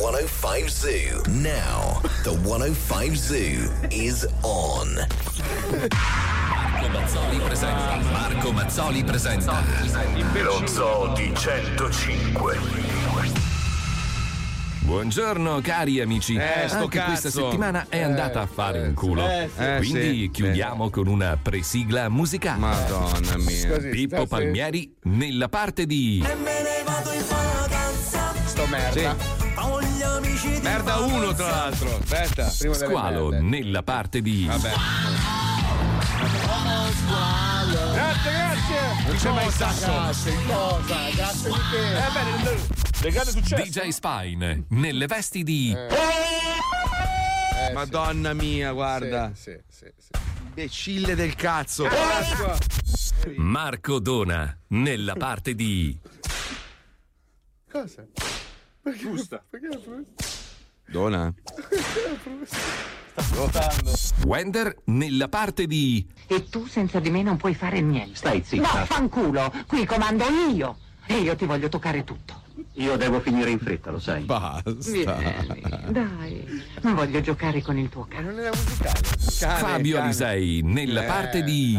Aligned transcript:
Now, 0.00 0.06
the 0.08 0.16
105 0.32 0.68
Zoo. 0.70 1.22
Now, 1.28 2.00
the 2.24 2.32
105 2.32 3.14
Zoo 3.16 3.70
is 3.90 4.26
on. 4.42 4.94
Marco 6.48 6.88
Mazzoli 6.88 7.38
presenta. 7.38 7.96
Marco 8.10 8.52
Mazzoli 8.52 9.04
presenta. 9.04 9.62
Lo 10.42 10.66
Zoo 10.66 11.12
di 11.12 11.30
105. 11.34 12.58
Buongiorno 14.80 15.60
cari 15.60 16.00
amici. 16.00 16.34
Eh, 16.34 16.66
sto 16.68 16.78
Anche 16.78 16.96
cazzo. 16.96 17.06
questa 17.10 17.30
settimana 17.30 17.84
è 17.90 18.00
andata 18.00 18.40
a 18.40 18.46
fare 18.46 18.80
un 18.80 18.94
culo. 18.94 19.28
eh, 19.28 19.50
sì. 19.54 19.62
Eh, 19.62 19.76
Quindi 19.76 20.20
sì. 20.22 20.30
chiudiamo 20.32 20.88
con 20.88 21.08
una 21.08 21.36
presigla 21.40 22.08
musicale. 22.08 22.58
Madonna 22.58 23.36
mia. 23.36 23.68
Così, 23.68 23.88
Pippo 23.90 24.16
stasera- 24.24 24.26
Palmieri 24.26 24.94
nella 25.02 25.50
parte 25.50 25.84
di 25.84 26.24
Sto 28.46 28.66
merda. 28.66 29.39
Merda 30.62 30.98
uno, 30.98 31.32
tra 31.34 31.48
l'altro. 31.50 31.96
Aspetta. 31.96 32.48
Squalo 32.48 33.30
nella 33.40 33.82
parte 33.82 34.20
di 34.20 34.44
Vabbè. 34.46 34.72
Grazie, 37.92 38.30
grazie. 38.30 39.04
Non 39.06 39.16
c'è 39.16 39.30
mai 39.32 39.50
sasso. 39.50 39.86
Grazie, 39.86 40.34
cosa? 40.46 41.10
Grazie 41.14 41.50
di 41.50 41.58
che? 41.70 41.96
Eh 41.96 42.10
beh, 42.12 43.02
le 43.02 43.10
grande 43.10 43.30
successo. 43.30 43.62
DJ 43.62 43.88
Spine 43.88 44.64
nelle 44.68 45.06
vesti 45.06 45.42
di 45.42 45.74
Eh, 45.74 47.72
Madonna 47.72 48.32
mia, 48.34 48.72
guarda. 48.72 49.32
Sì, 49.34 49.58
sì, 49.68 49.86
sì. 49.96 50.10
Imbecille 50.48 51.14
del 51.14 51.34
cazzo. 51.34 51.86
Marco 53.36 53.98
Dona 53.98 54.56
nella 54.68 55.14
parte 55.14 55.54
di 55.54 55.98
Cosa? 57.70 58.04
Giusta. 58.98 59.42
Perché 59.48 59.68
la 59.68 59.78
Dona. 60.90 61.32
Wender 64.24 64.76
nella 64.86 65.28
parte 65.28 65.66
di 65.66 66.06
E 66.26 66.48
tu 66.48 66.66
senza 66.66 66.98
di 66.98 67.10
me 67.10 67.22
non 67.22 67.36
puoi 67.36 67.54
fare 67.54 67.80
niente. 67.80 68.16
Stai 68.16 68.42
zitta. 68.44 68.80
No, 68.80 68.84
fanculo, 68.86 69.52
qui 69.66 69.86
comando 69.86 70.24
io. 70.52 70.78
E 71.06 71.18
io 71.18 71.36
ti 71.36 71.46
voglio 71.46 71.68
toccare 71.68 72.02
tutto. 72.02 72.39
Io 72.74 72.96
devo 72.96 73.20
finire 73.20 73.50
in 73.50 73.58
fretta, 73.58 73.90
lo 73.90 73.98
sai. 73.98 74.22
Basta. 74.22 74.70
Vieni, 74.72 75.04
dai. 75.88 76.62
Non 76.82 76.94
voglio 76.94 77.20
giocare 77.20 77.60
con 77.62 77.76
il 77.78 77.88
tuo 77.88 78.06
cane. 78.08 78.22
non 78.30 78.38
era 78.38 78.50
musicale. 78.50 79.00
Cane, 79.38 79.58
Fabio 79.58 79.94
cane. 79.96 80.04
Alisei 80.06 80.60
nella 80.64 81.02
Eh, 81.02 81.06
parte 81.06 81.42
di 81.42 81.78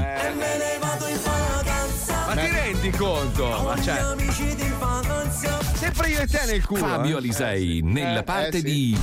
Ma 2.28 2.36
ti 2.36 2.48
rendi 2.48 2.90
conto? 2.92 3.62
Ma 3.64 3.82
cioè. 3.82 4.02
Sempre 5.74 6.10
io 6.10 6.20
e 6.22 6.28
te 6.28 6.46
nel 6.46 6.66
culo. 6.66 6.86
Fabio 6.86 7.16
eh? 7.16 7.18
Alisei 7.20 7.82
nella 7.84 8.20
Eh, 8.20 8.24
parte 8.24 8.58
eh, 8.58 8.60
sì. 8.60 8.64
di 8.64 8.98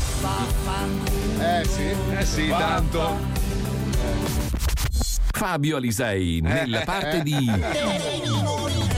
Eh 1.38 1.64
sì. 1.64 1.94
Eh 2.16 2.24
sì, 2.24 2.48
tanto. 2.48 3.16
Fabio 5.30 5.76
Alisei 5.76 6.40
nella 6.40 6.80
parte 6.80 7.22
di 7.22 7.46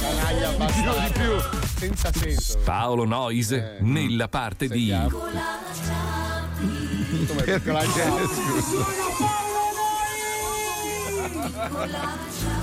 Canaglia 0.00 0.50
bastardo. 0.56 1.00
di 1.00 1.10
più. 1.12 1.32
Senza 1.76 2.10
senso. 2.12 2.58
Paolo 2.64 3.04
Nois 3.04 3.50
Eh. 3.52 3.76
nella 3.80 4.28
parte 4.28 4.68
di. 4.68 4.92
Come 7.26 7.42
piccola 7.44 7.80
gente. 7.80 8.28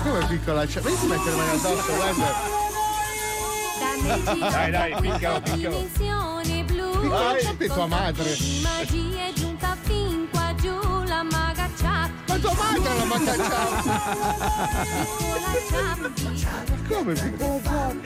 Come 0.02 0.26
piccola 0.28 0.66
gente. 0.66 0.80
Vedi 0.80 0.96
si 0.96 1.06
mette 1.06 1.30
le 1.30 1.36
mani 1.36 1.50
addosso, 1.50 1.94
guarda. 1.94 2.60
Dai, 4.50 4.70
dai. 4.70 4.94
Dimensioni 5.54 6.64
blu. 6.64 6.90
Piccola 7.00 7.34
gente 7.40 7.64
è 7.64 7.68
tua 7.68 7.86
madre. 7.86 8.36
Magia 8.62 9.26
è 9.26 9.32
giunta 9.34 9.76
fin 9.82 10.28
qua 10.30 10.54
giù 10.60 10.78
la 11.06 11.22
maga 11.22 11.61
tua 12.42 12.52
madre 12.54 12.96
l'ha 12.96 13.04
battacciata. 13.06 13.82
Come? 16.88 17.14
Come? 17.38 18.00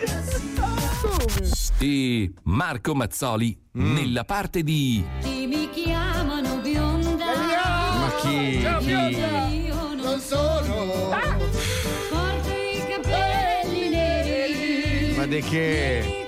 e 1.79 2.33
Marco 2.45 2.95
Mazzoli 2.95 3.59
nella 3.73 4.25
parte 4.25 4.63
di 4.63 5.05
Chi 5.23 5.47
mi 5.47 5.69
chiamano 5.71 6.57
bionda. 6.59 7.25
Ma 7.27 8.11
chi? 8.21 8.65
Chi? 8.81 8.91
Io 8.91 9.75
non 9.75 9.97
Non 9.97 10.21
sono. 10.21 11.11
porto 12.11 12.51
i 12.51 12.85
capelli 12.89 13.89
neri. 13.89 15.15
Ma 15.17 15.27
di 15.27 15.41
che? 15.43 16.26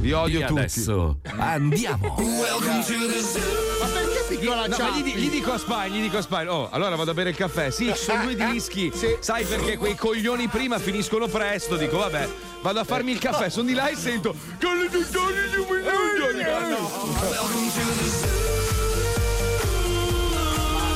Vi 0.00 0.12
odio 0.12 0.40
e 0.40 0.44
tutti. 0.46 0.58
adesso 0.60 1.18
andiamo. 1.36 2.16
Ma 2.18 3.86
perché 3.86 4.24
piccola 4.28 4.66
No, 4.66 4.76
ma 4.78 4.96
gli, 4.98 5.14
gli 5.14 5.28
dico 5.30 5.52
a 5.52 5.58
Spine, 5.58 5.90
gli 5.90 6.00
dico 6.00 6.16
a 6.16 6.22
Spine, 6.22 6.48
oh, 6.48 6.70
allora 6.70 6.96
vado 6.96 7.10
a 7.10 7.14
bere 7.14 7.30
il 7.30 7.36
caffè. 7.36 7.70
Sì, 7.70 7.92
ci 7.94 8.04
sono 8.04 8.22
due 8.22 8.34
dischi. 8.50 8.90
Sì. 8.94 9.16
Sai 9.20 9.44
perché 9.44 9.76
quei 9.76 9.94
coglioni 9.96 10.48
prima 10.48 10.78
finiscono 10.78 11.26
presto. 11.28 11.76
Dico, 11.76 11.98
vabbè, 11.98 12.28
vado 12.62 12.80
a 12.80 12.84
farmi 12.84 13.12
il 13.12 13.18
caffè. 13.18 13.50
Sono 13.50 13.66
di 13.66 13.74
là 13.74 13.88
e 13.88 13.96
sento. 13.96 14.34
"Ah, 14.60 16.66
no. 16.66 16.90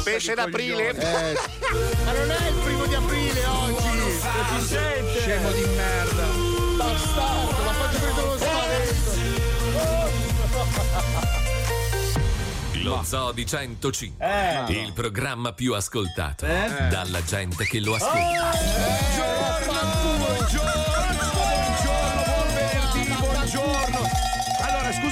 Pesce 0.02 0.34
d'aprile. 0.34 0.88
Eh, 0.90 1.34
ma 2.04 2.12
non 2.12 2.30
è 2.30 2.48
il 2.48 2.54
primo 2.64 2.86
di 2.86 2.94
aprile 2.94 3.44
oggi. 3.46 3.82
Si 4.60 4.66
sente. 4.66 5.20
Scemo 5.20 5.50
di 5.52 5.64
merda. 5.76 6.26
Bastardo, 6.76 7.62
ma 7.64 7.72
faccio 7.72 7.98
prendere 7.98 8.26
lo 8.26 8.36
spavento. 8.36 8.53
Lo 12.82 13.02
Zoo 13.02 13.32
di 13.32 13.46
105, 13.46 14.64
il 14.68 14.92
programma 14.92 15.52
più 15.52 15.74
ascoltato 15.74 16.46
dalla 16.46 17.22
gente 17.24 17.64
che 17.64 17.80
lo 17.80 17.94
ascolta. 17.94 18.50
Buongiorno, 19.64 20.16
buongiorno, 20.18 21.23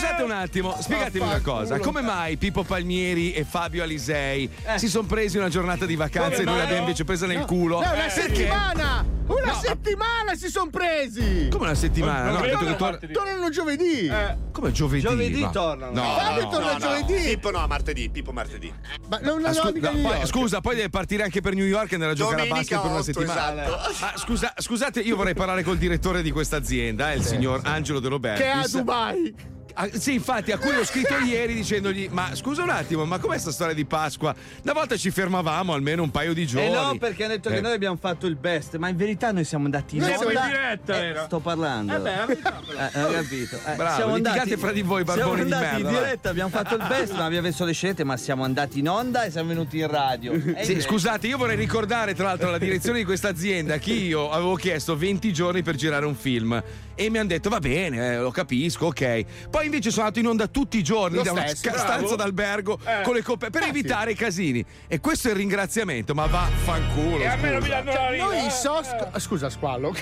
scusate 0.02 0.22
un 0.22 0.30
attimo, 0.32 0.76
spiegatemi 0.80 1.24
una 1.24 1.40
cosa. 1.40 1.78
Come 1.78 2.00
mai 2.02 2.36
Pippo 2.36 2.64
Palmieri 2.64 3.32
e 3.32 3.44
Fabio 3.44 3.82
Alisei 3.82 4.50
si 4.76 4.88
sono 4.88 5.06
presi 5.06 5.36
una 5.38 5.48
giornata 5.48 5.86
di 5.86 5.94
vacanza 5.96 6.40
e 6.42 6.44
noi 6.44 6.58
l'abbiamo 6.58 6.80
invece 6.80 7.04
presa 7.04 7.26
nel 7.26 7.44
culo? 7.44 7.76
No, 7.80 7.86
una 7.86 7.90
Perché? 7.90 8.10
settimana! 8.10 9.06
Una 9.24 9.52
No, 9.52 9.54
settimana 9.62 10.34
si 10.34 10.48
sono 10.48 10.68
presi! 10.68 11.46
Come 11.50 11.64
una 11.66 11.74
settimana? 11.74 12.30
No, 12.32 12.38
ha 12.38 12.42
detto 12.42 12.64
che 12.66 12.76
tor- 12.76 12.98
Tornano 13.12 13.48
giovedì! 13.50 14.10
Come 14.50 14.72
giovedì? 14.72 15.00
Giovedì 15.02 15.40
Ma- 15.40 15.50
tornano. 15.50 15.92
No, 15.92 16.14
Fabio 16.18 16.42
no. 16.42 16.48
torna 16.50 16.76
giovedì! 16.78 17.28
Pippo 17.30 17.50
no, 17.50 17.66
martedì. 17.66 18.10
Pippo 18.10 18.32
martedì. 18.32 18.72
Ma 19.08 19.18
non 19.22 19.42
Ah, 19.44 19.48
lo 19.48 19.54
scu- 19.54 19.76
no, 19.78 19.90
poi- 20.02 20.26
scusa, 20.26 20.60
poi 20.60 20.74
deve 20.74 20.90
partire 20.90 21.22
anche 21.22 21.40
per 21.40 21.54
New 21.54 21.64
York 21.64 21.92
e 21.92 21.94
andare 21.94 22.12
a 22.12 22.14
giocare 22.14 22.42
a 22.42 22.46
basket 22.46 22.80
per 22.80 22.90
una 22.90 22.94
8, 23.00 23.04
settimana. 23.04 23.64
esatto. 23.64 23.94
Ma 24.00 24.12
scusa, 24.16 24.52
scusate, 24.56 25.00
io 25.00 25.16
vorrei 25.16 25.34
parlare 25.34 25.62
col 25.62 25.78
direttore 25.78 26.20
di 26.22 26.30
questa 26.32 26.56
azienda, 26.56 27.12
eh, 27.12 27.16
il 27.16 27.22
signor 27.24 27.60
Angelo 27.64 28.00
De 28.00 28.08
Robertis. 28.08 28.42
Che 28.44 28.50
è 28.50 28.54
a 28.56 28.66
Dubai! 28.68 29.34
Ah, 29.74 29.88
sì, 29.92 30.14
infatti, 30.14 30.52
a 30.52 30.58
cui 30.58 30.74
ho 30.74 30.84
scritto 30.84 31.14
ieri 31.18 31.54
dicendogli: 31.54 32.08
Ma 32.10 32.34
scusa 32.34 32.62
un 32.62 32.70
attimo, 32.70 33.04
ma 33.04 33.18
com'è 33.18 33.38
sta 33.38 33.50
storia 33.50 33.74
di 33.74 33.84
Pasqua? 33.84 34.34
Una 34.62 34.72
volta 34.72 34.96
ci 34.96 35.10
fermavamo 35.10 35.72
almeno 35.72 36.02
un 36.02 36.10
paio 36.10 36.32
di 36.34 36.46
giorni. 36.46 36.68
Eh 36.68 36.70
no, 36.70 36.96
perché 36.98 37.24
hanno 37.24 37.34
detto 37.34 37.48
Eh. 37.48 37.54
che 37.54 37.60
noi 37.60 37.72
abbiamo 37.72 37.96
fatto 37.96 38.26
il 38.26 38.36
best, 38.36 38.76
ma 38.76 38.88
in 38.88 38.96
verità 38.96 39.32
noi 39.32 39.44
siamo 39.44 39.64
andati 39.64 39.96
in 39.96 40.02
Noi 40.02 40.10
siamo 40.12 40.26
onda. 40.28 40.42
in 40.44 40.48
diretta, 40.50 41.04
era. 41.04 41.24
Sto 41.24 41.38
parlando. 41.40 41.94
Eh 41.94 41.98
beh, 41.98 42.20
ho 42.22 42.26
capito. 43.12 43.56
Eh, 43.66 43.74
Bravo, 43.76 43.94
siamo 43.96 44.14
litigate 44.16 44.40
andati- 44.40 44.60
fra 44.60 44.72
di 44.72 44.82
voi, 44.82 45.04
Siamo 45.04 45.20
barboni 45.20 45.44
di 45.44 45.52
andati 45.52 45.76
in 45.80 45.82
merda, 45.86 45.98
diretta, 46.00 46.28
abbiamo 46.30 46.50
fatto 46.50 46.74
il 46.74 46.84
best, 46.86 47.12
non 47.12 47.22
abbiamo 47.22 47.46
messo 47.46 47.64
le 47.64 47.72
scelte, 47.72 48.04
ma 48.04 48.16
siamo 48.16 48.44
andati 48.44 48.78
in 48.80 48.88
onda 48.88 49.24
e 49.24 49.30
siamo 49.30 49.48
venuti 49.48 49.78
in 49.78 49.86
radio. 49.88 50.32
Sì, 50.62 50.80
scusate, 50.80 51.26
io 51.26 51.36
vorrei 51.38 51.56
ricordare 51.56 52.14
tra 52.14 52.26
l'altro 52.26 52.48
alla 52.48 52.58
direzione 52.58 52.98
di 52.98 53.04
questa 53.04 53.28
azienda 53.28 53.78
che 53.78 53.92
io 53.92 54.30
avevo 54.30 54.54
chiesto 54.54 54.96
20 54.96 55.32
giorni 55.32 55.62
per 55.62 55.74
girare 55.76 56.06
un 56.06 56.14
film 56.14 56.62
e 57.04 57.10
mi 57.10 57.18
hanno 57.18 57.28
detto 57.28 57.48
va 57.48 57.58
bene, 57.58 58.12
eh, 58.14 58.18
lo 58.18 58.30
capisco, 58.30 58.86
ok. 58.86 59.24
Poi 59.50 59.64
invece 59.66 59.90
sono 59.90 60.02
andato 60.06 60.20
in 60.20 60.26
onda 60.26 60.46
tutti 60.46 60.78
i 60.78 60.82
giorni 60.82 61.16
Lo 61.16 61.22
da 61.22 61.32
una 61.32 61.40
stesso, 61.46 61.56
sca- 61.62 61.70
bravo. 61.72 61.86
stanza 61.86 62.16
d'albergo 62.16 62.78
Eh. 62.84 63.02
con 63.02 63.14
le 63.14 63.22
coppe 63.22 63.50
per 63.50 63.62
Infatti. 63.62 63.78
evitare 63.78 64.10
i 64.12 64.14
casini. 64.14 64.64
E 64.86 65.00
questo 65.00 65.28
è 65.28 65.30
il 65.32 65.36
ringraziamento, 65.36 66.14
ma 66.14 66.26
vaffanculo. 66.26 67.18
E 67.18 67.26
a 67.26 67.36
me 67.36 67.50
non 67.50 67.62
mi 67.62 67.68
danno 67.68 67.92
la 67.92 68.10
linea. 68.10 68.24
Noi 68.26 68.50
so. 68.50 68.82
sc- 68.82 69.18
Scusa, 69.18 69.50
squallo. 69.50 69.90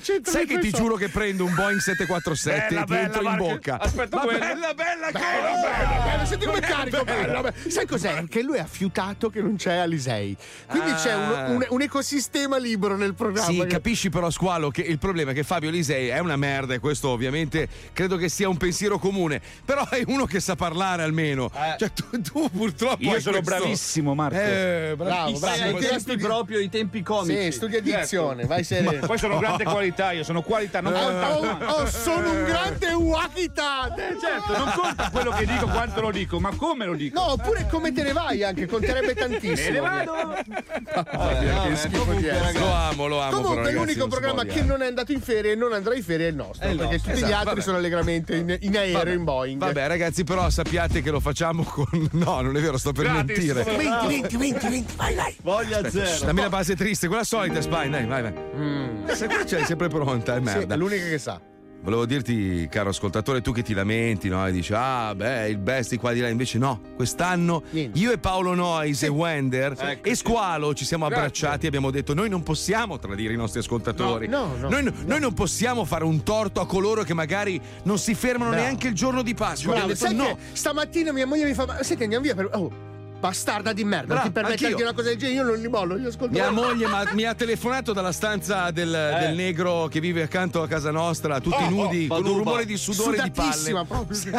C'entra 0.00 0.32
sai 0.32 0.42
in 0.42 0.48
che 0.48 0.54
ti 0.54 0.60
questo? 0.60 0.76
giuro 0.78 0.96
che 0.96 1.08
prendo 1.08 1.44
un 1.44 1.54
Boeing 1.54 1.78
747 1.80 2.66
Bella, 2.68 2.80
e 2.80 2.84
ti 2.84 2.90
bella, 2.92 3.02
entro 3.04 3.20
in 3.22 3.28
Marco. 3.28 3.44
bocca. 3.46 3.78
Aspetta 3.80 4.16
Ma 4.16 4.24
bella, 4.24 4.38
bella, 4.74 4.74
Bello, 4.74 5.12
cosa! 5.12 5.60
bello, 5.60 6.02
bello, 6.04 6.24
senti 6.26 6.44
come 6.46 6.60
carico 6.60 7.04
bello, 7.04 7.40
bello. 7.40 7.54
Sai 7.68 7.86
cos'è? 7.86 8.24
Che 8.28 8.42
lui 8.42 8.58
ha 8.58 8.66
fiutato 8.66 9.30
che 9.30 9.40
non 9.40 9.56
c'è 9.56 9.74
Alisei. 9.76 10.36
Quindi 10.68 10.90
Ah. 10.90 10.94
c'è 10.94 11.14
un, 11.14 11.50
un- 11.54 11.66
un 11.68 11.82
ecosistema 11.82 12.56
libero 12.58 12.96
nel 12.96 13.14
programma. 13.14 13.50
Sì, 13.50 13.58
che- 13.58 13.66
capisci 13.66 14.10
però 14.10 14.30
Squalo 14.30 14.70
che 14.70 14.82
il 14.82 14.98
problema 14.98 15.30
è 15.30 15.34
che 15.34 15.42
Fabio 15.42 15.70
Lisei 15.70 16.10
è 16.14 16.18
una 16.18 16.36
merda 16.36 16.74
e 16.74 16.78
questo 16.78 17.08
ovviamente 17.08 17.68
credo 17.92 18.16
che 18.16 18.28
sia 18.28 18.48
un 18.48 18.56
pensiero 18.56 18.98
comune, 18.98 19.40
però 19.64 19.88
è 19.88 20.02
uno 20.06 20.24
che 20.26 20.40
sa 20.40 20.54
parlare 20.56 21.02
almeno. 21.02 21.50
Cioè 21.78 21.90
tu, 21.92 22.20
tu 22.20 22.50
purtroppo 22.50 23.02
Io 23.02 23.20
sono 23.20 23.38
questo- 23.40 23.60
bravissimo, 23.60 24.14
Marco. 24.14 24.36
Eh, 24.38 24.94
Bravo, 24.96 25.04
bravissimo. 25.04 25.38
bravo. 25.40 25.62
Ai 25.76 25.82
Sì, 25.82 25.88
tempi 25.88 26.00
studi- 26.00 26.22
proprio, 26.22 26.58
i 26.58 26.68
tempi 26.68 27.02
comici. 27.02 27.42
Sì, 27.44 27.50
studia 27.52 27.80
dizione, 27.80 28.34
Certo. 28.42 28.46
vai 28.48 28.64
sereno. 28.64 29.06
Poi 29.06 29.18
sono 29.18 29.38
grande 29.38 29.64
qualità, 29.64 30.12
io 30.12 30.24
sono 30.24 30.42
qualità, 30.42 30.80
non 30.80 30.92
Oh, 30.94 31.00
conta. 31.00 31.68
oh, 31.76 31.80
oh, 31.82 31.86
sono 31.86 32.30
un 32.30 32.44
grande 32.44 32.92
Wakita! 32.92 33.94
Certo, 33.96 34.56
non 34.56 34.72
conta 34.74 35.10
quello 35.10 35.30
che 35.32 35.46
dico, 35.46 35.66
quanto 35.66 36.00
lo 36.00 36.10
dico, 36.10 36.38
ma 36.40 36.54
come 36.56 36.84
lo 36.86 36.94
dico. 36.94 37.18
No, 37.20 37.32
oppure 37.32 37.66
come 37.70 37.92
te 37.92 38.02
ne 38.02 38.12
vai 38.12 38.42
anche, 38.44 38.66
conterebbe 38.66 39.14
tantissimo. 39.14 39.52
Me 39.64 39.70
ne 39.70 39.80
vado. 39.80 40.12
Che 41.64 41.76
schifo 41.76 42.12
di 42.14 42.26
essere. 42.26 42.58
Lo 42.58 42.72
amo, 42.72 43.06
lo 43.06 43.20
amo. 43.20 43.30
però, 43.30 43.42
Comunque 43.42 43.56
ragazzi, 43.70 43.76
l'unico 43.86 44.06
programma 44.08 44.44
che 44.44 44.62
non 44.62 44.82
è 44.82 44.86
andato 44.86 45.12
in 45.12 45.20
ferie 45.20 45.52
e 45.52 45.54
non 45.54 45.72
andrà 45.72 45.93
ferie 46.02 46.26
è 46.26 46.30
il 46.30 46.36
nostro, 46.36 46.66
È 46.66 46.70
il 46.70 46.76
perché 46.76 46.92
nostro, 46.94 47.12
tutti 47.12 47.22
gli 47.22 47.24
esatto, 47.24 47.34
altri 47.38 47.48
vabbè. 47.50 47.60
sono 47.62 47.76
allegramente 47.76 48.36
in, 48.36 48.56
in 48.60 48.76
aereo, 48.76 48.98
Vabbè, 48.98 49.12
in 49.12 49.24
Boeing. 49.24 49.60
Vabbè, 49.60 49.86
ragazzi, 49.86 50.24
però 50.24 50.48
sappiate 50.50 51.02
che 51.02 51.10
lo 51.10 51.20
facciamo 51.20 51.62
con. 51.64 52.08
No, 52.12 52.40
non 52.40 52.56
è 52.56 52.60
vero, 52.60 52.76
sto 52.78 52.92
per 52.92 53.04
Gratis, 53.04 53.36
mentire. 53.36 53.62
come- 53.64 53.76
20, 53.76 54.06
20, 54.06 54.36
20, 54.36 54.68
20, 54.68 54.94
vai, 54.96 55.14
vai. 55.14 55.36
Voglia 55.42 55.88
zero. 55.90 56.26
Dammi 56.26 56.40
la 56.40 56.48
base 56.48 56.74
triste, 56.76 57.06
quella 57.08 57.24
solita, 57.24 57.60
Spine, 57.60 57.90
dai, 57.90 58.06
vai, 58.06 58.22
vai. 58.22 59.16
Se 59.16 59.26
qua 59.26 59.44
c'è 59.44 59.64
sempre 59.64 59.88
pronta, 59.88 60.34
è 60.34 60.38
Sì, 60.38 60.42
merda. 60.42 60.74
è 60.74 60.76
l'unica 60.76 61.04
che 61.04 61.18
sa. 61.18 61.40
Volevo 61.84 62.06
dirti, 62.06 62.66
caro 62.70 62.88
ascoltatore, 62.88 63.42
tu 63.42 63.52
che 63.52 63.62
ti 63.62 63.74
lamenti, 63.74 64.30
no? 64.30 64.46
E 64.46 64.52
dici, 64.52 64.72
ah, 64.74 65.14
beh, 65.14 65.50
il 65.50 65.58
best 65.58 65.90
di 65.90 65.98
qua 65.98 66.14
di 66.14 66.20
là. 66.20 66.28
Invece 66.28 66.56
no, 66.56 66.80
quest'anno 66.96 67.62
Niente. 67.68 67.98
io 67.98 68.10
e 68.10 68.16
Paolo 68.16 68.54
Noyes 68.54 69.02
e 69.02 69.08
Wender 69.08 69.74
Ecco, 69.78 70.08
e 70.08 70.14
Squalo 70.14 70.72
ci 70.72 70.86
siamo 70.86 71.04
abbracciati 71.04 71.66
e 71.66 71.68
abbiamo 71.68 71.90
detto, 71.90 72.14
noi 72.14 72.30
non 72.30 72.42
possiamo 72.42 72.98
tradire 72.98 73.34
i 73.34 73.36
nostri 73.36 73.60
ascoltatori. 73.60 74.28
No, 74.28 74.46
no, 74.58 74.62
no, 74.62 74.68
noi, 74.70 74.84
no. 74.84 74.92
noi 75.04 75.20
non 75.20 75.34
possiamo 75.34 75.84
fare 75.84 76.04
un 76.04 76.22
torto 76.22 76.62
a 76.62 76.66
coloro 76.66 77.02
che 77.02 77.12
magari 77.12 77.60
non 77.82 77.98
si 77.98 78.14
fermano 78.14 78.52
Bravo. 78.52 78.64
neanche 78.64 78.88
il 78.88 78.94
giorno 78.94 79.20
di 79.20 79.34
Pasqua. 79.34 79.74
Bravo, 79.74 79.88
detto 79.88 80.10
no. 80.10 80.38
stamattina 80.52 81.12
mia 81.12 81.26
moglie 81.26 81.44
mi 81.44 81.52
fa: 81.52 81.66
Ma 81.66 81.82
senti, 81.82 82.04
andiamo 82.04 82.24
via 82.24 82.34
per. 82.34 82.48
Oh, 82.54 82.93
bastarda 83.24 83.72
di 83.72 83.84
merda, 83.84 84.06
Bravo, 84.06 84.20
non 84.24 84.26
ti 84.26 84.32
permetti 84.32 84.52
anch'io. 84.64 84.68
di 84.68 84.74
dire 84.74 84.88
una 84.88 84.94
cosa 84.96 85.08
del 85.08 85.18
genere, 85.18 85.36
io 85.38 85.44
non 85.44 85.58
li 85.58 85.68
mollo, 85.68 85.96
io 85.96 86.08
ascolto. 86.08 86.32
Mia 86.34 86.50
moglie 86.50 86.86
ma- 86.92 87.04
mi 87.12 87.24
ha 87.24 87.34
telefonato 87.34 87.94
dalla 87.94 88.12
stanza 88.12 88.70
del, 88.70 88.90
del 88.90 89.34
negro 89.34 89.88
che 89.88 89.98
vive 90.00 90.22
accanto 90.22 90.60
a 90.60 90.68
casa 90.68 90.90
nostra, 90.90 91.40
tutti 91.40 91.62
Oh, 91.62 91.70
nudi, 91.70 92.06
con 92.06 92.22
un 92.26 92.36
rumore 92.36 92.66
di 92.66 92.76
sudore 92.76 93.22
di 93.22 93.30
palle. 93.30 93.84
Proprio. 93.86 94.18
mi, 94.28 94.30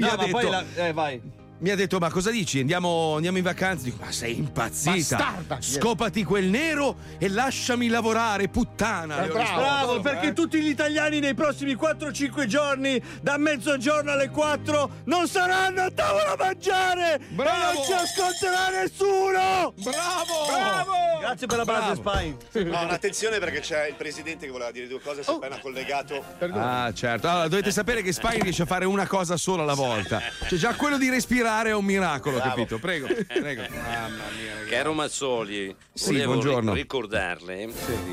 No, 0.00 0.08
ha 0.08 0.16
ma 0.16 0.24
detto, 0.24 0.30
poi 0.30 0.48
la- 0.50 0.64
eh, 0.76 0.92
vai. 0.94 1.20
Mi 1.60 1.70
ha 1.70 1.76
detto: 1.76 1.98
Ma 1.98 2.10
cosa 2.10 2.30
dici? 2.30 2.60
Andiamo, 2.60 3.14
andiamo 3.14 3.38
in 3.38 3.44
vacanza? 3.44 3.84
Dico, 3.84 4.02
ma 4.04 4.12
sei 4.12 4.38
impazzita? 4.38 5.16
Bastarda. 5.16 5.58
Scopati 5.60 6.24
quel 6.24 6.46
nero 6.46 6.96
e 7.18 7.28
lasciami 7.28 7.88
lavorare, 7.88 8.48
puttana. 8.48 9.24
Eh, 9.24 9.28
bravo. 9.28 9.60
Bravo, 9.60 10.00
perché 10.00 10.32
tutti 10.32 10.60
gli 10.60 10.68
italiani 10.68 11.20
nei 11.20 11.34
prossimi 11.34 11.74
4-5 11.74 12.46
giorni, 12.46 13.02
da 13.20 13.36
mezzogiorno 13.36 14.10
alle 14.10 14.30
4, 14.30 14.90
non 15.04 15.28
saranno 15.28 15.82
a 15.82 15.90
tavola 15.90 16.32
a 16.32 16.36
mangiare! 16.38 17.20
Bravo. 17.28 17.70
E 17.70 17.74
non 17.74 17.84
ci 17.84 17.92
ascolterà 17.92 18.68
nessuno! 18.80 19.74
Bravo! 19.76 21.18
Grazie 21.20 21.46
per 21.46 21.56
la 21.58 21.64
base, 21.64 21.94
Spine. 21.96 22.70
No, 22.70 22.78
attenzione 22.78 23.38
perché 23.38 23.60
c'è 23.60 23.86
il 23.88 23.94
presidente 23.94 24.46
che 24.46 24.52
voleva 24.52 24.70
dire 24.70 24.88
due 24.88 25.00
cose, 25.00 25.22
si 25.22 25.30
è 25.30 25.34
appena 25.34 25.58
collegato. 25.58 26.24
Ah, 26.52 26.90
certo. 26.94 27.28
Allora, 27.28 27.48
dovete 27.48 27.70
sapere 27.70 28.02
che 28.02 28.12
Spine 28.12 28.42
riesce 28.42 28.62
a 28.62 28.66
fare 28.66 28.86
una 28.86 29.06
cosa 29.06 29.36
sola 29.36 29.62
alla 29.62 29.74
volta. 29.74 30.20
Cioè, 30.48 30.58
già 30.58 30.74
quello 30.74 30.96
di 30.96 31.10
respirare 31.10 31.48
è 31.50 31.74
un 31.74 31.84
miracolo, 31.84 32.36
Bravo. 32.36 32.50
capito? 32.50 32.78
Prego, 32.78 33.06
prego. 33.26 33.62
Mamma 33.70 34.08
mia, 34.08 34.54
ragazzi. 34.54 34.70
Caro 34.70 34.92
Mazzoli, 34.92 35.76
Sì, 35.92 36.12
volevo 36.12 36.32
buongiorno. 36.32 36.72
ri- 36.72 36.80
ricordarle 36.80 37.68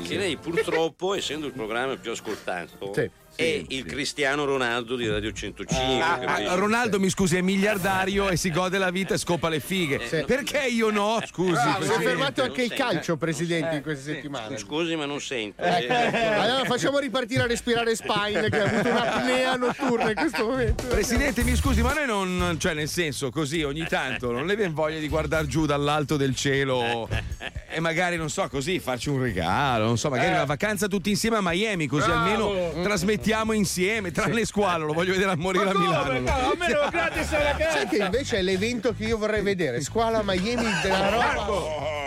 che 0.06 0.16
lei 0.16 0.36
purtroppo, 0.36 1.14
essendo 1.14 1.46
il 1.46 1.52
programma 1.52 1.96
più 1.96 2.10
ascoltato, 2.10 2.92
Sì, 2.94 3.10
è 3.38 3.62
il 3.68 3.84
Cristiano 3.84 4.44
Ronaldo 4.44 4.96
di 4.96 5.06
Radio 5.06 5.30
105. 5.30 6.02
Ah, 6.02 6.18
capisci? 6.18 6.54
Ronaldo, 6.56 6.98
mi 6.98 7.08
scusi, 7.08 7.36
è 7.36 7.40
miliardario 7.40 8.28
e 8.30 8.36
si 8.36 8.50
gode 8.50 8.78
la 8.78 8.90
vita 8.90 9.14
e 9.14 9.18
scopa 9.18 9.48
le 9.48 9.60
fighe. 9.60 10.00
Sì. 10.08 10.24
Perché 10.26 10.66
io 10.66 10.90
no? 10.90 11.20
Scusi. 11.24 11.54
Si 11.54 11.88
è 11.92 12.00
fermato 12.02 12.42
anche 12.42 12.62
il 12.64 12.74
calcio, 12.74 13.16
presidente, 13.16 13.76
in 13.76 13.82
queste 13.82 14.14
settimane. 14.14 14.58
Scusi, 14.58 14.96
ma 14.96 15.06
non 15.06 15.20
sento. 15.20 15.62
Eh, 15.62 15.86
Eh, 15.86 16.16
Allora 16.34 16.64
facciamo 16.64 16.98
ripartire 16.98 17.42
a 17.42 17.46
respirare 17.46 17.94
Spine 17.94 18.48
che 18.50 18.60
ha 18.60 18.64
avuto 18.64 18.88
un'apnea 18.88 19.54
notturna 19.54 20.08
in 20.08 20.16
questo 20.16 20.44
momento. 20.44 20.86
Presidente, 20.88 21.44
mi 21.44 21.54
scusi, 21.54 21.80
ma 21.80 21.92
noi 21.92 22.06
non. 22.06 22.56
cioè, 22.58 22.74
nel 22.74 22.88
senso, 22.88 23.30
così 23.30 23.62
ogni 23.62 23.86
tanto 23.88 24.32
non 24.32 24.46
le 24.46 24.56
viene 24.56 24.72
voglia 24.72 24.98
di 24.98 25.06
guardare 25.08 25.46
giù 25.46 25.64
dall'alto 25.64 26.16
del 26.16 26.34
cielo 26.34 27.08
e 27.70 27.78
magari, 27.78 28.16
non 28.16 28.30
so, 28.30 28.48
così 28.48 28.80
farci 28.80 29.10
un 29.10 29.20
regalo, 29.22 29.84
non 29.84 29.96
so, 29.96 30.08
magari 30.10 30.30
una 30.32 30.44
vacanza 30.44 30.88
tutti 30.88 31.10
insieme 31.10 31.36
a 31.36 31.40
Miami, 31.40 31.86
così 31.86 32.10
almeno 32.10 32.72
trasmettiamo 32.82 33.26
insieme, 33.54 34.10
tranne 34.10 34.44
Squalo, 34.44 34.86
lo 34.86 34.92
voglio 34.92 35.12
vedere 35.12 35.30
a 35.32 35.36
morire 35.36 35.70
a 35.70 35.78
Milano. 35.78 36.10
A 36.30 36.54
me 36.56 36.70
lo 36.72 36.88
gratis 36.90 37.32
alla 37.32 37.54
casa. 37.56 37.70
Sai 37.78 37.86
che 37.88 37.96
invece 37.98 38.38
è 38.38 38.42
l'evento 38.42 38.94
che 38.94 39.04
io 39.04 39.18
vorrei 39.18 39.42
vedere, 39.42 39.80
squala 39.82 40.22
Miami 40.24 40.66
della 40.82 41.08
roba. 41.10 41.46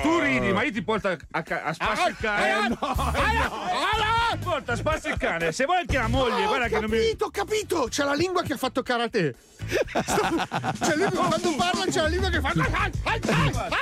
Tu 0.01 0.19
ridi, 0.19 0.51
ma 0.51 0.63
io 0.63 0.71
ti 0.71 0.81
porto 0.81 1.07
a, 1.09 1.18
a, 1.31 1.44
a 1.63 1.73
spazio 1.73 2.07
il 2.07 2.15
cane. 2.19 2.77
Ti 4.31 4.38
porto 4.44 4.71
a 4.71 4.75
spazio 4.75 5.12
il 5.12 5.18
cane. 5.18 5.51
Se 5.51 5.65
vuoi 5.65 5.79
anche 5.79 5.97
la 5.97 6.07
moglie, 6.07 6.44
Ah, 6.44 6.47
guarda 6.47 6.65
ho 6.65 6.69
che 6.69 6.79
non 6.79 6.89
mi. 6.89 6.97
capito, 6.97 7.25
ho 7.25 7.29
capito! 7.29 7.88
C'è 7.89 8.03
la 8.03 8.13
lingua 8.13 8.41
che 8.41 8.53
ha 8.53 8.57
fatto 8.57 8.81
karate. 8.81 9.35
Sto- 9.62 10.27
Cioè 10.83 10.95
lui 10.95 11.09
quando 11.12 11.56
parla 11.56 11.85
c'è 11.85 12.01
la 12.01 12.07
lingua 12.07 12.29
che 12.29 12.39
fa. 12.41 12.51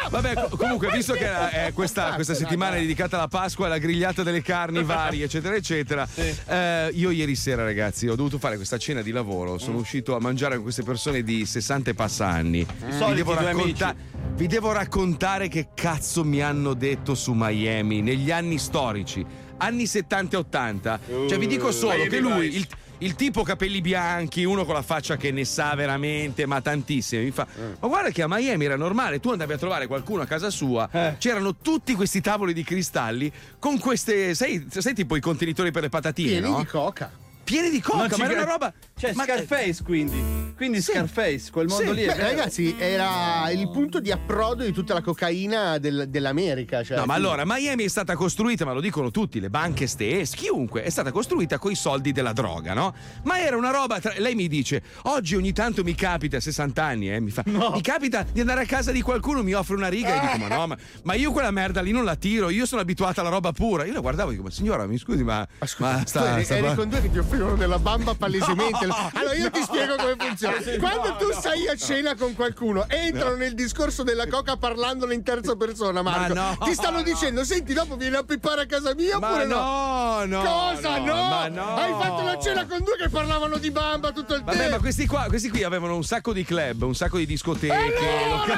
Vabbè, 0.10 0.34
co- 0.34 0.58
comunque, 0.58 0.90
visto 0.92 1.14
che 1.14 1.68
eh, 1.68 1.72
questa, 1.74 2.14
questa 2.16 2.34
settimana 2.34 2.76
è 2.76 2.80
dedicata 2.82 3.16
alla 3.18 3.28
Pasqua, 3.30 3.68
alla 3.68 3.78
grigliata 3.78 4.24
delle 4.24 4.42
carni 4.42 4.84
varie, 4.84 5.24
eccetera, 5.26 5.56
eccetera, 5.56 6.08
eh, 6.16 6.90
io 6.94 7.12
ieri 7.12 7.29
sera, 7.36 7.64
ragazzi, 7.64 8.08
ho 8.08 8.16
dovuto 8.16 8.38
fare 8.38 8.56
questa 8.56 8.78
cena 8.78 9.02
di 9.02 9.12
lavoro. 9.12 9.58
Sono 9.58 9.78
uscito 9.78 10.16
a 10.16 10.20
mangiare 10.20 10.56
con 10.56 10.64
queste 10.64 10.84
persone 10.84 11.24
di 11.24 11.46
60 11.46 11.92
e 11.92 11.94
passa 11.94 12.28
anni. 12.28 12.66
Vi 12.66 12.92
soliti 12.94 13.16
devo, 13.16 13.34
racconta- 13.34 13.96
vi 14.36 14.48
devo 14.48 14.72
raccontare 14.72 15.48
che 15.48 15.70
cazzo 15.74 16.24
mi 16.24 16.42
hanno 16.42 16.74
detto 16.74 17.16
su 17.16 17.34
Miami 17.34 18.02
negli 18.02 18.32
anni 18.32 18.58
storici, 18.58 19.26
anni 19.58 19.86
70 19.86 20.36
e 20.36 20.40
80. 20.40 21.00
Cioè, 21.28 21.38
vi 21.38 21.48
dico 21.48 21.72
solo 21.72 21.94
Miami 21.94 22.10
che 22.10 22.20
lui. 22.20 22.56
Il, 22.56 22.68
il 23.00 23.16
tipo 23.16 23.44
capelli 23.44 23.82
bianchi, 23.82 24.44
uno 24.44 24.66
con 24.66 24.74
la 24.74 24.82
faccia 24.82 25.18
che 25.18 25.32
ne 25.32 25.46
sa 25.46 25.74
veramente, 25.76 26.46
ma 26.46 26.62
tantissimo. 26.62 27.22
Mi 27.24 27.32
fa: 27.32 27.48
Ma 27.80 27.88
guarda 27.88 28.10
che 28.10 28.22
a 28.22 28.28
Miami 28.28 28.66
era 28.66 28.76
normale, 28.76 29.20
tu 29.20 29.30
andavi 29.32 29.54
a 29.54 29.58
trovare 29.58 29.88
qualcuno 29.88 30.22
a 30.22 30.26
casa 30.26 30.50
sua, 30.50 30.90
c'erano 31.18 31.56
tutti 31.58 31.94
questi 31.96 32.22
tavoli 32.22 32.54
di 32.54 32.64
cristalli 32.64 33.32
con 33.60 33.80
queste, 33.80 34.34
sai, 34.36 34.66
sai 34.70 34.94
tipo 34.94 35.16
i 35.16 35.22
contenitori 35.22 35.72
per 35.72 35.84
le 35.84 35.90
patatine, 35.90 36.30
Pieni 36.30 36.50
no? 36.50 36.58
di 36.58 36.66
coca. 36.66 37.28
Pieni 37.50 37.72
di 37.72 37.82
coca, 37.82 38.16
ma 38.16 38.26
era 38.26 38.42
una 38.44 38.52
roba. 38.52 38.72
Cioè, 38.96 39.14
ma- 39.14 39.24
Scarface 39.24 39.82
quindi. 39.84 40.54
Quindi 40.56 40.82
Sì. 40.82 40.92
Scarface, 40.92 41.50
quel 41.52 41.68
mondo 41.68 41.90
Sì, 41.92 41.94
lì 41.96 42.04
è 42.04 42.16
Beh, 42.16 42.22
ragazzi, 42.22 42.76
era 42.78 43.50
il 43.50 43.68
punto 43.72 44.00
di 44.00 44.12
approdo 44.12 44.64
di 44.64 44.72
tutta 44.72 44.94
la 44.94 45.02
cocaina 45.02 45.80
del- 45.80 46.06
dell'America. 46.10 46.84
Cioè, 46.84 46.98
No, 46.98 47.06
ma 47.06 47.16
allora, 47.16 47.42
Miami 47.46 47.86
è 47.86 47.88
stata 47.88 48.16
costruita, 48.16 48.66
ma 48.66 48.74
lo 48.74 48.82
dicono 48.82 49.10
tutti, 49.10 49.40
le 49.40 49.50
banche 49.50 49.88
stesse, 49.88 50.36
chiunque, 50.36 50.84
è 50.84 50.90
stata 50.92 51.12
costruita 51.12 51.58
coi 51.58 51.74
soldi 51.74 52.12
della 52.12 52.34
droga, 52.34 52.74
no? 52.76 52.94
Ma 53.24 53.40
era 53.40 53.58
una 53.58 53.72
roba. 53.72 54.00
tra- 54.00 54.14
Lei 54.18 54.36
mi 54.36 54.48
dice: 54.48 54.84
Oggi 55.04 55.36
ogni 55.36 55.52
tanto 55.54 55.84
mi 55.84 55.96
capita, 55.96 56.38
a 56.38 56.42
60 56.42 56.84
anni, 56.84 57.12
eh, 57.12 57.20
mi 57.20 57.32
fa. 57.32 57.42
Mi 57.46 57.82
capita 57.82 58.24
di 58.32 58.42
andare 58.42 58.62
a 58.62 58.66
casa 58.66 58.92
di 58.92 59.02
qualcuno, 59.02 59.42
mi 59.42 59.54
offre 59.54 59.76
una 59.76 59.88
riga 59.88 60.16
e 60.16 60.20
dico: 60.20 60.38
Ma 60.38 60.56
no, 60.56 60.68
ma, 60.68 60.78
ma 61.04 61.14
io 61.16 61.32
quella 61.32 61.50
merda 61.52 61.82
lì 61.82 61.92
non 61.92 62.04
la 62.04 62.16
tiro, 62.16 62.50
io 62.50 62.66
sono 62.68 62.82
abituata 62.82 63.22
alla 63.22 63.30
roba 63.32 63.52
pura. 63.54 63.86
Io 63.86 63.94
la 63.94 64.02
guardavo 64.02 64.30
e 64.30 64.34
dico: 64.34 64.44
Ma 64.44 64.52
signora, 64.52 64.86
mi 64.86 64.98
scusi, 64.98 65.24
ma. 65.24 65.48
Ma 65.60 65.66
scusa, 65.66 65.90
ma 65.92 65.98
tu 66.00 66.06
sta, 66.06 66.34
eri, 66.34 66.44
sta- 66.44 66.58
eri 66.58 66.76
con 66.76 66.90
due 66.90 67.02
che 67.02 67.10
ti 67.12 67.18
offrivano 67.40 67.56
della 67.56 67.80
bamba 67.80 68.14
palesemente. 68.14 68.88
Allora 69.14 69.34
io 69.34 69.50
ti 69.50 69.62
spiego 69.62 69.96
come 69.96 70.16
funziona. 70.18 70.58
Quando 70.80 71.16
tu 71.18 71.32
sei 71.40 71.68
a 71.68 71.76
cena 71.76 72.16
con 72.16 72.34
qualcuno, 72.36 72.86
entrano 72.88 73.36
nel 73.36 73.54
discorso 73.56 74.04
della 74.04 74.28
coca 74.28 74.58
parlandone 74.58 75.14
in 75.14 75.24
terza 75.24 75.56
persona, 75.56 76.02
Marco. 76.02 76.34
Ma 76.34 76.50
no, 76.52 76.66
ti 76.66 76.74
stanno 76.74 76.98
no. 76.98 77.04
dicendo, 77.04 77.44
senti, 77.44 77.74
dopo 77.74 77.96
vieni 77.96 78.16
a 78.16 78.24
pippare 78.24 78.62
a 78.62 78.66
casa 78.66 78.94
mia 78.96 79.18
Ma 79.20 79.28
oppure 79.30 79.46
no, 79.46 80.26
no. 80.26 80.42
Cosa? 80.44 80.98
no, 80.98 81.08
No? 81.10 81.48
no. 81.50 81.76
Hai 81.76 81.92
fatto 82.00 82.24
la 82.24 82.40
cena 82.40 82.66
con 82.66 82.84
due 82.84 82.98
che 82.98 83.10
parlavano 83.10 83.58
di 83.58 83.72
bamba 83.72 84.12
tutto 84.12 84.36
il 84.36 84.44
Vabbè, 84.44 84.58
tempo. 84.58 84.76
ma 84.76 84.80
questi 84.80 85.06
qua, 85.08 85.26
questi 85.28 85.50
qui 85.50 85.64
avevano 85.64 85.96
un 85.96 86.04
sacco 86.04 86.34
di 86.34 86.44
club, 86.44 86.84
un 86.84 86.96
sacco 86.96 87.18
di 87.18 87.26
discoteche, 87.26 87.74
Allora! 87.74 88.28
locali. 88.38 88.58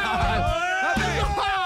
Dai! 0.95 1.60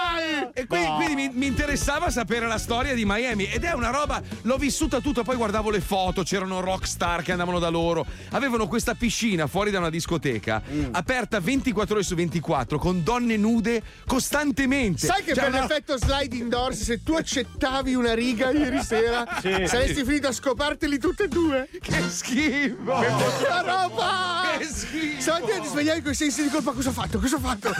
E 0.58 0.66
quindi, 0.66 0.88
quindi 0.96 1.14
mi, 1.14 1.30
mi 1.34 1.46
interessava 1.46 2.08
sapere 2.08 2.46
la 2.46 2.56
storia 2.56 2.94
di 2.94 3.04
Miami 3.04 3.44
ed 3.44 3.62
è 3.64 3.72
una 3.74 3.90
roba, 3.90 4.22
l'ho 4.42 4.56
vissuta 4.56 5.00
tutta, 5.00 5.22
poi 5.22 5.36
guardavo 5.36 5.68
le 5.68 5.82
foto, 5.82 6.22
c'erano 6.22 6.60
rockstar 6.60 7.20
che 7.22 7.32
andavano 7.32 7.58
da 7.58 7.68
loro, 7.68 8.06
avevano 8.30 8.66
questa 8.66 8.94
piscina 8.94 9.46
fuori 9.48 9.70
da 9.70 9.78
una 9.80 9.90
discoteca, 9.90 10.62
Mm. 10.66 10.88
aperta 10.92 11.40
24 11.40 11.94
ore 11.96 12.02
su 12.02 12.14
24 12.14 12.78
con 12.78 13.02
donne 13.02 13.36
nude 13.36 13.82
costantemente. 14.06 15.06
Sai 15.06 15.22
che 15.22 15.34
Cioè, 15.34 15.44
per 15.44 15.52
una- 15.52 15.60
l'effetto 15.66 15.98
sliding 15.98 16.48
doors, 16.48 16.80
se 16.82 17.02
tu 17.02 17.12
accettavi 17.12 17.94
una 17.94 18.14
riga 18.14 18.50
ieri 18.50 18.82
sera, 18.82 19.26
Sì. 19.42 19.66
saresti 19.66 20.04
finito 20.04 20.28
a 20.28 20.32
scoparteli 20.32 20.98
tutte 20.98 21.24
e 21.24 21.28
due. 21.28 21.68
Che 21.82 22.02
schifo! 22.08 22.84
La 22.92 23.60
roba! 23.60 24.56
Che 24.58 24.64
schifo! 24.64 25.20
Stamattina 25.20 25.58
ti 25.60 25.68
svegliavi 25.68 26.00
con 26.02 26.12
i 26.12 26.14
sensi 26.14 26.42
di 26.42 26.48
colpa. 26.48 26.72
Cosa 26.72 26.88
ho 26.88 26.92
fatto? 26.92 27.18
Cosa 27.18 27.36
ho 27.36 27.40
fatto? 27.40 27.70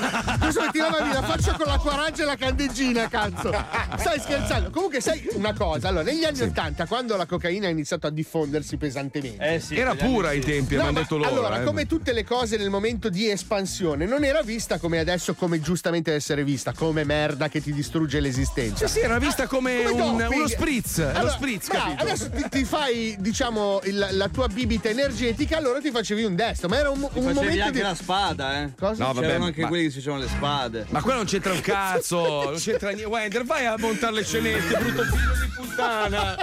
Cosa 0.40 0.61
mi 0.62 0.71
tirava 0.71 0.99
la 1.12 1.23
faccia 1.23 1.54
con 1.54 1.66
la 1.66 1.78
quaraggia 1.78 2.23
e 2.23 2.26
la 2.26 2.37
candeggina, 2.66 3.08
cazzo? 3.08 3.50
Stai 3.96 4.20
scherzando? 4.20 4.70
Comunque, 4.70 5.00
sai 5.00 5.26
una 5.35 5.54
cosa? 5.54 5.88
Allora, 5.88 6.04
negli 6.04 6.25
anni 6.25 6.40
Ottanta, 6.42 6.87
quando 6.87 7.16
la 7.16 7.26
cocaina 7.26 7.66
ha 7.66 7.70
iniziato 7.70 8.06
a 8.06 8.11
diffondersi 8.11 8.76
pesantemente, 8.76 9.61
Era 9.70 9.94
pura 9.94 10.28
ai 10.28 10.40
tempi, 10.40 10.75
No, 10.75 10.82
hanno 10.82 10.92
ma 10.92 11.00
detto 11.00 11.16
loro. 11.16 11.28
Allora, 11.30 11.61
eh. 11.61 11.64
come 11.64 11.87
tutte 11.87 12.12
le 12.12 12.25
cose 12.25 12.56
nel 12.56 12.70
momento 12.70 13.08
di 13.08 13.28
espansione, 13.30 14.06
non 14.06 14.25
era 14.25 14.42
vista 14.42 14.78
come 14.78 14.99
adesso, 14.99 15.35
come 15.35 15.61
giustamente 15.61 16.11
deve 16.11 16.23
essere 16.23 16.44
vista, 16.44 16.73
come 16.73 17.04
merda 17.04 17.49
che 17.49 17.61
ti 17.62 17.73
distrugge 17.73 18.20
l'esistenza. 18.20 18.87
Sì, 18.87 18.94
sì, 18.94 19.00
era 19.00 19.18
vista 19.18 19.46
come, 19.46 19.82
Come 19.85 20.02
un- 20.02 20.26
uno 20.30 20.46
spritz. 20.49 20.99
lo 20.99 21.08
Allora, 21.11 21.30
spritz, 21.30 21.68
bravo, 21.68 21.85
capito? 21.94 22.02
adesso 22.02 22.30
ti, 22.30 22.44
ti 22.50 22.64
fai, 22.64 23.16
diciamo, 23.18 23.80
il- 23.85 24.08
la 24.12 24.28
tua 24.28 24.49
bibita 24.49 24.88
energetica, 24.88 25.56
allora 25.56 25.80
ti 25.80 25.90
facevi 25.90 26.25
un 26.25 26.35
destro, 26.35 26.68
ma 26.68 26.78
era 26.78 26.90
un, 26.90 27.00
un 27.00 27.08
Facevi 27.08 27.32
momento 27.35 27.62
anche 27.64 27.73
di. 27.73 27.80
la 27.80 27.94
spada, 27.94 28.62
eh. 28.62 28.70
Cosa? 28.78 29.04
No, 29.04 29.12
vabbè, 29.12 29.26
C'erano 29.26 29.38
ma- 29.40 29.46
anche 29.46 29.61
ma- 29.62 29.68
quelli 29.68 29.85
che 29.85 29.90
si 29.90 29.96
facevano 29.99 30.23
le 30.23 30.28
spade. 30.28 30.87
Ma 30.90 31.00
quello 31.02 31.18
non 31.18 31.26
c'entra 31.26 31.52
un 31.52 31.61
cazzo, 31.61 32.55
non 32.56 32.58
c'entra 32.58 32.88
niente. 32.90 33.04
Wender, 33.06 33.44
vai 33.44 33.66
a 33.66 33.76
montare 33.76 34.14
le 34.14 34.25
scenette, 34.25 34.78
brutto 34.78 35.02
figlio 35.04 35.34
di 35.34 35.52
puttana. 35.54 36.36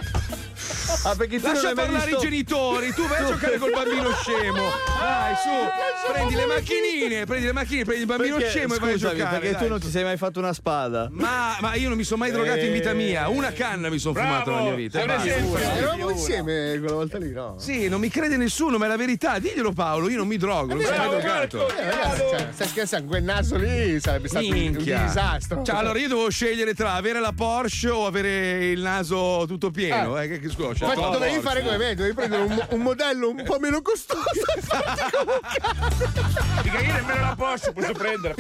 Ah, 1.06 1.16
perché 1.16 1.40
tu 1.40 1.48
Lascia 1.48 1.60
non 1.62 1.70
hai 1.70 1.74
mai 1.76 1.86
parlare 1.86 2.06
visto- 2.12 2.26
i 2.26 2.30
genitori, 2.30 2.94
tu 2.94 3.08
vai 3.08 3.24
a 3.24 3.26
giocare 3.28 3.58
col 3.58 3.72
bambino 3.72 4.12
scemo. 4.16 4.62
Dai, 5.00 5.34
su, 5.36 6.12
prendi 6.12 6.36
le 6.36 6.46
macchinine, 6.46 7.26
prendi 7.26 7.46
le 7.46 7.52
macchinine, 7.54 7.84
prendi 7.86 8.02
il 8.02 8.08
bambino 8.08 8.36
Perché- 8.38 8.50
scemo 8.52 8.76
e 8.76 8.80
vai 8.80 8.90
a 8.90 8.94
scusami, 8.94 9.18
giocare. 9.18 9.40
Perché 9.40 9.52
dai. 9.56 9.62
tu 9.64 9.68
non 9.70 9.80
ti 9.80 9.90
sei 9.90 10.04
mai 10.04 10.18
fatto 10.18 10.40
una 10.40 10.54
spada. 10.54 11.08
Ma, 11.12 11.58
ma 11.62 11.74
io 11.76 11.88
non 11.90 11.98
mi 11.98 12.04
sono 12.04 12.22
mai 12.24 12.32
drogato 12.32 12.60
in 12.60 12.72
vita 12.72 12.94
mia. 12.94 13.28
Una 13.30 13.52
canna 13.52 13.90
mi 13.90 13.98
sono 14.00 14.14
fumato 14.20 14.50
nella 14.52 14.62
mia 14.64 14.76
vita. 14.76 15.02
Eravamo 15.02 16.10
insieme 16.10 16.78
quella 16.80 16.96
volta 16.96 17.18
lì, 17.18 17.32
no? 17.32 17.56
Sì, 17.58 17.88
non 17.88 18.00
mi 18.00 18.10
crede 18.10 18.38
nessuno, 18.38 18.78
ma 18.78 18.86
è 18.86 18.88
la 18.88 18.98
verità. 18.98 19.40
Diglielo 19.40 19.72
Paolo, 19.72 20.10
io 20.10 20.18
non 20.18 20.28
mi 20.28 20.38
drogo, 20.38 20.68
non 20.68 20.78
mi 20.78 20.84
sono 20.86 20.98
mai 20.98 21.10
drogato. 21.10 21.70
Eh, 21.70 21.90
ragazzi, 21.90 22.22
cioè, 22.30 22.48
stai 22.52 22.68
scherzando, 22.68 23.08
quel 23.08 23.24
naso 23.24 23.58
lì 23.58 24.00
sarebbe 24.00 24.28
stato 24.28 24.46
un- 24.46 24.78
disastro. 24.78 25.64
Cioè, 25.64 25.76
allora 25.76 26.00
io 26.00 26.08
dovevo 26.08 26.30
scegliere 26.30 26.74
tra 26.74 26.94
avere 26.94 27.20
la 27.20 27.34
Porsche 27.36 27.90
o 27.90 28.06
avere 28.06 28.70
il 28.72 28.82
naso 28.82 29.46
tutto 29.48 29.72
pieno. 29.72 30.20
Eh, 30.20 30.28
che, 30.28 30.40
scelto 30.74 31.02
Ma 31.02 31.10
dovevi 31.10 31.40
fare 31.42 31.62
come 31.64 31.78
me, 31.78 31.96
dovevi 31.96 32.14
prendere 32.16 32.42
un, 32.44 32.66
un 32.70 32.82
modello 32.82 33.30
un 33.30 33.44
po' 33.44 33.58
meno 33.60 33.82
costoso 33.82 34.22
e 34.56 34.62
farti 34.62 35.16
come 35.16 35.32
un 35.34 35.40
cazzo. 35.42 36.62
Dica 36.62 36.80
io 36.80 36.94
nemmeno 36.94 37.22
la 37.22 37.36
Porsche 37.36 37.72
posso 37.72 37.92
prendere. 37.94 38.36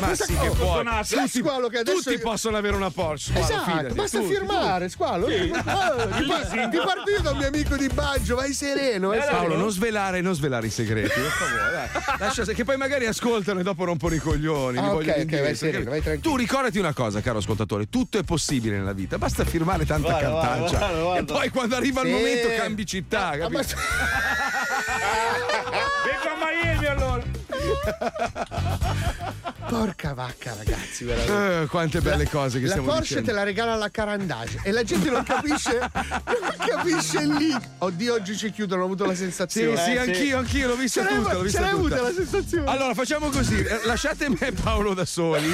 Ma 0.00 0.14
sì, 0.14 0.36
che 0.36 0.50
puoi. 0.50 0.84
Tutti, 1.06 1.28
Squalo, 1.38 1.68
che 1.68 1.78
adesso 1.78 2.02
tutti 2.02 2.18
possono 2.18 2.56
avere 2.56 2.76
una 2.76 2.90
Porsche. 2.90 3.32
Squalo, 3.32 3.46
Esatto, 3.46 3.70
fidati, 3.70 3.94
basta 3.94 4.18
tutti, 4.18 4.32
firmare, 4.34 4.88
squalo. 4.88 5.26
Eh, 5.26 5.50
ti, 5.50 5.52
par- 6.26 6.68
ti 6.70 6.76
parto 6.76 7.10
io 7.10 7.20
da 7.22 7.30
un 7.30 7.38
mio 7.38 7.46
amico 7.48 7.76
di 7.76 7.88
Baggio, 7.88 8.34
vai 8.36 8.52
sereno. 8.52 9.08
vai 9.08 9.18
tutti. 9.18 9.30
Paolo, 9.30 9.44
sereno. 9.46 9.62
non 9.62 9.70
svelare, 9.72 10.20
non 10.20 10.34
svelare 10.34 10.66
i 10.66 10.70
segreti, 10.70 11.20
per 11.20 11.30
favore. 11.30 11.70
Dai. 11.70 12.16
Lascia, 12.18 12.44
che 12.44 12.64
poi 12.64 12.76
magari 12.76 13.06
ascoltano 13.06 13.60
e 13.60 13.62
dopo 13.62 13.84
rompono 13.84 14.14
i 14.14 14.18
coglioni. 14.18 14.72
li 14.72 14.78
Ah, 14.78 14.90
vogliono 14.90 15.00
ok, 15.00 15.08
ok, 15.08 15.16
indietro, 15.20 15.44
vai 15.44 15.54
sereno, 15.56 15.90
vai 15.90 16.02
tranquillo. 16.02 16.30
Tu 16.34 16.36
ricordati 16.40 16.78
una 16.78 16.92
cosa, 16.92 17.20
caro 17.20 17.38
ascoltatore: 17.38 17.88
tutto 17.88 18.18
è 18.18 18.22
possibile 18.22 18.76
nella 18.78 18.92
vita, 18.92 19.18
basta 19.18 19.44
firmare 19.44 19.84
tanta 19.86 20.08
Guarda, 20.10 20.30
guarda, 20.30 20.48
cartaccia. 20.48 20.78
guarda, 20.78 21.02
guarda. 21.02 21.32
Poi 21.36 21.50
quando 21.50 21.76
arriva 21.76 22.00
il 22.00 22.06
Sì. 22.06 22.12
momento 22.14 22.48
cambi 22.56 22.86
città, 22.86 23.26
Ah, 23.28 23.36
capito? 23.36 23.76
Vengo 26.06 26.28
a 26.32 26.36
Miami 26.40 26.86
allora. 26.86 27.22
Porca 29.68 30.14
vacca, 30.14 30.54
ragazzi, 30.56 31.04
veramente. 31.04 31.62
Eh, 31.62 31.66
quante 31.66 32.00
belle 32.00 32.28
cose 32.28 32.58
che 32.60 32.66
La 32.66 32.70
stiamo 32.72 32.86
Porsche 32.88 33.02
dicendo. 33.08 33.26
te 33.30 33.32
la 33.34 33.42
regala 33.42 33.74
la 33.74 33.90
Carandage 33.90 34.60
e 34.62 34.70
la 34.70 34.84
gente 34.84 35.10
non 35.10 35.24
capisce, 35.24 35.78
non 35.90 36.56
capisce 36.66 37.24
link. 37.24 37.60
Oddio, 37.78 38.14
oggi 38.14 38.36
ci 38.36 38.52
chiudono, 38.52 38.82
ho 38.82 38.84
avuto 38.84 39.04
la 39.04 39.10
Sì, 39.12 39.22
sensazione. 39.22 39.76
sì, 39.82 39.92
Eh, 39.92 39.98
anch'io, 39.98 40.14
sì. 40.14 40.32
anch'io 40.32 40.68
l'ho 40.68 40.76
vista 40.76 41.02
Ce 41.02 41.08
tutta, 41.14 41.32
l'ho 41.32 41.38
ce 41.38 41.42
vista 41.44 41.60
l'hai 41.62 41.70
tutta. 41.70 41.94
avuta 41.96 42.02
la 42.02 42.12
sensazione? 42.14 42.70
Allora 42.70 42.94
facciamo 42.94 43.28
così, 43.28 43.56
eh, 43.60 43.80
lasciate 43.86 44.28
me 44.28 44.38
e 44.38 44.52
Paolo 44.52 44.94
da 44.94 45.04
soli. 45.04 45.50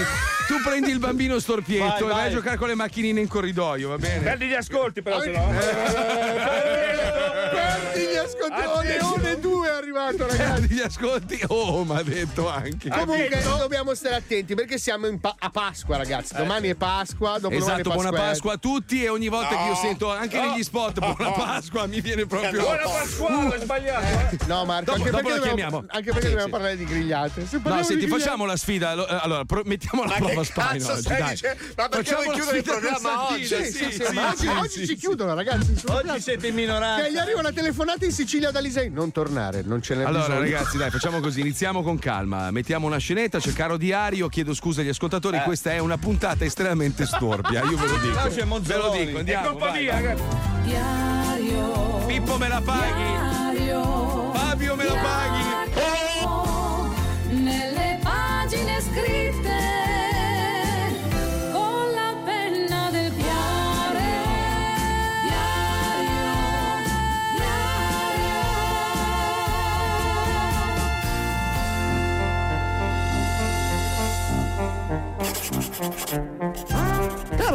Tu 0.46 0.60
prendi 0.62 0.90
il 0.90 0.98
bambino 0.98 1.38
storpietto 1.38 1.84
Vai, 1.84 1.98
e 2.00 2.04
vai 2.04 2.12
vai. 2.14 2.26
a 2.26 2.30
giocare 2.30 2.56
con 2.58 2.68
le 2.68 2.74
macchinine 2.74 3.18
in 3.20 3.28
corridoio, 3.28 3.88
va 3.88 3.96
bene? 3.96 4.20
Perdi 4.22 4.46
gli 4.46 4.54
ascolti 4.54 5.00
però 5.00 5.20
se 5.22 5.30
no. 5.30 5.48
Perdi 7.50 8.06
gli 8.06 8.16
ascoltoni, 8.16 8.96
uno 9.00 9.28
e 9.28 9.38
due 9.38 9.68
è 9.68 9.72
arrivato, 9.72 10.26
ragazzi. 10.26 10.36
Perdi 10.60 10.74
gli 10.74 10.80
ascolti. 10.80 11.40
Oh, 11.48 11.84
ma 11.84 11.96
ha 11.98 12.02
detto 12.02 12.48
anche. 12.48 12.88
Comunque 12.90 13.40
dobbiamo 13.42 13.94
stare 13.94 14.00
attenti 14.10 14.54
perché 14.54 14.78
siamo 14.78 15.06
pa- 15.18 15.34
a 15.38 15.50
Pasqua, 15.50 15.96
ragazzi. 15.96 16.34
Domani 16.34 16.68
è 16.68 16.74
Pasqua, 16.74 17.38
dopo 17.38 17.54
Esatto, 17.54 17.90
buona 17.90 18.10
Pasqua 18.10 18.54
a 18.54 18.56
tutti 18.56 19.02
e 19.02 19.08
ogni 19.08 19.28
volta 19.28 19.48
che 19.56 19.62
io 19.64 19.68
No. 19.70 19.74
sento 19.76 20.10
anche 20.12 20.40
negli 20.40 20.62
spot 20.62 20.98
buona 20.98 21.30
Pasqua 21.32 21.86
mi 21.86 22.00
viene 22.00 22.26
proprio 22.26 22.60
Buona 22.60 22.82
Pasquale, 22.82 23.54
ho 23.56 23.60
sbagliato. 23.60 24.04
eh. 24.04 24.36
No, 24.46 24.46
Dopo- 24.46 24.64
Marco, 24.64 24.92
anche 24.92 25.10
dopo 25.10 25.22
perché 25.22 25.38
dobbiamo, 25.38 25.42
chiamiamo. 25.44 25.76
anche 25.88 26.04
perché 26.12 26.20
Sì, 26.20 26.26
dobbiamo 26.28 26.44
sì. 26.44 26.50
parlare 26.50 26.76
di 26.76 26.84
grigliate. 26.84 27.46
Se 27.46 27.60
No, 27.62 27.82
senti, 27.82 28.04
di 28.04 28.10
facciamo 28.10 28.44
la 28.44 28.56
sfida. 28.56 28.92
Eh, 28.92 29.18
Allora, 29.22 29.44
pro- 29.44 29.62
mettiamo 29.64 30.04
la 30.04 30.14
prova 30.16 30.42
cazzo 30.44 30.92
oggi, 30.92 31.08
dai. 31.08 31.18
Ma 31.76 31.88
perché 31.88 32.10
Facciamo 32.10 32.22
vuoi 32.22 32.34
chiudere 32.34 32.56
il 32.58 32.64
programma 32.64 33.28
oggi? 33.30 33.46
Sì, 33.46 34.46
oggi, 34.46 34.86
ci 34.86 34.96
chiudono, 34.96 35.34
ragazzi. 35.34 35.74
Oggi 35.86 36.20
siete 36.20 36.46
in 36.48 36.54
minoranza. 36.54 37.08
gli 37.08 37.16
arriva 37.16 37.38
una 37.40 37.52
telefonata 37.52 38.04
in 38.04 38.12
Sicilia 38.12 38.50
da 38.50 38.60
Lisei. 38.60 38.90
Non 38.90 39.12
tornare, 39.12 39.62
non 39.64 39.80
ce 39.82 39.94
n'è 39.94 40.04
Allora, 40.04 40.26
bisogno. 40.26 40.40
ragazzi, 40.40 40.76
dai, 40.76 40.90
facciamo 40.90 41.20
così. 41.20 41.40
Iniziamo 41.40 41.82
con 41.82 41.98
calma. 41.98 42.50
Mettiamo 42.50 42.86
una 42.86 42.98
scenetta. 42.98 43.38
C'è 43.38 43.52
caro 43.52 43.76
diario. 43.92 44.28
Chiedo 44.28 44.54
scusa 44.54 44.80
agli 44.80 44.88
ascoltatori. 44.88 45.36
Eh. 45.36 45.42
Questa 45.42 45.70
è 45.72 45.78
una 45.78 45.98
puntata 45.98 46.44
estremamente 46.44 47.04
storpia. 47.04 47.62
Io 47.64 47.76
ve 47.76 47.86
lo 47.86 47.96
dico. 47.98 48.14
No, 48.18 48.22
c'è 48.26 48.30
ve 48.30 48.40
lo 48.40 48.46
Monzoloni. 48.46 49.04
dico. 49.04 49.16
È 49.16 49.20
Andiamo. 49.20 49.48
colpa 49.50 49.66
vai, 49.70 49.82
mia, 49.82 50.00
vai. 50.00 50.16
Diario, 50.62 52.04
Pippo 52.06 52.38
me 52.38 52.48
la 52.48 52.60
paghi. 52.62 53.52
diario, 53.52 54.32
Fabio 54.32 54.76
me 54.76 54.84
la 54.84 54.94
paghi. 54.94 55.42
nelle 55.74 56.11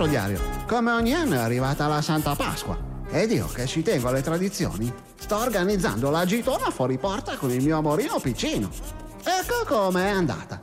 diario, 0.08 0.40
come 0.68 0.92
ogni 0.92 1.14
anno 1.14 1.36
è 1.36 1.40
arrivata 1.40 1.88
la 1.88 2.02
Santa 2.02 2.36
Pasqua. 2.36 2.78
Ed 3.10 3.32
io 3.32 3.48
che 3.48 3.66
ci 3.66 3.82
tengo 3.82 4.08
alle 4.08 4.22
tradizioni, 4.22 4.92
sto 5.18 5.38
organizzando 5.38 6.10
la 6.10 6.26
gitona 6.26 6.70
fuori 6.70 6.98
porta 6.98 7.36
con 7.38 7.52
il 7.52 7.64
mio 7.64 7.78
amorino 7.78 8.20
piccino. 8.20 8.70
Ecco 9.24 9.66
com'è 9.66 10.08
andata. 10.08 10.62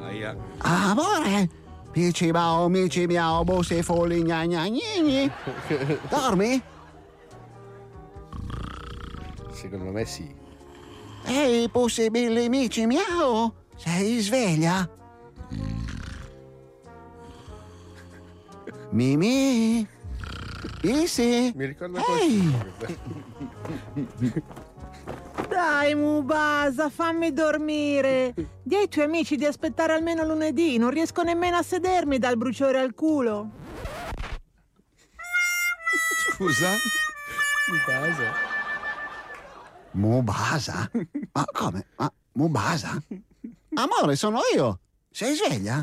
Aia. 0.00 0.36
Amore, 0.58 1.48
pici 1.90 2.30
bao, 2.30 2.68
mici 2.68 3.06
miao, 3.06 3.44
busi 3.44 3.82
fuli, 3.82 4.22
gna 4.22 4.44
gna 4.46 4.66
gnini. 4.66 5.30
Dormi? 6.08 6.62
Secondo 9.52 9.90
me 9.90 10.04
sì. 10.04 10.34
Ehi, 11.24 11.68
possibili 11.68 12.48
mici 12.48 12.86
miao, 12.86 13.54
sei 13.76 14.20
sveglia? 14.20 14.88
Mimi? 18.92 19.86
Isi? 20.82 21.50
Mi 21.56 21.64
ricorda 21.64 22.02
Ehi! 22.20 22.54
Dai, 25.48 25.94
Mubasa, 25.94 26.90
fammi 26.90 27.32
dormire. 27.32 28.34
Di 28.62 28.74
ai 28.74 28.88
tuoi 28.88 29.06
amici 29.06 29.36
di 29.36 29.46
aspettare 29.46 29.94
almeno 29.94 30.26
lunedì. 30.26 30.76
Non 30.76 30.90
riesco 30.90 31.22
nemmeno 31.22 31.56
a 31.56 31.62
sedermi 31.62 32.18
dal 32.18 32.36
bruciore 32.36 32.80
al 32.80 32.94
culo. 32.94 33.50
Scusa? 36.32 36.68
Mubasa? 39.92 40.90
Ma 41.32 41.44
come? 41.50 41.86
Ma 41.96 42.12
Mubasa? 42.32 43.02
Amore, 43.74 44.16
sono 44.16 44.40
io. 44.54 44.80
Sei 45.10 45.34
sveglia? 45.34 45.82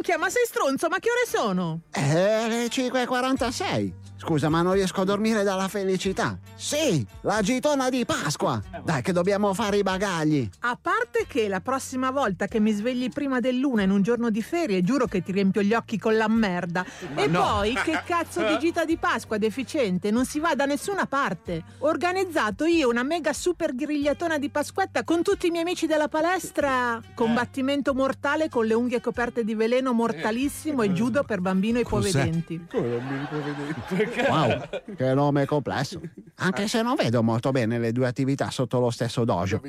Minchia, 0.00 0.16
ma 0.16 0.30
sei 0.30 0.46
stronzo, 0.46 0.88
ma 0.88 0.98
che 0.98 1.10
ore 1.10 1.26
sono? 1.26 1.80
È 1.90 2.46
le 2.48 2.68
5.46. 2.68 3.99
Scusa, 4.22 4.50
ma 4.50 4.60
non 4.60 4.74
riesco 4.74 5.00
a 5.00 5.04
dormire 5.04 5.42
dalla 5.42 5.66
felicità. 5.66 6.38
Sì, 6.54 7.04
la 7.22 7.40
gitona 7.40 7.88
di 7.88 8.04
Pasqua. 8.04 8.62
Dai, 8.84 9.00
che 9.00 9.12
dobbiamo 9.12 9.54
fare 9.54 9.78
i 9.78 9.82
bagagli. 9.82 10.46
A 10.60 10.78
parte 10.80 11.24
che 11.26 11.48
la 11.48 11.60
prossima 11.60 12.10
volta 12.10 12.46
che 12.46 12.60
mi 12.60 12.70
svegli 12.72 13.08
prima 13.08 13.40
dell'una 13.40 13.80
in 13.80 13.90
un 13.90 14.02
giorno 14.02 14.28
di 14.28 14.42
ferie, 14.42 14.82
giuro 14.82 15.06
che 15.06 15.22
ti 15.22 15.32
riempio 15.32 15.62
gli 15.62 15.72
occhi 15.72 15.98
con 15.98 16.18
la 16.18 16.28
merda. 16.28 16.84
Ma 17.14 17.22
e 17.22 17.28
no. 17.28 17.40
poi, 17.40 17.74
che 17.82 18.02
cazzo 18.04 18.42
di 18.42 18.58
gita 18.58 18.84
di 18.84 18.98
Pasqua 18.98 19.38
deficiente? 19.38 20.10
Non 20.10 20.26
si 20.26 20.38
va 20.38 20.54
da 20.54 20.66
nessuna 20.66 21.06
parte. 21.06 21.64
Ho 21.78 21.88
organizzato 21.88 22.66
io 22.66 22.90
una 22.90 23.02
mega 23.02 23.32
super 23.32 23.74
grigliatona 23.74 24.36
di 24.36 24.50
Pasquetta 24.50 25.02
con 25.02 25.22
tutti 25.22 25.46
i 25.46 25.50
miei 25.50 25.62
amici 25.62 25.86
della 25.86 26.08
palestra. 26.08 27.00
Combattimento 27.14 27.94
mortale 27.94 28.50
con 28.50 28.66
le 28.66 28.74
unghie 28.74 29.00
coperte 29.00 29.44
di 29.44 29.54
veleno 29.54 29.94
mortalissimo 29.94 30.82
e 30.82 30.90
judo 30.90 31.24
per 31.24 31.40
bambino 31.40 31.78
ipovedenti. 31.78 32.66
Come 32.70 32.98
bambini 32.98 33.22
ipovedenti? 33.22 34.08
Wow, 34.28 34.68
che 34.96 35.14
nome 35.14 35.46
complesso. 35.46 36.00
Anche 36.36 36.68
se 36.68 36.82
non 36.82 36.94
vedo 36.94 37.22
molto 37.22 37.50
bene 37.50 37.78
le 37.78 37.92
due 37.92 38.06
attività 38.06 38.50
sotto 38.50 38.78
lo 38.78 38.90
stesso 38.90 39.24
dojo. 39.24 39.60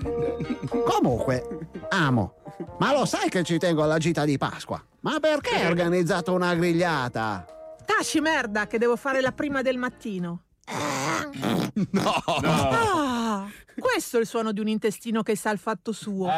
Comunque, 0.86 1.70
amo. 1.90 2.36
Ma 2.80 2.94
lo 2.94 3.06
sai 3.06 3.30
che 3.30 3.44
ci 3.44 3.58
tengo 3.58 3.84
alla 3.84 3.98
gita 3.98 4.26
di 4.26 4.38
Pasqua? 4.38 4.84
Ma 5.02 5.20
perché 5.20 5.56
hai 5.56 5.66
organizzato 5.66 6.34
una 6.34 6.54
grigliata? 6.56 7.46
Taci 7.86 8.20
merda 8.20 8.68
che 8.68 8.78
devo 8.78 8.96
fare 8.96 9.22
la 9.22 9.32
prima 9.32 9.62
del 9.62 9.78
mattino. 9.78 10.44
No. 11.92 12.24
Ah, 12.26 13.48
questo 13.78 14.18
è 14.18 14.20
il 14.22 14.26
suono 14.28 14.52
di 14.52 14.60
un 14.60 14.68
intestino 14.68 15.24
che 15.24 15.36
sa 15.36 15.52
il 15.52 15.58
fatto 15.58 15.92
suo. 15.92 16.30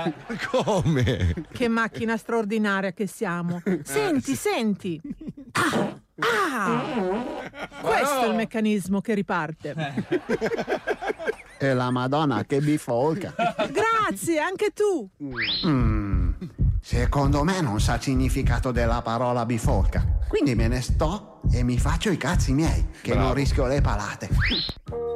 Come? 0.52 1.46
Che 1.52 1.68
macchina 1.68 2.18
straordinaria 2.18 2.94
che 2.94 3.08
siamo. 3.08 3.62
Senti, 3.84 4.36
senti. 4.36 5.00
Ah, 5.52 6.00
ah. 6.20 6.84
Questo 7.82 8.24
è 8.24 8.28
il 8.28 8.36
meccanismo 8.36 9.02
che 9.02 9.14
riparte. 9.14 9.76
E 11.58 11.74
la 11.74 11.92
Madonna 11.92 12.44
che 12.46 12.60
bifolca. 12.60 13.34
Grazie, 13.36 14.40
anche 14.40 14.72
tu. 14.74 15.10
Mm, 15.66 16.32
secondo 16.84 17.46
me 17.46 17.62
non 17.62 17.80
sa 17.80 17.96
il 17.96 18.02
significato 18.02 18.72
della 18.72 19.02
parola 19.02 19.46
bifolca. 19.46 20.06
Quindi 20.28 20.54
me 20.54 20.68
ne 20.68 20.82
sto 20.82 21.40
e 21.50 21.64
mi 21.64 21.80
faccio 21.80 22.10
i 22.10 22.18
cazzi 22.18 22.52
miei, 22.52 22.88
che 23.02 23.16
non 23.16 23.34
rischio 23.34 23.66
le 23.68 23.80
palate. 23.80 24.30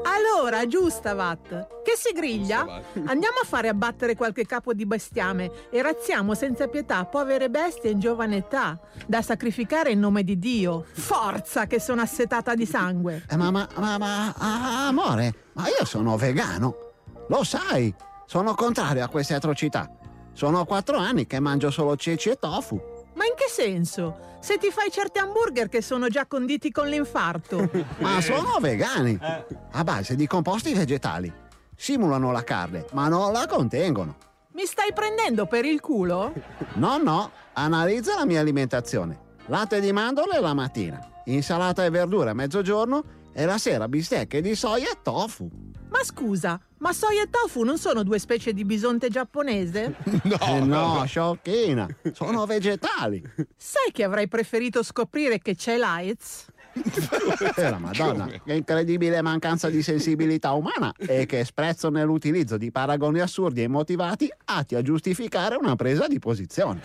Allora, 0.05 0.65
Giustavat, 0.65 1.67
che 1.83 1.95
si 1.97 2.13
griglia? 2.13 2.61
Andiamo 3.05 3.39
a 3.41 3.45
fare 3.45 3.67
abbattere 3.67 4.15
qualche 4.15 4.45
capo 4.45 4.73
di 4.73 4.85
bestiame 4.85 5.51
e 5.69 5.81
razziamo 5.81 6.35
senza 6.35 6.67
pietà 6.67 7.03
povere 7.05 7.49
bestie 7.49 7.89
in 7.89 7.99
giovane 7.99 8.37
età, 8.37 8.79
da 9.05 9.21
sacrificare 9.21 9.91
in 9.91 9.99
nome 9.99 10.23
di 10.23 10.39
Dio. 10.39 10.85
Forza 10.93 11.65
che 11.65 11.81
sono 11.81 12.01
assetata 12.01 12.55
di 12.55 12.65
sangue. 12.65 13.25
Eh, 13.29 13.35
ma, 13.35 13.51
ma, 13.51 13.67
ma, 13.75 13.97
ma, 13.97 14.33
ah, 14.37 14.87
amore, 14.87 15.33
ma 15.53 15.67
io 15.67 15.83
sono 15.83 16.15
vegano. 16.15 16.75
Lo 17.27 17.43
sai, 17.43 17.93
sono 18.25 18.53
contrario 18.53 19.03
a 19.03 19.09
queste 19.09 19.33
atrocità. 19.33 19.96
Sono 20.37 20.65
quattro 20.65 20.97
anni 20.97 21.25
che 21.25 21.39
mangio 21.39 21.71
solo 21.71 21.95
ceci 21.95 22.29
e 22.29 22.37
tofu. 22.37 22.79
Ma 23.15 23.25
in 23.25 23.33
che 23.35 23.47
senso? 23.49 24.35
Se 24.39 24.59
ti 24.59 24.69
fai 24.69 24.91
certi 24.91 25.17
hamburger 25.17 25.67
che 25.67 25.81
sono 25.81 26.09
già 26.09 26.27
conditi 26.27 26.69
con 26.69 26.87
l'infarto. 26.87 27.67
Ma 27.97 28.21
sono 28.21 28.59
vegani, 28.61 29.17
a 29.19 29.83
base 29.83 30.15
di 30.15 30.27
composti 30.27 30.75
vegetali. 30.75 31.33
Simulano 31.75 32.31
la 32.31 32.43
carne, 32.43 32.85
ma 32.91 33.07
non 33.07 33.31
la 33.31 33.47
contengono. 33.47 34.15
Mi 34.51 34.65
stai 34.65 34.93
prendendo 34.93 35.47
per 35.47 35.65
il 35.65 35.79
culo? 35.79 36.31
No, 36.73 36.97
no, 36.97 37.31
analizza 37.53 38.13
la 38.13 38.25
mia 38.27 38.39
alimentazione. 38.39 39.19
Latte 39.47 39.79
di 39.79 39.91
mandorle 39.91 40.39
la 40.39 40.53
mattina, 40.53 40.99
insalata 41.25 41.83
e 41.83 41.89
verdure 41.89 42.29
a 42.29 42.33
mezzogiorno 42.35 43.03
e 43.33 43.43
la 43.45 43.57
sera 43.57 43.87
bistecche 43.87 44.41
di 44.41 44.53
soia 44.53 44.87
e 44.87 44.97
tofu. 45.01 45.49
Ma 45.89 46.03
scusa, 46.03 46.59
ma 46.79 46.93
soia 46.93 47.23
e 47.23 47.29
tofu 47.29 47.63
non 47.63 47.77
sono 47.77 48.03
due 48.03 48.19
specie 48.19 48.53
di 48.53 48.65
bisonte 48.65 49.09
giapponese? 49.09 49.95
No, 50.27 50.37
eh 50.41 50.59
no, 50.59 51.03
sciocchina, 51.05 51.87
sono 52.11 52.45
vegetali. 52.45 53.23
Sai 53.55 53.91
che 53.91 54.03
avrei 54.03 54.27
preferito 54.27 54.83
scoprire 54.83 55.39
che 55.39 55.55
c'è 55.55 55.77
l'AIDS? 55.77 56.47
Eh, 57.55 57.69
la 57.69 57.79
Madonna, 57.79 58.27
che 58.27 58.53
incredibile 58.53 59.21
mancanza 59.21 59.69
di 59.69 59.81
sensibilità 59.81 60.51
umana 60.51 60.93
e 60.97 61.25
che 61.25 61.43
sprezzo 61.45 61.89
nell'utilizzo 61.89 62.57
di 62.57 62.71
paragoni 62.71 63.19
assurdi 63.19 63.63
e 63.63 63.67
motivati 63.67 64.31
atti 64.45 64.75
a 64.75 64.81
giustificare 64.81 65.55
una 65.55 65.75
presa 65.75 66.07
di 66.07 66.19
posizione. 66.19 66.81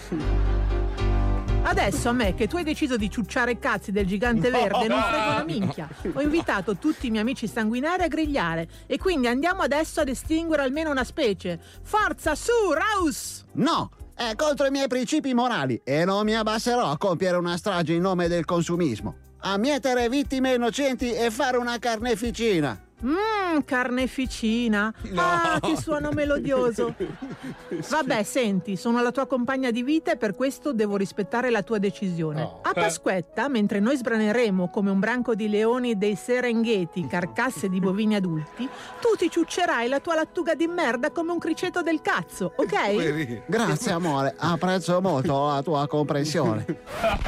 Adesso 1.65 2.09
a 2.09 2.13
me 2.13 2.35
che 2.35 2.49
tu 2.49 2.57
hai 2.57 2.65
deciso 2.65 2.97
di 2.97 3.09
ciucciare 3.09 3.59
cazzi 3.59 3.93
del 3.93 4.05
gigante 4.05 4.51
verde 4.51 4.89
non 4.89 5.01
frego 5.01 5.31
una 5.31 5.45
minchia. 5.45 5.89
Ho 6.13 6.21
invitato 6.21 6.77
tutti 6.77 7.07
i 7.07 7.11
miei 7.11 7.23
amici 7.23 7.47
sanguinari 7.47 8.03
a 8.03 8.09
grigliare 8.09 8.69
e 8.87 8.99
quindi 8.99 9.29
andiamo 9.29 9.63
adesso 9.63 10.01
ad 10.01 10.09
estinguere 10.09 10.63
almeno 10.63 10.91
una 10.91 11.05
specie. 11.05 11.61
Forza 11.83 12.35
su, 12.35 12.53
Raus! 12.73 13.45
No, 13.53 13.91
è 14.15 14.35
contro 14.35 14.67
i 14.67 14.71
miei 14.71 14.89
principi 14.89 15.33
morali 15.35 15.81
e 15.85 16.05
non 16.05 16.25
mi 16.25 16.37
abbasserò 16.37 16.91
a 16.91 16.99
compiere 16.99 17.37
una 17.37 17.57
strage 17.57 17.95
in 17.95 18.03
nome 18.03 18.29
del 18.29 18.45
consumismo. 18.45 19.17
A 19.45 19.57
mietere 19.57 20.09
vittime 20.09 20.55
innocenti 20.55 21.13
e 21.13 21.31
fare 21.31 21.57
una 21.57 21.79
carneficina. 21.79 22.79
Mmm, 23.05 23.63
carneficina. 23.65 24.93
Ah, 25.15 25.59
che 25.61 25.77
suono 25.77 26.11
melodioso. 26.13 26.95
Vabbè, 27.91 28.23
senti, 28.23 28.77
sono 28.77 29.03
la 29.03 29.11
tua 29.11 29.27
compagna 29.27 29.71
di 29.71 29.83
vita 29.83 30.13
e 30.13 30.17
per 30.17 30.35
questo 30.35 30.73
devo 30.73 30.97
rispettare 30.97 31.51
la 31.51 31.63
tua 31.63 31.79
decisione. 31.79 32.43
A 32.63 32.73
Pasquetta, 32.73 33.49
mentre 33.49 33.81
noi 33.81 33.97
sbraneremo 33.97 34.71
come 34.71 34.91
un 34.91 35.01
branco 35.01 35.35
di 35.35 35.49
leoni 35.49 35.99
dei 35.99 36.15
Serengeti 36.17 37.07
carcasse 37.07 37.69
di 37.69 37.81
bovini 37.81 38.15
adulti, 38.15 38.69
tu 39.01 39.17
ti 39.17 39.29
ciuccerai 39.29 39.89
la 39.89 40.01
tua 40.01 40.15
lattuga 40.15 40.55
di 40.55 40.67
merda 40.67 41.11
come 41.11 41.33
un 41.33 41.39
criceto 41.39 41.83
del 41.83 42.01
cazzo, 42.01 42.53
ok? 42.57 43.43
Grazie 43.47 43.93
amore, 43.93 44.35
apprezzo 44.37 45.01
molto 45.01 45.49
la 45.49 45.63
tua 45.63 45.87
comprensione. 45.89 46.65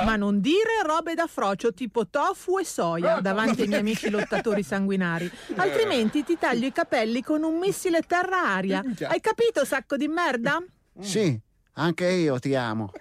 Ma 0.04 0.16
non 0.16 0.40
dire 0.40 0.82
robe 0.87 1.14
da 1.14 1.26
frocio 1.26 1.72
tipo 1.72 2.06
tofu 2.06 2.58
e 2.58 2.64
soia 2.64 3.20
davanti 3.20 3.62
ai 3.62 3.68
miei 3.68 3.80
amici 3.80 4.08
lottatori 4.08 4.62
sanguinari. 4.62 5.30
Altrimenti 5.64 6.24
ti 6.24 6.37
taglio 6.38 6.66
i 6.66 6.72
capelli 6.72 7.22
con 7.22 7.42
un 7.42 7.59
missile 7.59 8.03
terra-aria. 8.03 8.83
Hai 9.03 9.20
capito, 9.20 9.64
sacco 9.64 9.96
di 9.96 10.09
merda? 10.09 10.62
Sì, 11.00 11.38
anche 11.74 12.07
io 12.07 12.38
ti 12.38 12.55
amo. 12.55 12.92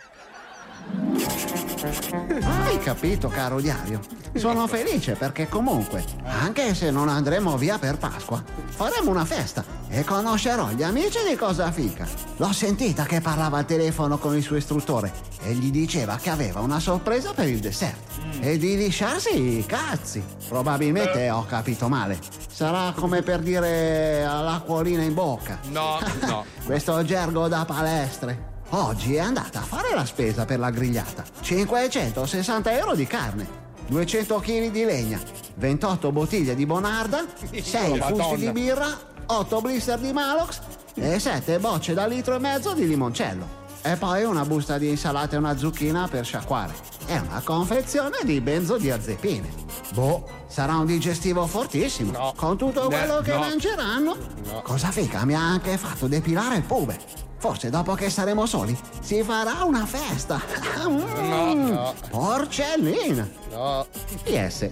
Hai 1.84 2.80
capito, 2.80 3.28
caro 3.28 3.60
diario? 3.60 4.00
Sono 4.36 4.68
felice 4.68 5.16
perché 5.16 5.50
comunque, 5.50 6.02
anche 6.24 6.74
se 6.76 6.92
non 6.92 7.10
andremo 7.10 7.58
via 7.58 7.78
per 7.78 7.98
Pasqua, 7.98 8.42
faremo 8.68 9.10
una 9.10 9.26
festa 9.26 9.66
e 9.90 10.06
conoscerò 10.06 10.70
gli 10.70 10.82
amici 10.82 11.18
di 11.28 11.36
Cosa 11.36 11.72
Fica. 11.74 12.08
L'ho 12.38 12.54
sentita 12.54 13.04
che 13.04 13.20
parlava 13.20 13.58
al 13.58 13.66
telefono 13.66 14.18
con 14.18 14.34
il 14.34 14.42
suo 14.42 14.56
istruttore 14.56 15.12
e 15.44 15.56
gli 15.56 15.72
diceva 15.72 16.16
che 16.16 16.30
aveva 16.30 16.62
una 16.62 16.80
sorpresa 16.80 17.34
per 17.34 17.50
il 17.50 17.60
dessert 17.60 18.00
e 18.40 18.58
di 18.58 18.78
lisciarsi 18.78 19.58
i 19.60 19.66
cazzi. 19.66 20.24
Probabilmente 20.48 21.30
ho 21.32 21.46
capito 21.46 21.90
male. 21.90 22.18
Sarà 22.50 22.94
come 22.96 23.24
per 23.24 23.42
dire 23.42 24.24
all'acquolina 24.24 25.04
in 25.04 25.14
bocca. 25.14 25.60
No, 25.70 26.00
no. 26.22 26.46
Questo 26.64 27.04
gergo 27.04 27.50
da 27.50 27.66
palestre. 27.66 28.53
Oggi 28.76 29.14
è 29.14 29.20
andata 29.20 29.60
a 29.60 29.64
fare 29.64 29.94
la 29.94 30.04
spesa 30.04 30.46
per 30.46 30.58
la 30.58 30.72
grigliata. 30.72 31.24
560 31.42 32.76
euro 32.76 32.96
di 32.96 33.06
carne, 33.06 33.48
200 33.86 34.40
kg 34.40 34.72
di 34.72 34.84
legna, 34.84 35.20
28 35.56 36.12
bottiglie 36.12 36.56
di 36.56 36.66
Bonarda, 36.66 37.24
6 37.52 38.00
fusti 38.00 38.36
di 38.38 38.52
birra, 38.52 38.88
8 39.28 39.62
blister 39.62 40.00
di 40.00 40.12
Malox 40.12 40.60
e 40.96 41.20
7 41.20 41.60
bocce 41.60 41.94
da 41.94 42.08
litro 42.08 42.34
e 42.34 42.40
mezzo 42.40 42.74
di 42.74 42.88
limoncello. 42.88 43.63
E 43.86 43.98
poi 43.98 44.24
una 44.24 44.46
busta 44.46 44.78
di 44.78 44.88
insalata 44.90 45.36
e 45.36 45.40
una 45.40 45.58
zucchina 45.58 46.08
per 46.08 46.24
sciacquare. 46.26 46.74
E 47.06 47.18
una 47.20 47.42
confezione 47.44 48.18
di 48.24 48.40
benzodiazepine. 48.40 49.50
Boh, 49.94 50.24
sarà 50.48 50.78
un 50.78 50.86
digestivo 50.86 51.46
fortissimo. 51.46 52.34
Con 52.36 52.58
tutto 52.58 52.84
Eh, 52.90 52.96
quello 52.96 53.20
che 53.22 53.34
no. 53.34 53.40
mangeranno. 53.40 54.16
Cosa 54.64 54.90
fica 54.92 55.26
mi 55.26 55.36
ha 55.36 55.42
anche 55.42 55.78
fatto 55.78 56.08
depilare 56.08 56.56
il 56.58 56.64
pube. 56.64 56.98
Forse 57.38 57.70
dopo 57.70 57.94
che 57.94 58.10
saremo 58.10 58.46
soli 58.46 58.78
si 59.02 59.22
farà 59.22 59.64
una 59.64 59.86
festa. 59.86 60.40
Mm, 60.84 61.70
no. 61.70 61.94
Porcellina. 62.10 63.30
No. 63.52 63.86
PS. 64.24 64.70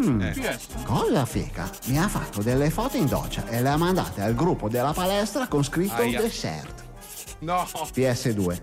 Mm, 0.00 0.22
Cosa 0.84 1.24
fica 1.24 1.68
mi 1.86 1.98
ha 1.98 2.06
fatto 2.08 2.40
delle 2.42 2.70
foto 2.70 2.96
in 2.96 3.06
doccia 3.06 3.46
e 3.48 3.60
le 3.62 3.68
ha 3.68 3.76
mandate 3.76 4.20
al 4.22 4.34
gruppo 4.34 4.68
della 4.68 4.92
palestra 4.92 5.46
con 5.48 5.64
scritto 5.64 5.94
Aia. 6.02 6.20
dessert. 6.20 6.84
No. 7.40 7.66
PS2. 7.94 8.60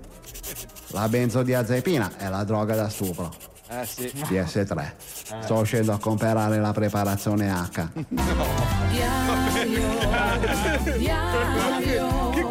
La 0.90 1.10
benzodiazepina 1.10 2.14
è 2.18 2.30
la 2.30 2.44
droga 2.44 2.76
da 2.76 2.90
stupro. 2.90 3.34
Eh 3.70 3.86
sì. 3.86 4.12
PS3. 4.16 4.94
Sto 5.42 5.56
uscendo 5.56 5.92
a 5.92 6.00
comprare 6.00 6.60
la 6.60 6.72
preparazione 6.72 7.52
H. 7.52 7.88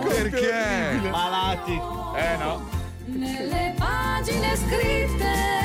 Perché? 0.08 1.08
Malati. 1.10 1.80
Eh 2.16 2.36
no. 2.36 2.68
Nelle 3.06 3.74
pagine 3.78 4.56
scritte 4.56 5.55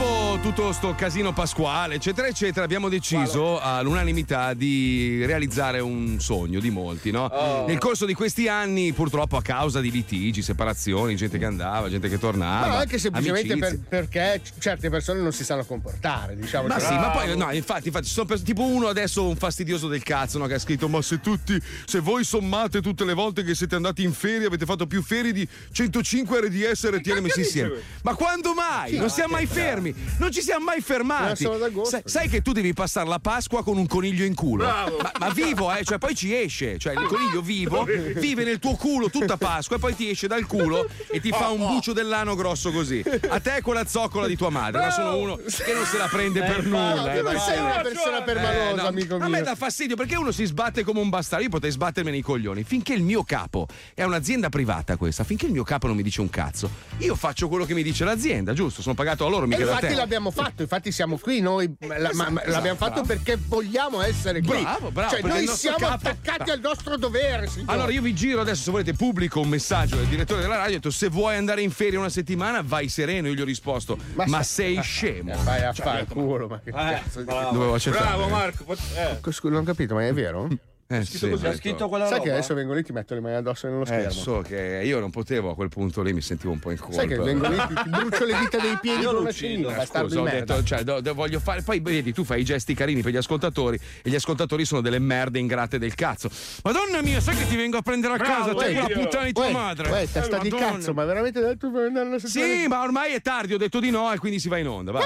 tutto 0.00 0.72
sto 0.72 0.94
casino 0.94 1.32
pasquale, 1.32 1.94
eccetera, 1.94 2.26
eccetera, 2.26 2.64
abbiamo 2.64 2.88
deciso 2.90 3.58
all'unanimità 3.58 4.52
di 4.52 5.24
realizzare 5.24 5.80
un 5.80 6.20
sogno 6.20 6.60
di 6.60 6.68
molti, 6.70 7.10
no? 7.10 7.24
Oh. 7.24 7.66
Nel 7.66 7.78
corso 7.78 8.04
di 8.04 8.12
questi 8.12 8.46
anni, 8.46 8.92
purtroppo, 8.92 9.36
a 9.38 9.42
causa 9.42 9.80
di 9.80 9.90
litigi, 9.90 10.42
separazioni, 10.42 11.16
gente 11.16 11.38
che 11.38 11.46
andava, 11.46 11.88
gente 11.88 12.08
che 12.10 12.18
tornava. 12.18 12.66
Ma 12.66 12.76
anche 12.78 12.98
semplicemente 12.98 13.56
per- 13.56 13.78
perché 13.88 14.42
certe 14.58 14.90
persone 14.90 15.20
non 15.20 15.32
si 15.32 15.44
sanno 15.44 15.64
comportare, 15.64 16.36
diciamo. 16.36 16.68
Ma 16.68 16.78
sì, 16.78 16.92
ma 16.94 17.10
poi 17.10 17.34
no, 17.36 17.50
infatti, 17.52 17.86
infatti, 17.88 18.06
ci 18.06 18.12
sono 18.12 18.26
pers- 18.26 18.42
tipo 18.42 18.62
uno 18.64 18.88
adesso 18.88 19.26
un 19.26 19.36
fastidioso 19.36 19.88
del 19.88 20.02
cazzo, 20.02 20.36
no, 20.38 20.46
che 20.46 20.54
ha 20.54 20.58
scritto: 20.58 20.88
Ma 20.88 21.00
se 21.00 21.20
tutti, 21.20 21.58
se 21.86 22.00
voi 22.00 22.22
sommate 22.24 22.82
tutte 22.82 23.04
le 23.04 23.14
volte 23.14 23.42
che 23.42 23.54
siete 23.54 23.74
andati 23.76 24.02
in 24.02 24.12
ferie, 24.12 24.46
avete 24.46 24.66
fatto 24.66 24.86
più 24.86 25.02
ferie 25.02 25.32
di 25.32 25.48
105 25.72 26.40
RDS 26.40 26.90
RTL 26.90 27.20
messi 27.22 27.40
insieme. 27.40 27.72
Ma 28.02 28.14
quando 28.14 28.52
mai? 28.52 28.90
Sì, 28.90 28.94
non 28.96 29.04
no, 29.04 29.08
siamo 29.10 29.32
mai 29.32 29.46
che- 29.46 29.54
fermi, 29.92 30.16
non 30.18 30.32
ci 30.32 30.40
siamo 30.42 30.64
mai 30.64 30.80
fermati. 30.80 31.44
D'agosto. 31.44 31.90
Sai, 31.90 32.02
sai 32.04 32.28
che 32.28 32.42
tu 32.42 32.52
devi 32.52 32.72
passare 32.72 33.08
la 33.08 33.18
Pasqua 33.18 33.62
con 33.62 33.76
un 33.78 33.86
coniglio 33.86 34.24
in 34.24 34.34
culo. 34.34 34.64
Ma, 34.64 34.86
ma 35.18 35.28
vivo, 35.30 35.72
eh, 35.74 35.84
cioè 35.84 35.98
poi 35.98 36.14
ci 36.14 36.34
esce, 36.34 36.78
cioè 36.78 36.92
il 36.94 37.06
coniglio 37.06 37.40
vivo 37.42 37.84
vive 38.16 38.44
nel 38.44 38.58
tuo 38.58 38.74
culo 38.76 39.10
tutta 39.10 39.36
Pasqua 39.36 39.76
e 39.76 39.78
poi 39.78 39.94
ti 39.94 40.08
esce 40.10 40.26
dal 40.26 40.46
culo 40.46 40.86
e 41.10 41.20
ti 41.20 41.30
fa 41.30 41.48
un 41.50 41.58
bucio 41.66 41.92
dell'ano 41.92 42.34
grosso 42.34 42.70
così. 42.72 43.02
A 43.28 43.40
te 43.40 43.56
è 43.56 43.60
quella 43.62 43.86
zoccola 43.86 44.26
di 44.26 44.36
tua 44.36 44.50
madre, 44.50 44.80
ma 44.80 44.90
sono 44.90 45.16
uno 45.16 45.36
che 45.36 45.72
non 45.74 45.84
se 45.84 45.98
la 45.98 46.06
prende 46.08 46.40
per 46.42 46.64
nulla. 46.64 47.12
eh, 47.14 47.18
tu 47.18 47.24
non 47.24 47.38
sei 47.40 47.58
una 47.60 47.80
persona 47.80 48.22
permalosa, 48.22 48.70
Eh, 48.70 48.74
no. 48.74 48.86
amico 48.86 49.14
A 49.14 49.18
mio. 49.18 49.28
me 49.28 49.42
dà 49.42 49.54
fastidio 49.54 49.96
perché 49.96 50.16
uno 50.16 50.30
si 50.32 50.44
sbatte 50.44 50.82
come 50.84 51.00
un 51.00 51.08
bastardo. 51.08 51.44
Io 51.44 51.50
potrei 51.50 51.70
sbattermene 51.72 52.16
i 52.16 52.22
coglioni. 52.22 52.64
Finché 52.64 52.92
il 52.94 53.02
mio 53.02 53.22
capo 53.24 53.66
è 53.94 54.02
un'azienda 54.02 54.48
privata 54.48 54.96
questa, 54.96 55.24
finché 55.24 55.46
il 55.46 55.52
mio 55.52 55.62
capo 55.64 55.86
non 55.86 55.96
mi 55.96 56.02
dice 56.02 56.20
un 56.20 56.30
cazzo, 56.30 56.70
io 56.98 57.14
faccio 57.14 57.48
quello 57.48 57.64
che 57.64 57.74
mi 57.74 57.82
dice 57.82 58.04
l'azienda, 58.04 58.52
giusto? 58.52 58.82
Sono 58.82 58.94
pagato 58.94 59.26
a 59.26 59.28
loro, 59.28 59.46
mica 59.46 59.64
da 59.64 59.75
infatti 59.80 59.94
l'abbiamo 59.94 60.30
fatto, 60.30 60.62
infatti 60.62 60.92
siamo 60.92 61.18
qui 61.18 61.40
noi, 61.40 61.74
la- 61.80 62.10
ma- 62.12 62.30
ma 62.30 62.40
esatto, 62.40 62.50
l'abbiamo 62.50 62.76
fatto 62.78 63.02
bravo. 63.02 63.06
perché 63.06 63.38
vogliamo 63.46 64.02
essere 64.02 64.40
qui. 64.42 64.60
Bravo, 64.60 64.90
bravo, 64.90 65.10
Cioè 65.10 65.22
noi 65.22 65.46
siamo 65.46 65.76
capo- 65.78 65.94
attaccati 65.94 66.50
al 66.50 66.60
nostro 66.60 66.96
dovere, 66.96 67.46
signore. 67.46 67.72
Allora 67.72 67.90
io 67.92 68.02
vi 68.02 68.14
giro 68.14 68.40
adesso, 68.40 68.62
se 68.62 68.70
volete, 68.70 68.92
pubblico 68.94 69.40
un 69.40 69.48
messaggio 69.48 69.96
del 69.96 70.06
direttore 70.06 70.40
della 70.42 70.56
radio. 70.56 70.72
Ho 70.72 70.76
detto: 70.76 70.90
se 70.90 71.08
vuoi 71.08 71.36
andare 71.36 71.62
in 71.62 71.70
ferie 71.70 71.98
una 71.98 72.08
settimana, 72.08 72.62
vai 72.62 72.88
sereno. 72.88 73.28
Io 73.28 73.34
gli 73.34 73.40
ho 73.40 73.44
risposto: 73.44 73.98
Ma, 74.26 74.42
sei 74.42 74.80
scemo. 74.82 75.34
Vai 75.42 75.62
a 75.62 75.72
Cioè, 75.72 75.84
fare 75.84 76.00
il 76.02 76.06
culo, 76.08 76.46
ma 76.48 76.60
che 76.60 76.70
cazzo 76.72 77.20
di 77.20 77.24
Dovevo 77.26 77.74
accettare. 77.74 78.04
Bravo 78.04 78.28
Marco. 78.28 78.64
eh. 78.94 79.18
Scusa, 79.32 79.52
non 79.54 79.62
ho 79.62 79.64
capito, 79.64 79.94
ma 79.94 80.06
è 80.06 80.12
vero? 80.12 80.48
Eh, 80.88 81.04
scritto 81.04 81.26
sì, 81.26 81.30
così, 81.32 81.42
ha 81.46 81.48
certo. 81.50 81.56
scritto 81.68 81.88
quella 81.88 82.04
Sai 82.04 82.18
roba? 82.18 82.24
che 82.24 82.30
adesso 82.36 82.54
vengo 82.54 82.72
lì 82.72 82.84
ti 82.84 82.92
metto 82.92 83.14
le 83.14 83.20
mani 83.20 83.34
addosso 83.34 83.66
nello 83.66 83.82
Eh, 83.82 83.86
schermo. 83.86 84.10
so 84.12 84.40
che 84.46 84.82
io 84.84 85.00
non 85.00 85.10
potevo 85.10 85.50
a 85.50 85.54
quel 85.56 85.68
punto 85.68 86.00
lì, 86.02 86.12
mi 86.12 86.20
sentivo 86.20 86.52
un 86.52 86.60
po' 86.60 86.70
in 86.70 86.78
colpa. 86.78 86.94
Sai 86.94 87.08
che 87.08 87.16
vengo 87.18 87.48
lì, 87.48 87.56
ti, 87.56 87.74
ti 87.74 87.88
brucio 87.90 88.24
le 88.24 88.38
dita 88.38 88.58
dei 88.58 88.78
piedi 88.80 89.00
Io 89.00 89.06
con 89.12 89.14
lo 89.14 89.20
una 89.22 89.30
Eh, 89.72 89.74
bastardo 89.76 90.08
scusa, 90.08 90.14
di 90.14 90.16
ho 90.20 90.22
merda. 90.22 90.54
detto, 90.54 90.64
cioè, 90.64 90.82
do- 90.84 91.00
do- 91.00 91.14
voglio 91.14 91.40
fare. 91.40 91.62
Poi 91.62 91.80
vedi, 91.80 92.12
tu 92.12 92.22
fai 92.22 92.40
i 92.40 92.44
gesti 92.44 92.72
carini 92.74 93.02
per 93.02 93.10
gli 93.12 93.16
ascoltatori 93.16 93.76
e 94.02 94.08
gli 94.10 94.14
ascoltatori 94.14 94.64
sono 94.64 94.80
delle 94.80 95.00
merde 95.00 95.40
ingrate 95.40 95.78
del 95.78 95.94
cazzo. 95.96 96.30
Madonna 96.62 97.02
mia, 97.02 97.20
sai 97.20 97.34
che 97.34 97.48
ti 97.48 97.56
vengo 97.56 97.78
a 97.78 97.82
prendere 97.82 98.14
a 98.14 98.18
casa, 98.18 98.54
Bravo, 98.54 98.58
te 98.60 98.66
uè, 98.66 98.74
la 98.74 98.86
puttana 99.00 99.24
di 99.24 99.32
tua 99.32 99.46
uè, 99.46 99.52
madre. 99.52 99.90
uè, 99.90 100.02
Eh, 100.02 100.12
testa 100.12 100.38
di 100.38 100.50
Madonna. 100.50 100.70
cazzo, 100.72 100.94
ma 100.94 101.04
veramente 101.04 101.40
detto 101.40 101.68
per 101.72 101.86
andare 101.86 102.06
alla 102.06 102.18
settimana? 102.20 102.52
Sì, 102.54 102.68
ma 102.68 102.82
ormai 102.82 103.12
è 103.12 103.20
tardi, 103.20 103.54
ho 103.54 103.58
detto 103.58 103.80
di 103.80 103.90
no 103.90 104.12
e 104.12 104.18
quindi 104.18 104.38
si 104.38 104.48
va 104.48 104.58
in 104.58 104.68
onda. 104.68 104.92
Vai. 104.92 105.02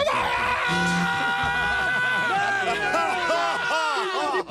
Ha 4.30 4.44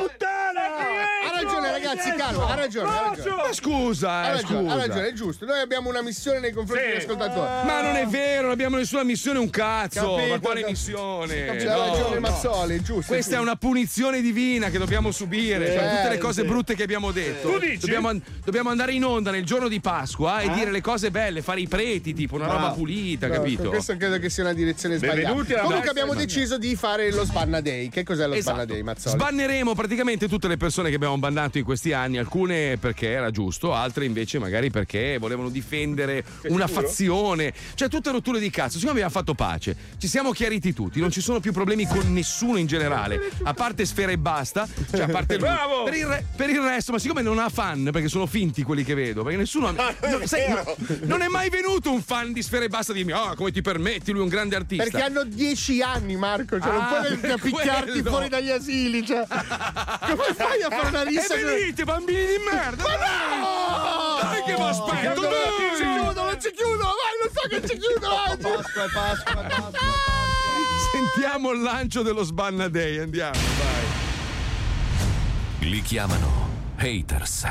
ragione, 2.00 2.19
calma, 2.32 2.48
ha 2.52 2.56
ragione, 2.56 2.90
ha 2.90 3.02
ragione. 3.16 3.36
Ma 3.48 3.54
scusa, 3.54 4.10
Ha 4.12 4.28
eh, 4.28 4.32
ragione, 4.34 4.62
scusa. 4.62 4.74
ha 4.74 4.78
ragione, 4.78 5.08
è 5.08 5.14
giusto. 5.14 5.46
Noi 5.46 5.60
abbiamo 5.60 5.90
una 5.90 6.02
missione 6.02 6.40
nei 6.40 6.52
confronti 6.52 6.84
degli 6.86 6.98
ascoltatori. 6.98 7.66
Ma 7.66 7.82
non 7.82 7.96
è 7.96 8.06
vero, 8.08 8.42
non 8.44 8.52
abbiamo 8.52 8.78
nessuna 8.78 9.04
missione, 9.04 9.40
un 9.40 9.50
cazzo. 9.50 10.16
Capito, 10.16 10.34
ma 10.34 10.40
quale 10.40 10.62
cap- 10.62 10.70
missione? 10.70 11.46
No, 11.46 11.52
ragione 11.54 12.14
no. 12.16 12.20
Mazzoli, 12.20 12.76
è 12.76 12.82
giusto. 12.82 13.12
Questa 13.14 13.36
è 13.36 13.40
una 13.40 13.56
punizione 13.56 14.22
divina 14.22 14.70
che 14.70 14.78
dobbiamo 14.78 15.12
subire. 15.12 15.68
Sì, 15.72 15.78
cioè, 15.78 15.96
tutte 15.96 16.10
le 16.10 16.18
cose 16.18 16.42
sì. 16.42 16.48
brutte 16.48 16.76
che 16.76 16.84
abbiamo 16.84 17.12
detto. 17.12 17.50
Tu 17.52 17.60
dici? 17.60 17.78
Dobbiamo, 17.80 18.08
an- 18.10 18.22
dobbiamo 18.44 18.70
andare 18.70 18.94
in 18.94 19.04
onda 19.04 19.32
nel 19.32 19.46
giorno 19.46 19.68
di 19.68 19.80
Pasqua 19.80 20.40
e 20.42 20.46
Eh? 20.46 20.54
dire 20.54 20.72
le 20.72 20.82
cose 20.82 21.12
belle, 21.12 21.42
fare 21.42 21.62
i 21.62 21.68
preti, 21.68 22.14
tipo 22.14 22.36
una 22.36 22.46
Bravo. 22.46 22.60
roba 22.62 22.74
pulita, 22.74 23.30
capito? 23.30 23.70
Questa 23.70 23.96
credo 23.98 24.20
che 24.20 24.30
sia 24.30 24.44
una 24.44 24.54
direzione 24.54 24.98
sbagliata. 24.98 25.30
Comunque 25.30 25.90
abbiamo 25.90 26.14
deciso 26.14 26.58
di 26.58 26.76
fare 26.76 27.12
lo 27.12 27.24
Sbanna 27.26 27.62
Day. 27.62 27.90
Che 27.90 28.04
cos'è 28.04 28.28
lo 28.28 28.34
Esatto. 28.34 28.56
Sbanna 28.58 28.66
Day, 28.66 28.82
Mazzoli? 28.82 29.16
Sbanneremo 29.16 29.74
praticamente 29.76 30.28
tutte 30.28 30.48
le 30.48 30.58
persone 30.58 30.90
che 30.90 30.96
abbiamo 30.96 31.18
bannato 31.18 31.58
in 31.58 31.64
questi 31.64 31.92
anni, 31.94 32.18
alcune 32.20 32.78
perché 32.80 33.10
era 33.10 33.32
giusto, 33.32 33.74
altre 33.74 34.06
invece 34.06 34.40
magari 34.40 34.70
perché 34.70 35.18
volevano 35.20 35.50
difendere 35.50 36.24
una 36.50 36.68
sicuro? 36.68 36.88
fazione, 36.88 37.54
cioè 37.76 37.88
tutte 37.90 38.12
rotture 38.12 38.40
di 38.40 38.50
cazzo. 38.50 38.74
Siccome 38.78 38.92
abbiamo 38.92 39.10
fatto 39.12 39.34
pace, 39.34 39.76
ci 39.98 40.08
siamo 40.08 40.32
chiariti 40.32 40.74
tutti, 40.74 41.00
non 41.00 41.12
ci 41.12 41.22
sono 41.22 41.40
più 41.40 41.52
problemi 41.52 41.88
con 41.88 42.12
nessuno 42.14 42.58
in 42.58 42.68
generale, 42.68 43.20
a 43.44 43.54
parte 43.54 43.86
Sfera 43.86 44.12
e 44.12 44.18
basta, 44.18 44.68
cioè 44.92 45.02
a 45.02 45.08
parte 45.08 45.38
lui. 45.38 45.48
Bravo! 45.48 45.84
Per 45.84 45.94
il, 45.94 46.06
re- 46.06 46.26
per 46.36 46.50
il 46.50 46.60
resto, 46.62 46.92
ma 46.92 47.00
siccome 47.00 47.22
non 47.22 47.40
ha 47.40 47.50
fan, 47.50 47.90
perché 47.92 48.08
sono 48.08 48.26
finti 48.26 48.64
quelli 48.64 48.84
che 48.84 48.94
vedo, 48.94 49.24
perché 49.24 49.38
nessuno 49.38 49.68
Ah, 49.80 49.94
no, 50.10 50.26
sai, 50.26 50.50
no, 50.50 50.64
non 51.04 51.22
è 51.22 51.28
mai 51.28 51.50
venuto 51.50 51.92
un 51.92 52.02
fan 52.02 52.32
di 52.34 52.42
Sfera 52.42 52.66
e 52.66 52.68
basta 52.70 52.92
a 52.92 52.96
dirmi 52.96 53.12
"Ah, 53.12 53.34
come 53.36 53.52
ti 53.52 53.62
permetti, 53.62 54.12
lui 54.12 54.22
è 54.22 54.24
un 54.24 54.30
grande 54.30 54.56
artista". 54.56 54.84
Perché 54.84 55.02
hanno 55.02 55.24
dieci 55.24 55.82
anni, 55.82 56.16
Marco. 56.16 56.60
Cioè, 56.60 56.72
non 56.72 56.82
Ah, 56.82 57.02
puoi 57.06 57.18
per 57.18 57.40
picchiarti 57.42 57.92
quello. 57.92 58.10
fuori 58.10 58.30
dagli 58.30 58.50
asili. 58.50 59.06
Cioè. 59.06 59.26
Come 59.28 60.34
fai 60.36 60.62
a 60.64 60.70
fare 60.70 60.88
una 60.90 61.04
rissa? 61.04 61.36
E 61.36 61.44
venite, 61.44 61.84
bambini 61.84 62.09
di 62.14 62.38
merda! 62.52 62.84
Ma 62.84 62.96
no! 62.96 64.20
Dai 64.22 64.44
che 64.44 64.56
vi 64.56 64.62
aspetto, 64.62 65.22
Non 65.22 65.32
ci 65.78 65.84
chiudo, 65.84 66.24
non 66.24 66.42
ci 66.42 66.52
chiudo! 66.52 66.84
Vai, 66.84 67.16
lo 67.22 67.30
so 67.34 67.42
che 67.48 67.62
ci 67.68 67.78
chiudo 67.78 68.08
oggi! 68.28 68.42
Pasqua, 68.42 68.86
Pasqua, 68.94 69.42
Pasqua. 69.48 69.80
Sentiamo 70.92 71.52
il 71.52 71.62
lancio 71.62 72.02
dello 72.02 72.24
Sbanna 72.24 72.68
Day, 72.68 72.98
andiamo, 73.00 73.40
vai. 73.58 73.86
Li 75.70 75.82
chiamano 75.82 76.48
haters. 76.78 77.46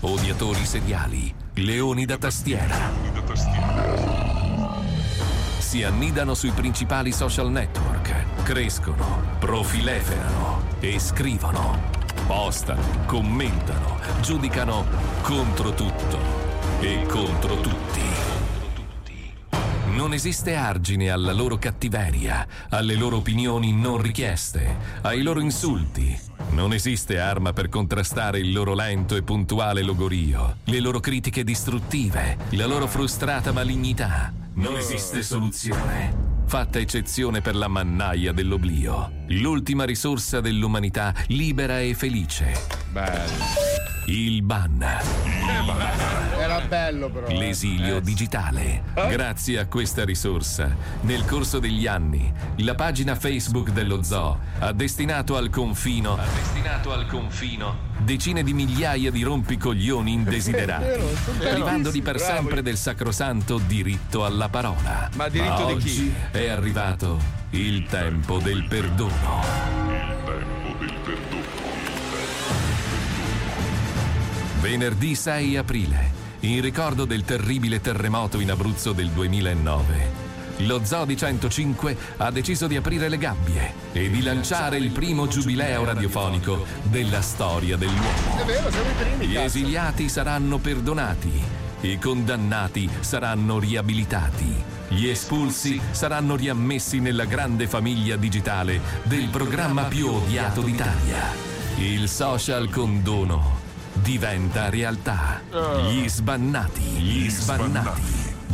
Odiatori 0.00 0.64
seriali. 0.66 1.34
Leoni 1.54 2.04
da 2.04 2.18
tastiera. 2.18 2.90
Si 5.58 5.82
annidano 5.82 6.34
sui 6.34 6.50
principali 6.50 7.10
social 7.12 7.50
network. 7.50 8.42
Crescono, 8.42 9.36
profileferano 9.38 10.66
e 10.80 10.98
scrivono. 10.98 12.02
Postano, 12.26 13.04
commentano, 13.04 13.98
giudicano 14.22 14.86
contro 15.20 15.74
tutto 15.74 16.18
e 16.80 17.04
contro 17.06 17.60
tutti. 17.60 18.00
Non 19.88 20.14
esiste 20.14 20.54
argine 20.54 21.10
alla 21.10 21.32
loro 21.32 21.58
cattiveria, 21.58 22.46
alle 22.70 22.94
loro 22.94 23.18
opinioni 23.18 23.74
non 23.74 24.00
richieste, 24.00 24.76
ai 25.02 25.22
loro 25.22 25.40
insulti. 25.40 26.18
Non 26.50 26.72
esiste 26.72 27.18
arma 27.18 27.52
per 27.52 27.68
contrastare 27.68 28.38
il 28.38 28.52
loro 28.52 28.74
lento 28.74 29.16
e 29.16 29.22
puntuale 29.22 29.82
logorio, 29.82 30.56
le 30.64 30.80
loro 30.80 31.00
critiche 31.00 31.44
distruttive, 31.44 32.38
la 32.50 32.66
loro 32.66 32.86
frustrata 32.86 33.52
malignità. 33.52 34.32
Non 34.54 34.76
esiste 34.76 35.22
soluzione. 35.22 36.23
Fatta 36.54 36.78
eccezione 36.78 37.40
per 37.40 37.56
la 37.56 37.66
mannaia 37.66 38.30
dell'oblio, 38.30 39.24
l'ultima 39.30 39.82
risorsa 39.82 40.40
dell'umanità 40.40 41.12
libera 41.26 41.80
e 41.80 41.94
felice. 41.94 42.52
Il 44.06 44.42
ban. 44.42 44.82
Era 46.38 46.60
bello, 46.60 47.08
però. 47.08 47.26
eh. 47.26 47.38
L'esilio 47.38 48.00
digitale. 48.00 48.82
Grazie 48.94 49.58
a 49.60 49.66
questa 49.66 50.04
risorsa, 50.04 50.74
nel 51.02 51.24
corso 51.24 51.58
degli 51.58 51.86
anni, 51.86 52.30
la 52.56 52.74
pagina 52.74 53.14
Facebook 53.14 53.70
dello 53.70 54.02
Zoo 54.02 54.38
ha 54.58 54.72
destinato 54.72 55.36
al 55.36 55.48
confino, 55.48 56.16
ha 56.16 56.24
destinato 56.34 56.92
al 56.92 57.06
confino 57.06 57.92
decine 57.98 58.42
di 58.42 58.52
migliaia 58.52 59.10
di 59.10 59.22
rompicoglioni 59.22 60.12
indesiderati, 60.12 61.00
privandoli 61.38 62.02
per 62.02 62.20
sempre 62.20 62.60
del 62.60 62.76
sacrosanto 62.76 63.58
diritto 63.58 64.24
alla 64.24 64.48
parola. 64.48 65.08
Ma 65.14 65.28
diritto 65.28 65.66
di 65.66 65.72
oggi 65.72 65.88
chi? 65.88 66.14
È 66.30 66.48
arrivato 66.48 67.18
il 67.50 67.86
tempo 67.86 68.38
del 68.38 68.64
perdono. 68.68 69.93
Venerdì 74.64 75.14
6 75.14 75.58
aprile, 75.58 76.10
in 76.40 76.62
ricordo 76.62 77.04
del 77.04 77.22
terribile 77.22 77.82
terremoto 77.82 78.40
in 78.40 78.50
Abruzzo 78.50 78.92
del 78.92 79.10
2009, 79.10 80.10
lo 80.60 80.82
Zoo 80.82 81.04
di 81.04 81.18
105 81.18 81.94
ha 82.16 82.30
deciso 82.30 82.66
di 82.66 82.74
aprire 82.74 83.10
le 83.10 83.18
gabbie 83.18 83.74
e 83.92 84.08
di 84.08 84.22
lanciare 84.22 84.78
il 84.78 84.90
primo 84.90 85.28
giubileo 85.28 85.84
radiofonico 85.84 86.64
della 86.84 87.20
storia 87.20 87.76
dell'uomo. 87.76 88.42
Gli 89.20 89.36
esiliati 89.36 90.08
saranno 90.08 90.56
perdonati, 90.56 91.42
i 91.82 91.98
condannati 91.98 92.88
saranno 93.00 93.58
riabilitati, 93.58 94.64
gli 94.88 95.08
espulsi 95.08 95.78
saranno 95.90 96.36
riammessi 96.36 97.00
nella 97.00 97.26
grande 97.26 97.66
famiglia 97.66 98.16
digitale 98.16 98.80
del 99.02 99.28
programma 99.28 99.82
più 99.82 100.08
odiato 100.08 100.62
d'Italia. 100.62 101.52
Il 101.76 102.08
social 102.08 102.70
condono 102.70 103.63
diventa 103.94 104.68
realtà. 104.68 105.40
Gli 105.88 106.08
sbannati, 106.08 106.82
gli 106.82 107.30
sbannati. 107.30 108.02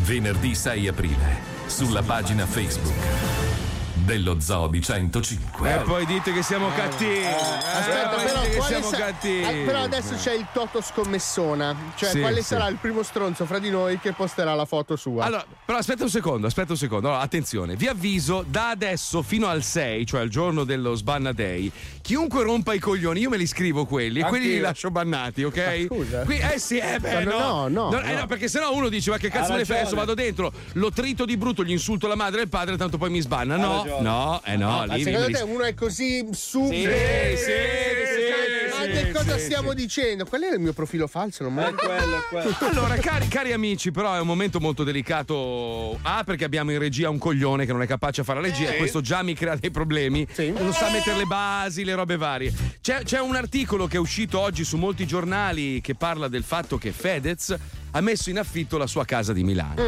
Venerdì 0.05 0.55
6 0.55 0.88
aprile. 0.88 1.59
sulla 1.70 2.03
pagina 2.03 2.46
Facebook 2.46 3.69
dello 3.94 4.40
Zoo 4.40 4.66
di 4.68 4.81
105. 4.81 5.72
E 5.74 5.79
poi 5.79 6.07
dite 6.07 6.33
che 6.33 6.42
siamo 6.42 6.68
cattivi. 6.74 7.24
Aspetta, 7.24 8.20
Eh, 8.20 8.24
però, 8.24 8.40
che 8.42 8.61
siamo 8.62 8.88
sa- 8.88 8.96
cattivi. 8.96 9.42
eh, 9.42 9.62
però 9.64 9.83
adesso 9.83 10.14
c'è 10.14 10.33
il 10.35 10.46
Toto 10.53 10.81
scommessona. 10.81 11.76
Cioè, 11.96 12.11
Sì, 12.11 12.20
quale 12.20 12.37
sì. 12.40 12.46
sarà 12.48 12.66
il 12.68 12.76
primo 12.76 13.03
stronzo 13.03 13.44
fra 13.46 13.59
di 13.59 13.70
noi 13.70 13.98
che 13.98 14.12
posterà 14.12 14.55
la 14.55 14.64
foto 14.64 14.96
sua? 14.96 15.24
Allora, 15.24 15.44
però 15.64 15.79
aspetta 15.79 16.05
un 16.05 16.11
secondo, 16.11 16.46
aspetta 16.46 16.72
un 16.72 16.79
secondo. 16.79 17.09
Allora, 17.09 17.22
attenzione, 17.22 17.76
vi 17.76 17.87
avviso 17.88 18.44
da 18.46 18.70
adesso 18.70 19.22
fino 19.22 19.46
al 19.48 19.62
6, 19.62 20.07
cioè 20.07 20.22
il 20.22 20.31
giorno 20.31 20.64
dello 20.64 20.94
Sbanna 20.94 21.33
Day, 21.33 21.70
chiunque 22.00 22.42
rompa 22.42 22.72
i 22.74 22.79
coglioni, 22.79 23.20
io 23.20 23.29
me 23.29 23.37
li 23.37 23.46
scrivo 23.46 23.85
quelli 23.87 24.20
e 24.20 24.24
quelli 24.24 24.44
li 24.46 24.50
Anch'io. 24.53 24.66
lascio 24.66 24.90
bannati, 24.90 25.42
ok? 25.44 25.87
Ma 25.88 25.96
scusa. 25.96 26.22
Qui- 26.24 26.38
eh 26.38 26.59
sì, 26.59 26.79
eh 26.79 26.98
beh, 26.98 27.24
Ma 27.24 27.31
no. 27.31 27.68
no, 27.68 27.90
no, 27.90 28.00
eh, 28.03 28.12
no. 28.12 28.18
no, 28.20 28.26
perché 28.26 28.48
sennò 28.48 28.72
uno 28.74 28.88
dice, 28.88 29.11
ma 29.11 29.18
che 29.18 29.29
cazzo 29.31 29.53
me 29.53 29.59
ne 29.59 29.64
fai? 29.64 29.79
Adesso 29.81 29.94
vado 29.96 30.14
dentro, 30.14 30.53
lo 30.72 30.90
trito 30.90 31.24
di 31.24 31.37
brutto, 31.37 31.64
gli 31.64 31.70
insulto 31.70 32.07
la 32.07 32.14
madre 32.16 32.40
e 32.40 32.42
il 32.44 32.48
padre, 32.48 32.76
tanto 32.76 32.98
poi 32.98 33.11
mi 33.11 33.20
sbanna. 33.20 33.55
Ha 33.55 33.59
No, 33.84 34.00
no, 34.00 34.40
eh 34.44 34.56
no, 34.56 34.68
Ma 34.86 34.94
lì 34.94 35.02
secondo 35.02 35.30
te 35.30 35.42
uno 35.42 35.64
è 35.64 35.74
così 35.74 36.28
su? 36.32 36.66
Sì, 36.66 36.82
sì, 36.82 37.36
sì, 37.36 38.60
Ma 38.86 38.96
sì, 38.96 39.04
che 39.04 39.12
cosa 39.12 39.36
sì, 39.36 39.44
stiamo 39.44 39.70
sì. 39.70 39.76
dicendo? 39.76 40.24
Qual 40.24 40.42
era 40.42 40.54
il 40.54 40.60
mio 40.60 40.72
profilo 40.72 41.06
falso? 41.06 41.42
Non 41.42 41.54
me 41.54 41.70
lo 41.70 42.66
Allora, 42.66 42.96
cari, 42.96 43.28
cari 43.28 43.52
amici, 43.52 43.90
però 43.90 44.14
è 44.14 44.20
un 44.20 44.26
momento 44.26 44.60
molto 44.60 44.84
delicato. 44.84 45.98
A, 46.02 46.22
perché 46.24 46.44
abbiamo 46.44 46.72
in 46.72 46.78
regia 46.78 47.10
un 47.10 47.18
coglione 47.18 47.66
che 47.66 47.72
non 47.72 47.82
è 47.82 47.86
capace 47.86 48.22
a 48.22 48.24
fare 48.24 48.40
la 48.40 48.46
regia, 48.48 48.70
e 48.70 48.76
questo 48.76 49.00
già 49.00 49.22
mi 49.22 49.34
crea 49.34 49.56
dei 49.56 49.70
problemi. 49.70 50.26
Non 50.36 50.72
sa 50.72 50.90
mettere 50.90 51.16
le 51.16 51.26
basi, 51.26 51.84
le 51.84 51.94
robe 51.94 52.16
varie. 52.16 52.52
C'è, 52.80 53.02
c'è 53.02 53.20
un 53.20 53.36
articolo 53.36 53.86
che 53.86 53.96
è 53.96 54.00
uscito 54.00 54.38
oggi 54.38 54.64
su 54.64 54.76
molti 54.76 55.06
giornali 55.06 55.80
che 55.80 55.94
parla 55.94 56.28
del 56.28 56.42
fatto 56.42 56.78
che 56.78 56.92
Fedez 56.92 57.54
ha 57.92 58.00
messo 58.00 58.30
in 58.30 58.38
affitto 58.38 58.78
la 58.78 58.86
sua 58.86 59.04
casa 59.04 59.32
di 59.32 59.42
Milano. 59.42 59.82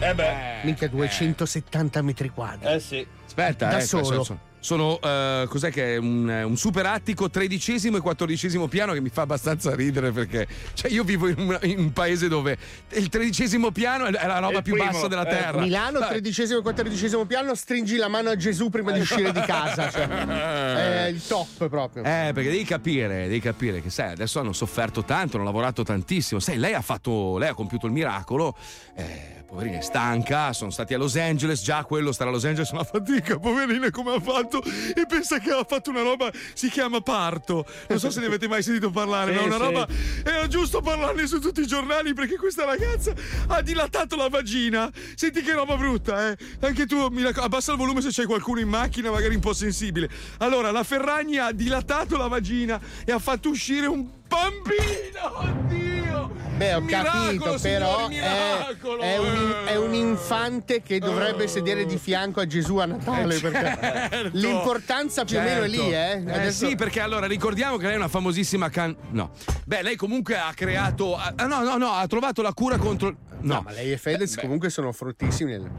Eh 0.00 0.14
beh. 0.14 0.62
Minchia, 0.64 0.88
270 0.88 2.02
metri 2.02 2.28
quadri. 2.30 2.72
Eh 2.72 2.80
sì. 2.80 3.06
Aspetta, 3.26 3.68
Da 3.68 3.78
eh, 3.78 3.82
solo. 3.82 4.52
Sono, 4.64 4.98
eh, 4.98 5.44
cos'è 5.46 5.70
che 5.70 5.92
è 5.92 5.96
un, 5.98 6.26
un 6.26 6.56
super 6.56 6.86
attico 6.86 7.28
tredicesimo 7.28 7.98
e 7.98 8.00
quattordicesimo 8.00 8.66
piano 8.66 8.94
che 8.94 9.02
mi 9.02 9.10
fa 9.10 9.20
abbastanza 9.20 9.74
ridere 9.74 10.10
perché 10.10 10.46
cioè 10.72 10.90
io 10.90 11.04
vivo 11.04 11.28
in 11.28 11.38
un, 11.38 11.58
in 11.64 11.78
un 11.78 11.92
paese 11.92 12.28
dove 12.28 12.56
il 12.92 13.10
tredicesimo 13.10 13.70
piano 13.72 14.06
è 14.06 14.26
la 14.26 14.38
roba 14.38 14.62
più 14.62 14.72
primo, 14.72 14.90
bassa 14.90 15.06
della 15.06 15.26
eh, 15.26 15.28
terra. 15.28 15.60
Milano, 15.60 15.98
Dai. 15.98 16.08
tredicesimo 16.08 16.60
e 16.60 16.62
quattordicesimo 16.62 17.26
piano, 17.26 17.54
stringi 17.54 17.96
la 17.96 18.08
mano 18.08 18.30
a 18.30 18.36
Gesù 18.36 18.70
prima 18.70 18.90
di 18.92 19.00
uscire 19.00 19.32
di 19.32 19.40
casa. 19.40 19.90
Cioè, 19.90 20.06
è 21.04 21.08
il 21.08 21.20
top 21.26 21.68
proprio. 21.68 22.02
Eh, 22.02 22.30
perché 22.32 22.48
devi 22.48 22.64
capire, 22.64 23.24
devi 23.24 23.40
capire 23.40 23.82
che 23.82 23.90
sai, 23.90 24.12
adesso 24.12 24.40
hanno 24.40 24.54
sofferto 24.54 25.04
tanto, 25.04 25.36
hanno 25.36 25.44
lavorato 25.44 25.82
tantissimo. 25.82 26.40
Sai, 26.40 26.56
lei 26.56 26.72
ha 26.72 26.80
fatto, 26.80 27.36
lei 27.36 27.50
ha 27.50 27.54
compiuto 27.54 27.84
il 27.84 27.92
miracolo. 27.92 28.56
Eh, 28.96 29.43
poverina 29.54 29.78
è 29.78 29.82
stanca, 29.82 30.52
sono 30.52 30.70
stati 30.70 30.94
a 30.94 30.98
Los 30.98 31.14
Angeles, 31.14 31.62
già 31.62 31.84
quello 31.84 32.10
stare 32.10 32.28
a 32.28 32.32
Los 32.32 32.44
Angeles 32.44 32.70
è 32.70 32.74
una 32.74 32.82
fatica, 32.82 33.38
poverina 33.38 33.88
come 33.90 34.12
ha 34.14 34.20
fatto 34.20 34.60
e 34.64 35.06
pensa 35.06 35.38
che 35.38 35.52
ha 35.52 35.64
fatto 35.64 35.90
una 35.90 36.02
roba, 36.02 36.28
si 36.54 36.68
chiama 36.68 37.00
parto. 37.00 37.64
Non 37.88 38.00
so 38.00 38.10
se 38.10 38.18
ne 38.18 38.26
avete 38.26 38.48
mai 38.48 38.64
sentito 38.64 38.90
parlare, 38.90 39.30
Sì, 39.30 39.36
ma 39.38 39.42
è 39.42 39.46
una 39.46 39.56
sì. 39.56 39.62
roba 39.62 39.88
era 40.24 40.48
giusto 40.48 40.80
parlarne 40.80 41.28
su 41.28 41.38
tutti 41.38 41.60
i 41.60 41.66
giornali 41.68 42.14
perché 42.14 42.36
questa 42.36 42.64
ragazza 42.64 43.12
ha 43.46 43.62
dilatato 43.62 44.16
la 44.16 44.28
vagina. 44.28 44.90
Senti 45.14 45.40
che 45.42 45.52
roba 45.52 45.76
brutta, 45.76 46.30
eh. 46.30 46.36
Anche 46.60 46.86
tu 46.86 47.06
mi 47.10 47.22
raccom- 47.22 47.44
abbassa 47.44 47.70
il 47.70 47.78
volume 47.78 48.00
se 48.00 48.08
c'è 48.08 48.26
qualcuno 48.26 48.58
in 48.58 48.68
macchina, 48.68 49.12
magari 49.12 49.36
un 49.36 49.40
po' 49.40 49.52
sensibile. 49.52 50.10
Allora, 50.38 50.72
la 50.72 50.82
Ferragni 50.82 51.38
ha 51.38 51.52
dilatato 51.52 52.16
la 52.16 52.26
vagina 52.26 52.80
e 53.04 53.12
ha 53.12 53.20
fatto 53.20 53.50
uscire 53.50 53.86
un 53.86 54.13
bambino. 54.34 55.38
Oddio! 55.38 56.42
Beh, 56.56 56.74
ho 56.74 56.80
Miracolo, 56.80 57.22
capito, 57.22 57.58
però 57.60 58.06
è, 58.06 58.08
miracolo, 58.08 59.00
è 59.02 59.18
un, 59.18 59.54
è 59.66 59.76
un 59.76 59.92
infante 59.92 60.82
che 60.82 61.00
dovrebbe 61.00 61.48
sedere 61.48 61.84
di 61.84 61.98
fianco 61.98 62.40
a 62.40 62.46
Gesù 62.46 62.76
a 62.76 62.84
Natale. 62.86 63.34
Eh, 63.34 63.40
certo. 63.40 64.30
l'importanza 64.34 65.24
più 65.24 65.38
o 65.38 65.40
meno 65.42 65.64
è 65.64 65.68
lì, 65.68 65.92
eh? 65.92 66.22
Eh 66.24 66.32
Adesso- 66.32 66.68
sì, 66.68 66.76
perché 66.76 67.00
allora 67.00 67.26
ricordiamo 67.26 67.76
che 67.76 67.86
lei 67.86 67.94
è 67.94 67.96
una 67.98 68.08
famosissima 68.08 68.68
can. 68.68 68.96
No. 69.10 69.32
Beh, 69.64 69.82
lei 69.82 69.96
comunque 69.96 70.38
ha 70.38 70.52
creato. 70.54 71.16
ah, 71.16 71.34
no, 71.44 71.62
no, 71.64 71.76
no, 71.76 71.90
ha 71.90 72.06
trovato 72.06 72.40
la 72.40 72.52
cura 72.52 72.78
contro. 72.78 73.16
No, 73.40 73.54
No, 73.54 73.60
ma 73.62 73.72
lei 73.72 73.90
e 73.92 73.98
Fedez 73.98 74.36
comunque 74.36 74.70
sono 74.70 74.92
fortissimi. 74.92 75.50
Nel... 75.50 75.70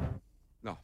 No. 0.60 0.80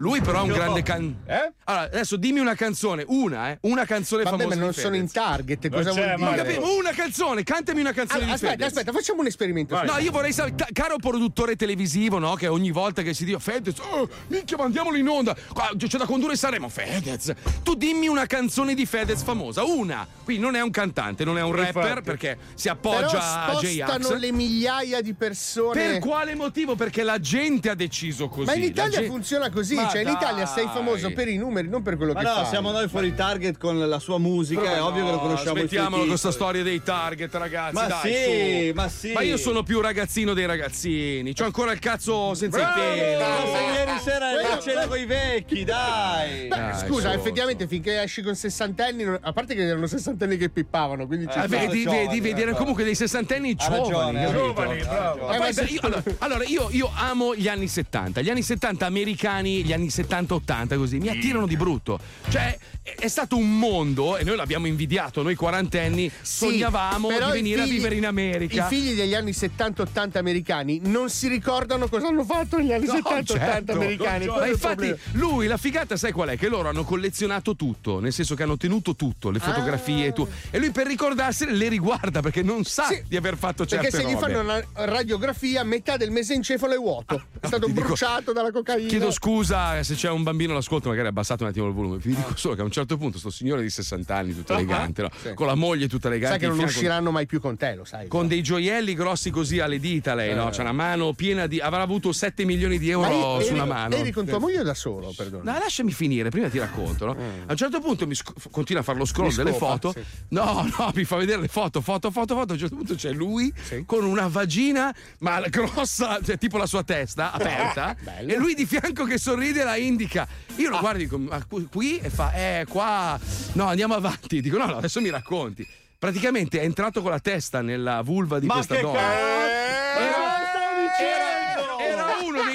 Lui 0.00 0.22
però 0.22 0.38
è 0.38 0.42
un 0.44 0.48
grande 0.48 0.82
can. 0.82 1.14
Eh? 1.26 1.52
Allora, 1.64 1.84
adesso 1.84 2.16
dimmi 2.16 2.40
una 2.40 2.54
canzone, 2.54 3.04
una, 3.08 3.50
eh, 3.50 3.58
una 3.62 3.84
canzone 3.84 4.22
Vabbè, 4.22 4.36
famosa 4.38 4.56
ma 4.56 4.62
non 4.62 4.70
di 4.70 4.80
sono 4.80 4.96
in 4.96 5.12
target. 5.12 5.66
Non 5.68 5.82
Cosa 5.82 5.92
vuol 5.92 6.14
dire? 6.16 6.36
Capito, 6.36 6.76
una 6.78 6.90
canzone, 6.92 7.42
cantami 7.42 7.80
una 7.80 7.92
canzone 7.92 8.22
Allora, 8.22 8.36
di 8.38 8.44
aspetta, 8.44 8.52
Fedez. 8.64 8.78
aspetta, 8.78 8.92
facciamo 8.92 9.20
un 9.20 9.26
esperimento. 9.26 9.82
No, 9.82 9.98
io 9.98 10.10
vorrei 10.10 10.32
sapere, 10.32 10.54
ca- 10.56 10.68
caro 10.72 10.96
produttore 10.96 11.54
televisivo, 11.54 12.18
no? 12.18 12.34
Che 12.34 12.46
ogni 12.46 12.70
volta 12.70 13.02
che 13.02 13.12
si 13.12 13.26
dice 13.26 13.38
Fedez, 13.40 13.78
oh, 13.78 14.08
minchia, 14.28 14.56
mandiamolo 14.56 14.96
in 14.96 15.06
onda. 15.06 15.36
C'è 15.76 15.98
da 15.98 16.06
condurre 16.06 16.34
Sanremo. 16.34 16.70
Fedez, 16.70 17.34
tu 17.62 17.74
dimmi 17.74 18.08
una 18.08 18.24
canzone 18.24 18.72
di 18.72 18.86
Fedez 18.86 19.22
famosa, 19.22 19.64
una. 19.64 20.08
Qui 20.24 20.38
non 20.38 20.54
è 20.54 20.62
un 20.62 20.70
cantante, 20.70 21.24
non 21.24 21.36
è 21.36 21.42
un 21.42 21.54
rapper 21.54 21.84
Infatti. 21.88 22.02
perché 22.02 22.38
si 22.54 22.74
Però 22.74 22.96
appoggia 22.96 23.44
a 23.48 23.54
J-Ax. 23.56 23.90
spostano 23.96 24.18
le 24.18 24.32
migliaia 24.32 25.02
di 25.02 25.12
persone. 25.12 25.74
Per 25.90 25.98
quale 25.98 26.34
motivo? 26.34 26.74
Perché 26.74 27.02
la 27.02 27.20
gente 27.20 27.68
ha 27.68 27.74
deciso 27.74 28.28
così. 28.28 28.46
Ma 28.46 28.54
in 28.54 28.62
Italia 28.62 28.92
gente- 28.98 29.08
funziona 29.10 29.50
così, 29.50 29.74
Ma 29.74 29.88
cioè 29.90 30.02
in 30.02 30.08
Italia 30.08 30.46
sei 30.46 30.68
famoso 30.72 31.10
per 31.12 31.28
i 31.28 31.36
numeri, 31.36 31.68
non 31.68 31.82
per 31.82 31.96
quello 31.96 32.12
Ma 32.12 32.20
che 32.20 32.26
no, 32.26 32.34
fai. 32.34 32.46
siamo 32.46 32.70
noi 32.70 32.88
fuori 32.88 33.14
target 33.14 33.58
con 33.58 33.78
la 33.88 33.98
sua 33.98 34.18
musica, 34.18 34.62
è 34.74 34.82
ovvio 34.82 35.04
che 35.04 35.10
lo 35.10 35.18
conosciamo 35.18 35.56
Smettiamolo 35.58 35.98
con 35.98 36.08
questa 36.08 36.30
storia 36.32 36.62
dei 36.62 36.82
target, 36.82 37.34
ragazzi. 37.34 37.74
Ma 37.74 37.86
dai, 37.86 38.12
sì, 38.12 38.68
su. 38.68 38.74
ma 38.74 38.88
sì. 38.88 39.12
Ma 39.12 39.20
io 39.22 39.36
sono 39.36 39.62
più 39.62 39.80
ragazzino 39.80 40.34
dei 40.34 40.46
ragazzini. 40.46 41.34
C'ho 41.34 41.44
ancora 41.44 41.72
il 41.72 41.78
cazzo 41.78 42.34
senza 42.34 42.58
Bravo! 42.58 42.80
i 42.80 42.84
peli. 42.98 43.16
Ma 43.20 43.36
sei 43.52 43.72
ieri 43.74 43.98
sera 44.02 44.30
Quello- 44.30 44.48
a 44.54 44.58
cena 44.60 44.86
con 44.86 44.98
i 44.98 45.06
vecchi, 45.06 45.64
dai! 45.64 46.48
Beh, 46.48 46.56
Dai, 46.56 46.78
scusa, 46.86 47.12
su, 47.12 47.18
effettivamente 47.18 47.66
finché 47.66 48.02
esci 48.02 48.22
con 48.22 48.34
sessantenni, 48.34 49.04
a 49.20 49.32
parte 49.32 49.54
che 49.54 49.62
erano 49.66 49.86
sessantenni 49.86 50.36
che 50.36 50.48
pippavano, 50.50 51.06
quindi 51.06 51.26
sta. 51.30 51.46
vedi, 51.46 51.82
giovani, 51.82 52.06
vedi, 52.06 52.20
vedi, 52.20 52.40
erano 52.40 52.56
eh, 52.56 52.58
comunque 52.58 52.84
dei 52.84 52.94
sessantenni 52.94 53.54
giovani. 53.54 54.24
ragione, 54.24 54.84
bravo. 54.84 55.30
Eh, 55.32 55.52
se 55.52 55.78
allora, 55.80 56.02
allora, 56.18 56.44
io, 56.44 56.68
io 56.70 56.90
amo 56.94 57.34
gli 57.34 57.48
anni 57.48 57.68
70, 57.68 58.20
gli 58.20 58.30
anni 58.30 58.42
70 58.42 58.86
americani, 58.86 59.62
gli 59.64 59.72
anni 59.72 59.79
70-80 59.88 60.76
così, 60.76 60.98
mi 60.98 61.08
attirano 61.08 61.46
di 61.46 61.56
brutto. 61.56 61.98
Cioè, 62.28 62.58
è, 62.82 63.08
stato 63.08 63.36
un 63.36 63.58
mondo, 63.58 64.16
e 64.16 64.24
noi 64.24 64.36
l'abbiamo 64.36 64.66
invidiato, 64.66 65.22
noi 65.22 65.34
quarantenni, 65.34 66.10
Sì, 66.20 66.46
sognavamo 66.46 67.08
di 67.08 67.16
venire 67.32 67.62
figli- 67.62 67.70
a 67.70 67.72
vivere 67.74 67.94
in 67.96 68.06
America. 68.06 68.66
I 68.66 68.68
figli 68.68 68.94
degli 68.94 69.14
anni 69.14 69.32
70-80 69.32 70.18
americani 70.18 70.80
non 70.84 71.08
si 71.10 71.28
ricordano 71.28 71.88
cosa 71.88 72.08
hanno 72.08 72.24
fatto 72.24 72.56
negli 72.58 72.72
anni 72.72 72.86
No, 72.86 72.94
70-80 72.94 73.24
certo. 73.26 73.72
americani. 73.72 74.26
Ma 74.26 74.40
è 74.42 74.46
il 74.46 74.52
infatti 74.52 74.94
lui, 75.12 75.46
la 75.46 75.56
figata, 75.56 75.96
sai 75.96 76.12
qual 76.12 76.30
è? 76.30 76.36
Che 76.36 76.48
loro 76.48 76.68
hanno 76.68 76.84
collezionato 76.84 77.54
tutto, 77.56 78.00
nel 78.00 78.12
senso 78.12 78.34
che 78.34 78.42
hanno 78.42 78.56
tenuto 78.56 78.94
tutto, 78.96 79.30
le 79.30 79.38
fotografie 79.38 80.06
e 80.06 80.12
tutto. 80.12 80.30
E 80.50 80.58
lui 80.58 80.70
per 80.70 80.86
ricordarsene 80.86 81.52
le 81.52 81.68
riguarda 81.68 82.20
perché 82.20 82.42
non 82.42 82.64
sa 82.64 82.86
Sì. 82.86 83.02
di 83.06 83.16
aver 83.16 83.36
fatto 83.36 83.66
certe 83.66 83.88
Perché 83.90 84.04
se 84.04 84.10
gli 84.10 84.14
robe. 84.14 84.32
fanno 84.34 84.40
una 84.40 84.64
radiografia, 84.86 85.62
metà 85.64 85.96
del 85.96 86.10
mesencefalo 86.10 86.74
è 86.74 86.76
vuoto. 86.78 87.22
è 87.40 87.46
stato 87.46 87.66
ti 87.66 87.72
dico- 87.72 87.86
bruciato 87.86 88.32
dalla 88.32 88.50
cocaina. 88.50 88.88
Chiedo 88.88 89.10
scusa 89.10 89.69
se 89.82 89.94
c'è 89.94 90.10
un 90.10 90.22
bambino 90.22 90.52
all'ascolto, 90.52 90.88
magari 90.88 91.08
abbassate 91.08 91.42
un 91.42 91.48
attimo 91.50 91.66
il 91.66 91.72
volume. 91.72 91.96
Vi 91.98 92.14
dico 92.14 92.36
solo 92.36 92.54
che 92.54 92.60
a 92.60 92.64
un 92.64 92.70
certo 92.70 92.96
punto 92.96 93.18
sto 93.18 93.30
signore 93.30 93.62
di 93.62 93.70
60 93.70 94.14
anni, 94.16 94.34
tutto 94.34 94.52
elegante, 94.54 95.02
no? 95.02 95.08
Ah, 95.08 95.16
Sì. 95.22 95.34
con 95.34 95.46
la 95.46 95.54
moglie 95.54 95.88
tutta 95.88 96.08
elegante. 96.08 96.32
Sai 96.34 96.40
che 96.40 96.46
non 96.46 96.56
fianco- 96.56 96.74
usciranno 96.76 97.10
mai 97.10 97.26
più 97.26 97.40
con 97.40 97.56
te, 97.56 97.74
lo 97.74 97.84
sai. 97.84 98.08
Con 98.08 98.28
dei 98.28 98.42
gioielli 98.42 98.94
grossi 98.94 99.30
così 99.30 99.58
alle 99.60 99.78
dita, 99.78 100.14
lei, 100.14 100.34
no? 100.34 100.50
C'ha 100.50 100.62
una 100.62 100.72
mano 100.72 101.12
piena 101.14 101.46
di. 101.46 101.58
avrà 101.60 101.82
avuto 101.82 102.12
7 102.12 102.44
milioni 102.44 102.78
di 102.78 102.90
euro 102.90 103.36
eri- 103.38 103.46
su 103.46 103.52
una 103.54 103.64
mano. 103.64 103.94
Eri 103.94 104.10
con 104.12 104.26
tua 104.26 104.38
moglie 104.38 104.62
da 104.62 104.74
solo, 104.74 105.12
perdono? 105.16 105.42
No, 105.50 105.58
lasciami 105.58 105.92
finire, 105.92 106.28
prima 106.30 106.48
ti 106.48 106.58
racconto, 106.58 107.06
no? 107.06 107.12
A 107.46 107.50
un 107.52 107.56
certo 107.56 107.80
punto 107.80 108.06
mi 108.06 108.14
sc- 108.14 108.50
continua 108.50 108.82
a 108.82 108.84
fare 108.84 108.98
lo 108.98 109.04
scroll 109.04 109.28
Mi 109.28 109.34
delle 109.34 109.50
scopa, 109.50 109.66
foto. 109.72 109.92
sì. 109.92 110.00
No, 110.28 110.68
no, 110.78 110.90
mi 110.94 111.04
fa 111.04 111.16
vedere 111.16 111.40
le 111.40 111.48
foto, 111.48 111.80
foto, 111.80 112.10
foto, 112.10 112.34
foto. 112.34 112.50
A 112.52 112.54
un 112.54 112.58
certo 112.60 112.76
punto 112.76 112.94
c'è 112.94 113.12
lui 113.12 113.52
con 113.86 114.04
una 114.04 114.28
vagina, 114.28 114.94
ma 115.18 115.40
grossa, 115.48 116.18
cioè 116.22 116.38
tipo 116.38 116.56
la 116.58 116.66
sua 116.66 116.82
testa, 116.82 117.32
aperta. 117.32 117.96
E 118.30 118.36
lui 118.36 118.54
di 118.54 118.66
fianco 118.66 119.04
che 119.04 119.18
sorride 119.18 119.59
e 119.60 119.64
la 119.64 119.76
indica. 119.76 120.26
Io 120.56 120.70
lo 120.70 120.78
guardo 120.78 120.98
e 120.98 121.02
dico, 121.02 121.18
ma 121.18 121.44
qui, 121.44 121.68
qui? 121.70 121.98
E 121.98 122.10
fa, 122.10 122.32
eh, 122.32 122.66
qua. 122.68 123.18
No, 123.52 123.66
andiamo 123.66 123.94
avanti. 123.94 124.40
Dico, 124.40 124.58
no, 124.58 124.66
no, 124.66 124.76
adesso 124.76 125.00
mi 125.00 125.10
racconti. 125.10 125.66
Praticamente 125.98 126.60
è 126.60 126.64
entrato 126.64 127.02
con 127.02 127.10
la 127.10 127.20
testa 127.20 127.60
nella 127.60 128.00
vulva 128.02 128.38
di 128.38 128.46
Ma 128.46 128.54
questa 128.54 128.80
donna. 128.80 128.98
uno 128.98 128.98
dei 128.98 130.39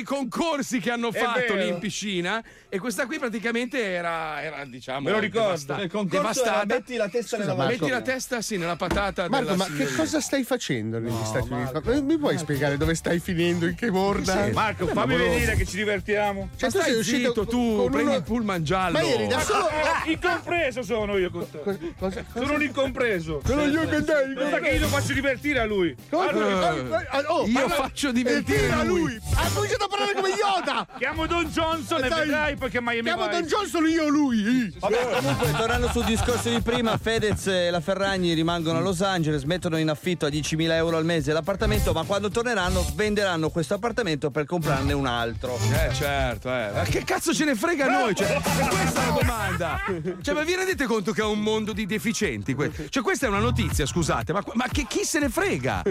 concorsi 0.06 0.80
che 0.80 0.92
hanno 0.92 1.12
fatto 1.12 1.56
lì 1.56 1.68
in 1.68 1.80
piscina 1.80 2.42
e 2.70 2.80
questa 2.80 3.06
qui 3.06 3.20
praticamente 3.20 3.82
era, 3.84 4.42
era 4.42 4.64
diciamo 4.66 5.02
Me 5.02 5.12
lo 5.12 5.20
ricordo. 5.20 5.48
devasta- 5.50 5.82
Il 5.82 5.90
concorso 5.90 6.18
devastata. 6.22 6.56
era 6.64 6.66
metti 6.76 6.96
la 6.96 7.10
testa 7.10 7.38
nella 7.38 7.56
Marco. 7.56 7.72
Metti 7.74 7.90
la 7.90 8.02
testa 8.02 8.42
sì 8.42 8.58
nella 8.58 8.76
patata 8.78 9.28
Marco, 9.28 9.46
della 9.52 9.56
ma 9.58 9.66
che 9.76 9.94
cosa 9.94 10.22
stai 10.22 10.44
facendo 10.44 11.00
negli 11.00 11.26
Stati 11.26 11.52
Uniti? 11.52 11.90
Eh, 11.90 12.02
Mi 12.02 12.18
puoi 12.18 12.38
spiegare 12.38 12.78
dove 12.78 12.96
stai 12.96 13.20
finendo? 13.20 13.66
In 13.66 13.76
che 13.76 13.90
borda? 13.92 14.48
Marco, 14.54 14.86
Beh, 14.86 14.94
fammi 14.94 15.16
vedere 15.18 15.56
che 15.56 15.66
ci 15.66 15.76
divertiamo. 15.78 16.50
Cioè, 16.56 16.70
Ma 16.70 16.78
tu 16.78 16.82
sei 16.82 16.82
stai 16.82 16.96
uscito 17.00 17.28
zitto, 17.30 17.46
tu 17.48 17.76
con 17.78 17.92
prendi 17.92 18.10
uno- 18.10 18.18
il 18.18 18.24
pullman 18.24 18.64
giallo 18.64 18.98
Ma 19.00 19.04
eri 19.04 19.28
da 19.28 19.40
solo. 19.42 19.66
Ah, 19.68 20.04
incompreso 20.06 20.84
sono 20.84 21.18
io 21.18 21.30
con 21.32 21.50
te. 21.50 21.94
Cosa? 21.98 22.24
Sono 22.34 22.54
un 22.54 22.62
incompreso. 22.62 23.42
Sono 23.46 23.64
io 23.66 23.88
che 23.88 24.02
dai. 24.02 24.34
Guarda 24.34 24.60
che 24.60 24.70
io 24.70 24.80
lo 24.82 24.88
faccio 24.88 25.14
divertire 25.14 25.60
a 25.60 25.66
lui. 25.66 25.96
Cosa? 26.10 26.30
Allora, 26.30 26.70
Ah, 26.70 27.06
ah, 27.10 27.24
oh, 27.28 27.46
io 27.48 27.70
faccio 27.70 28.12
divertire 28.12 28.60
tira 28.66 28.84
lui. 28.84 29.00
lui, 29.02 29.20
Ha 29.36 29.50
cominciato 29.54 29.86
a 29.86 29.88
parlare 29.96 30.14
come 30.14 30.30
Yoda! 30.30 30.88
Chiamo 30.98 31.26
Don 31.28 31.46
Johnson 31.46 32.04
e 32.04 32.10
Dai. 32.10 32.20
vedrai 32.20 32.56
perché 32.56 32.82
Miami 32.82 33.04
Chiamo 33.04 33.26
Vice. 33.28 33.40
Don 33.40 33.48
Johnson 33.48 33.88
io 33.88 34.08
lui! 34.10 34.76
Vabbè, 34.80 35.10
comunque, 35.16 35.52
tornando 35.52 35.90
sul 35.90 36.04
discorso 36.06 36.50
di 36.50 36.60
prima, 36.62 36.98
Fedez 36.98 37.48
e 37.48 37.70
la 37.70 37.80
Ferragni 37.82 38.34
rimangono 38.34 38.78
a 38.80 38.82
Los 38.82 39.02
Angeles, 39.02 39.44
mettono 39.44 39.78
in 39.78 39.90
affitto 39.90 40.26
a 40.26 40.30
10.000 40.30 40.72
euro 40.72 40.98
al 40.98 41.06
mese 41.06 41.32
l'appartamento, 41.34 41.94
ma 41.94 42.04
quando 42.04 42.30
torneranno 42.30 42.86
venderanno 42.96 43.50
questo 43.50 43.76
appartamento 43.76 44.32
per 44.32 44.46
comprarne 44.46 44.94
un 44.94 45.06
altro. 45.06 45.58
Eh 45.72 45.94
certo, 45.94 46.50
eh. 46.50 46.70
Ma 46.74 46.82
che 46.84 47.04
cazzo 47.04 47.34
ce 47.34 47.46
ne 47.46 47.56
frega 47.56 47.86
a 47.86 47.90
noi? 48.02 48.16
Cioè, 48.16 48.40
questa 48.42 49.02
è 49.04 49.06
la 49.06 49.18
domanda. 49.20 49.80
Cioè, 50.22 50.34
ma 50.34 50.42
vi 50.44 50.56
rendete 50.56 50.86
conto 50.86 51.12
che 51.12 51.22
è 51.22 51.26
un 51.26 51.40
mondo 51.42 51.74
di 51.74 51.86
deficienti? 51.86 52.56
Cioè, 52.90 53.04
questa 53.04 53.26
è 53.26 53.30
una 53.30 53.40
notizia, 53.40 53.86
scusate, 53.86 54.34
ma, 54.34 54.44
ma 54.54 54.66
che, 54.72 54.86
chi 54.88 55.04
se 55.04 55.20
ne 55.20 55.30
frega? 55.30 55.84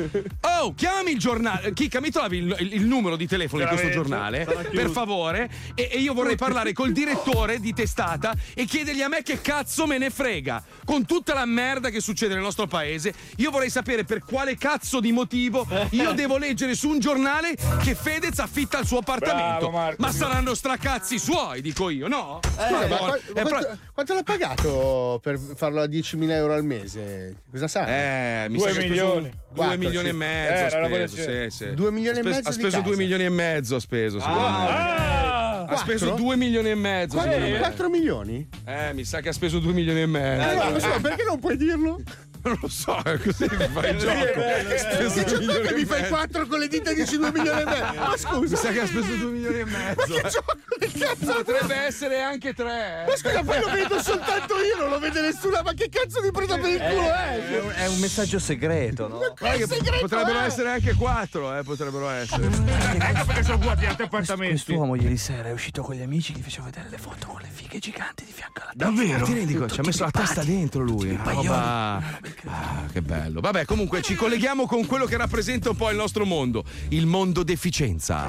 Oh, 0.61 0.75
chiami 0.75 1.13
il 1.13 1.19
giornale. 1.19 1.73
Chicca, 1.73 2.01
mi 2.01 2.11
trovi 2.11 2.39
il, 2.39 2.57
il- 2.59 2.73
il 2.75 2.87
numero 2.87 3.17
di 3.17 3.27
telefono 3.27 3.63
di 3.65 3.77
questo? 3.77 3.94
Giornale, 3.95 4.45
per 4.73 4.91
favore. 4.91 5.49
E, 5.75 5.89
e 5.93 5.99
io 5.99 6.13
vorrei 6.15 6.37
parlare 6.37 6.73
col 6.73 6.93
direttore 6.93 7.61
di 7.61 7.73
testata 7.73 8.35
e 8.55 8.65
chiedergli 8.65 9.03
a 9.03 9.09
me 9.09 9.23
che 9.23 9.41
cazzo 9.41 9.87
me 9.87 9.99
ne 9.99 10.11
frega. 10.11 10.63
Con 10.85 11.05
tutta 11.07 11.35
la 11.35 11.45
merda 11.47 11.89
che 11.91 12.01
succede 12.01 12.35
nel 12.35 12.43
nostro 12.43 12.67
paese, 12.67 13.13
io 13.37 13.51
vorrei 13.51 13.71
sapere 13.71 14.05
per 14.05 14.25
quale 14.25 14.57
cazzo 14.57 15.01
di 15.01 15.13
motivo 15.13 15.67
io 15.91 16.13
devo 16.15 16.37
leggere 16.39 16.75
su 16.75 16.89
un 16.89 16.99
giornale 16.99 17.55
che 17.83 17.95
Fedez 17.95 18.39
affitta 18.39 18.79
il 18.79 18.87
suo 18.87 18.99
appartamento. 18.99 19.69
Bravo, 19.69 19.71
Marco. 19.71 19.97
ma 20.03 20.13
saranno 20.13 20.55
stracazzi 20.55 21.19
suoi, 21.19 21.61
dico 21.63 21.89
io, 21.91 22.09
no? 22.09 22.41
Scusa, 22.43 22.87
ma 22.87 22.97
qua- 22.97 23.17
è 23.17 23.33
quanto, 23.33 23.49
pro- 23.49 23.79
quanto 23.93 24.15
l'ha 24.15 24.23
pagato 24.23 25.21
per 25.23 25.39
farlo 25.57 25.81
a 25.81 25.85
10.000 25.87 26.31
euro 26.31 26.55
al 26.55 26.65
mese? 26.65 27.37
Cosa 27.51 27.69
sa? 27.69 27.87
Eh, 27.87 28.47
mi 28.49 28.59
Due 28.59 28.69
sa 28.73 28.79
che 28.79 28.85
ha 28.85 28.87
speso 28.87 29.05
milioni. 29.05 29.31
Due 29.55 29.63
Quattro, 29.65 29.79
milioni 29.79 30.09
e 30.09 30.13
mezzo. 30.13 30.53
Eh, 30.53 30.57
ha 30.57 30.67
era 30.67 30.79
una 30.79 30.89
buona 30.89 31.07
speso, 31.07 31.23
scelta. 31.23 31.51
sì, 31.51 31.65
sì. 31.65 31.75
Due 31.75 31.91
milioni 31.93 32.17
Ha 32.19 32.21
e 32.21 32.25
mezzo 32.25 32.49
Ha 32.49 32.53
speso 32.53 32.69
casa. 32.71 32.81
due 32.81 32.97
milioni 32.97 33.25
e 33.25 33.29
mezzo. 33.29 33.74
Ha 33.77 33.81
speso, 33.81 34.19
secondo 34.21 34.41
me. 34.41 34.47
Ah! 34.47 35.65
Ha 35.67 35.77
speso 35.77 36.07
Quattro? 36.09 36.25
due 36.25 36.37
milioni 36.37 36.71
e 36.71 36.75
mezzo. 36.75 37.17
Quattro, 37.17 37.33
secondo 37.33 37.53
me. 37.55 37.59
4 37.61 37.89
milioni? 37.89 38.49
Eh, 38.67 38.93
mi 38.93 39.05
sa 39.05 39.21
che 39.21 39.31
ha 39.31 39.33
speso 39.33 39.59
due 39.61 39.73
milioni 39.73 40.03
e 40.03 40.07
mezzo. 40.07 40.63
Eh, 40.63 40.71
non 40.71 40.81
so, 40.81 41.01
perché 41.01 41.25
non 41.25 41.39
puoi 41.41 41.57
dirlo? 41.57 42.01
Non 42.45 42.59
lo 42.61 42.69
so, 42.69 43.01
così 43.25 43.47
mi 43.51 43.69
fai 43.73 43.91
il 43.91 43.97
gioco. 43.99 44.15
Che 44.15 45.37
milioni 45.39 45.67
che 45.67 45.75
mi 45.75 45.85
fai 45.87 46.01
mezzo. 46.03 46.15
4 46.15 46.47
con 46.47 46.59
le 46.59 46.69
dita 46.69 46.91
e 46.91 46.95
dici 46.95 47.17
2 47.17 47.33
milioni 47.33 47.61
e 47.63 47.65
mezzo? 47.65 47.95
Ma 47.95 48.09
Mi 48.11 48.19
scusa, 48.19 48.57
sa 48.57 48.71
che 48.71 48.81
ha 48.81 48.87
speso 48.87 49.15
due 49.17 49.31
milioni 49.31 49.59
e 49.61 49.65
ma 49.65 49.79
mezzo. 49.79 50.15
che 50.15 50.29
gioco 50.29 50.53
di 50.79 50.93
cazzo? 50.99 51.33
Potrebbe 51.43 51.75
essere 51.75 52.21
anche 52.23 52.53
tre. 52.53 53.05
Ma 53.09 53.17
scusa, 53.17 53.43
poi 53.43 53.61
lo 53.61 53.71
vedo 53.71 54.03
soltanto 54.03 54.55
io, 54.61 54.77
non 54.79 54.91
lo 54.91 54.99
vede 54.99 55.23
nessuno. 55.23 55.63
Ma 55.63 55.73
che 55.73 55.89
cazzo 55.89 56.21
di 56.21 56.31
presa 56.31 56.59
per 56.59 56.71
il 56.71 56.79
culo 56.81 57.13
È 57.15 57.47
è? 57.49 57.61
un, 57.61 57.73
è 57.77 57.87
un 57.87 57.99
messaggio 58.01 58.39
segreto, 58.39 59.09
no? 59.09 59.19
Che 59.35 59.67
segreto 59.67 60.01
Potrebbero 60.07 60.39
è? 60.41 60.45
essere 60.45 60.69
anche 60.71 60.93
quattro, 60.95 61.57
eh, 61.59 61.63
potrebbero 61.63 62.11
essere. 62.11 62.45
Ecco 62.47 63.25
perché 63.25 63.43
sono 63.43 63.59
guardati 63.59 63.87
altri 63.87 64.05
appartamenti. 64.05 64.53
Quest'uomo 64.53 64.97
ieri 64.97 65.17
sera 65.17 65.49
è 65.49 65.53
uscito 65.53 65.81
con 65.83 65.95
gli 65.95 66.03
amici, 66.03 66.35
gli 66.35 66.43
faceva 66.43 66.67
vedere 66.67 66.89
le 66.91 66.99
foto 66.99 67.27
con 67.27 67.41
le 67.41 67.49
fighe 67.51 67.79
giganti 67.79 68.25
di 68.27 68.33
fianco 68.33 68.61
alla 68.61 68.73
testa. 68.77 68.85
Davvero? 68.91 69.25
Ti 69.25 69.33
rendi 69.33 69.55
conto? 69.55 69.73
Ci 69.75 69.81
ha 69.81 69.83
messo 69.85 70.05
la 70.05 70.11
testa 70.11 70.43
dentro 70.43 70.83
lui. 70.83 71.09
Una 71.11 71.33
roba- 71.33 72.03
Ah, 72.47 72.87
che 72.93 73.03
bello. 73.03 73.41
Vabbè, 73.41 73.65
comunque 73.65 74.03
ci 74.03 74.15
colleghiamo 74.15 74.67
con 74.67 74.87
quello 74.87 75.07
che 75.07 75.17
rappresenta 75.17 75.71
un 75.71 75.77
po' 75.77 75.91
il 75.91 75.97
nostro 75.97 76.25
mondo, 76.25 76.65
il 76.91 77.07
mondo 77.07 77.43
deficienza. 77.43 78.27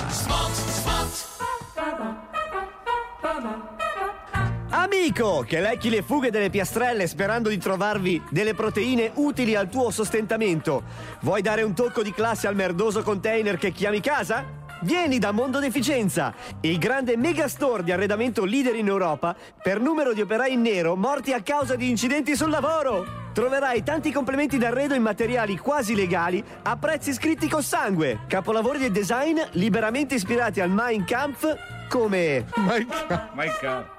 Amico, 4.70 5.44
che 5.48 5.62
lecchi 5.62 5.90
le 5.90 6.02
fughe 6.02 6.30
delle 6.30 6.50
piastrelle 6.50 7.08
sperando 7.08 7.50
di 7.50 7.58
trovarvi 7.58 8.22
delle 8.30 8.54
proteine 8.54 9.12
utili 9.16 9.56
al 9.56 9.70
tuo 9.70 9.90
sostentamento. 9.90 10.84
Vuoi 11.22 11.42
dare 11.42 11.64
un 11.64 11.74
tocco 11.74 12.04
di 12.04 12.12
classe 12.12 12.48
al 12.48 12.56
merdoso 12.56 13.02
container 13.02 13.58
che 13.58 13.72
chiami 13.72 14.02
casa? 14.02 14.64
Vieni 14.82 15.18
da 15.18 15.32
Mondo 15.32 15.60
Deficienza, 15.60 16.34
il 16.62 16.78
grande 16.78 17.18
megastore 17.18 17.84
di 17.84 17.92
arredamento 17.92 18.44
leader 18.44 18.76
in 18.76 18.88
Europa 18.88 19.36
per 19.64 19.80
numero 19.80 20.14
di 20.14 20.22
operai 20.22 20.54
in 20.54 20.62
nero 20.62 20.96
morti 20.96 21.34
a 21.34 21.42
causa 21.42 21.76
di 21.76 21.90
incidenti 21.90 22.36
sul 22.36 22.50
lavoro. 22.50 23.25
Troverai 23.36 23.84
tanti 23.84 24.14
complementi 24.14 24.58
d'arredo 24.58 24.94
in 24.94 25.02
materiali 25.02 25.58
quasi 25.58 25.94
legali 25.94 26.42
a 26.64 26.78
prezzi 26.78 27.12
scritti 27.12 27.50
con 27.50 27.62
sangue. 27.62 28.20
Capolavori 28.28 28.80
del 28.80 28.94
design 28.94 29.38
liberamente 29.52 30.16
ispirati 30.16 30.62
al 30.62 30.70
Mein 30.70 31.04
Kampf 31.04 31.54
come 31.90 32.46
Mike. 32.56 33.94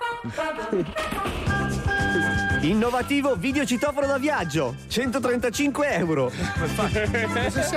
Innovativo 2.63 3.37
videocitofono 3.37 4.07
da 4.07 4.19
viaggio, 4.19 4.75
135 4.89 5.93
euro. 5.95 6.33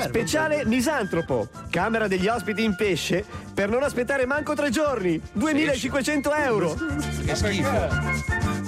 Speciale 0.01 0.65
misantropo, 0.65 1.49
camera 1.69 2.07
degli 2.07 2.27
ospiti 2.27 2.63
in 2.63 2.75
pesce 2.75 3.23
per 3.53 3.69
non 3.69 3.83
aspettare 3.83 4.25
manco 4.25 4.53
tre 4.53 4.69
giorni, 4.69 5.21
2500 5.33 6.33
euro. 6.33 6.75
Che 7.25 7.35
schifo. 7.35 7.87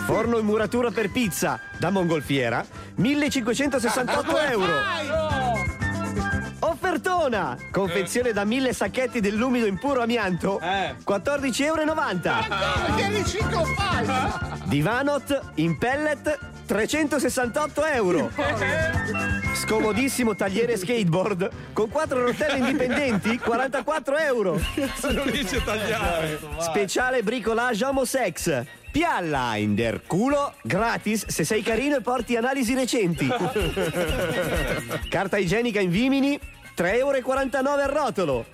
Forno 0.06 0.38
in 0.38 0.46
muratura 0.46 0.92
per 0.92 1.12
pizza 1.12 1.60
da 1.78 1.90
mongolfiera, 1.90 2.66
1568 2.96 4.38
euro. 4.40 4.74
Offertona! 6.84 7.56
Confezione 7.70 8.34
da 8.34 8.44
1000 8.44 8.74
sacchetti 8.74 9.20
dell'umido 9.20 9.68
in 9.68 9.78
puro 9.78 10.02
amianto, 10.02 10.60
14,90 10.60 11.62
euro. 11.64 12.96
Che 12.96 13.08
riciclo 13.10 13.64
fai? 13.66 14.08
Divanot 14.64 15.42
in 15.56 15.78
pellet 15.78 16.40
368 16.66 17.86
euro. 17.86 18.32
Scomodissimo 19.54 20.36
tagliere 20.36 20.76
skateboard 20.76 21.50
con 21.72 21.88
quattro 21.88 22.26
rotelle 22.26 22.58
indipendenti 22.58 23.38
44 23.38 24.18
euro. 24.18 24.60
Se 24.96 25.12
non 25.12 25.30
riesce 25.30 25.58
a 25.58 25.62
tagliare. 25.62 26.40
Speciale 26.62 27.22
bricolage 27.22 27.86
homosex. 27.86 28.64
Pialla 28.92 29.56
in 29.56 29.74
der 29.74 30.02
culo 30.06 30.54
gratis 30.62 31.26
se 31.28 31.46
sei 31.46 31.62
carino 31.62 31.96
e 31.96 32.02
porti 32.02 32.36
analisi 32.36 32.74
recenti. 32.74 33.26
Carta 35.10 35.38
igienica 35.38 35.80
in 35.80 35.90
Vimini 35.90 36.38
3,49 36.76 36.98
euro 36.98 37.16
al 37.72 37.90
rotolo. 37.90 38.46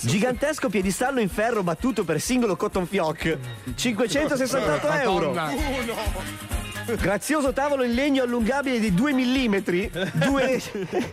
Gigantesco 0.00 0.70
piedistallo 0.70 1.20
in 1.20 1.28
ferro 1.28 1.62
battuto 1.62 2.04
per 2.04 2.18
singolo 2.20 2.56
cotton 2.56 2.86
fioc 2.86 3.38
568 3.74 4.90
euro. 4.92 5.34
Grazioso 6.98 7.52
tavolo 7.52 7.82
in 7.82 7.92
legno 7.92 8.22
allungabile 8.22 8.78
di 8.78 8.94
2 8.94 9.12
mm. 9.12 9.56
Due... 10.12 10.62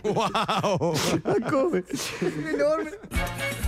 Wow! 0.02 0.96
Ma 1.22 1.36
come? 1.46 1.84
Enorme. 2.20 2.98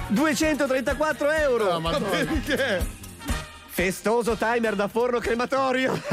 234 0.09 1.31
euro. 1.31 1.81
Ma 1.81 1.99
Perché? 1.99 3.05
Festoso 3.77 4.37
timer 4.37 4.75
da 4.75 4.89
forno 4.89 5.19
crematorio. 5.19 5.93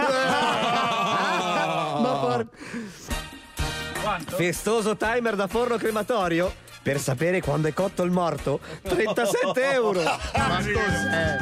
Ma 1.95 2.17
por... 2.19 2.45
Festoso 4.35 4.97
timer 4.97 5.37
da 5.37 5.47
forno 5.47 5.77
crematorio. 5.77 6.53
Per 6.81 6.99
sapere 6.99 7.39
quando 7.39 7.69
è 7.69 7.73
cotto 7.73 8.03
il 8.03 8.11
morto, 8.11 8.59
37 8.83 9.71
euro. 9.71 10.01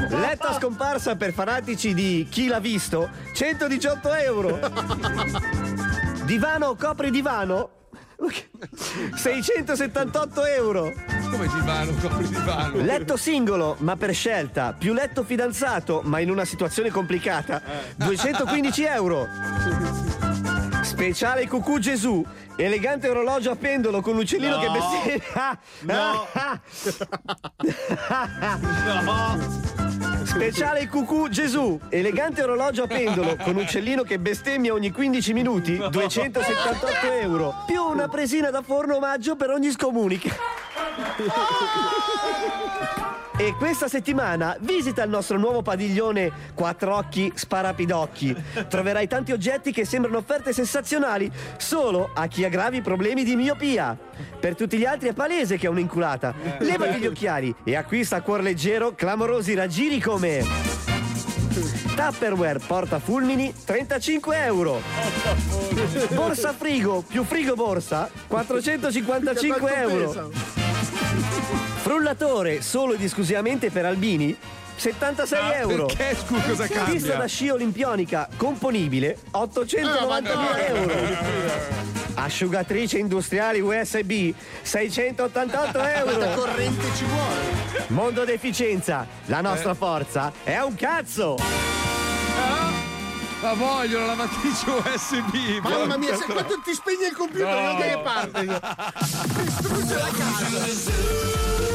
Letto 0.10 0.46
a 0.46 0.54
scomparsa 0.60 1.16
per 1.16 1.34
fanatici 1.34 1.96
di 1.96 2.28
chi 2.30 2.46
l'ha 2.46 2.60
visto, 2.60 3.10
118 3.34 4.14
euro. 4.14 4.60
Divano 6.24 6.76
copri 6.76 7.10
divano, 7.10 7.81
678 9.16 10.46
euro. 10.46 10.92
Come 11.30 11.48
divano, 11.48 11.92
copri 11.94 12.28
divano. 12.28 12.82
Letto 12.82 13.18
singolo, 13.18 13.76
ma 13.80 13.96
per 13.96 14.14
scelta, 14.14 14.74
più 14.74 14.94
letto 14.94 15.24
fidanzato, 15.24 16.02
ma 16.04 16.20
in 16.20 16.30
una 16.30 16.46
situazione 16.46 16.90
complicata, 16.90 17.62
215 17.96 18.84
euro. 18.84 19.28
Speciale 20.92 21.48
Cucù 21.48 21.80
Gesù, 21.80 22.22
elegante 22.58 23.08
orologio 23.08 23.52
a 23.52 23.56
pendolo 23.56 24.02
con 24.02 24.14
l'uccellino 24.14 24.58
No. 24.58 24.62
che 24.62 24.70
bestemmia. 24.70 25.58
No. 25.88 26.28
Speciale 30.26 30.90
Cucù 30.90 31.30
Gesù, 31.30 31.80
elegante 31.88 32.44
orologio 32.44 32.84
a 32.84 32.88
pendolo 32.88 33.38
con 33.38 33.56
uccellino 33.56 34.04
che 34.04 34.20
bestemmia 34.20 34.74
ogni 34.74 34.92
15 34.92 35.32
minuti, 35.32 35.78
278 35.78 36.88
euro. 37.22 37.64
Più 37.66 37.82
una 37.82 38.10
presina 38.10 38.50
da 38.50 38.62
forno 38.62 38.98
omaggio 38.98 39.38
per 39.38 39.52
ogni 39.52 39.72
scomunica. 39.72 40.36
E 43.42 43.56
questa 43.56 43.88
settimana 43.88 44.56
visita 44.60 45.02
il 45.02 45.10
nostro 45.10 45.40
nuovo 45.40 45.64
padiglione 45.64 46.32
Quattro 46.54 46.96
Occhi 46.96 47.32
Sparapidocchi. 47.34 48.36
Troverai 48.70 49.08
tanti 49.08 49.32
oggetti 49.32 49.72
che 49.72 49.84
sembrano 49.84 50.20
offerte 50.20 50.54
sensazionali 50.54 51.28
solo 51.58 52.12
a 52.14 52.28
chi 52.28 52.46
ha 52.46 52.50
gravi 52.50 52.82
problemi 52.82 53.24
di 53.24 53.36
miopia. 53.36 53.98
Per 54.40 54.56
tutti 54.56 54.78
gli 54.78 54.86
altri 54.86 55.10
è 55.10 55.14
palese 55.14 55.58
che 55.58 55.66
è 55.66 55.70
un'inculata. 55.72 56.36
Levati 56.60 57.00
gli 57.00 57.08
occhiali 57.08 57.52
e 57.64 57.76
acquista 57.76 58.18
a 58.18 58.22
cuor 58.22 58.44
leggero 58.44 58.94
clamorosi 58.94 59.56
raggiri 59.56 60.00
come 60.00 60.46
Tupperware 61.96 62.60
porta 62.60 63.00
fulmini 63.00 63.52
35 63.66 64.38
euro. 64.46 64.82
Borsa 66.14 66.54
frigo 66.54 67.04
più 67.08 67.24
frigo 67.24 67.56
borsa 67.56 68.08
455 68.28 69.76
euro. 69.78 70.61
Frullatore 71.82 72.62
solo 72.62 72.94
ed 72.94 73.02
esclusivamente 73.04 73.70
per 73.72 73.86
albini? 73.86 74.36
76 74.76 75.40
Ah, 75.40 75.56
euro. 75.58 75.86
perché, 75.86 76.16
scusa, 76.16 76.42
cosa 76.48 76.68
cambia? 76.68 76.94
Pista 76.94 77.16
da 77.16 77.26
sci 77.28 77.50
olimpionica 77.50 78.28
componibile 78.38 79.18
890.000 79.32 80.58
Eh, 80.58 80.66
euro. 80.76 80.94
Asciugatrice 82.16 82.98
industriali 82.98 83.60
USB 83.60 84.34
688 84.62 85.72
Quanta 85.80 85.98
euro. 86.00 86.34
corrente 86.34 86.86
ci 86.96 87.04
vuole? 87.06 87.86
Mondo 87.88 88.24
deficienza, 88.26 89.06
la 89.26 89.42
nostra 89.42 89.74
forza 89.74 90.32
è 90.44 90.58
un 90.60 90.76
cazzo. 90.76 91.36
La 93.42 93.54
voglio 93.54 94.00
la 94.00 94.06
lavatrice 94.08 94.70
USB. 94.70 95.60
Mamma 95.64 95.98
mia, 95.98 96.16
se 96.16 96.26
quando 96.26 96.60
ti 96.64 96.74
spegne 96.74 97.08
il 97.08 97.16
computer, 97.16 97.48
No. 97.48 97.80
da 97.80 97.86
che 97.86 98.00
parte? 98.04 99.42
Distrugge 99.44 99.96
la 99.96 100.10
casa. 100.10 101.70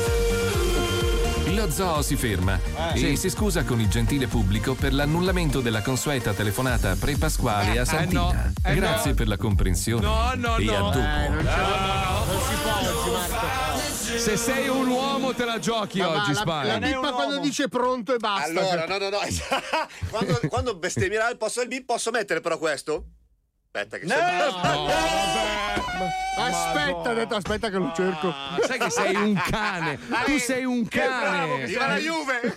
Lo 1.53 1.71
zoo 1.71 2.03
si 2.03 2.17
ferma 2.17 2.61
Eh, 2.93 2.93
e 2.95 2.99
sì. 2.99 3.17
si 3.17 3.31
scusa 3.31 3.65
con 3.65 3.81
il 3.81 3.89
gentile 3.89 4.27
pubblico 4.29 4.75
per 4.75 4.93
l'annullamento 4.93 5.61
della 5.61 5.81
consueta 5.83 6.33
telefonata 6.35 6.95
pre-pasquale 6.97 7.79
a 7.79 7.85
Santina. 7.85 8.21
no, 8.21 8.53
eh, 8.63 8.75
Grazie 8.75 9.11
no. 9.11 9.17
per 9.17 9.27
la 9.29 9.37
comprensione. 9.39 10.07
No, 10.07 10.33
no, 10.37 10.57
e 10.59 10.65
no. 10.65 10.77
a 10.77 10.81
dopo. 10.93 10.99
Eh, 10.99 11.29
non 11.31 11.39
ce 11.39 11.45
la 11.45 12.25
Non 12.27 12.41
si 12.43 12.55
può 12.63 12.73
oggi, 12.73 13.11
Marco. 13.11 13.76
Se 14.07 14.37
sei 14.37 14.69
un 14.69 14.87
uomo 14.87 15.35
te 15.35 15.45
la 15.45 15.59
giochi 15.59 15.99
Ma 15.99 16.23
oggi, 16.23 16.35
Spagna. 16.35 16.79
la 16.79 16.79
bippa 16.79 17.11
quando 17.11 17.39
dice 17.39 17.67
pronto 17.69 18.15
e 18.15 18.19
basta. 18.19 18.47
Allora, 18.47 18.87
no, 18.87 18.99
no, 18.99 19.09
no. 19.11 19.19
quando, 20.11 20.41
quando 20.49 20.77
bestemmierà 20.77 21.29
il 21.29 21.37
posto 21.37 21.59
del 21.59 21.69
bip, 21.69 21.85
posso 21.85 22.13
mettere 22.13 22.41
però 22.41 22.57
questo? 22.57 23.05
Aspetta, 23.73 23.99
che 23.99 24.07
Aspetta, 26.39 27.11
ha 27.11 27.15
detto 27.15 27.35
aspetta 27.35 27.69
che 27.69 27.79
lo 27.79 27.93
cerco. 27.95 28.29
Ma 28.29 28.59
sai 28.65 28.79
che 28.79 28.91
sei 28.91 29.15
un 29.17 29.35
cane. 29.35 29.99
Tu 30.25 30.39
sei 30.39 30.65
un 30.65 30.87
cane. 30.87 31.67
Viva 31.67 31.87
la 31.89 31.97
Juve! 31.97 32.55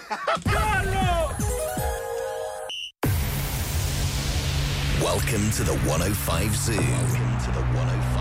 Welcome 5.01 5.49
to 5.51 5.63
the 5.63 5.77
105 5.87 6.53
Zoo. 6.53 6.75
Welcome 6.75 7.37
to 7.39 7.51
the 7.51 7.63
105 7.73 8.13
Zoo. 8.13 8.18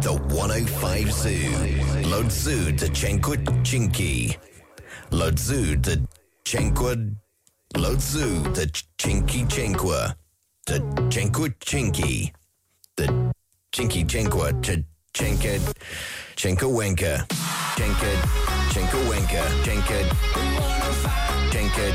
The 0.00 0.12
105 0.12 1.12
Zoo. 1.12 1.32
Lodzu 2.08 2.76
de 2.78 2.88
Chenquit 2.88 3.44
Chinky. 3.64 4.36
Lodzu 5.10 5.80
de 5.82 6.00
Chenquit. 6.44 7.16
Lodzu 7.74 8.54
de 8.54 8.66
Chinky 8.96 9.44
Chenqua. 9.48 10.14
The 10.66 10.78
Chenquit 11.10 11.58
Chinky. 11.58 12.32
The 12.96 13.32
Chinky 13.72 14.04
Chenqua. 14.06 14.62
The 14.62 14.84
Chenka. 15.14 15.74
Chenka 16.36 16.66
Wenka. 16.68 17.26
Chenka. 17.76 18.10
Chenka 18.70 18.98
Wenka. 19.08 19.42
Chenka. 19.64 19.98
Chenka. 21.50 21.86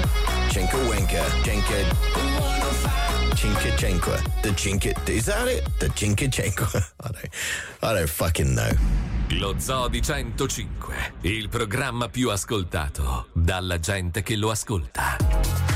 Chenka 0.49 0.77
Wenka. 0.89 1.23
Chenka. 1.43 1.77
105. 2.39 3.02
Cinque, 3.43 3.75
The 4.41 4.53
cinque, 4.55 4.93
Is 5.09 5.25
that 5.25 5.49
it? 5.49 5.67
The 5.77 5.89
cinque, 5.93 6.29
I 6.29 7.11
don't, 7.11 7.29
I 7.81 7.93
don't 7.93 8.07
fucking 8.07 8.55
know. 8.55 8.71
Lo 9.31 9.55
Zodi 9.59 10.01
105, 10.01 11.15
il 11.23 11.49
programma 11.49 12.07
più 12.07 12.29
ascoltato 12.29 13.27
dalla 13.33 13.79
gente 13.79 14.23
che 14.23 14.37
lo 14.37 14.49
ascolta. 14.49 15.72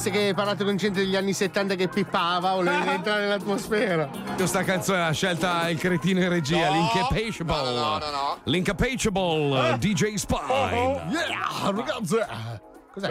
Visto 0.00 0.10
che 0.10 0.28
hai 0.28 0.34
parlato 0.34 0.64
con 0.64 0.76
gente 0.76 1.00
degli 1.00 1.14
anni 1.14 1.34
70 1.34 1.74
che 1.74 1.88
pippava, 1.88 2.54
volevi 2.54 2.88
entrare 2.88 3.20
nell'atmosfera. 3.22 4.08
Questa 4.34 4.62
canzone 4.64 4.98
l'ha 5.00 5.12
scelta 5.12 5.68
il 5.68 5.78
cretino 5.78 6.20
in 6.22 6.28
regia, 6.30 6.68
No. 6.70 6.74
l'Incapacible. 6.74 7.52
No, 7.54 7.62
no, 7.62 7.70
no, 7.72 7.98
no, 7.98 8.10
no. 8.10 8.38
L'Incapacible, 8.44 9.74
Eh. 9.74 9.78
DJ 9.78 10.14
Spine. 10.14 11.02
Yeah, 11.10 11.70
ragazzi. 11.70 12.16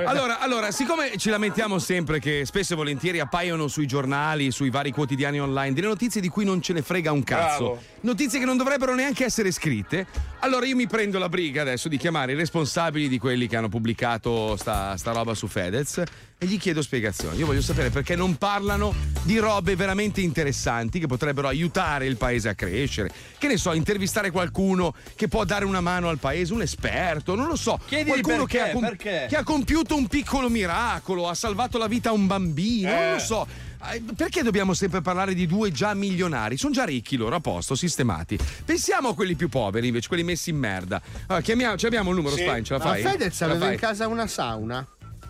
Allora, 0.05 0.39
allora, 0.39 0.71
siccome 0.71 1.15
ci 1.17 1.29
lamentiamo 1.29 1.79
sempre 1.79 2.19
che 2.19 2.43
spesso 2.45 2.73
e 2.73 2.75
volentieri 2.75 3.19
appaiono 3.21 3.67
sui 3.67 3.87
giornali, 3.87 4.51
sui 4.51 4.69
vari 4.69 4.91
quotidiani 4.91 5.39
online, 5.39 5.73
delle 5.73 5.87
notizie 5.87 6.19
di 6.19 6.27
cui 6.27 6.43
non 6.43 6.61
ce 6.61 6.73
ne 6.73 6.81
frega 6.81 7.11
un 7.13 7.23
cazzo, 7.23 7.63
Bravo. 7.63 7.81
notizie 8.01 8.39
che 8.39 8.45
non 8.45 8.57
dovrebbero 8.57 8.93
neanche 8.93 9.23
essere 9.23 9.51
scritte, 9.51 10.05
allora 10.39 10.65
io 10.65 10.75
mi 10.75 10.85
prendo 10.85 11.17
la 11.17 11.29
briga 11.29 11.61
adesso 11.61 11.87
di 11.87 11.95
chiamare 11.97 12.33
i 12.33 12.35
responsabili 12.35 13.07
di 13.07 13.17
quelli 13.17 13.47
che 13.47 13.55
hanno 13.55 13.69
pubblicato 13.69 14.57
sta, 14.57 14.97
sta 14.97 15.11
roba 15.13 15.33
su 15.33 15.47
Fedez 15.47 16.03
e 16.41 16.45
gli 16.45 16.57
chiedo 16.57 16.81
spiegazioni. 16.81 17.37
Io 17.37 17.45
voglio 17.45 17.61
sapere 17.61 17.89
perché 17.89 18.15
non 18.15 18.37
parlano 18.37 18.95
di 19.23 19.37
robe 19.39 19.75
veramente 19.75 20.21
interessanti 20.21 20.97
che 20.97 21.05
potrebbero 21.05 21.49
aiutare 21.49 22.05
il 22.05 22.15
paese 22.15 22.47
a 22.47 22.55
crescere. 22.55 23.11
Che 23.37 23.47
ne 23.47 23.57
so, 23.57 23.73
intervistare 23.73 24.31
qualcuno 24.31 24.95
che 25.15 25.27
può 25.27 25.43
dare 25.43 25.65
una 25.65 25.81
mano 25.81 26.07
al 26.07 26.17
paese, 26.17 26.53
un 26.53 26.61
esperto, 26.61 27.35
non 27.35 27.47
lo 27.47 27.57
so. 27.57 27.77
Chiedigli 27.85 28.21
qualcuno 28.21 28.45
perché, 28.45 28.57
che 28.57 28.69
ha, 28.69 28.71
com- 28.71 28.81
perché? 28.81 29.25
che 29.27 29.35
ha 29.35 29.43
compiuto 29.43 29.97
un 29.97 30.07
piccolo 30.07 30.49
miracolo, 30.49 31.27
ha 31.27 31.33
salvato 31.33 31.77
la 31.77 31.87
vita 31.87 32.09
a 32.09 32.13
un 32.13 32.25
bambino, 32.25 32.89
non 32.89 33.11
lo 33.13 33.19
so. 33.19 33.45
Eh, 33.91 34.01
Perché 34.15 34.41
dobbiamo 34.43 34.73
sempre 34.73 35.01
parlare 35.01 35.33
di 35.33 35.45
due 35.45 35.71
già 35.71 35.93
milionari? 35.93 36.57
Sono 36.57 36.73
già 36.73 36.83
ricchi 36.83 37.15
loro, 37.15 37.35
a 37.35 37.39
posto, 37.39 37.75
sistemati. 37.75 38.37
Pensiamo 38.65 39.09
a 39.09 39.15
quelli 39.15 39.35
più 39.35 39.47
poveri, 39.49 39.87
invece, 39.87 40.07
quelli 40.07 40.23
messi 40.23 40.49
in 40.49 40.57
merda. 40.57 41.01
Allora, 41.27 41.41
chiamiamo, 41.43 41.77
ci 41.77 41.85
abbiamo 41.85 42.09
il 42.09 42.15
numero, 42.17 42.35
Sì. 42.35 42.43
Spine, 42.43 42.63
ce 42.63 42.73
la 42.73 42.79
Ma 42.79 42.85
fai? 42.85 43.01
Fedez 43.01 43.35
Ce 43.35 43.45
la 43.45 43.53
aveva 43.53 43.71
in 43.71 43.79
casa 43.79 44.07
una 44.07 44.27
sauna. 44.27 44.85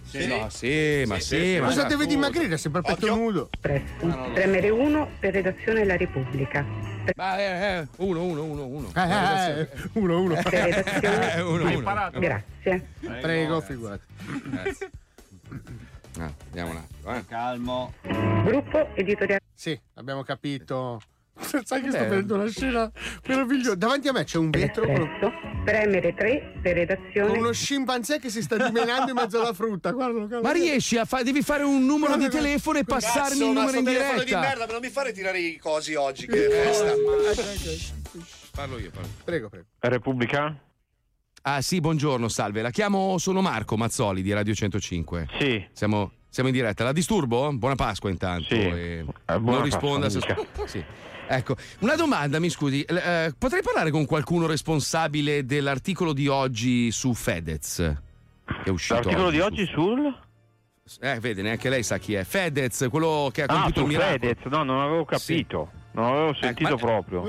Sì, 0.10 0.26
no, 0.26 0.50
sì, 0.50 1.04
ma 1.06 1.20
sì, 1.20 1.60
ma 1.60 1.68
Cosa 1.68 1.84
deve 1.84 2.08
dimagrire? 2.08 2.58
Sempre 2.58 2.82
a 2.82 2.84
petto 2.84 3.14
nudo. 3.14 3.50
Premere 3.60 4.72
1 4.72 5.10
per 5.20 5.34
redazione 5.34 5.86
La 5.86 5.98
Repubblica. 5.98 6.66
Ma 7.16 7.38
eh, 7.38 7.44
eh, 7.44 7.88
uno, 7.98 8.24
uno, 8.24 8.44
uno, 8.44 8.66
uno. 8.66 8.92
Eh, 8.96 9.02
eh, 9.02 9.60
eh, 9.62 9.70
uno, 9.94 10.20
uno. 10.22 10.34
Per 10.34 10.52
redazione. 10.52 11.18
Eh, 11.40 11.42
uno, 11.42 11.58
Hai 11.58 11.62
uno. 11.62 11.72
imparato? 11.74 12.20
Grazie. 12.20 12.88
Prego, 13.22 13.62
figurati. 13.62 14.04
Grazie. 14.46 14.90
Ah, 16.18 16.34
vediamo 16.46 16.72
un 16.72 16.78
attimo, 16.78 17.16
eh. 17.16 17.26
Calmo. 17.28 17.94
Gruppo 18.02 18.96
editoriale. 18.96 19.42
Sì, 19.54 19.80
abbiamo 19.94 20.24
capito. 20.24 21.02
Sai 21.40 21.82
che 21.82 21.92
sto 21.92 22.00
vedendo 22.00 22.36
una 22.36 22.48
scena 22.50 22.92
meravigliosa. 23.28 23.76
Davanti 23.76 24.08
a 24.08 24.12
me 24.12 24.24
c'è 24.24 24.38
un 24.38 24.50
vetro 24.50 24.86
con, 24.86 25.10
Premere 25.64 26.14
3 26.16 26.54
per 26.62 26.76
redazione. 26.76 27.28
con 27.28 27.38
uno 27.38 27.52
scimpanzé 27.52 28.18
che 28.20 28.30
si 28.30 28.42
sta 28.42 28.56
dimenando 28.58 29.12
in 29.12 29.16
mezzo 29.16 29.40
alla 29.40 29.54
frutta. 29.54 29.92
Guarda, 29.92 30.14
guarda. 30.26 30.42
Ma 30.42 30.52
riesci 30.52 30.98
a 30.98 31.06
fare. 31.06 31.24
Devi 31.24 31.42
fare 31.42 31.64
un 31.64 31.86
numero 31.86 32.14
di 32.14 32.20
Guarda, 32.20 32.28
guarda. 32.30 32.48
telefono 32.48 32.78
e 32.80 32.84
passarmi 32.86 33.20
Cazzo, 33.22 33.34
il 33.34 33.40
ma 33.40 33.46
numero 33.54 33.70
sto 33.70 33.78
in 33.80 33.86
telefono 33.86 34.20
di 34.20 34.26
diretta. 34.26 34.40
merda, 34.48 34.66
ma 34.66 34.72
non 34.72 34.82
mi 34.82 34.90
fare 34.90 35.12
tirare 35.12 35.40
i 35.40 35.58
cosi 35.58 35.94
oggi, 35.96 36.26
che 36.26 36.50
festa. 36.50 36.94
Parlo 38.52 38.80
io, 38.80 38.90
parlo. 38.90 39.10
Prego, 39.24 39.50
prego. 39.50 39.66
Repubblica? 39.80 40.58
Ah 41.44 41.62
sì, 41.62 41.80
buongiorno, 41.80 42.28
salve. 42.28 42.62
La 42.62 42.72
chiamo, 42.72 43.18
sono 43.18 43.42
Marco 43.42 43.78
Mazzoli 43.78 44.22
di 44.22 44.34
Radio 44.34 44.54
105. 44.54 45.28
Sì. 45.40 45.66
Siamo, 45.72 46.12
siamo 46.30 46.50
in 46.50 46.56
diretta. 46.56 46.84
La 46.84 46.92
disturbo? 46.94 47.52
Buona 47.54 47.76
Pasqua 47.76 48.10
intanto. 48.10 48.48
Sì. 48.50 48.56
e 48.60 49.06
Eh, 49.26 49.40
buona 49.40 49.58
non 49.58 49.64
risponda 49.64 50.10
se... 50.10 50.20
Pasqua, 50.20 50.68
Sì. 50.68 50.84
Ecco, 51.32 51.56
una 51.82 51.96
domanda, 51.96 52.40
mi 52.40 52.50
scusi. 52.50 52.82
eh, 52.82 53.32
potrei 53.38 53.62
parlare 53.62 53.92
con 53.92 54.06
qualcuno 54.08 54.48
responsabile 54.48 55.46
dell'articolo 55.46 56.12
di 56.12 56.28
oggi 56.28 56.90
su 56.92 57.14
Fedez? 57.14 57.76
Che 57.76 58.64
è 58.64 58.70
uscito 58.70 58.96
L'articolo 58.96 59.30
di 59.30 59.38
su- 59.38 59.44
oggi 59.44 59.66
sul? 59.68 60.18
Eh, 61.02 61.20
vede, 61.20 61.44
neanche 61.44 61.70
lei 61.70 61.84
sa 61.84 62.00
chi 62.00 62.16
è. 62.16 62.24
Fedez, 62.24 62.88
quello 62.90 63.30
che 63.32 63.44
ha 63.44 63.46
Ah, 63.48 63.54
compiuto 63.54 63.80
su 63.82 63.86
il 63.86 63.92
miracolo. 63.92 64.18
Fedez, 64.18 64.44
no, 64.46 64.64
non 64.64 64.80
avevo 64.82 65.06
capito. 65.06 65.72
Non 65.92 66.06
avevo 66.06 66.34
sentito 66.34 66.70
ma- 66.72 66.76
proprio. 66.78 67.22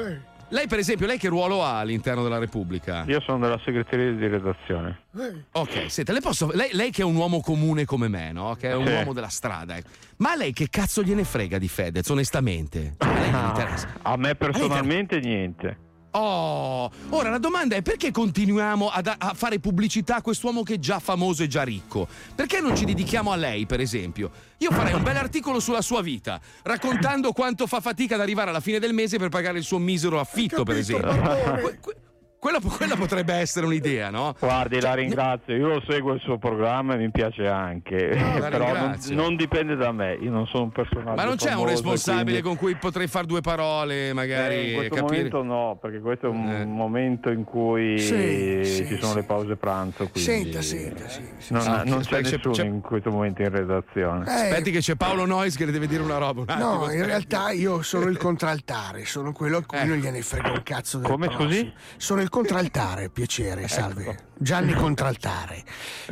Lei, 0.53 0.67
per 0.67 0.79
esempio, 0.81 1.07
lei 1.07 1.17
che 1.17 1.29
ruolo 1.29 1.63
ha 1.65 1.79
all'interno 1.79 2.23
della 2.25 2.39
Repubblica? 2.39 3.05
Io 3.07 3.21
sono 3.21 3.39
della 3.39 3.61
segreteria 3.65 4.11
di 4.13 4.27
redazione. 4.27 5.03
Ok, 5.53 5.89
senta, 5.91 6.13
le 6.13 6.21
posso. 6.21 6.51
Lei, 6.53 6.71
lei 6.73 6.91
che 6.91 7.03
è 7.03 7.05
un 7.05 7.15
uomo 7.15 7.41
comune 7.41 7.85
come 7.85 8.09
me, 8.09 8.33
no? 8.33 8.57
Che 8.59 8.69
è 8.69 8.75
un 8.75 8.87
Sì. 8.87 8.93
uomo 8.93 9.13
della 9.13 9.29
strada. 9.29 9.77
ecco. 9.77 9.89
Ma 10.17 10.33
a 10.33 10.37
lei 10.37 10.53
che 10.53 10.69
cazzo 10.69 11.03
gliene 11.03 11.23
frega 11.25 11.57
di 11.59 11.69
Fedez, 11.69 12.09
onestamente? 12.09 12.95
Cioè, 12.99 13.09
a 13.09 13.19
lei 13.21 13.31
non 13.31 13.47
interessa. 13.55 13.89
A 14.03 14.17
me 14.17 14.35
personalmente 14.35 15.21
niente. 15.21 15.77
Oh, 16.13 16.91
ora 17.11 17.31
la 17.31 17.39
domanda 17.39 17.77
è 17.77 17.83
perché 17.83 18.11
continuiamo 18.11 18.89
ad- 18.89 19.15
a 19.17 19.33
fare 19.35 19.61
pubblicità 19.61 20.17
a 20.17 20.23
quest'uomo 20.23 20.63
che 20.65 20.75
è 20.75 20.79
già 20.79 20.99
famoso 20.99 21.45
e 21.45 21.47
già 21.47 21.63
ricco? 21.63 22.09
Perché 22.35 22.61
non 22.61 22.77
ci 22.77 22.85
dedichiamo 22.85 23.31
a 23.31 23.37
lei, 23.37 23.65
per 23.67 23.81
esempio? 23.81 24.31
Io 24.59 24.73
farei 24.73 24.95
un 24.95 25.03
bel 25.05 25.17
articolo 25.17 25.61
sulla 25.61 25.83
sua 25.83 26.03
vita, 26.03 26.41
raccontando 26.63 27.33
quanto 27.33 27.67
fa 27.69 27.81
fatica 27.81 28.17
ad 28.17 28.21
arrivare 28.23 28.51
alla 28.51 28.61
fine 28.61 28.79
del 28.81 28.93
mese 28.93 29.19
per 29.19 29.29
pagare 29.29 29.59
il 29.59 29.65
suo 29.65 29.79
misero 29.79 30.19
affitto, 30.19 30.65
per 30.65 30.77
esempio. 30.77 31.11
Que- 32.41 32.51
que- 32.53 32.59
Quella, 32.61 32.61
quella 32.77 32.97
potrebbe 32.97 33.35
essere 33.35 33.67
un'idea, 33.67 34.09
no? 34.11 34.35
Guardi, 34.39 34.81
la 34.81 34.95
ringrazio. 34.95 35.55
Io 35.55 35.69
lo 35.69 35.83
seguo 35.87 36.15
il 36.15 36.21
suo 36.21 36.39
programma 36.39 36.95
e 36.95 36.97
mi 36.97 37.11
piace 37.11 37.47
anche. 37.47 38.15
la 38.39 38.49
Però 38.49 38.73
non, 38.77 38.99
non 39.11 39.37
dipende 39.37 39.77
da 39.77 39.93
me. 39.93 40.15
Io 40.15 40.31
non 40.31 40.47
sono 40.47 40.65
un 40.65 40.73
personaggio. 40.73 41.15
Ma 41.17 41.25
non 41.25 41.37
c'è 41.37 41.49
un 41.51 41.51
famoso, 41.67 41.69
responsabile 41.71 42.41
quindi- 42.41 42.43
con 42.43 42.57
cui 42.57 42.75
potrei 42.77 43.07
fare 43.09 43.27
due 43.27 43.41
parole, 43.43 44.13
magari 44.15 44.55
Eh, 44.55 44.69
in 44.71 44.75
questo 44.77 44.95
capire. 44.97 45.17
momento 45.29 45.43
no, 45.43 45.79
perché 45.81 46.01
questo 46.01 46.27
è 46.27 46.29
un 46.31 46.73
momento 46.75 47.31
in 47.31 47.45
cui 47.45 47.99
Sì, 47.99 48.61
sì, 48.65 48.87
ci 48.87 48.99
sono 49.01 49.15
le 49.15 49.23
pause 49.25 49.57
pranzo. 49.57 50.09
Quindi 50.09 50.21
Senta, 50.21 50.63
senta, 50.63 51.09
sì. 51.09 51.23
sì. 51.39 51.53
Non, 51.53 51.63
Ah, 51.67 51.83
non 51.85 52.01
c'è 52.01 52.23
c'è- 52.23 52.37
nessuno 52.37 52.55
c'è- 52.55 52.65
in 52.65 52.81
questo 52.81 53.11
momento 53.11 53.43
in 53.43 53.51
redazione. 53.51 54.25
Eh, 54.27 54.49
Aspetti 54.51 54.71
che 54.71 54.79
c'è 54.81 54.95
Paolo 54.97 55.27
Nois 55.27 55.55
che 55.57 55.67
le 55.67 55.73
deve 55.73 55.87
dire 55.87 56.03
una 56.03 56.17
roba. 56.17 56.41
Un 56.41 56.47
attimo. 56.49 56.87
No, 56.87 56.91
in 56.91 57.05
realtà 57.05 57.51
io 57.51 57.83
sono 57.83 58.07
il 58.09 58.17
contraltare, 58.17 59.05
sono 59.05 59.33
quello 59.33 59.59
a 59.59 59.63
cui 59.65 59.85
non 59.87 59.99
gliene 59.99 60.23
frega 60.23 60.51
un 60.53 60.63
cazzo 60.63 60.97
del 60.99 61.07
Come, 61.11 61.27
prossimo. 61.27 61.49
scusi? 61.51 61.73
Sono 61.99 62.21
il 62.23 62.29
contraltare, 62.31 63.11
piacere, 63.11 63.69
salve. 63.69 64.29
Gianni 64.39 64.73
Contraltare. 64.73 65.63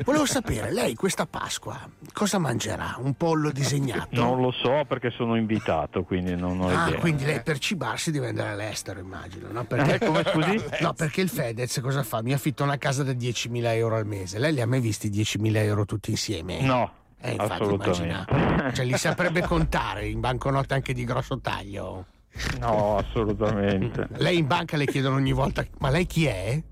Volevo 0.05 0.27
sapere, 0.27 0.71
lei 0.71 0.95
questa 0.95 1.25
Pasqua 1.25 1.79
cosa 2.13 2.37
mangerà? 2.39 2.97
Un 2.99 3.15
pollo 3.15 3.51
disegnato? 3.51 4.09
Non 4.11 4.41
lo 4.43 4.51
so 4.51 4.85
perché 4.87 5.11
sono 5.11 5.37
invitato, 5.37 6.03
quindi 6.03 6.37
non 6.37 6.61
ho 6.61 6.69
Ah, 6.69 6.89
idea. 6.89 6.99
quindi 7.01 7.25
lei 7.25 7.41
per 7.43 7.59
cibarsi 7.59 8.11
deve 8.11 8.29
andare 8.29 8.51
all'estero, 8.51 9.01
immagino, 9.01 9.49
no? 9.51 9.65
Perché... 9.65 9.95
Eh, 9.95 10.07
come 10.07 10.23
scusi? 10.27 10.63
No, 10.81 10.93
perché 10.93 11.23
il 11.23 11.31
Fedez 11.31 11.81
cosa 11.81 12.03
fa? 12.03 12.21
Mi 12.21 12.35
affitta 12.35 12.65
una 12.65 12.77
casa 12.77 13.03
da 13.03 13.13
10.000 13.13 13.65
euro 13.75 13.97
al 13.97 14.07
mese. 14.07 14.39
Lei 14.39 14.53
li 14.53 14.61
ha 14.61 14.67
mai 14.67 14.81
visti 14.81 15.09
10.000 15.09 15.57
euro 15.57 15.87
tutti 15.87 16.11
insieme? 16.11 16.61
No, 16.61 16.93
Eh, 17.21 17.31
infatti, 17.33 17.53
assolutamente. 17.63 18.03
immaginavo. 18.05 18.73
Cioè, 18.75 18.85
li 18.85 18.97
saprebbe 18.99 19.41
contare 19.43 20.07
in 20.07 20.21
banconote 20.21 20.75
anche 20.75 20.93
di 20.93 21.05
grosso 21.05 21.39
taglio. 21.41 22.05
No, 22.61 22.97
assolutamente. 22.99 24.09
Lei 24.19 24.39
in 24.39 24.47
banca 24.47 24.77
le 24.77 24.87
chiedono 24.87 25.17
ogni 25.17 25.33
volta, 25.33 25.65
ma 25.79 25.91
lei 25.91 26.07
chi 26.07 26.27
è? 26.27 26.63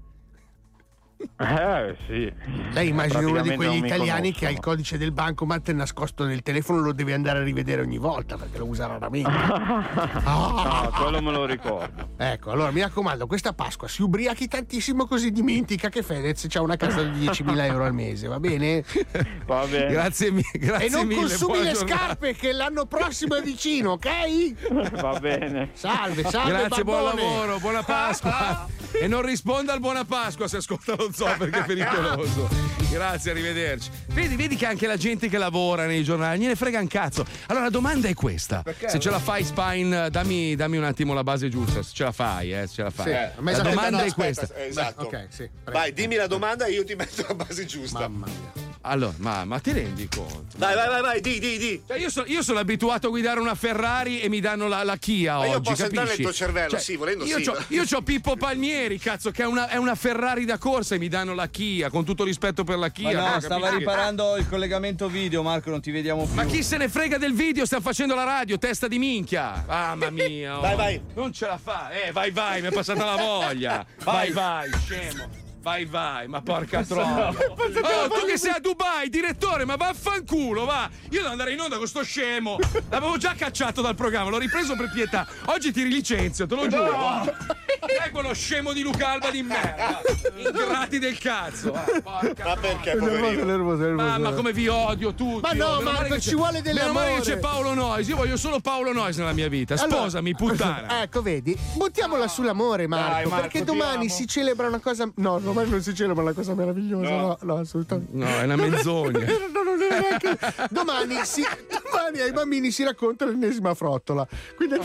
Eh, 1.38 1.96
sì. 2.06 2.32
Lei 2.72 2.88
immagina 2.88 3.26
uno 3.26 3.40
di 3.42 3.54
quegli 3.54 3.84
italiani 3.84 4.32
che 4.32 4.46
ha 4.46 4.50
il 4.50 4.60
codice 4.60 4.98
del 4.98 5.12
bancomat 5.12 5.70
nascosto 5.72 6.24
nel 6.24 6.42
telefono, 6.42 6.80
lo 6.80 6.92
deve 6.92 7.14
andare 7.14 7.38
a 7.38 7.42
rivedere 7.42 7.80
ogni 7.82 7.98
volta 7.98 8.36
perché 8.36 8.58
lo 8.58 8.66
usa 8.66 8.86
raramente. 8.86 9.30
No, 10.26 10.90
quello 10.94 11.22
me 11.22 11.32
lo 11.32 11.44
ricordo. 11.46 12.08
Ecco, 12.16 12.50
allora 12.50 12.70
mi 12.70 12.80
raccomando, 12.80 13.26
questa 13.26 13.52
Pasqua 13.52 13.88
si 13.88 14.02
ubriachi 14.02 14.48
tantissimo 14.48 15.06
così 15.06 15.30
dimentica 15.30 15.88
che 15.88 16.02
Fedez 16.02 16.46
ha 16.54 16.60
una 16.60 16.76
casa 16.76 17.02
di 17.02 17.26
10.000 17.26 17.60
euro 17.64 17.84
al 17.84 17.94
mese, 17.94 18.26
va 18.28 18.38
bene? 18.40 18.84
Va 19.46 19.64
bene. 19.66 19.90
Grazie, 19.92 20.30
mi- 20.32 20.42
grazie 20.52 20.86
e 20.86 20.90
non 20.90 21.06
mille. 21.06 21.20
consumi 21.20 21.62
le 21.62 21.72
giornata. 21.72 21.96
scarpe 21.96 22.34
che 22.34 22.52
l'anno 22.52 22.86
prossimo 22.86 23.36
è 23.36 23.42
vicino, 23.42 23.92
ok? 23.92 24.90
Va 25.00 25.18
bene. 25.20 25.70
Salve, 25.72 26.24
salve. 26.24 26.50
Grazie, 26.50 26.82
buon 26.84 27.02
barbone. 27.04 27.22
lavoro, 27.22 27.58
buona 27.58 27.82
Pasqua. 27.82 28.66
e 28.92 29.06
non 29.06 29.22
risponda 29.22 29.72
al 29.72 29.80
buona 29.80 30.04
Pasqua 30.04 30.48
se 30.48 30.56
ascolta 30.58 30.94
lo 30.96 31.05
zoo 31.12 31.36
perché 31.36 31.58
è 31.60 31.64
pericoloso. 31.64 32.48
Grazie, 32.90 33.32
arrivederci. 33.32 33.90
Vedi, 34.08 34.36
vedi 34.36 34.56
che 34.56 34.64
anche 34.66 34.86
la 34.86 34.96
gente 34.96 35.28
che 35.28 35.38
lavora 35.38 35.86
nei 35.86 36.02
giornali 36.04 36.38
gliene 36.38 36.54
frega 36.54 36.78
un 36.78 36.86
cazzo. 36.86 37.24
Allora 37.46 37.64
la 37.64 37.70
domanda 37.70 38.08
è 38.08 38.14
questa: 38.14 38.62
se 38.86 38.98
ce 38.98 39.10
la 39.10 39.18
fai, 39.18 39.44
Spine, 39.44 40.08
dammi, 40.10 40.54
dammi 40.54 40.76
un 40.76 40.84
attimo 40.84 41.12
la 41.12 41.24
base 41.24 41.48
giusta. 41.48 41.82
Se 41.82 41.90
ce 41.92 42.04
la 42.04 42.12
fai, 42.12 42.52
eh, 42.52 42.66
se 42.66 42.74
ce 42.74 42.82
la 42.82 42.90
fai. 42.90 43.04
Sì, 43.06 43.12
la 43.12 43.32
ma 43.40 43.52
domanda 43.52 43.90
no, 43.90 43.98
è 43.98 44.06
aspetta, 44.06 44.14
questa. 44.46 44.54
eh, 44.54 44.66
Esatto. 44.66 45.04
Ok, 45.04 45.26
sì. 45.28 45.48
Vai, 45.64 45.92
dimmi 45.92 46.14
la 46.14 46.26
domanda 46.26 46.66
e 46.66 46.72
io 46.72 46.84
ti 46.84 46.94
metto 46.94 47.24
la 47.26 47.34
base 47.34 47.64
giusta. 47.66 48.00
Mamma 48.08 48.26
mia. 48.26 48.65
Allora, 48.88 49.14
ma, 49.18 49.44
ma 49.44 49.58
ti 49.58 49.72
rendi 49.72 50.08
conto? 50.08 50.56
Vai, 50.56 50.74
vai, 50.74 50.88
vai, 50.88 51.00
vai, 51.02 51.20
di, 51.20 51.38
di, 51.38 51.58
di. 51.58 51.82
Cioè, 51.86 51.98
io, 51.98 52.08
so- 52.10 52.24
io 52.26 52.42
sono 52.42 52.58
abituato 52.58 53.08
a 53.08 53.10
guidare 53.10 53.40
una 53.40 53.54
Ferrari 53.54 54.20
e 54.20 54.28
mi 54.28 54.40
danno 54.40 54.68
la, 54.68 54.82
la 54.84 54.96
Kia 54.96 55.38
Ma 55.38 55.46
io 55.46 55.56
oggi, 55.56 55.70
posso 55.70 55.82
entrare 55.84 56.06
capisci? 56.08 56.22
nel 56.22 56.32
tuo 56.32 56.32
cervello, 56.46 56.70
Cioè, 56.70 56.80
sì, 56.80 56.96
volendo 56.96 57.24
io 57.24 57.38
sì. 57.38 57.44
C'ho, 57.44 57.64
io 57.68 57.84
c'ho 57.84 58.02
Pippo 58.02 58.36
Palmieri, 58.36 58.98
cazzo, 58.98 59.30
che 59.30 59.42
è 59.42 59.46
una, 59.46 59.68
è 59.68 59.76
una 59.76 59.94
Ferrari 59.94 60.44
da 60.44 60.58
corsa 60.58 60.94
e 60.94 60.98
mi 60.98 61.08
danno 61.08 61.34
la 61.34 61.48
Kia, 61.48 61.90
con 61.90 62.04
tutto 62.04 62.24
rispetto 62.24 62.64
per 62.64 62.76
la 62.78 62.86
Ma 62.86 62.90
Kia. 62.92 63.18
no, 63.20 63.34
no, 63.34 63.40
stava 63.40 63.60
capisci? 63.62 63.78
riparando 63.78 64.36
il 64.36 64.48
collegamento 64.48 65.08
video, 65.08 65.42
Marco, 65.42 65.70
non 65.70 65.80
ti 65.80 65.90
vediamo 65.90 66.24
più. 66.24 66.34
Ma 66.34 66.44
chi 66.44 66.62
se 66.62 66.76
ne 66.76 66.88
frega 66.88 67.18
del 67.18 67.32
video? 67.34 67.64
Stiamo 67.64 67.84
facendo 67.84 68.14
la 68.14 68.24
radio, 68.24 68.58
testa 68.58 68.86
di 68.88 68.98
minchia. 68.98 69.64
Mamma 69.66 70.10
mia. 70.10 70.58
oh. 70.58 70.60
Vai, 70.60 70.76
vai. 70.76 71.00
Non 71.14 71.32
ce 71.32 71.46
la 71.46 71.58
fa. 71.58 71.90
Eh, 71.90 72.12
vai, 72.12 72.30
vai, 72.30 72.60
mi 72.62 72.68
è 72.68 72.72
passata 72.72 73.04
la 73.04 73.16
voglia. 73.16 73.84
Vai, 74.04 74.30
vai, 74.30 74.70
scemo. 74.84 75.44
Vai, 75.66 75.84
vai, 75.84 76.28
ma 76.28 76.40
porca 76.42 76.84
troia. 76.84 77.30
Oh, 77.30 78.08
tu 78.08 78.24
che 78.24 78.38
sei 78.38 78.52
a 78.52 78.60
Dubai, 78.60 79.08
direttore, 79.08 79.64
ma 79.64 79.74
vaffanculo, 79.74 80.64
va. 80.64 80.88
Io 81.10 81.18
devo 81.22 81.32
andare 81.32 81.54
in 81.54 81.58
onda 81.58 81.76
con 81.76 81.88
sto 81.88 82.04
scemo. 82.04 82.56
L'avevo 82.88 83.16
già 83.16 83.34
cacciato 83.36 83.82
dal 83.82 83.96
programma, 83.96 84.30
l'ho 84.30 84.38
ripreso 84.38 84.76
per 84.76 84.92
pietà. 84.92 85.26
Oggi 85.46 85.72
ti 85.72 85.82
rilicenzio, 85.82 86.46
te 86.46 86.54
lo 86.54 86.68
giuro. 86.68 87.34
È 87.80 88.10
quello 88.12 88.32
scemo 88.32 88.72
di 88.72 88.82
Luca 88.82 89.08
Alba 89.10 89.30
di 89.32 89.42
merda. 89.42 90.00
Ingrati 90.36 91.00
del 91.00 91.18
cazzo. 91.18 91.72
va, 91.72 91.80
porca 92.00 92.44
Ma 92.44 92.56
perché, 92.56 92.96
poverino? 92.96 93.42
nervoso, 93.44 93.82
nervoso. 93.82 94.06
Mamma, 94.06 94.32
come 94.34 94.52
vi 94.52 94.68
odio 94.68 95.14
tutti. 95.14 95.40
Ma 95.40 95.52
no, 95.52 95.66
oh, 95.66 95.82
Marco, 95.82 96.00
male 96.02 96.08
che 96.14 96.20
ci 96.20 96.34
vuole 96.36 96.62
Meno 96.62 96.74
male 96.74 96.92
dell'amore. 96.92 97.14
che 97.14 97.20
c'è 97.22 97.38
Paolo 97.38 97.74
Nois. 97.74 98.06
Io 98.06 98.14
voglio 98.16 98.36
solo 98.36 98.60
Paolo 98.60 98.92
Nois 98.92 99.16
nella 99.18 99.32
mia 99.32 99.48
vita. 99.48 99.74
Allora- 99.74 99.96
Sposami, 100.02 100.32
puttana. 100.36 101.02
Ecco, 101.02 101.22
vedi? 101.22 101.56
Buttiamola 101.74 102.28
sull'amore, 102.28 102.86
Marco, 102.86 103.10
Dai, 103.10 103.24
Marco, 103.24 103.40
perché 103.40 103.64
domani 103.64 104.06
amo. 104.06 104.08
si 104.14 104.26
celebra 104.28 104.68
una 104.68 104.78
cosa. 104.78 105.08
No, 105.16 105.38
domani 105.40 105.54
non 105.64 105.82
si 105.82 105.94
celebra 105.94 106.22
una 106.22 106.32
cosa 106.32 106.54
meravigliosa. 106.54 107.08
No, 107.10 107.38
no, 107.42 107.56
assolutamente. 107.58 108.16
No, 108.16 108.26
è 108.26 108.42
una 108.44 108.56
menzogna. 108.56 109.24
No, 109.56 109.62
non 109.62 109.80
è 109.80 110.00
neanche. 110.00 110.38
Domani, 110.70 111.24
si, 111.24 111.42
domani 111.90 112.20
ai 112.20 112.32
bambini 112.32 112.70
si 112.70 112.84
racconta 112.84 113.24
l'ennesima 113.24 113.74
frottola. 113.74 114.26
Quindi. 114.56 114.76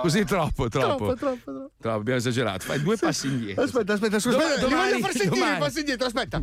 Così 0.00 0.24
troppo, 0.24 0.68
troppo. 0.68 0.96
Troppo, 0.96 1.14
troppo, 1.16 1.38
troppo. 1.44 1.70
Troppo, 1.80 1.98
abbiamo 1.98 2.18
esagerato. 2.18 2.64
Fai 2.64 2.80
due 2.82 2.96
passi 2.96 3.26
indietro. 3.26 3.64
Aspetta, 3.64 3.92
aspetta, 3.94 4.18
scusa, 4.18 4.36
Doma- 4.36 4.48
aspetta, 4.48 4.68
domani- 4.68 4.90
voglio 4.90 5.02
far 5.02 5.10
sentire 5.12 5.34
domani. 5.34 5.52
il 5.52 5.58
passo 5.58 5.78
indietro, 5.78 6.06
aspetta. 6.06 6.42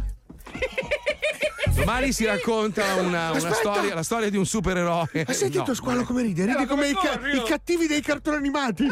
Domani 1.76 2.12
si 2.12 2.26
racconta 2.26 2.96
una, 2.96 3.32
una 3.32 3.54
storia, 3.54 3.94
la 3.96 4.04
storia 4.04 4.30
di 4.30 4.38
un 4.38 4.46
supereroe. 4.46 5.24
Hai 5.26 5.34
sentito 5.34 5.64
No. 5.68 5.74
squalo 5.74 6.04
come 6.04 6.24
ride? 6.24 6.46
Ride 6.46 6.64
Eh, 6.64 6.66
come 6.66 6.90
i, 6.90 6.94
ca- 6.94 7.18
corri, 7.18 7.38
oh. 7.38 7.44
i 7.44 7.48
cattivi 7.48 7.88
dei 7.88 8.02
cartoni 8.02 8.36
animati. 8.38 8.86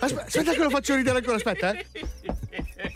Aspetta, 0.00 0.24
aspetta 0.26 0.52
che 0.52 0.58
lo 0.58 0.70
faccio 0.70 0.94
ridere 0.94 1.18
ancora, 1.18 1.36
aspetta, 1.36 1.72
eh. 1.72 1.86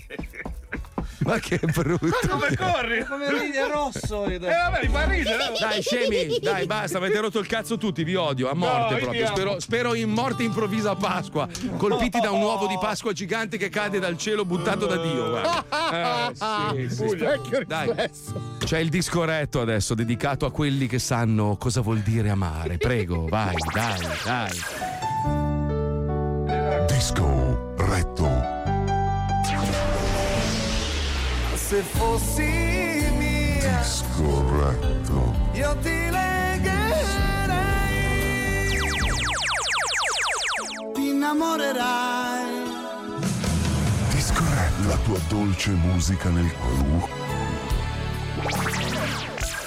Ma 1.30 1.38
che 1.38 1.58
brutto. 1.58 2.06
Ma 2.06 2.28
come 2.28 2.56
corri? 2.56 3.04
Come 3.04 3.38
ride 3.38 3.68
rosso. 3.68 4.24
Eh 4.24 4.38
vabbè, 4.38 4.80
mi 4.82 4.88
fa 4.88 5.04
ridere. 5.04 5.52
Eh. 5.52 5.58
Dai, 5.60 5.80
scemi, 5.80 6.38
dai, 6.40 6.66
basta, 6.66 6.98
avete 6.98 7.20
rotto 7.20 7.38
il 7.38 7.46
cazzo 7.46 7.78
tutti, 7.78 8.02
vi 8.02 8.16
odio 8.16 8.50
a 8.50 8.54
morte 8.54 8.94
no, 8.94 9.00
proprio. 9.00 9.26
Spero, 9.26 9.60
spero, 9.60 9.94
in 9.94 10.10
morte 10.10 10.42
improvvisa 10.42 10.90
a 10.90 10.96
Pasqua, 10.96 11.48
colpiti 11.76 12.18
da 12.18 12.32
un 12.32 12.42
uovo 12.42 12.66
di 12.66 12.76
Pasqua 12.80 13.12
gigante 13.12 13.58
che 13.58 13.68
cade 13.68 14.00
dal 14.00 14.18
cielo 14.18 14.44
buttato 14.44 14.86
da 14.86 14.96
Dio. 14.96 15.30
Guarda. 15.30 16.30
Eh, 16.30 16.88
sì, 16.88 16.94
sì. 16.96 17.08
Specchio 17.08 17.64
dai. 17.64 17.86
Riflesso. 17.86 18.58
C'è 18.64 18.78
il 18.78 18.88
disco 18.88 19.24
retto 19.24 19.60
adesso 19.60 19.94
dedicato 19.94 20.46
a 20.46 20.50
quelli 20.50 20.88
che 20.88 20.98
sanno 20.98 21.56
cosa 21.56 21.80
vuol 21.80 22.00
dire 22.00 22.30
amare. 22.30 22.76
Prego, 22.76 23.26
vai, 23.28 23.54
dai, 23.72 24.08
dai. 24.24 24.58
Disco 26.86 27.74
retto. 27.76 28.39
Se 31.70 31.82
fossi 31.82 32.42
mia, 33.16 33.80
Scorretto. 33.84 35.36
io 35.52 35.76
ti 35.80 36.10
legherei. 36.10 36.66
Ti 40.92 41.08
innamorerai. 41.10 42.48
Discorre 44.10 44.70
la 44.84 44.96
tua 45.04 45.20
dolce 45.28 45.70
musica 45.70 46.28
nel 46.30 46.52
cuore. 46.56 47.18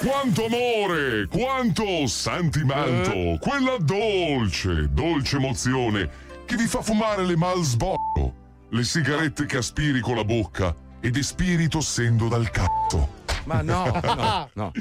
Quanto 0.06 0.44
amore, 0.44 1.26
quanto 1.28 2.06
sentimento, 2.06 3.38
quella 3.40 3.78
dolce, 3.78 4.92
dolce 4.92 5.36
emozione 5.36 6.10
che 6.44 6.56
vi 6.56 6.66
fa 6.66 6.82
fumare 6.82 7.24
le 7.24 7.36
malsbocco, 7.36 8.34
le 8.68 8.84
sigarette 8.84 9.46
che 9.46 9.56
aspiri 9.56 10.00
con 10.00 10.16
la 10.16 10.24
bocca 10.24 10.83
ed 11.04 11.18
espiri 11.18 11.68
tossendo 11.68 12.28
dal 12.28 12.50
cazzo. 12.50 13.22
Ma 13.44 13.60
no, 13.60 13.92
no, 14.02 14.48
no. 14.54 14.72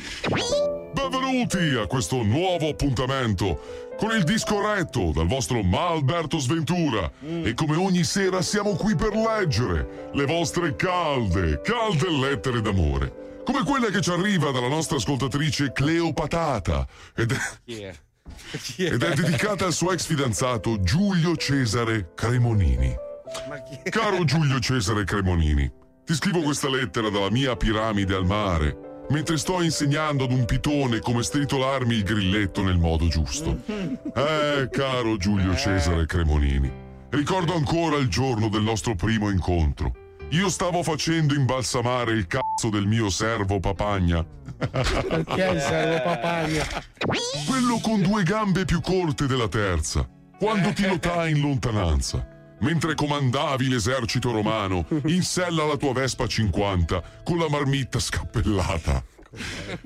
Benvenuti 0.94 1.76
a 1.76 1.86
questo 1.86 2.24
nuovo 2.24 2.70
appuntamento 2.70 3.92
con 3.98 4.16
il 4.16 4.24
disco 4.24 4.62
retto 4.62 5.12
dal 5.14 5.28
vostro 5.28 5.62
Ma 5.64 5.88
Alberto 5.88 6.40
Sventura 6.40 7.12
e 7.22 7.54
come 7.54 7.76
ogni 7.76 8.06
sera 8.06 8.42
siamo 8.42 8.76
qui 8.76 8.96
per 8.96 9.14
leggere 9.14 10.10
le 10.14 10.26
vostre 10.26 10.78
calde, 10.78 11.60
calde 11.62 12.10
lettere 12.10 12.62
d'amore. 12.62 13.42
Come 13.44 13.64
quella 13.66 13.90
che 13.90 14.00
ci 14.00 14.12
arriva 14.12 14.52
dalla 14.52 14.70
nostra 14.70 14.96
ascoltatrice 14.96 15.74
Cleopatata 15.74 16.88
ed 17.18 17.34
è, 17.34 17.94
ed 18.78 19.04
è 19.04 19.14
dedicata 19.14 19.66
al 19.66 19.74
suo 19.74 19.92
ex 19.92 20.06
fidanzato 20.06 20.80
Giulio 20.80 21.36
Cesare 21.36 22.14
Cremonini. 22.16 22.96
Caro 23.90 24.24
Giulio 24.24 24.60
Cesare 24.60 25.04
Cremonini, 25.04 25.70
ti 26.06 26.14
scrivo 26.14 26.42
questa 26.42 26.70
lettera 26.70 27.10
dalla 27.10 27.32
mia 27.32 27.56
piramide 27.56 28.14
al 28.16 28.26
mare, 28.26 29.06
mentre 29.10 29.38
sto 29.38 29.62
insegnando 29.62 30.26
ad 30.26 30.32
un 30.32 30.46
pitone 30.46 31.00
come 31.00 31.24
stritolarmi 31.24 31.96
il 31.96 32.04
grilletto 32.04 32.62
nel 32.62 32.78
modo 32.78 33.08
giusto. 33.08 33.62
Eh, 33.68 34.68
caro 34.70 35.18
Giulio 35.18 35.56
Cesare 35.56 36.06
Cremonini, 36.06 36.72
ricordo 37.10 37.56
ancora 37.56 37.96
il 37.98 38.10
giorno 38.10 38.50
del 38.50 38.64
nostro 38.64 38.96
primo 38.96 39.30
incontro. 39.30 39.94
Io 40.30 40.50
stavo 40.50 40.84
facendo 40.84 41.36
imbalsamare 41.36 42.12
il 42.12 42.28
cazzo 42.28 42.70
del 42.70 42.88
mio 42.88 43.10
servo 43.10 43.60
papagna. 43.60 44.26
Perché 44.58 45.50
il 45.54 45.60
servo 45.60 46.02
papagna? 46.04 46.66
Quello 47.48 47.80
con 47.82 48.02
due 48.02 48.24
gambe 48.24 48.66
più 48.66 48.82
corte 48.82 49.28
della 49.28 49.48
terza. 49.48 50.08
Quando 50.40 50.74
ti 50.74 50.88
notai 50.88 51.32
in 51.32 51.42
lontananza. 51.42 52.33
Mentre 52.64 52.96
comandavi 52.96 53.68
l'esercito 53.68 54.32
romano 54.32 54.86
in 55.06 55.22
sella 55.22 55.64
alla 55.64 55.76
tua 55.78 55.92
Vespa 55.92 56.26
50 56.26 57.22
con 57.24 57.38
la 57.38 57.50
marmitta 57.50 58.00
scappellata. 58.00 59.04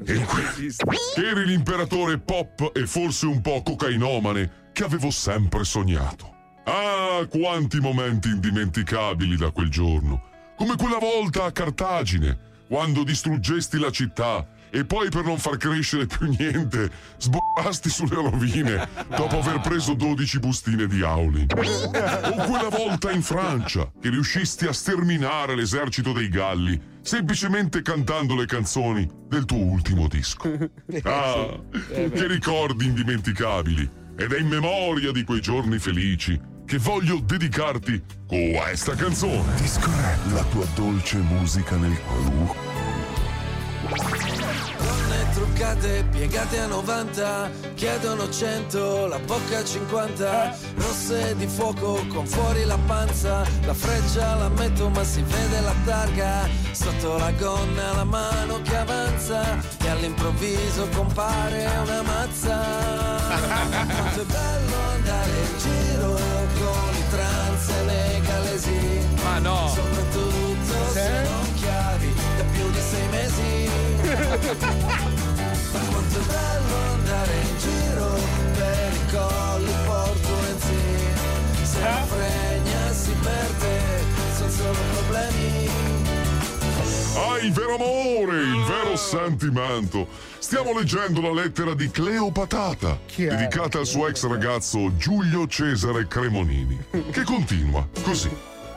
E 0.06 0.26
que- 0.26 1.26
eri 1.26 1.46
l'imperatore 1.46 2.20
pop 2.20 2.72
e 2.74 2.86
forse 2.86 3.26
un 3.26 3.42
po' 3.42 3.64
cocainomane 3.64 4.70
che 4.74 4.84
avevo 4.84 5.10
sempre 5.10 5.64
sognato. 5.64 6.36
Ah, 6.66 7.26
quanti 7.28 7.80
momenti 7.80 8.28
indimenticabili 8.28 9.38
da 9.38 9.50
quel 9.52 9.70
giorno. 9.70 10.22
Come 10.56 10.76
quella 10.76 11.00
volta 11.00 11.46
a 11.46 11.52
Cartagine, 11.52 12.38
quando 12.68 13.04
distruggesti 13.04 13.80
la 13.80 13.90
città 13.90 14.46
e 14.70 14.86
poi 14.86 15.10
per 15.10 15.24
non 15.24 15.38
far 15.38 15.58
crescere 15.58 16.06
più 16.06 16.28
niente 16.28 16.90
sborrasti 17.18 17.90
sulle 17.90 18.16
rovine 18.16 18.88
dopo 19.16 19.40
aver 19.40 19.60
preso 19.62 19.94
12 19.94 20.40
bustine 20.40 20.88
di 20.88 21.02
auli. 21.02 21.48
O 21.50 22.46
quella 22.46 22.70
volta 22.70 23.12
in 23.12 23.22
Francia 23.22 23.90
che 24.00 24.10
riuscisti 24.10 24.66
a 24.66 24.74
sterminare 24.74 25.56
l'esercito 25.56 26.12
dei 26.12 26.30
Galli 26.30 26.96
semplicemente 27.02 27.82
cantando 27.82 28.36
le 28.36 28.46
canzoni 28.46 29.10
del 29.28 29.46
tuo 29.46 29.64
ultimo 29.64 30.08
disco. 30.08 30.46
Ah, 31.04 31.60
che 31.90 32.28
ricordi 32.28 32.86
indimenticabili! 32.86 33.90
Ed 34.18 34.32
è 34.34 34.40
in 34.40 34.48
memoria 34.48 35.12
di 35.12 35.24
quei 35.24 35.42
giorni 35.42 35.78
felici 35.78 36.40
che 36.66 36.78
voglio 36.80 37.20
dedicarti 37.20 38.04
questa 38.28 38.96
canzone. 38.96 39.56
Discorre 39.56 40.18
la 40.34 40.44
tua 40.46 40.66
dolce 40.76 41.18
musica 41.18 41.76
nel 41.78 41.98
cuore. 42.02 42.77
Donne 43.88 45.30
truccate, 45.34 46.06
piegate 46.12 46.60
a 46.60 46.68
90, 46.68 47.50
chiedono 47.74 48.30
100, 48.30 49.08
la 49.08 49.20
bocca 49.20 49.60
a 49.60 49.64
50, 49.64 50.58
rosse 50.76 51.36
di 51.38 51.48
fuoco 51.48 52.06
con 52.08 52.28
fuori 52.28 52.66
la 52.66 52.78
panza, 52.86 53.46
la 53.66 53.74
freccia 53.74 54.36
la 54.36 54.50
metto 54.50 54.90
ma 54.90 55.04
si 55.06 55.22
vede 55.22 55.62
la 55.62 55.74
targa, 55.86 56.50
sotto 56.72 57.18
la 57.18 57.32
gonna 57.32 57.94
la 57.94 58.04
mano 58.04 58.62
che 58.62 58.76
avanza 58.76 59.58
e 59.82 59.88
all'improvviso 59.88 60.90
compare 60.94 61.66
una 61.84 62.02
mazza. 62.02 62.58
Quanto 63.30 64.22
è 64.22 64.26
bello 64.26 64.76
andare 64.96 65.32
in 65.32 65.58
giro 65.60 66.14
con 66.60 66.94
i 66.94 67.04
trans 67.10 67.70
e 67.70 67.86
le 67.86 68.22
galesi, 68.26 69.08
ma 69.24 69.40
no, 69.40 69.74
Ma 74.48 75.80
quanto 75.90 76.20
è 76.20 76.24
bello 76.26 76.76
andare 76.94 77.34
in 77.42 77.58
giro 77.58 78.20
per 78.56 78.94
i 78.94 79.12
colli 79.12 79.74
portuensi 79.86 80.80
Se 81.64 81.80
la 81.80 82.06
fregna 82.06 82.92
si 82.94 83.12
perde, 83.22 84.04
sono 84.36 84.50
solo 84.50 84.80
problemi 84.94 85.68
Ah, 87.18 87.40
il 87.40 87.52
vero 87.52 87.76
amore, 87.76 88.38
il 88.38 88.64
vero 88.66 88.96
sentimento. 88.96 90.08
Stiamo 90.38 90.78
leggendo 90.78 91.20
la 91.20 91.34
lettera 91.34 91.74
di 91.74 91.90
Cleopatata, 91.90 93.00
dedicata 93.16 93.80
al 93.80 93.88
suo 93.88 94.08
ex 94.08 94.28
ragazzo 94.28 94.96
Giulio 94.98 95.48
Cesare 95.48 96.08
Cremonini, 96.08 96.80
che 97.12 97.24
continua 97.24 97.88
così. 98.04 98.30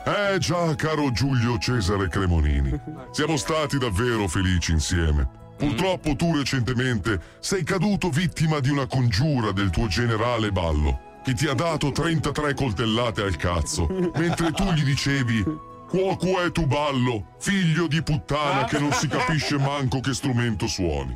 Eh 0.03 0.39
già, 0.39 0.73
caro 0.73 1.11
Giulio 1.11 1.59
Cesare 1.59 2.09
Cremonini, 2.09 2.77
siamo 3.11 3.37
stati 3.37 3.77
davvero 3.77 4.27
felici 4.27 4.71
insieme. 4.71 5.40
Purtroppo 5.61 6.15
tu 6.15 6.35
recentemente 6.35 7.21
sei 7.39 7.63
caduto 7.63 8.09
vittima 8.09 8.59
di 8.59 8.71
una 8.71 8.87
congiura 8.87 9.51
del 9.51 9.69
tuo 9.69 9.85
generale 9.85 10.51
Ballo, 10.51 11.19
che 11.23 11.33
ti 11.33 11.45
ha 11.45 11.53
dato 11.53 11.91
33 11.91 12.55
coltellate 12.55 13.21
al 13.21 13.35
cazzo, 13.35 13.85
mentre 14.15 14.51
tu 14.53 14.63
gli 14.71 14.83
dicevi 14.83 15.45
Cuoco 15.87 16.41
è 16.41 16.51
tu 16.51 16.65
ballo, 16.65 17.35
figlio 17.37 17.85
di 17.85 18.01
puttana 18.01 18.63
che 18.63 18.79
non 18.79 18.91
si 18.93 19.07
capisce 19.07 19.59
manco 19.59 19.99
che 19.99 20.15
strumento 20.15 20.65
suoni. 20.65 21.15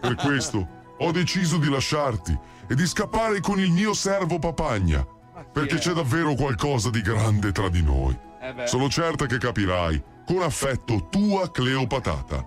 Per 0.00 0.14
questo 0.14 0.66
ho 0.96 1.10
deciso 1.10 1.58
di 1.58 1.68
lasciarti 1.68 2.38
e 2.66 2.74
di 2.74 2.86
scappare 2.86 3.40
con 3.40 3.60
il 3.60 3.70
mio 3.70 3.92
servo 3.92 4.38
papagna, 4.38 5.04
perché 5.52 5.76
c'è 5.76 5.92
davvero 5.92 6.34
qualcosa 6.34 6.88
di 6.88 7.02
grande 7.02 7.52
tra 7.52 7.68
di 7.68 7.82
noi. 7.82 8.16
Eh. 8.40 8.66
Sono 8.66 8.88
certa 8.88 9.26
che 9.26 9.36
capirai. 9.36 10.02
Con 10.26 10.42
affetto, 10.42 11.08
tua 11.10 11.50
Cleopatata. 11.50 12.46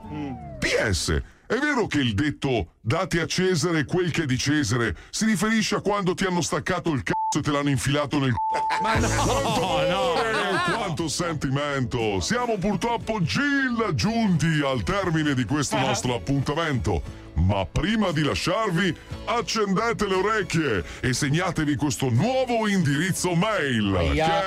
PS, 0.59 1.21
è 1.45 1.55
vero 1.59 1.85
che 1.87 1.99
il 1.99 2.13
detto 2.13 2.73
date 2.81 3.21
a 3.21 3.25
Cesare 3.27 3.85
quel 3.85 4.11
che 4.11 4.23
è 4.23 4.25
di 4.25 4.37
Cesare 4.37 4.95
si 5.11 5.25
riferisce 5.25 5.75
a 5.75 5.81
quando 5.81 6.13
ti 6.13 6.25
hanno 6.25 6.41
staccato 6.41 6.91
il 6.91 7.03
cazzo 7.03 7.37
e 7.37 7.41
te 7.41 7.51
l'hanno 7.51 7.69
infilato 7.69 8.17
nel 8.19 8.31
c***o? 8.31 8.65
Ma 8.81 8.95
no, 8.97 9.07
Quanto 9.07 9.77
amore, 9.77 10.31
quanto 10.73 11.07
sentimento! 11.07 12.19
Siamo 12.19 12.57
purtroppo 12.57 13.21
gill 13.21 13.93
giunti 13.93 14.61
al 14.65 14.83
termine 14.83 15.33
di 15.35 15.45
questo 15.45 15.77
nostro 15.77 16.15
appuntamento. 16.15 17.25
Ma 17.35 17.65
prima 17.65 18.11
di 18.11 18.23
lasciarvi, 18.23 18.95
accendete 19.25 20.07
le 20.07 20.15
orecchie 20.15 20.83
e 20.99 21.13
segnatevi 21.13 21.75
questo 21.75 22.09
nuovo 22.09 22.67
indirizzo 22.67 23.35
mail. 23.35 23.95
Aia. 23.95 24.25
Che 24.25 24.41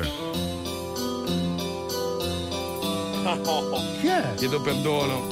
è... 0.00 0.77
Chi 3.36 4.06
è? 4.06 4.34
Chiedo 4.36 4.60
perdono. 4.62 5.26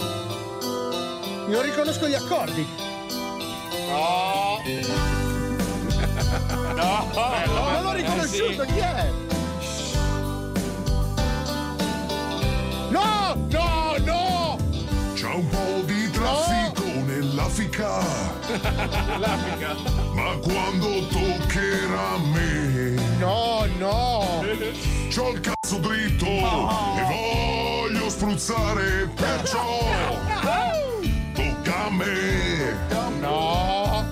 Io 1.48 1.60
riconosco 1.62 2.06
gli 2.06 2.14
accordi. 2.14 2.66
No. 3.88 4.60
No. 6.76 7.08
Non 7.14 7.82
l'ho 7.82 7.92
riconosciuto, 7.92 8.64
chi 8.64 8.78
è? 8.78 9.10
No, 12.90 13.34
no, 13.48 13.96
no! 14.04 14.56
C'è 15.14 15.32
un 15.32 15.48
po' 15.48 15.80
di 15.84 16.10
traffico 16.10 16.84
nell'Africa. 17.06 18.00
Ma 20.12 20.36
quando 20.42 21.06
toccherà 21.08 22.10
a 22.10 22.18
me. 22.18 22.94
No, 23.18 23.66
no! 23.78 24.44
C'ho 25.08 25.30
il 25.30 25.40
cazzo 25.40 25.78
dritto 25.78 26.26
e 26.26 26.40
voglio 26.40 27.35
spruzzare, 28.16 29.10
perciò 29.14 29.78
tocca 31.34 31.84
a 31.84 31.90
me. 31.90 32.74
No! 33.20 34.06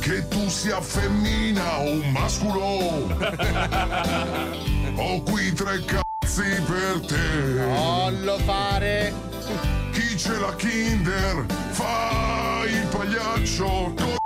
Che 0.00 0.28
tu 0.28 0.46
sia 0.50 0.78
femmina 0.82 1.78
o 1.78 2.02
masculo. 2.12 3.16
Ho 4.96 5.22
qui 5.22 5.52
tre 5.54 5.82
cazzi 5.84 6.60
per 6.66 7.00
te. 7.06 7.64
Non 7.66 8.24
lo 8.24 8.38
fare. 8.40 9.14
Chi 9.92 10.14
c'è 10.14 10.36
la 10.36 10.54
Kinder 10.54 11.46
fa 11.70 12.64
il 12.66 12.86
pagliaccio 12.88 13.94
con 13.96 14.16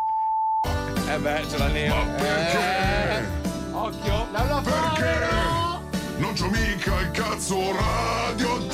Eh 1.08 1.18
beh, 1.18 1.42
ce 1.48 1.58
l'ha 1.58 1.68
nero. 1.68 1.94
Ma 1.94 2.04
perché? 2.14 3.26
Occhio. 3.70 4.26
Perché? 4.64 5.22
Non 6.22 6.34
c'ho 6.34 6.48
mica 6.50 7.00
il 7.00 7.10
cazzo 7.10 7.56
radioattivo. 7.72 8.71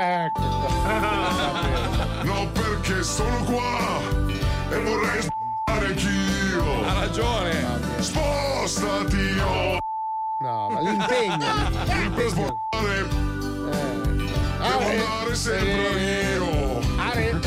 Ecco. 0.00 0.40
No, 2.22 2.48
perché 2.52 3.02
sono 3.02 3.42
qua 3.44 4.00
e 4.70 4.80
vorrei 4.82 5.22
sparare 5.22 5.86
anch'io. 5.86 6.84
Ha 6.84 6.92
ragione. 7.00 7.80
Spostati, 7.98 9.38
oh. 9.40 9.78
No, 10.38 10.68
ma 10.70 10.80
l'impegno. 10.80 11.36
l'impegno. 11.84 12.60
Devo 14.58 14.86
andare 14.88 15.34
sempre 15.34 16.00
io. 16.00 16.80
Are. 16.96 17.32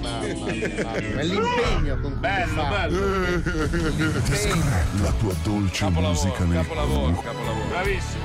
Mamma 0.00 0.18
mia, 0.20 1.18
è 1.18 1.22
l'impegno 1.22 2.00
con 2.00 2.10
cui 2.12 2.20
Bello, 2.20 2.62
fa. 2.62 2.86
Descrive 2.88 4.86
la 5.02 5.12
tua 5.12 5.34
dolce 5.42 5.88
musica 5.90 6.44
nel 6.44 6.56
Capolavoro, 6.62 7.20
capolavoro. 7.20 7.66
Bravissimo. 7.68 8.24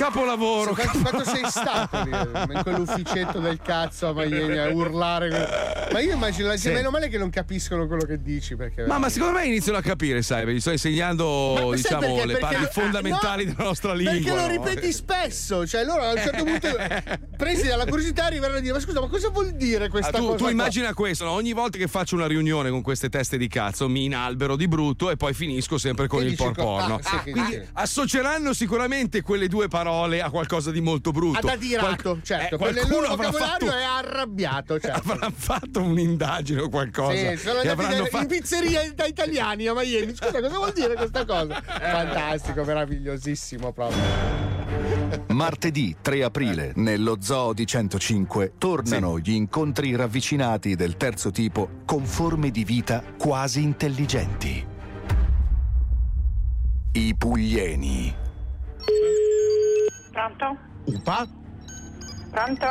Capolavoro. 0.00 0.72
Quanto, 0.74 0.98
quanto 1.00 1.24
sei 1.24 1.42
stato 1.46 1.96
in 1.98 2.60
quell'ufficetto 2.62 3.38
del 3.38 3.58
cazzo 3.62 4.08
a 4.08 4.12
Miami 4.14 4.56
a 4.58 4.68
urlare? 4.70 5.88
Ma 5.92 6.00
io 6.00 6.14
immagino 6.14 6.46
la 6.48 6.54
gente, 6.54 6.68
Sì. 6.70 6.74
meno 6.74 6.90
male 6.90 7.08
che 7.08 7.18
non 7.18 7.28
capiscono 7.28 7.86
quello 7.86 8.04
che 8.04 8.22
dici 8.22 8.56
perché 8.56 8.86
Ma, 8.86 8.98
ma 8.98 9.08
secondo 9.10 9.38
me 9.38 9.44
iniziano 9.46 9.76
a 9.78 9.82
capire, 9.82 10.22
sai, 10.22 10.40
perché 10.40 10.54
gli 10.54 10.60
sto 10.60 10.70
insegnando 10.70 11.66
Ma 11.68 11.74
diciamo, 11.74 12.00
perché? 12.00 12.26
le 12.26 12.32
Perché- 12.38 12.38
parti 12.38 12.64
ah, 12.64 12.68
fondamentali 12.68 13.44
no, 13.44 13.50
della 13.52 13.64
nostra 13.64 13.92
lingua. 13.92 14.14
Perché 14.14 14.30
lo 14.30 14.40
no? 14.40 14.46
ripeti 14.64 14.92
spesso, 14.92 15.66
cioè 15.66 15.84
loro 15.84 16.00
a 16.02 16.12
un 16.12 16.16
certo 16.18 16.44
punto, 16.44 16.68
presi 17.36 17.66
dalla 17.66 17.84
curiosità, 17.84 18.24
arriveranno 18.24 18.56
a 18.58 18.60
dire: 18.60 18.72
Ma 18.72 18.80
scusa, 18.80 19.00
ma 19.00 19.08
cosa 19.08 19.28
vuol 19.28 19.50
dire 19.52 19.84
Ah, 19.86 19.88
questa 19.90 20.12
tu, 20.12 20.24
cosa? 20.24 20.36
tu 20.36 20.42
qua?" 20.44 20.50
immagina 20.50 20.94
questo, 20.94 21.24
no? 21.24 21.32
ogni 21.32 21.52
volta 21.52 21.76
che 21.76 21.88
faccio 21.88 22.14
una 22.14 22.26
riunione 22.26 22.70
con 22.70 22.80
queste 22.80 23.10
teste 23.10 23.36
di 23.36 23.48
cazzo 23.48 23.86
mi 23.88 24.04
inalbero 24.04 24.56
di 24.56 24.66
brutto 24.66 25.10
e 25.10 25.16
poi 25.16 25.34
finisco 25.34 25.76
sempre 25.76 26.06
con 26.06 26.20
E 26.20 26.24
il 26.24 26.30
dici 26.30 26.42
co- 26.42 26.52
porporno. 26.52 26.98
ah, 27.02 27.22
che 27.22 27.30
Quindi 27.32 27.60
associeranno 27.74 28.54
sicuramente 28.54 29.20
quelle 29.22 29.46
due 29.48 29.68
parole 29.68 29.88
a 29.92 30.30
qualcosa 30.30 30.70
di 30.70 30.80
molto 30.80 31.10
brutto. 31.10 31.38
Ad 31.38 31.52
adirato, 31.52 32.10
Qual- 32.10 32.22
certo, 32.22 32.54
eh, 32.54 32.58
qualcuno 32.58 32.88
loro 33.00 33.06
avrà 33.08 33.26
vocabolario 33.30 33.66
fatto, 33.68 33.78
è 33.78 33.82
arrabbiato. 33.82 34.78
Certo. 34.80 35.10
avrà 35.12 35.30
fatto 35.34 35.82
un'indagine 35.82 36.60
o 36.62 36.68
qualcosa. 36.68 37.12
Sì, 37.14 37.36
sono 37.36 37.58
andati 37.60 37.68
avranno 37.68 38.02
da- 38.02 38.08
fatto- 38.08 38.22
in 38.34 38.40
pizzeria 38.40 38.92
da 38.94 39.06
italiani 39.06 39.66
a 39.66 39.74
Miami. 39.74 40.14
Scusa, 40.14 40.40
cosa 40.40 40.56
vuol 40.56 40.72
dire 40.72 40.94
questa 40.94 41.24
cosa? 41.24 41.60
Fantastico, 41.62 42.64
meravigliosissimo 42.64 43.72
proprio. 43.72 44.48
Martedì 45.28 45.96
3 46.00 46.22
aprile, 46.24 46.72
nello 46.76 47.16
Zoo 47.20 47.52
di 47.52 47.66
105, 47.66 48.52
tornano 48.58 49.18
gli 49.18 49.30
incontri 49.32 49.94
ravvicinati 49.96 50.74
del 50.76 50.96
terzo 50.96 51.30
tipo 51.30 51.68
con 51.84 52.04
forme 52.04 52.50
di 52.50 52.64
vita 52.64 53.02
quasi 53.18 53.62
intelligenti. 53.62 54.66
I 56.92 57.14
Puglieni. 57.16 58.14
Pronto? 60.20 60.54
Upa? 60.84 61.26
Pronto? 62.30 62.66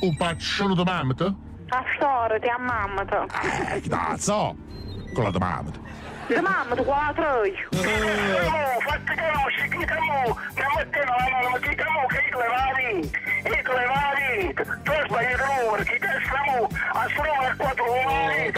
Upa, 0.00 0.34
sono 0.38 0.74
domamto? 0.74 1.36
A 1.68 1.84
storia, 1.94 2.36
ti 2.40 2.48
ammammato. 2.48 3.28
Eh, 3.74 3.80
cazzo! 3.88 4.56
Con 5.14 5.22
la 5.22 5.30
domamto. 5.30 5.78
Ti 6.26 6.34
mammata 6.34 6.82
con 6.82 6.86
la 6.86 7.12
troia. 7.14 7.68
Fatti 7.70 9.14
conosci, 9.14 9.68
chi 9.68 9.84
camu? 9.84 10.34
Ma 10.34 10.66
mette 10.76 11.04
no, 11.06 11.14
no, 11.48 11.58
chi 11.60 11.74
camu, 11.76 12.06
che 12.08 12.26
i 12.26 12.30
clevari? 12.32 12.98
I 13.44 13.62
clevari! 13.62 14.54
Tu 14.82 14.92
sbagli 15.06 15.30
il 15.30 15.38
numero, 15.38 15.82
chi 15.84 15.96
te 15.96 16.10
stiamo 16.26 16.66
a 16.92 17.06
solo 17.14 17.30
a 17.30 17.54
quattro 17.56 17.84
numeri, 17.86 18.50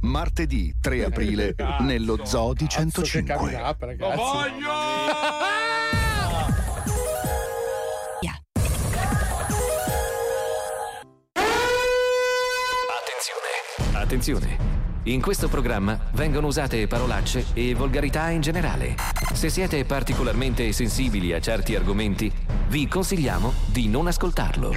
Martedì 0.00 0.74
3 0.80 1.04
aprile, 1.04 1.54
nello 1.80 2.24
Zoo 2.24 2.54
di 2.54 2.66
105. 2.66 3.34
Lo 3.98 4.14
voglio! 4.14 5.68
Attenzione! 14.08 14.56
In 15.02 15.20
questo 15.20 15.48
programma 15.48 15.98
vengono 16.12 16.46
usate 16.46 16.86
parolacce 16.86 17.44
e 17.52 17.74
volgarità 17.74 18.30
in 18.30 18.40
generale. 18.40 18.94
Se 19.34 19.50
siete 19.50 19.84
particolarmente 19.84 20.72
sensibili 20.72 21.34
a 21.34 21.40
certi 21.42 21.74
argomenti, 21.74 22.32
vi 22.68 22.88
consigliamo 22.88 23.52
di 23.66 23.86
non 23.86 24.06
ascoltarlo. 24.06 24.72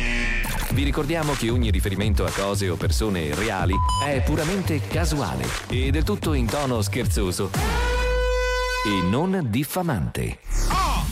Vi 0.73 0.83
ricordiamo 0.83 1.31
che 1.31 1.49
ogni 1.49 1.71
riferimento 1.71 2.25
a 2.25 2.29
cose 2.29 2.67
o 2.67 2.75
persone 2.75 3.33
reali 3.33 3.73
è 4.05 4.21
puramente 4.21 4.81
casuale 4.81 5.45
e 5.69 5.91
del 5.91 6.03
tutto 6.03 6.33
in 6.33 6.47
tono 6.47 6.81
scherzoso 6.81 7.51
e 8.85 9.01
non 9.09 9.45
diffamante. 9.47 10.39
Oh! 10.71 11.05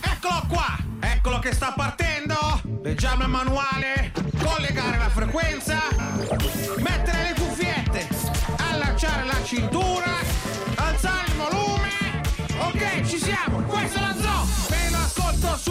Eccolo 0.00 0.42
qua! 0.48 0.74
Eccolo 1.00 1.38
che 1.40 1.52
sta 1.52 1.74
partendo! 1.76 2.62
Leggiamo 2.82 3.24
il 3.24 3.28
manuale, 3.28 4.12
collegare 4.42 4.96
la 4.96 5.10
frequenza, 5.10 5.76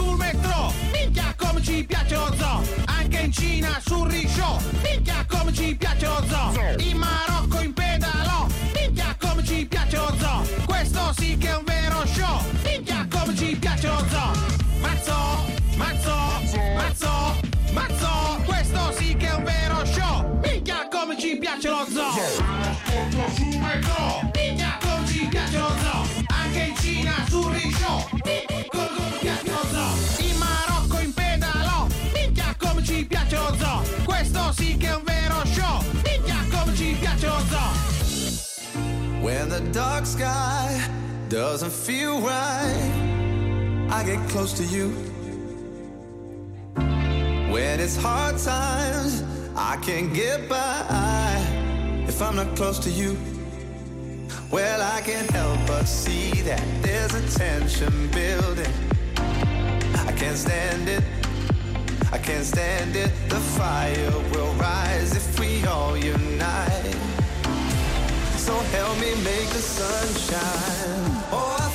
sul 0.08 0.16
metro! 0.16 0.72
Minchia 0.92 1.34
come 1.36 1.62
ci 1.62 1.84
piace 1.84 2.14
lo 2.14 2.34
zoo! 2.36 2.62
Anche 2.86 3.18
in 3.18 3.32
Cina 3.32 3.80
sul 3.84 4.08
risciò! 4.08 4.58
Minchia 4.82 5.24
come 5.28 5.52
ci 5.52 5.74
piace 5.76 6.06
lo 6.06 6.24
zoo! 6.28 6.52
In 6.78 6.96
Marocco 6.96 7.60
in 7.60 7.72
pedalò! 7.72 8.46
Minchia 8.74 9.14
come 9.18 9.44
ci 9.44 9.66
piace 9.66 9.96
lo 9.96 10.14
zoo! 10.18 10.42
Questo 10.64 11.12
sì 11.18 11.36
che 11.36 11.48
è 11.48 11.56
un 11.56 11.64
vero 11.64 12.06
show! 12.06 12.40
Minchia 12.64 13.06
come 13.10 13.36
ci 13.36 13.56
piace 13.56 13.88
lo 13.88 14.04
zoo! 14.08 14.32
Mazzo! 14.80 15.16
Mazzo! 15.76 16.16
Mazzo! 16.76 17.40
Mazzo! 17.72 18.42
Questo 18.44 18.92
sì 18.96 19.16
che 19.16 19.26
è 19.26 19.34
un 19.34 19.44
vero 19.44 19.84
show! 19.84 20.40
Minchia 20.42 20.88
come 20.90 21.18
ci 21.18 21.36
piace 21.38 21.68
lo 21.68 21.86
zoo! 21.90 22.87
Un 34.98 35.04
vero 35.04 35.44
show! 35.44 35.80
Minchia 36.04 36.44
come 36.50 36.74
ci 36.74 36.96
piace 36.98 37.26
lo! 37.26 37.42
When 39.20 39.48
the 39.48 39.60
dark 39.72 40.06
sky 40.06 40.80
doesn't 41.28 41.72
feel 41.72 42.20
right, 42.20 43.88
I 43.90 44.04
get 44.04 44.18
close 44.28 44.52
to 44.54 44.64
you. 44.64 44.90
When 47.50 47.80
it's 47.80 47.96
hard 47.96 48.38
times, 48.38 49.22
I 49.56 49.76
can't 49.82 50.12
get 50.14 50.48
by 50.48 51.42
if 52.06 52.20
I'm 52.20 52.36
not 52.36 52.54
close 52.56 52.78
to 52.80 52.90
you. 52.90 53.16
Well, 54.50 54.80
I 54.80 55.00
can't 55.02 55.30
help 55.30 55.58
but 55.66 55.86
see 55.86 56.30
that 56.42 56.62
there's 56.82 57.14
a 57.14 57.38
tension 57.38 58.08
building. 58.10 58.72
I 59.16 60.12
can't 60.16 60.36
stand 60.36 60.88
it. 60.88 61.17
I 62.10 62.16
can't 62.16 62.44
stand 62.44 62.96
it. 62.96 63.10
The 63.28 63.40
fire 63.58 64.10
will 64.32 64.52
rise 64.54 65.14
if 65.14 65.38
we 65.38 65.64
all 65.66 65.96
unite. 65.96 66.96
So 68.36 68.54
help 68.76 68.98
me 68.98 69.14
make 69.22 69.48
the 69.50 69.60
sun 69.60 70.08
shine. 70.28 71.24
Oh, 71.30 71.67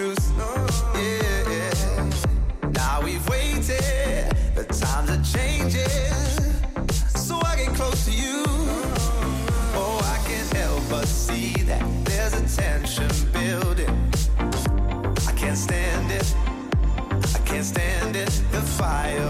truth. 0.00 0.32
Yeah, 0.94 1.50
yeah. 1.50 2.70
Now 2.70 3.02
we've 3.02 3.26
waited, 3.28 4.32
the 4.54 4.64
times 4.64 5.10
are 5.10 5.24
changing. 5.38 6.48
So 7.26 7.38
I 7.44 7.56
get 7.56 7.74
close 7.74 8.06
to 8.06 8.10
you. 8.10 8.44
Oh, 9.76 10.00
I 10.02 10.18
can't 10.26 10.52
help 10.54 10.82
but 10.88 11.06
see 11.06 11.52
that 11.64 11.84
there's 12.06 12.32
a 12.32 12.44
tension 12.62 13.10
building. 13.32 13.94
I 15.28 15.32
can't 15.36 15.58
stand 15.58 16.10
it. 16.10 16.34
I 17.34 17.40
can't 17.44 17.66
stand 17.66 18.16
it. 18.16 18.30
The 18.52 18.62
fire 18.78 19.29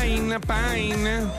Pine, 0.00 0.38
Pine. 0.38 1.30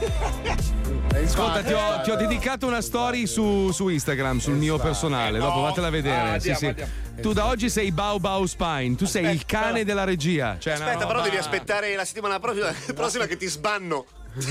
Ascolta, 1.24 1.64
ti 1.64 1.74
ho, 1.74 2.02
ti 2.04 2.12
ho 2.12 2.16
dedicato 2.16 2.68
una 2.68 2.82
story 2.82 3.26
su, 3.26 3.72
su 3.72 3.88
Instagram, 3.88 4.40
sul 4.40 4.56
mio 4.56 4.78
personale. 4.78 5.40
Dopo 5.40 5.62
vatela 5.62 5.88
a 5.88 5.90
vedere. 5.90 6.32
Ah, 6.34 6.40
sì, 6.40 6.54
sì. 6.54 6.74
Tu 7.22 7.34
da 7.34 7.48
oggi 7.48 7.70
sei 7.70 7.92
Bau 7.92 8.18
Bau 8.20 8.46
Spine, 8.46 8.96
tu 8.96 9.06
sei 9.06 9.26
il 9.34 9.46
cane 9.46 9.84
della 9.84 10.04
regia. 10.04 10.58
Cioè, 10.60 10.74
Aspetta, 10.74 11.00
però 11.00 11.12
roba- 11.14 11.24
devi 11.24 11.38
aspettare 11.38 11.96
la 11.96 12.06
settimana 12.06 12.40
prossima, 12.40 12.74
prossima 12.96 13.26
che 13.26 13.38
ti 13.38 13.48
sbanno. 13.48 14.06
Eh 14.38 14.42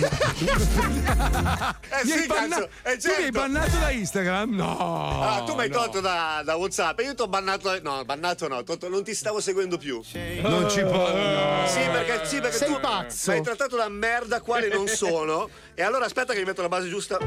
Mi 2.04 2.12
hai 2.12 2.20
sì, 2.20 2.26
banna- 2.26 2.56
cazzo, 2.56 2.68
eh, 2.82 2.96
Tu 2.96 3.08
mi 3.08 3.14
hai 3.14 3.22
certo. 3.22 3.38
bannato 3.38 3.76
da 3.78 3.90
Instagram? 3.90 4.54
No. 4.54 5.22
Ah, 5.22 5.42
tu 5.44 5.54
mi 5.54 5.60
hai 5.62 5.68
no. 5.68 5.76
tolto 5.76 6.00
da, 6.00 6.42
da 6.44 6.56
WhatsApp 6.56 6.98
e 6.98 7.02
io 7.04 7.14
ti 7.14 7.22
ho 7.22 7.28
bannato. 7.28 7.80
No, 7.82 8.04
bannato 8.04 8.48
no, 8.48 8.62
tolto- 8.64 8.88
non 8.88 9.04
ti 9.04 9.14
stavo 9.14 9.40
seguendo 9.40 9.78
più. 9.78 10.02
Non 10.40 10.68
ci 10.68 10.82
può. 10.82 11.12
no. 11.14 11.66
Sì, 11.66 11.80
perché, 11.90 12.24
sì, 12.26 12.40
perché 12.40 12.56
Sei 12.56 12.68
tu 12.68 12.80
pazzo. 12.80 13.30
mi 13.30 13.36
hai 13.38 13.42
trattato 13.42 13.76
da 13.76 13.88
merda 13.88 14.40
quale 14.40 14.68
non 14.68 14.86
sono. 14.88 15.48
E 15.74 15.82
allora 15.82 16.04
aspetta 16.06 16.32
che 16.32 16.40
mi 16.40 16.44
metto 16.46 16.62
la 16.62 16.68
base 16.68 16.88
giusta. 16.88 17.18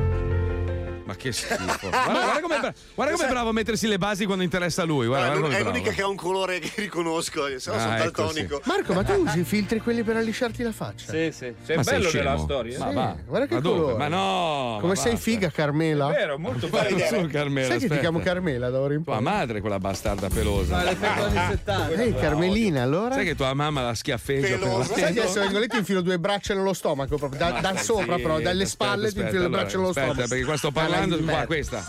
Ma 1.22 1.30
che 1.30 1.32
schifo. 1.32 1.89
Guarda, 1.89 2.11
guarda 2.11 2.41
com'è, 2.41 2.59
bra- 2.59 2.74
guarda 2.95 3.15
com'è 3.15 3.28
bravo 3.30 3.49
a 3.49 3.53
mettersi 3.53 3.88
le 3.88 3.97
basi 3.97 4.26
quando 4.26 4.43
interessa 4.43 4.82
a 4.82 4.86
lui. 4.86 5.05
Guarda, 5.07 5.34
è 5.34 5.38
guarda 5.39 5.57
è 5.57 5.63
l'unica 5.63 5.91
che 5.91 6.01
ha 6.01 6.07
un 6.07 6.15
colore 6.15 6.59
che 6.59 6.72
riconosco, 6.82 7.47
se 7.59 7.69
no 7.72 7.76
Ah, 7.76 7.80
sono 7.80 7.93
ecco, 7.95 8.03
daltonico. 8.22 8.61
Marco, 8.65 8.93
ma 8.93 9.03
tu 9.03 9.13
usi 9.13 9.39
i 9.39 9.43
filtri 9.43 9.80
quelli 9.80 10.03
per 10.03 10.15
allisciarti 10.17 10.63
la 10.63 10.72
faccia? 10.72 11.11
Sì, 11.11 11.32
sì. 11.32 11.53
Sei 11.63 11.76
Ma 11.78 11.84
bello 11.84 12.09
della 12.11 12.38
storia. 12.38 12.80
Ma 12.80 12.89
Sì, 12.89 12.95
va. 12.95 13.15
guarda 13.26 13.47
che 13.47 13.53
Ma 13.55 13.59
dove? 13.59 13.80
colore. 13.80 13.97
Ma 13.97 14.07
no. 14.07 14.78
Come 14.80 14.93
ma 14.93 14.99
sei 14.99 15.11
basta. 15.13 15.30
figa, 15.32 15.49
Carmela? 15.51 16.09
È 16.09 16.13
vero, 16.13 16.39
molto. 16.39 16.67
Su, 16.67 16.72
Carmela, 16.72 17.67
Sai 17.67 17.78
che 17.78 17.80
ti 17.80 17.86
aspetta. 17.86 17.97
chiamo 17.99 18.19
Carmela 18.19 18.69
da 18.69 18.80
ora 18.80 18.93
in 18.93 19.03
Tua 19.03 19.15
poi? 19.15 19.24
madre, 19.24 19.59
quella 19.61 19.80
bastarda 19.80 20.28
pelosa. 20.30 20.78
Ah, 20.78 20.84
l'effetto 20.84 21.24
anni 21.24 21.39
70. 21.49 22.01
Ehi, 22.01 22.13
Carmelina, 22.15 22.82
allora? 22.82 23.13
Sai 23.15 23.26
che 23.26 23.36
tua 23.36 23.53
mamma 23.53 23.82
la 23.82 23.93
schiaffeggia 23.93 24.57
Pelosa. 24.57 24.93
Sai 24.95 25.13
che 25.13 25.19
adesso 25.22 25.39
vengo 25.39 25.59
lì 25.59 25.67
ti 25.67 25.78
infilo 25.78 26.01
due 26.01 26.17
braccia 26.19 26.53
nello 26.53 26.74
stomaco, 26.74 27.17
proprio 27.17 27.39
da, 27.39 27.76
sopra, 27.78 28.15
però, 28.17 28.39
dalle 28.39 28.63
Aspetta, 28.63 28.86
spalle 28.86 29.01
ti 29.01 29.07
aspetta, 29.07 29.26
infilo 29.26 29.43
le 29.43 29.49
braccia 29.49 29.78
nello 29.78 29.89
aspetta, 29.89 30.07
stomaco. 30.11 30.28
perché 30.30 30.45
qua 30.45 30.57
sto 30.57 30.72
parlando 30.72 31.11
di 31.18 31.24
qua, 31.24 31.45
questa. 31.45 31.84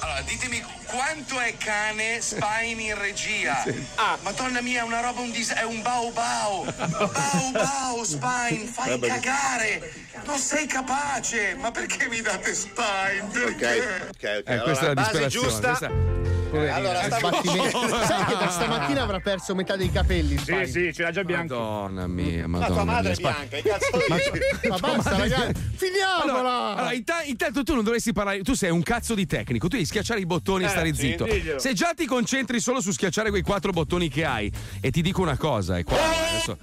Allora, 0.00 0.20
ditemi 0.22 0.62
quanto 0.86 1.40
è 1.40 1.56
cane 1.56 2.20
Spine 2.20 2.82
in 2.82 2.98
regia? 2.98 3.64
Ah, 3.96 4.16
madonna 4.22 4.60
mia, 4.60 4.80
è 4.80 4.84
una 4.84 5.00
roba, 5.00 5.20
un 5.20 5.30
dis- 5.32 5.52
è 5.52 5.64
un 5.64 5.82
bau 5.82 6.12
bau. 6.12 6.64
Bau 6.78 7.50
bau, 7.52 8.04
Spine, 8.04 8.66
fai 8.72 8.98
cagare. 9.00 9.92
Non 10.24 10.38
sei 10.38 10.66
capace. 10.66 11.54
Ma 11.58 11.70
perché 11.72 12.08
mi 12.08 12.20
date 12.20 12.54
Spine? 12.54 13.28
Ok, 13.28 13.56
Perché? 13.56 14.08
ok, 14.08 14.08
ok. 14.12 14.24
Eh, 14.24 14.42
allora, 14.46 14.62
questa 14.62 14.84
è 14.84 14.88
la 14.88 14.94
base 14.94 15.10
disperazione. 15.18 15.48
giusta. 15.48 15.68
questa- 15.68 16.36
Poverina, 16.50 16.74
allora, 16.76 17.02
stavo- 17.02 17.28
sbattimento. 17.42 17.88
Sai 18.06 18.24
che 18.24 18.36
da 18.38 18.48
stamattina 18.48 19.02
avrà 19.02 19.20
perso 19.20 19.54
metà 19.54 19.76
dei 19.76 19.90
capelli? 19.92 20.36
Sì, 20.38 20.44
Spine? 20.44 20.66
sì, 20.66 20.92
ce 20.94 21.02
l'ha 21.02 21.10
già 21.10 21.22
bianco. 21.22 21.54
Madonna 21.58 22.06
mia, 22.06 22.48
Ma 22.48 22.58
madonna 22.58 22.74
tua 22.74 22.84
madre 22.84 23.14
mia. 23.16 23.16
è 23.16 23.20
bianca, 23.20 23.56
che 23.56 23.62
cazzo 23.62 23.90
dici? 23.98 24.68
Ma 24.68 24.76
basta, 24.78 25.16
ragazzi, 25.18 25.62
finiamola! 25.76 26.22
Allora, 26.32 26.74
allora, 26.76 26.92
inta- 26.94 27.22
intanto 27.22 27.62
tu 27.62 27.74
non 27.74 27.84
dovresti 27.84 28.12
parlare, 28.14 28.40
tu 28.42 28.54
sei 28.54 28.70
un 28.70 28.82
cazzo 28.82 29.14
di 29.14 29.26
tecnico, 29.26 29.68
tu 29.68 29.74
devi 29.76 29.86
schiacciare 29.86 30.20
i 30.20 30.26
bottoni 30.26 30.64
e 30.64 30.66
Eh, 30.66 30.70
stare 30.70 30.94
sì, 30.94 31.00
zitto. 31.00 31.24
diglielo. 31.24 31.58
Se 31.58 31.74
già 31.74 31.92
ti 31.94 32.06
concentri 32.06 32.60
solo 32.60 32.80
su 32.80 32.92
schiacciare 32.92 33.28
quei 33.28 33.42
quattro 33.42 33.70
bottoni 33.72 34.08
che 34.08 34.24
hai, 34.24 34.50
e 34.80 34.90
ti 34.90 35.02
dico 35.02 35.20
una 35.20 35.36
cosa, 35.36 35.76
è 35.76 35.84
qua, 35.84 35.98
adesso. 35.98 36.56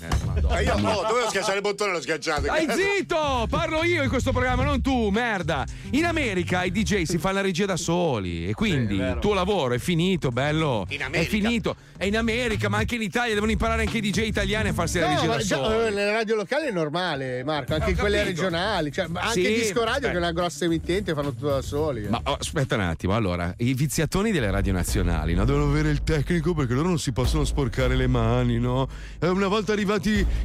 Eh, 0.00 0.06
madonna. 0.24 0.48
Ma 0.54 0.60
io 0.60 0.78
no, 0.78 1.04
dovevo 1.06 1.28
schiacciare 1.28 1.56
il 1.56 1.62
bottone 1.62 1.90
e 1.90 1.94
l'ho 1.94 2.00
schiacciato. 2.00 2.42
Stai 2.42 2.66
zitto! 2.70 3.46
Parlo 3.48 3.84
io 3.84 4.02
in 4.02 4.08
questo 4.08 4.32
programma, 4.32 4.64
non 4.64 4.80
tu, 4.80 5.10
merda! 5.10 5.64
In 5.90 6.04
America 6.06 6.64
i 6.64 6.70
DJ 6.72 7.02
si 7.02 7.18
fanno 7.18 7.34
la 7.36 7.40
regia 7.42 7.66
da 7.66 7.76
soli 7.76 8.48
e 8.48 8.54
quindi 8.54 8.94
il 8.96 9.18
tuo 9.20 9.34
lavoro 9.34 9.74
è 9.74 9.78
finito, 9.78 10.30
bello. 10.30 10.86
In 10.88 11.00
È 11.00 11.02
America. 11.04 11.30
finito. 11.30 11.76
È 11.96 12.04
in 12.06 12.16
America, 12.16 12.68
ma 12.68 12.78
anche 12.78 12.94
in 12.96 13.02
Italia 13.02 13.34
devono 13.34 13.52
imparare 13.52 13.82
anche 13.82 13.98
i 13.98 14.00
DJ 14.00 14.26
italiani 14.26 14.70
a 14.70 14.72
farsi 14.72 14.98
la 14.98 15.08
No, 15.08 15.14
regia 15.14 15.26
ma 15.28 15.36
da 15.36 15.42
già, 15.42 15.56
soli. 15.56 15.74
eh, 15.86 15.90
nelle 15.90 16.10
radio 16.12 16.34
locali 16.36 16.66
è 16.66 16.72
normale, 16.72 17.44
Marco, 17.44 17.74
anche 17.74 17.90
in 17.90 17.96
quelle 17.96 18.24
regionali, 18.24 18.90
cioè, 18.90 19.06
anche 19.12 19.30
Sì, 19.32 19.40
il 19.40 19.60
disco 19.60 19.84
radio 19.84 20.08
eh. 20.08 20.10
che 20.10 20.16
è 20.16 20.20
una 20.20 20.32
grossa 20.32 20.64
emittente 20.64 21.14
fanno 21.14 21.32
tutto 21.32 21.48
da 21.48 21.60
soli. 21.60 22.04
eh. 22.04 22.08
Ma 22.08 22.20
oh, 22.24 22.36
aspetta 22.40 22.74
un 22.74 22.80
attimo, 22.80 23.14
allora, 23.14 23.54
i 23.58 23.74
viziatoni 23.74 24.32
delle 24.32 24.50
radio 24.50 24.72
nazionali 24.72 25.34
no? 25.34 25.44
devono 25.44 25.66
avere 25.70 25.90
il 25.90 26.02
tecnico 26.02 26.54
perché 26.54 26.72
loro 26.74 26.88
non 26.88 26.98
si 26.98 27.12
possono 27.12 27.44
sporcare 27.44 27.94
le 27.94 28.06
mani, 28.08 28.58
no? 28.58 28.88
E 29.20 29.28
una 29.28 29.46
volta 29.48 29.70
arrivati 29.72 29.80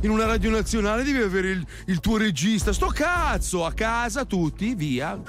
in 0.02 0.10
una 0.10 0.26
radio 0.26 0.50
nazionale 0.50 1.04
devi 1.04 1.22
avere 1.22 1.50
il, 1.50 1.66
il 1.86 2.00
tuo 2.00 2.18
regista. 2.18 2.74
Sto 2.74 2.88
cazzo, 2.88 3.66
a 3.66 3.74
casa 3.74 4.26
tutti, 4.26 4.76
via. 4.76 5.20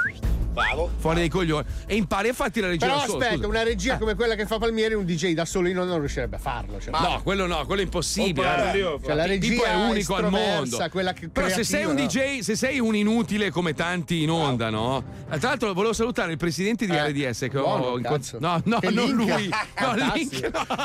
Bravo. 0.58 0.90
Fuori 0.98 1.18
dai 1.20 1.28
coglioni. 1.28 1.64
E 1.86 1.94
impari 1.94 2.28
a 2.28 2.32
farti 2.32 2.60
la 2.60 2.66
regia 2.68 2.86
Però 2.86 2.98
da 2.98 3.04
solo. 3.06 3.18
aspetta, 3.18 3.34
scusa. 3.36 3.46
una 3.48 3.62
regia 3.62 3.98
come 3.98 4.14
quella 4.14 4.34
che 4.34 4.46
fa 4.46 4.58
Palmieri, 4.58 4.94
un 4.94 5.04
DJ 5.04 5.32
da 5.34 5.44
solino 5.44 5.84
non 5.84 5.98
riuscirebbe 6.00 6.36
a 6.36 6.38
farlo. 6.38 6.80
Cioè, 6.80 6.90
No, 6.90 7.20
quello 7.22 7.46
no, 7.46 7.64
quello 7.66 7.80
è 7.80 7.84
impossibile. 7.84 8.46
Oh, 8.82 9.00
Cioè, 9.04 9.14
la 9.14 9.24
il 9.26 9.38
tipo 9.40 9.62
regia 9.62 9.72
è 9.72 9.88
unico 9.88 10.14
al 10.16 10.30
mondo. 10.30 10.86
quella 10.90 11.12
che 11.12 11.28
Però 11.28 11.48
se 11.48 11.62
sei 11.64 11.84
un 11.84 11.94
creativa, 11.94 12.24
DJ, 12.24 12.40
se 12.40 12.56
sei 12.56 12.78
un 12.80 12.94
inutile 12.96 13.50
come 13.50 13.74
tanti 13.74 14.22
in 14.22 14.30
onda, 14.30 14.70
no? 14.70 15.04
Tra 15.28 15.48
l'altro 15.50 15.72
volevo 15.72 15.92
salutare 15.92 16.32
il 16.32 16.38
presidente 16.38 16.86
di 16.86 16.92
Eh, 16.92 17.08
RDS 17.08 17.38
che 17.40 17.48
buono, 17.50 17.84
ho 17.84 17.96
incontrato. 17.98 18.38
No, 18.40 18.60
no, 18.64 18.78
Che 18.80 18.90
non 18.90 19.10
minchia. 19.14 19.36
lui. 19.36 19.48
No, 19.80 19.94
link, 20.14 20.50
no. 20.52 20.66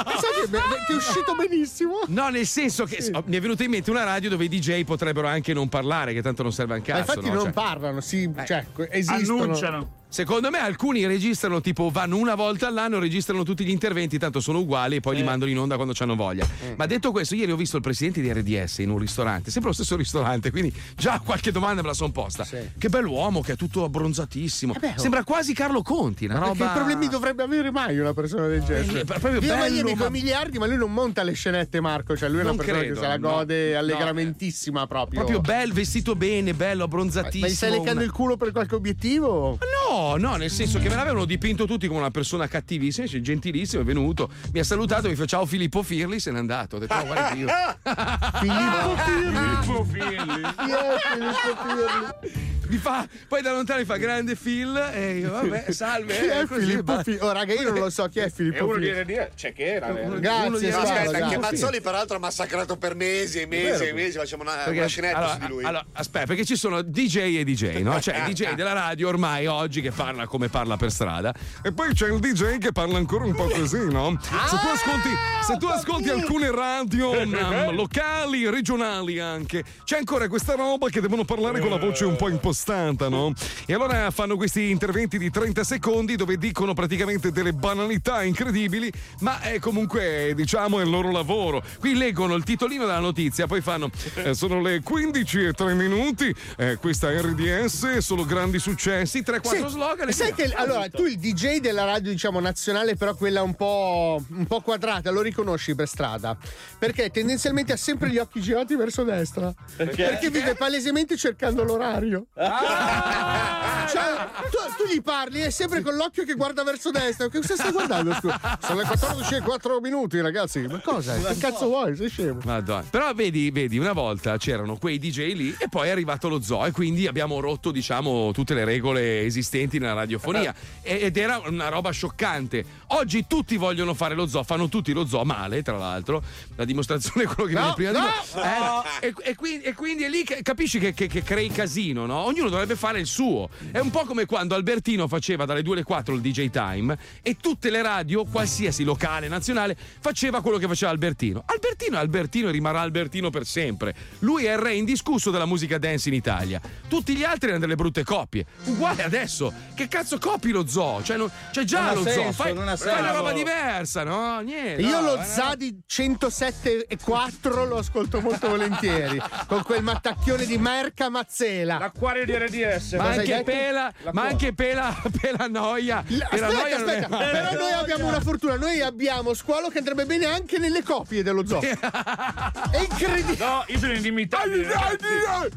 È 0.88 0.94
uscito 0.94 1.36
benissimo. 1.36 2.00
No, 2.08 2.30
nel 2.30 2.46
senso 2.46 2.86
che 2.86 3.04
oh, 3.14 3.24
mi 3.26 3.38
è 3.38 3.42
venuta 3.42 3.64
in 3.64 3.70
mente 3.72 3.90
una 3.90 4.04
radio 4.04 4.30
dove 4.30 4.46
i 4.46 4.50
DJ 4.50 4.84
potrebbero 4.84 5.28
anche 5.28 5.54
non 5.54 5.70
parlare, 5.70 6.14
che 6.14 6.22
tanto 6.22 6.44
non 6.44 6.52
serve 6.52 6.76
a 6.76 6.78
Ma 6.78 6.84
cazzo. 6.84 7.00
infatti 7.00 7.28
no? 7.30 7.34
non 7.36 7.44
Cioè, 7.46 7.52
parlano, 7.54 8.02
sì, 8.02 8.30
cioè, 8.46 8.66
esistono. 8.90 9.56
channel. 9.64 10.03
Secondo 10.14 10.52
me 10.52 10.60
alcuni 10.60 11.08
registrano 11.08 11.60
tipo 11.60 11.90
vanno 11.90 12.18
una 12.18 12.36
volta 12.36 12.68
all'anno, 12.68 13.00
registrano 13.00 13.42
tutti 13.42 13.66
gli 13.66 13.72
interventi, 13.72 14.20
tanto 14.20 14.42
sono 14.42 14.60
uguali 14.60 14.98
e 14.98 15.00
poi 15.00 15.16
li 15.16 15.24
mandano 15.24 15.50
in 15.50 15.58
onda 15.58 15.74
quando 15.74 15.96
hanno 15.98 16.16
voglia. 16.16 16.46
Ma 16.76 16.86
detto 16.86 17.10
questo, 17.10 17.34
ieri 17.34 17.52
ho 17.52 17.56
visto 17.56 17.78
il 17.78 17.82
presidente 17.82 18.22
di 18.22 18.32
RDS 18.32 18.78
in 18.78 18.92
un 18.92 19.00
ristorante, 19.00 19.50
sempre 19.50 19.72
lo 19.72 19.76
stesso 19.76 19.96
ristorante, 19.96 20.52
quindi 20.52 20.72
già 20.96 21.20
qualche 21.20 21.52
domanda 21.52 21.82
me 21.82 21.88
la 21.88 21.94
sono 21.96 22.12
posta. 22.12 22.46
Che 22.46 22.90
bell'uomo 22.90 23.42
che 23.42 23.54
è 23.54 23.56
tutto 23.56 23.84
abbronzatissimo. 23.86 24.76
beh, 24.80 24.94
oh. 24.98 25.00
Sembra 25.00 25.24
quasi 25.24 25.56
Carlo 25.56 25.82
Conti, 25.82 26.26
una 26.26 26.38
Ma 26.38 26.46
roba 26.46 26.68
Che 26.68 26.74
problemi 26.76 27.08
dovrebbe 27.08 27.42
avere 27.42 27.72
mai 27.72 27.98
una 27.98 28.14
persona 28.14 28.46
del 28.46 28.64
genere? 28.64 29.00
Eh, 29.00 29.06
proprio 29.06 29.40
Via 29.40 29.56
bello, 29.56 29.96
ma- 29.96 30.04
con 30.04 30.12
miliardi, 30.12 30.60
ma 30.60 30.68
lui 30.68 30.78
non 30.78 30.94
monta 30.94 31.24
le 31.24 31.34
scenette, 31.34 31.82
Marco. 31.82 32.16
Cioè, 32.16 32.30
lui 32.30 32.38
è 32.38 32.42
una 32.42 32.50
Non 32.50 32.58
persona 32.58 32.78
credo, 32.82 32.94
che 32.94 33.00
se 33.02 33.08
la 33.08 33.18
no. 33.18 33.30
gode 33.30 33.72
No, 33.74 33.80
allegramentissima 33.80 34.86
proprio. 34.86 35.22
Proprio 35.22 35.42
bello, 35.42 35.74
vestito 35.74 36.16
bene, 36.16 36.54
bello, 36.54 36.78
Ma 36.82 36.84
abbronzatissimo. 36.84 37.48
gli 37.48 37.56
stai 37.56 37.72
leccando 37.72 37.94
una- 37.94 38.04
il 38.04 38.12
culo 38.12 38.38
per 38.38 38.52
qualche 38.52 38.76
obiettivo? 38.76 39.58
No, 39.90 40.02
no, 40.18 40.36
nel 40.36 40.50
senso 40.52 40.80
che 40.80 40.90
me 40.90 40.96
l'avevano 40.96 41.26
dipinto 41.26 41.66
tutti 41.66 41.88
come 41.88 42.00
una 42.00 42.12
persona 42.12 42.48
cattivissima, 42.48 43.06
invece 43.06 43.22
gentilissimo, 43.24 43.82
è 43.82 43.86
venuto, 43.86 44.30
mi 44.54 44.60
ha 44.60 44.64
salutato, 44.64 45.08
mi 45.08 45.16
fa 45.16 45.26
ciao 45.26 45.46
Filippo 45.46 45.82
Firli, 45.84 46.20
se 46.20 46.32
n'è 46.32 46.38
andato. 46.38 46.76
Ho 46.76 46.80
detto, 46.80 46.94
"Oh, 46.94 47.06
guarda 47.06 47.32
io. 47.36 47.48
Filippo 48.40 48.96
Filippo 49.06 49.84
Filli. 49.86 50.42
Chi 50.42 50.72
è 50.72 50.96
Filippo 51.12 52.18
Pirli? 52.22 52.52
Mi 52.70 52.78
fa, 52.80 53.08
poi 53.28 53.42
da 53.42 53.52
lontano 53.52 53.80
mi 53.80 53.86
fa 53.86 53.98
grande 53.98 54.36
Phil 54.36 54.76
e 54.94 55.18
io, 55.20 55.32
vabbè, 55.32 55.72
salve. 55.72 56.16
Chi 56.18 56.26
è 56.26 56.46
così, 56.48 56.62
Filippo. 56.66 56.98
Pirli? 57.04 57.20
Oh, 57.22 57.32
raga, 57.32 57.54
io 57.54 57.70
non 57.70 57.80
lo 57.80 57.90
so 57.90 58.08
chi 58.08 58.20
è 58.20 58.30
Filippo 58.32 58.66
uno. 58.66 58.78
RDS. 58.78 59.28
C'è 59.36 59.54
che 59.54 59.76
era. 59.76 59.88
eh. 59.90 60.20
Grazie, 60.20 60.48
uno 60.48 60.58
di- 60.58 60.72
Sara, 60.72 60.82
Aspetta, 60.82 61.12
grazie. 61.18 61.28
che 61.30 61.38
Mazzoli 61.38 61.82
peraltro 61.82 62.16
ha 62.16 62.20
massacrato 62.20 62.78
per 62.78 62.96
mesi 62.96 63.42
e 63.42 63.46
mesi 63.46 63.84
e 63.86 63.94
mesi, 63.94 64.18
facciamo 64.18 64.42
una, 64.44 64.54
Perché- 64.56 64.80
una 64.80 64.88
scenetta 64.88 65.18
allora, 65.18 65.34
su 65.34 65.40
di 65.40 65.48
lui. 65.48 65.64
allora, 65.66 65.86
aspetta, 65.94 66.26
perché 66.26 66.46
ci 66.46 66.56
sono 66.56 66.82
DJ 66.82 67.18
e 67.38 67.44
DJ, 67.44 67.82
no? 67.82 67.96
Il 68.04 68.24
DJ 68.34 68.54
della 68.56 68.74
radio 68.74 69.08
ormai 69.10 69.46
oggi 69.46 69.82
che 69.82 69.92
parla 69.94 70.28
come 70.28 70.50
parla 70.50 70.78
per 70.78 70.92
strada. 70.92 71.34
E 71.62 71.72
poi 71.72 71.94
c'è 71.94 72.08
il 72.10 72.20
DJ 72.20 72.58
che 72.58 72.72
parla 72.72 72.98
ancora 72.98 73.26
un 73.26 73.36
po' 73.36 73.48
così, 73.48 73.92
no? 73.92 74.18
Se 74.22 74.58
tu 74.58 74.68
ascolti, 74.68 75.10
se 75.42 75.58
tu 75.58 75.66
ascolti 75.68 76.10
alcune 76.10 76.52
radio 76.52 77.26
mm, 77.26 77.70
locali, 77.76 78.50
regionali 78.50 79.20
anche, 79.20 79.64
c'è 79.84 79.98
ancora 79.98 80.28
questa 80.28 80.56
roba 80.56 80.90
che 80.90 81.02
devono 81.02 81.24
parlare 81.24 81.60
con 81.60 81.70
la 81.70 81.78
voce 81.78 82.06
un 82.06 82.16
po' 82.16 82.30
imposata. 82.30 82.52
costata, 82.54 83.10
no? 83.10 83.34
E 83.66 83.74
allora 83.74 84.12
fanno 84.12 84.36
questi 84.36 84.70
interventi 84.70 85.18
di 85.18 85.30
30 85.30 85.64
secondi 85.64 86.16
dove 86.16 86.38
dicono 86.38 86.74
praticamente 86.74 87.32
delle 87.32 87.52
banalità 87.52 88.24
incredibili, 88.24 88.92
ma 89.20 89.42
è 89.42 89.60
comunque, 89.60 90.34
diciamo, 90.36 90.80
il 90.80 90.90
loro 90.90 91.12
lavoro. 91.12 91.64
Qui 91.80 91.96
leggono 91.96 92.36
il 92.36 92.44
titolino 92.44 92.86
della 92.86 93.00
notizia, 93.00 93.48
poi 93.48 93.62
fanno 93.62 93.90
eh, 94.16 94.34
sono 94.34 94.62
le 94.62 94.82
15 94.82 95.46
e 95.46 95.54
3 95.54 95.74
minuti, 95.74 96.34
eh, 96.58 96.78
questa 96.78 97.12
è 97.12 97.20
RDS, 97.22 97.98
solo 97.98 98.24
grandi 98.26 98.60
successi, 98.60 99.22
3-4 99.22 99.42
Sì, 99.42 99.78
slogan. 99.84 100.08
e 100.08 100.12
Sai 100.12 100.34
che 100.34 100.52
allora 100.54 100.88
tu 100.90 101.06
il 101.06 101.18
DJ 101.18 101.58
della 101.60 101.86
radio, 101.86 102.12
diciamo 102.12 102.40
nazionale, 102.40 102.96
però 102.96 103.16
quella 103.16 103.42
un 103.42 103.56
po', 103.56 104.24
un 104.30 104.46
po' 104.46 104.62
quadrata, 104.62 105.12
lo 105.12 105.22
riconosci 105.22 105.76
per 105.76 105.88
strada. 105.88 106.36
Perché 106.80 107.10
tendenzialmente 107.10 107.74
ha 107.74 107.78
sempre 107.78 108.10
gli 108.10 108.18
occhi 108.18 108.42
girati 108.42 108.76
verso 108.76 109.04
destra. 109.04 109.54
Perché? 109.76 110.30
vive 110.30 110.56
palesemente 110.56 111.18
cercando 111.18 111.64
l'orario. 111.64 112.28
Cioè, 113.84 114.28
tu, 114.50 114.84
tu 114.84 114.90
gli 114.90 115.02
parli 115.02 115.42
e 115.42 115.48
è 115.48 115.50
sempre 115.50 115.82
con 115.82 115.96
l'occhio 115.96 116.24
che 116.24 116.36
guarda 116.36 116.64
verso 116.64 116.90
destra. 116.90 117.28
Che 117.28 117.40
cosa 117.40 117.56
stai 117.56 117.72
guardando? 117.72 118.14
scusa? 118.14 118.58
Sono 118.62 118.80
le 118.80 118.86
14 118.86 119.36
e 119.36 119.40
4 119.42 119.80
minuti, 119.82 120.22
ragazzi. 120.22 120.62
Ma 120.62 120.80
cosa? 120.80 121.16
Che 121.16 121.38
cazzo 121.38 121.68
vuoi? 121.68 121.96
Sei 121.96 122.10
scemo. 122.10 122.40
Madonna. 122.46 122.86
Però 122.90 123.14
vedi, 123.14 123.52
vedi, 123.52 123.78
una 123.78 123.92
volta 123.92 124.38
c'erano 124.38 124.78
quei 124.78 125.00
DJ 125.00 125.34
lì 125.34 125.56
e 125.60 125.68
poi 125.70 125.90
è 125.90 125.92
arrivato 125.92 126.30
lo 126.30 126.42
zoo 126.42 126.66
e 126.66 126.72
quindi 126.72 127.08
abbiamo 127.08 127.42
rotto, 127.42 127.72
diciamo, 127.72 128.32
tutte 128.32 128.54
le 128.54 128.64
regole 128.64 129.26
esistenti 129.26 129.73
nella 129.80 129.94
radiofonia. 129.94 130.54
E- 130.82 131.00
Ed 131.02 131.18
era 131.18 131.42
una 131.46 131.70
roba 131.70 131.92
scioccante. 131.92 132.66
Oggi 132.88 133.26
tutti 133.28 133.58
vogliono 133.58 133.94
fare 133.94 134.16
lo 134.16 134.28
zoo, 134.28 134.44
fanno 134.44 134.70
tutti 134.70 134.94
lo 134.94 135.06
zoo 135.06 135.24
male, 135.24 135.62
tra 135.64 135.78
l'altro. 135.78 136.22
La 136.56 136.66
dimostrazione 136.66 137.24
è 137.24 137.28
quello 137.28 137.50
che 137.50 137.56
No, 137.56 137.74
viene 137.76 137.92
prima 137.92 137.92
di 137.92 137.98
no, 137.98 138.04
me. 138.44 138.58
no. 138.60 138.84
Eh, 139.02 139.08
e, 139.08 139.14
e 139.32 139.36
quindi, 139.36 139.64
e 139.66 139.74
quindi 139.74 140.04
è 140.04 140.10
lì 140.10 140.24
che 140.24 140.42
capisci 140.42 140.80
che, 140.80 140.94
che- 140.94 141.08
che 141.08 141.24
crei 141.24 141.50
casino, 141.50 142.06
no? 142.06 142.18
Ognuno 142.20 142.50
dovrebbe 142.50 142.76
fare 142.76 143.00
il 143.00 143.08
suo. 143.08 143.50
È 143.72 143.80
un 143.80 143.90
po' 143.90 144.06
come 144.06 144.26
quando 144.26 144.56
Albertino 144.56 145.08
faceva 145.08 145.46
dalle 145.46 145.62
2 145.62 145.74
alle 145.74 145.84
4 145.84 146.14
il 146.14 146.22
DJ 146.22 146.50
Time 146.50 146.98
e 147.22 147.38
tutte 147.40 147.70
le 147.70 147.82
radio, 147.82 148.26
qualsiasi 148.26 148.84
locale, 148.84 149.28
nazionale, 149.28 149.76
faceva 150.00 150.42
quello 150.42 150.58
che 150.58 150.68
faceva 150.68 150.92
Albertino. 150.92 151.44
Albertino 151.46 151.98
è 151.98 152.00
Albertino 152.00 152.48
e 152.50 152.52
rimarrà 152.52 152.82
Albertino 152.82 153.30
per 153.30 153.46
sempre. 153.46 153.94
Lui 154.20 154.46
è 154.46 154.52
il 154.52 154.58
re 154.60 154.76
indiscusso 154.76 155.32
della 155.32 155.46
musica 155.46 155.78
dance 155.78 156.10
in 156.10 156.16
Italia. 156.16 156.62
Tutti 156.88 157.16
gli 157.16 157.24
altri 157.24 157.48
erano 157.50 157.62
delle 157.66 157.76
brutte 157.76 158.04
coppie. 158.04 158.46
Uguale 158.66 159.04
adesso. 159.04 159.53
Che 159.76 159.88
cazzo 159.88 160.20
copi 160.20 160.52
lo 160.52 160.68
zoo? 160.68 161.02
Cioè, 161.02 161.18
non- 161.18 161.32
c'è 161.52 161.64
già 161.64 161.94
lo 161.94 162.04
zoo. 162.04 162.12
senso, 162.12 162.44
Fai, 162.44 162.54
non 162.54 162.68
ha 162.68 162.76
fai 162.78 163.00
una 163.00 163.12
roba 163.12 163.32
diversa, 163.32 164.04
no? 164.04 164.40
Niente. 164.42 164.82
Io 164.82 165.00
no, 165.00 165.16
lo 165.16 165.20
eh, 165.22 165.24
Zadi 165.24 165.82
107 165.86 166.86
e 166.86 166.98
4 167.02 167.66
lo 167.66 167.78
ascolto 167.78 168.22
molto 168.22 168.50
volentieri. 168.50 169.22
Con 169.48 169.64
quel 169.64 169.82
mattacchione 169.82 170.46
di 170.46 170.58
Merca 170.58 171.10
Mazzela. 171.10 171.80
L'acquario 171.80 172.26
di 172.26 172.34
RDS. 172.34 172.94
Ma 172.94 173.10
anche 173.10 173.42
pela, 173.44 173.92
La 174.04 174.12
ma 174.14 174.24
anche 174.24 174.54
pela, 174.54 174.96
pela 175.20 175.48
noia. 175.48 176.04
Pela 176.06 176.26
Aspetta, 176.26 176.48
noia 176.52 176.76
aspetta, 176.76 177.08
male. 177.08 177.32
però 177.32 177.54
noi 177.54 177.72
abbiamo 177.72 178.08
una 178.08 178.20
fortuna, 178.20 178.56
noi 178.56 178.82
abbiamo 178.82 179.34
squalo 179.34 179.70
che 179.70 179.80
andrebbe 179.80 180.06
bene 180.06 180.26
anche 180.26 180.60
nelle 180.60 180.84
copie 180.84 181.24
dello 181.24 181.46
zoo. 181.48 181.62
È 181.66 182.78
incredibile. 182.78 183.38
No, 183.38 183.64
io 183.68 183.80
sono. 183.80 183.92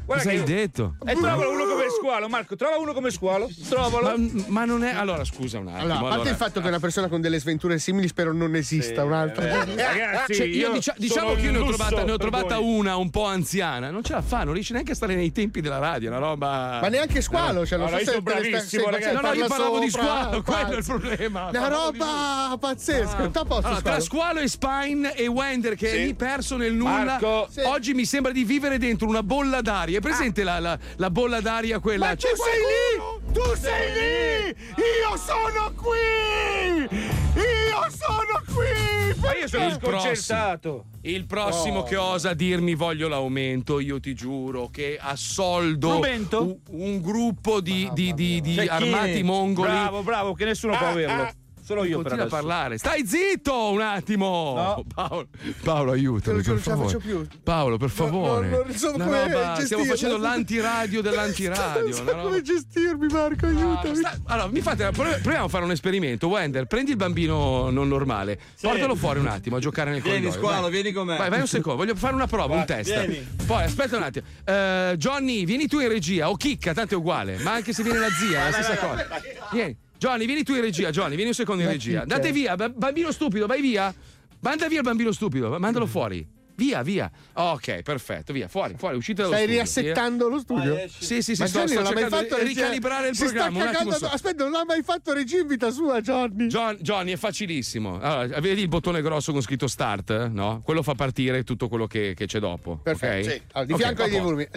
Guarda 0.05 0.23
Cosa 0.25 0.31
hai 0.31 0.43
detto? 0.43 0.97
E 1.05 1.15
trova 1.15 1.49
uno 1.49 1.65
come 1.67 1.85
squalo, 1.97 2.29
Marco, 2.29 2.57
trova 2.57 2.77
uno 2.79 2.93
come 2.93 3.11
squalo. 3.11 3.49
Trovalo. 3.89 4.19
Ma, 4.19 4.45
ma 4.49 4.65
non 4.65 4.85
è. 4.85 4.93
Allora, 4.95 5.25
scusa 5.25 5.59
un 5.59 5.69
attimo. 5.69 5.83
Allora, 5.83 5.95
a 5.95 6.01
parte 6.01 6.15
allora- 6.15 6.31
il 6.31 6.37
fatto 6.37 6.61
che 6.61 6.69
una 6.69 6.79
persona 6.81 7.09
con 7.09 7.21
delle 7.21 7.39
sventure 7.39 7.79
simili 7.79 8.09
spero 8.09 8.33
non 8.33 8.55
esista 8.55 9.05
un'altra. 9.05 9.65
Ragazzi, 9.65 10.35
Cioè, 10.35 10.47
io 10.47 10.69
io 10.69 10.73
dicia- 10.73 10.95
diciamo 10.97 11.35
che 11.35 11.41
io 11.43 11.53
ne 11.53 11.59
ho 11.59 11.67
trovata, 11.67 12.05
ne 12.05 12.13
ho 12.13 12.17
trovata 12.17 12.59
una 12.59 12.97
un 12.97 13.11
po' 13.11 13.25
anziana. 13.27 13.91
Non 13.91 14.03
ce 14.03 14.13
la 14.15 14.23
fa, 14.23 14.45
non 14.45 14.55
riesce 14.55 14.73
neanche 14.73 14.93
a 14.93 14.95
stare 14.95 15.15
nei 15.15 15.33
tempi 15.33 15.61
della 15.61 15.79
radio. 15.79 16.09
Una 16.11 16.19
roba. 16.19 16.79
Ma 16.81 16.89
neanche 16.89 17.21
squalo, 17.21 17.65
cioè 17.67 17.79
non 17.79 17.89
Allora, 17.89 18.03
so 18.05 18.11
io 18.11 18.11
sono 18.11 18.23
bravissimo, 18.23 18.85
se- 18.85 18.91
ragazzi. 18.91 19.15
No, 19.15 19.21
no, 19.21 19.33
io 19.33 19.47
parla 19.47 19.47
parlavo 19.49 19.79
di 19.79 19.91
squalo, 19.91 20.43
pazzo. 20.43 20.43
quello 20.43 20.73
è 20.73 20.77
il 20.79 20.85
problema. 20.85 21.49
Una 21.53 21.69
roba 21.69 22.57
pazzesca. 22.59 23.29
Sta 23.29 23.41
a 23.41 23.45
posto, 23.45 23.67
Allora, 23.67 23.81
tra 23.83 24.01
squalo. 24.01 24.41
E 24.41 24.49
Spine 24.49 25.15
e 25.15 25.27
Wender 25.27 25.75
che 25.77 25.91
è 25.93 26.05
lì 26.05 26.15
perso 26.15 26.57
nel 26.57 26.75
nulla. 26.75 27.19
Sì. 27.51 27.61
Oggi 27.65 27.95
mi 27.95 28.05
sembra 28.05 28.33
di 28.33 28.45
vivere 28.45 28.79
dentro 28.79 29.07
una 29.09 29.23
bolla 29.23 29.61
d'aria. 29.61 29.99
È 29.99 30.01
presente 30.01 30.43
la, 30.43 30.59
la- 30.59 30.79
la 30.97 31.11
bolla 31.11 31.41
d'aria 31.41 31.79
quella? 31.79 32.07
Ma 32.07 32.15
tu 32.17 32.27
C'è 32.27 32.33
sei 32.35 32.61
lì! 32.61 33.33
Tu 33.33 33.43
sei 33.61 33.76
lì! 33.95 34.57
Io 34.77 35.17
sono 35.17 35.73
qui! 35.77 36.99
Io 37.37 37.91
sono 37.91 38.43
qui! 38.55 39.21
Ma 39.21 39.35
io 39.37 39.49
sono 39.49 39.67
Il 39.67 39.73
sconcertato. 39.75 40.85
Il 41.03 41.27
prossimo 41.27 41.81
Oh. 41.81 41.83
che 41.85 41.97
osa 41.97 42.35
dirmi 42.35 42.75
voglio 42.75 43.09
l'aumento, 43.09 43.79
io 43.81 44.01
ti 44.01 44.15
giuro 44.15 44.69
che 44.69 44.99
assoldo 45.01 46.01
un, 46.01 46.57
un 46.71 47.01
gruppo 47.01 47.61
di, 47.61 47.89
di- 47.93 48.13
di- 48.15 48.41
di 48.41 48.55
Cioè, 48.55 48.67
armati 48.69 49.23
mongoli. 49.23 49.71
Bravo, 49.71 50.03
bravo, 50.03 50.33
che 50.35 50.45
nessuno 50.47 50.77
può 50.77 50.89
averlo. 50.89 51.31
Solo 51.67 51.83
io 51.83 51.97
per 52.01 52.13
Continua 52.13 52.27
a 52.27 52.29
parlare. 52.29 52.79
Stai 52.79 53.05
zitto 53.05 53.71
un 53.71 53.81
attimo. 53.81 54.55
No. 54.57 54.85
Paolo, 54.95 55.27
Paolo, 55.65 55.91
aiutami, 55.91 56.41
non 56.47 56.61
ce 56.61 56.71
la 56.71 56.77
faccio 56.77 56.99
più. 56.99 57.27
Paolo, 57.43 57.77
per 57.77 57.91
favore. 57.91 58.49
no, 58.49 58.63
non 58.65 58.77
so 58.77 58.95
Una 58.95 59.05
come 59.05 59.33
roba- 59.33 59.61
stiamo 59.65 59.83
facendo 59.85 60.17
l'antiradio 60.17 61.03
dell'antiradio. 61.03 61.83
Non 61.83 61.93
so 61.93 62.05
roba- 62.05 62.23
come 62.23 62.43
gestirmi, 62.43 63.09
Marco, 63.09 63.47
aiutami. 63.47 63.97
Sta- 63.97 64.17
allora, 64.27 64.49
mi 64.49 64.61
fate, 64.61 64.89
prov- 64.93 65.21
proviamo 65.21 65.47
a 65.47 65.49
fare 65.49 65.65
un 65.65 65.73
esperimento. 65.73 66.29
Wender, 66.29 66.67
prendi 66.67 66.93
il 66.93 66.97
bambino 66.97 67.69
non 67.71 67.89
normale, 67.89 68.39
portalo 68.61 68.95
fuori 68.95 69.19
un 69.19 69.27
attimo 69.27 69.57
a 69.57 69.59
giocare 69.59 69.91
nel 69.91 70.03
Vieni, 70.03 70.19
corridoio. 70.27 70.41
squalo, 70.41 70.63
vai. 70.63 70.71
vieni 70.71 70.93
con 70.93 71.07
me. 71.09 71.17
Vai, 71.17 71.31
vai 71.31 71.41
un 71.41 71.49
secondo, 71.49 71.79
voglio 71.83 71.97
fare 71.97 72.15
una 72.15 72.29
prova, 72.29 72.55
un 72.55 72.65
test. 72.65 72.93
vieni. 72.95 73.27
Poi 73.45 73.65
aspetta 73.65 73.97
un 73.97 74.05
attimo. 74.05 74.25
Eh, 74.45 74.95
Johnny, 74.99 75.45
vieni 75.45 75.67
tu 75.67 75.81
in 75.81 75.89
regia, 75.89 76.31
o 76.31 76.37
chicca, 76.37 76.73
tanto 76.75 76.95
è 76.95 76.97
uguale, 76.97 77.39
ma 77.39 77.55
anche 77.55 77.73
se 77.73 77.83
viene 77.83 77.99
la 77.99 78.11
zia, 78.11 78.47
è 78.47 78.51
la 78.51 78.63
stessa 78.63 78.77
cosa. 78.77 79.09
Vieni. 79.51 79.77
Johnny, 79.99 80.27
vieni 80.27 80.43
tu 80.43 80.55
in 80.55 80.61
regia, 80.61 80.91
Johnny, 80.91 81.15
vieni 81.15 81.29
un 81.31 81.35
secondo 81.35 81.63
in 81.63 81.69
regia. 81.69 82.03
Andate 82.03 82.33
via, 82.33 82.55
ba- 82.57 82.69
bambino 82.69 83.11
stupido, 83.13 83.47
vai 83.47 83.61
via. 83.61 83.93
Manda 84.41 84.69
via 84.69 84.79
il 84.79 84.85
bambino 84.85 85.13
stupido, 85.13 85.59
mandalo 85.59 85.87
fuori. 85.87 86.35
Via, 86.59 86.81
via. 86.83 87.11
Ok, 87.35 87.83
perfetto, 87.83 88.33
via, 88.33 88.49
fuori, 88.49 88.77
fuori, 88.79 88.97
uscite 88.97 89.21
dallo 89.21 89.35
Stai 89.35 89.43
studio. 89.45 89.61
riassettando 89.63 90.29
lo 90.29 90.39
studio? 90.39 90.79
Sì, 90.89 91.21
sì, 91.21 91.35
sì, 91.35 91.43
Ma 91.43 91.47
sto, 91.49 91.59
Johnny 91.59 91.73
sto 91.73 91.81
non 91.83 91.85
l'ha 91.85 91.91
mai 91.93 92.01
cercando 92.03 92.17
fatto 92.17 92.35
di 92.41 92.49
regia- 92.49 92.61
ricalibrare 92.63 93.09
il 93.09 93.17
programma. 93.19 93.65
Cagando- 93.65 93.93
solo. 93.93 94.11
Aspetta, 94.11 94.43
non 94.45 94.53
l'ha 94.53 94.65
mai 94.65 94.83
fatto 94.83 95.13
regia 95.13 95.39
in 95.39 95.47
vita 95.49 95.71
sua, 95.71 96.01
Johnny. 96.01 96.47
John- 96.47 96.77
Johnny 96.81 97.13
è 97.13 97.17
facilissimo. 97.17 98.01
Allora, 98.01 98.41
vedi 98.41 98.63
il 98.63 98.69
bottone 98.69 99.03
grosso 99.03 99.33
con 99.33 99.43
scritto 99.43 99.67
start? 99.67 100.29
No? 100.29 100.63
Quello 100.65 100.83
fa 100.83 100.95
partire 100.95 101.45
tutto 101.45 101.69
quello 101.69 101.87
che, 101.87 102.15
che 102.17 102.25
c'è 102.25 102.39
dopo. 102.39 102.79
Perfetto. 102.83 103.27
ok? 103.29 103.33
Sì. 103.35 103.43
Allora, 103.53 103.65
di 103.67 103.73
Ok, 103.75 103.79
fianco 103.79 104.01
a 104.01 104.05
ai 104.05 104.11
dei 104.11 104.21
posto. 104.21 104.35
volumi. 104.35 104.49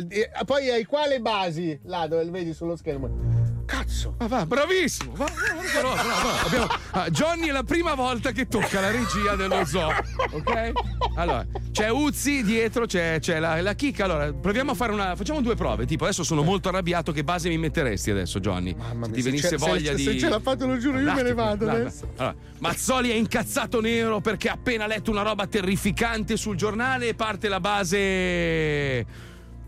Poi 0.45 0.69
hai 0.69 0.85
quale 0.85 1.19
basi? 1.19 1.79
Là 1.83 2.07
dove 2.07 2.23
lo 2.23 2.31
vedi 2.31 2.53
sullo 2.53 2.77
schermo. 2.77 3.58
Cazzo. 3.69 4.15
Ma 4.17 4.25
va, 4.27 4.45
bravissimo. 4.47 5.13
Va, 5.15 5.25
va, 5.25 5.31
però, 5.71 5.93
però, 5.93 6.31
abbiamo- 6.43 6.67
ah, 6.91 7.07
Johnny 7.11 7.49
è 7.49 7.51
la 7.51 7.61
prima 7.63 7.93
volta 7.93 8.31
che 8.31 8.47
tocca 8.47 8.79
la 8.81 8.89
regia 8.89 9.35
dello 9.35 9.63
zoo. 9.63 9.91
Ok? 10.31 10.71
Allora, 11.15 11.45
c'è 11.71 11.89
Uzzi 11.89 12.41
dietro, 12.43 12.87
c'è, 12.87 13.19
c'è 13.19 13.37
la, 13.39 13.61
la 13.61 13.73
chicca. 13.75 14.05
Allora, 14.05 14.33
proviamo 14.33 14.71
a 14.71 14.73
fare 14.73 14.91
una. 14.91 15.15
Facciamo 15.15 15.41
due 15.41 15.53
prove. 15.55 15.85
Tipo, 15.85 16.05
adesso 16.05 16.23
sono 16.23 16.41
molto 16.41 16.69
arrabbiato. 16.69 17.11
Che 17.11 17.23
base 17.23 17.47
mi 17.49 17.59
metteresti 17.59 18.09
adesso, 18.09 18.39
Johnny? 18.39 18.73
Mamma 18.73 19.05
Se 19.05 19.11
mia, 19.11 19.13
ti 19.13 19.21
se 19.21 19.29
venisse 19.29 19.49
c'è- 19.49 19.57
se- 19.59 19.65
voglia 19.69 19.89
se, 19.91 19.95
di. 19.97 20.03
Se 20.03 20.17
ce 20.17 20.29
l'ha 20.29 20.39
fatto, 20.39 20.65
lo 20.65 20.77
giuro, 20.79 20.99
io 20.99 21.13
me 21.13 21.21
ne 21.21 21.33
vado 21.35 21.65
guarda. 21.65 21.81
adesso. 21.81 22.11
Allora, 22.17 22.35
Mazzoli 22.57 23.11
è 23.11 23.15
incazzato 23.15 23.81
nero 23.81 24.19
perché 24.19 24.49
ha 24.49 24.53
appena 24.53 24.87
letto 24.87 25.11
una 25.11 25.21
roba 25.21 25.45
terrificante 25.45 26.37
sul 26.37 26.55
giornale 26.55 27.09
e 27.09 27.13
parte 27.13 27.47
la 27.47 27.59
base. 27.59 29.05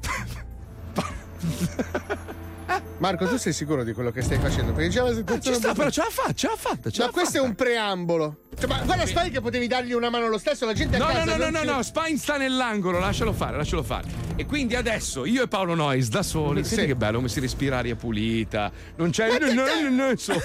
Marco, 3.00 3.28
tu 3.28 3.38
sei 3.38 3.54
sicuro 3.54 3.84
di 3.84 3.94
quello 3.94 4.12
che 4.12 4.22
stai 4.22 4.38
facendo? 4.40 4.72
Perché 4.74 4.90
già 4.90 5.04
la 5.04 5.10
Ci 5.10 5.16
situazione. 5.16 5.58
sta, 5.58 5.74
però 5.74 5.90
ce 5.90 6.02
l'ha 6.02 6.10
fatta, 6.10 6.34
ce 6.34 6.48
l'ha 6.48 6.56
fatta. 6.58 6.90
Ce 6.90 7.00
Ma 7.00 7.06
l'ha 7.08 7.12
questo 7.12 7.38
è 7.38 7.40
fatta. 7.40 7.50
un 7.50 7.56
preambolo. 7.56 8.36
Cioè, 8.60 8.68
ma 8.70 8.80
guarda, 8.84 9.06
stai 9.08 9.30
che 9.32 9.42
potevi 9.42 9.68
dargli 9.68 9.94
una 9.94 10.10
mano 10.10 10.28
lo 10.28 10.38
stesso, 10.38 10.66
la 10.66 10.74
gente 10.74 10.98
a 10.98 11.00
No, 11.00 11.06
no, 11.08 11.12
casa. 11.14 11.38
no, 11.38 11.46
no, 11.46 11.50
no, 11.50 11.60
si- 11.60 11.66
no, 11.66 11.84
Spine 11.84 12.18
sta 12.18 12.38
nell'angolo, 12.38 13.00
lascialo 13.00 13.34
fare, 13.34 13.58
lascialo 13.58 13.82
fare. 13.84 14.08
E 14.36 14.46
quindi 14.46 14.76
adesso 14.76 15.26
io 15.26 15.44
e 15.44 15.48
Paolo 15.48 15.74
Nois 15.74 16.10
da 16.10 16.22
soli, 16.24 16.64
senti 16.64 16.82
Sì. 16.82 16.88
che 16.88 16.96
bello 16.96 17.18
come 17.18 17.30
si 17.30 17.40
respira 17.40 17.78
aria 17.78 17.96
pulita, 17.96 18.72
non 18.98 19.10
c'è 19.12 19.30
Ma 19.40 19.48
no, 19.48 19.54
no, 19.54 19.90
no, 19.90 20.08
no, 20.10 20.18
sotto. 20.18 20.40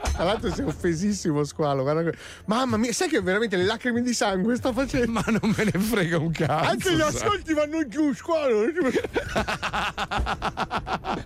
Tra 0.12 0.24
l'altro 0.24 0.52
sei 0.54 0.64
offesissimo, 0.66 1.42
squalo. 1.44 1.82
guarda 1.82 2.10
Mamma 2.46 2.76
mia, 2.76 2.92
sai 2.92 3.08
che 3.08 3.20
veramente 3.20 3.56
le 3.56 3.64
lacrime 3.64 4.02
di 4.02 4.12
sangue 4.14 4.54
sta 4.56 4.72
facendo? 4.72 5.10
Ma 5.12 5.24
non 5.26 5.52
me 5.56 5.64
ne 5.64 5.72
frega 5.78 6.18
un 6.18 6.30
cazzo. 6.30 6.70
Anche 6.70 6.94
gli 6.94 7.00
ascolti 7.00 7.52
vanno 7.54 7.86
giù, 7.88 8.12
squalo. 8.14 8.66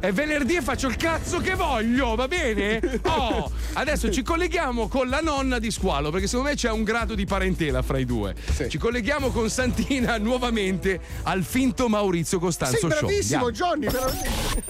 È 0.00 0.12
venerdì 0.12 0.56
e 0.56 0.62
faccio 0.62 0.88
il 0.88 0.96
cazzo 0.96 1.38
che 1.38 1.54
voglio, 1.54 2.14
va 2.14 2.26
bene? 2.28 2.80
Oh, 3.04 3.50
adesso 3.74 4.10
ci 4.10 4.22
colleghiamo 4.22 4.88
con 4.88 5.08
la 5.08 5.20
nonna 5.20 5.58
di 5.58 5.70
Squalo, 5.70 6.10
perché 6.10 6.26
secondo 6.26 6.50
me 6.50 6.56
c'è 6.56 6.70
un 6.70 6.82
grado 6.84 7.14
di 7.14 7.24
parentela 7.26 7.82
fra 7.82 7.98
i 7.98 8.04
due. 8.04 8.34
Ci 8.68 8.78
colleghiamo 8.78 9.30
con 9.30 9.48
Santina 9.50 10.16
nuovamente 10.18 11.00
al 11.24 11.42
finto 11.42 11.88
Maurizio 11.88 12.38
Costanzo 12.38 12.78
Sei 12.78 12.90
Show. 12.90 12.98
bravissimo, 13.00 13.46
Andiamo. 13.46 13.50
Johnny. 13.50 13.86
veramente. 13.90 14.62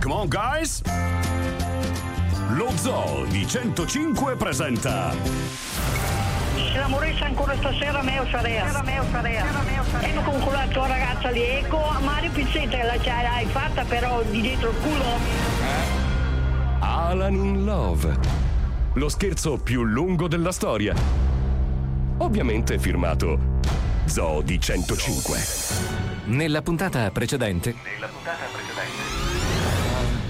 Come 0.00 0.14
on, 0.14 0.28
guys! 0.28 0.80
Lo 2.52 2.72
Zoo 2.76 3.24
di 3.28 3.46
105 3.46 4.34
presenta 4.36 5.14
se 5.14 6.29
la 6.74 6.88
morisse 6.88 7.24
ancora 7.24 7.56
stasera 7.56 8.02
meo 8.02 8.26
sarea. 8.30 8.82
Meo 8.82 9.04
sarea. 9.10 9.44
E 10.00 10.14
con 10.22 10.40
quella 10.40 10.66
tua 10.68 10.86
ragazza 10.86 11.30
lì, 11.30 11.42
ecco, 11.42 11.78
Mario 12.00 12.30
Pizzetta 12.30 12.82
la 12.84 12.96
l'hai 12.96 13.46
fatta 13.46 13.84
però 13.84 14.22
di 14.22 14.40
dietro 14.40 14.70
il 14.70 14.76
culo. 14.76 15.04
Alan 16.80 17.34
in 17.34 17.64
Love. 17.64 18.16
Lo 18.94 19.08
scherzo 19.08 19.58
più 19.58 19.84
lungo 19.84 20.28
della 20.28 20.52
storia. 20.52 20.94
Ovviamente 22.18 22.78
firmato 22.78 23.58
Zodi 24.04 24.60
105. 24.60 25.38
Nella 26.24 26.62
puntata 26.62 27.10
precedente, 27.10 27.74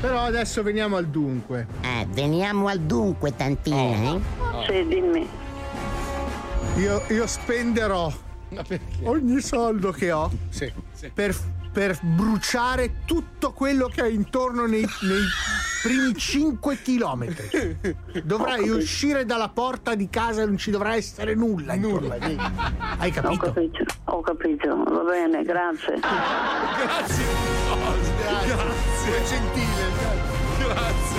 Però 0.00 0.20
adesso 0.20 0.62
veniamo 0.62 0.96
al 0.96 1.06
dunque. 1.06 1.66
Eh, 1.80 2.06
veniamo 2.10 2.68
al 2.68 2.80
dunque, 2.80 3.34
Tantina, 3.34 4.12
eh? 4.12 4.20
Sì, 4.66 4.86
dimmi. 4.86 5.28
Io, 6.76 7.02
io 7.08 7.26
spenderò 7.26 8.12
ogni 9.04 9.40
soldo 9.40 9.90
che 9.92 10.12
ho 10.12 10.30
per, 11.14 11.34
per 11.72 11.98
bruciare 12.00 13.04
tutto 13.04 13.52
quello 13.52 13.88
che 13.88 14.02
è 14.02 14.08
intorno 14.08 14.66
nei, 14.66 14.80
nei 15.02 15.22
primi 15.82 16.14
5 16.14 16.82
chilometri. 16.82 17.78
Dovrai 18.24 18.68
uscire 18.68 19.24
dalla 19.24 19.48
porta 19.48 19.94
di 19.94 20.08
casa 20.08 20.42
e 20.42 20.46
non 20.46 20.56
ci 20.58 20.70
dovrà 20.70 20.94
essere 20.94 21.34
nulla. 21.34 21.74
intorno 21.74 22.12
a 22.14 22.18
te. 22.18 22.36
Hai 22.98 23.10
Ho 23.10 23.12
capito? 23.12 23.52
capito, 23.52 23.84
ho 24.04 24.20
capito, 24.20 24.76
va 24.84 25.02
bene, 25.10 25.42
grazie. 25.42 25.94
Grazie. 26.00 27.24
Grazie. 28.46 29.24
Gentile. 29.26 29.88
Grazie. 30.58 31.18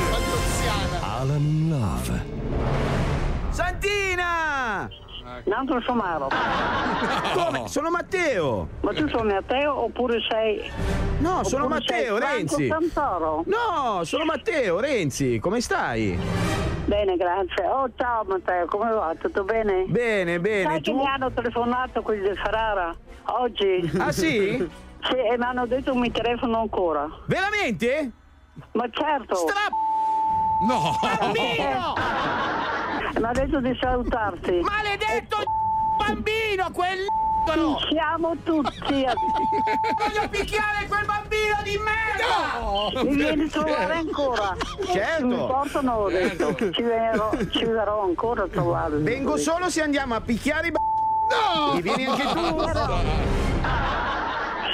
Alan 1.01 1.41
in 1.41 1.69
Love. 1.69 2.25
Santina! 3.49 4.89
Un 5.43 5.53
altro 5.53 5.81
somaro. 5.81 6.27
Come? 7.33 7.67
Sono 7.67 7.89
Matteo! 7.89 8.67
Ma 8.81 8.93
tu 8.93 9.07
sono 9.09 9.23
Matteo 9.33 9.83
oppure 9.83 10.19
sei. 10.29 10.71
No, 11.19 11.43
sono 11.43 11.65
oppure 11.65 11.79
Matteo, 11.79 12.17
sei 12.17 12.27
Franco 12.27 12.35
Renzi. 12.57 12.67
Santoro? 12.67 13.43
No, 13.45 14.03
sono 14.03 14.25
Matteo, 14.25 14.79
Renzi, 14.79 15.39
come 15.39 15.61
stai? 15.61 16.17
Bene, 16.85 17.15
grazie. 17.15 17.65
Oh, 17.65 17.89
ciao 17.95 18.23
Matteo, 18.25 18.65
come 18.65 18.91
va? 18.91 19.13
Tutto 19.19 19.43
bene? 19.43 19.85
Bene, 19.87 20.39
bene, 20.39 20.63
Sai 20.63 20.81
che 20.81 20.91
tu? 20.91 20.97
mi 20.97 21.05
hanno 21.07 21.31
telefonato 21.31 22.01
quelli 22.01 22.21
del 22.21 22.37
Ferrara 22.37 22.93
oggi? 23.25 23.91
Ah, 23.97 24.11
sì? 24.11 24.67
Sì, 25.03 25.15
e 25.15 25.35
mi 25.35 25.43
hanno 25.45 25.65
detto 25.65 25.95
mi 25.95 26.11
telefono 26.11 26.59
ancora. 26.59 27.07
Veramente? 27.25 28.11
Ma 28.73 28.87
certo. 28.91 29.45
No! 30.67 30.95
Bambino! 31.01 31.95
Mi 33.17 33.25
ha 33.25 33.31
detto 33.31 33.59
di 33.59 33.77
salutarti. 33.79 34.59
Maledetto 34.61 35.37
bambino, 35.97 36.71
quel 36.71 36.97
Siamo 37.89 38.35
tutti. 38.43 39.03
Voglio 39.97 40.29
picchiare 40.29 40.85
quel 40.87 41.05
bambino 41.05 41.57
di 41.63 41.77
merda! 41.77 43.03
Mi 43.03 43.15
vieni 43.15 43.43
a 43.43 43.49
trovare 43.49 43.93
ancora? 43.93 44.55
Certo. 44.93 45.25
Mi 45.25 45.35
portano, 45.35 45.93
ho 45.93 46.09
detto. 46.09 46.55
Ci 46.71 46.81
verrò, 46.83 47.31
ci 47.49 47.65
verrò 47.65 48.03
ancora 48.03 48.43
a 48.43 48.47
trovare. 48.47 48.97
Vengo 48.97 49.37
solo 49.37 49.69
se 49.69 49.81
andiamo 49.81 50.13
a 50.15 50.21
picchiare 50.21 50.67
i 50.67 50.71
b***i. 50.71 50.79
No! 51.33 51.77
E 51.77 51.81
vieni 51.81 52.05
anche 52.05 52.23
tu? 52.23 52.59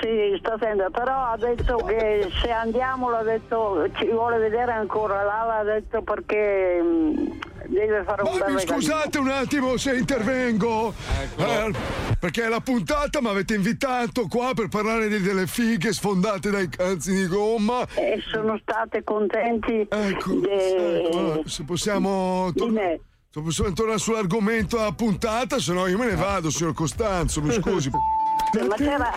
Sì, 0.02 0.38
sta 0.40 0.54
attento, 0.54 0.90
però 0.92 1.32
ha 1.32 1.38
detto 1.38 1.78
che 1.78 2.30
se 2.42 2.52
andiamo, 2.52 3.10
l'ha 3.10 3.24
detto, 3.24 3.90
ci 3.98 4.08
vuole 4.08 4.38
vedere 4.38 4.72
ancora. 4.74 5.24
Là 5.24 5.46
l'ha 5.46 5.64
detto 5.64 6.02
perché 6.02 6.82
mh, 6.82 7.40
deve 7.70 8.04
fare 8.06 8.22
un 8.24 8.38
bel 8.38 8.54
Mi 8.54 8.60
scusate 8.62 9.18
un 9.18 9.30
attimo 9.30 9.78
se 9.78 9.96
intervengo, 9.96 10.94
Eh, 11.38 11.72
perché 12.20 12.48
la 12.48 12.60
puntata 12.62 13.22
mi 13.22 13.28
avete 13.30 13.56
invitato 13.56 14.28
qua 14.28 14.52
per 14.56 14.68
parlare 14.68 15.08
di- 15.08 15.20
delle 15.22 15.48
fighe 15.48 15.94
sfondate 15.94 16.50
dai 16.50 16.70
cazzi 16.70 17.14
di 17.14 17.28
gomma. 17.28 17.86
E 17.96 18.22
sono 18.32 18.58
state 18.62 19.04
contenti 19.04 19.86
Ecco, 19.90 20.34
de- 20.36 21.02
ecco, 21.06 21.18
allora, 21.18 21.42
se 21.46 21.64
possiamo, 21.64 22.52
tor- 22.56 23.00
se 23.30 23.42
possiamo 23.42 23.74
tornare 23.74 24.00
sull'argomento 24.00 24.80
a 24.82 24.92
puntata, 24.94 25.60
se 25.60 25.74
no 25.74 25.88
io 25.88 25.98
me 25.98 26.08
ne 26.08 26.16
vado, 26.16 26.50
signor 26.50 26.74
Costanzo, 26.74 27.42
mi 27.42 27.52
scusi. 27.52 27.92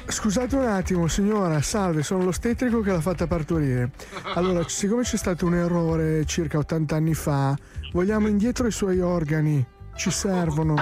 Scusate 0.07 0.57
un 0.57 0.67
attimo, 0.67 1.07
signora, 1.07 1.61
salve, 1.63 2.03
sono 2.03 2.25
l'ostetrico 2.25 2.81
che 2.81 2.91
l'ha 2.91 3.01
fatta 3.01 3.27
partorire. 3.29 3.91
Allora, 4.35 4.65
siccome 4.69 5.03
c'è 5.03 5.17
stato 5.17 5.47
un 5.47 5.55
errore 5.55 6.25
circa 6.27 6.59
80 6.59 6.97
anni 6.97 7.15
fa, 7.15 7.57
vogliamo 7.93 8.29
indietro 8.29 8.67
i 8.67 8.73
suoi 8.73 9.01
organi. 9.01 9.65
Ci 9.97 10.11
servono. 10.11 10.75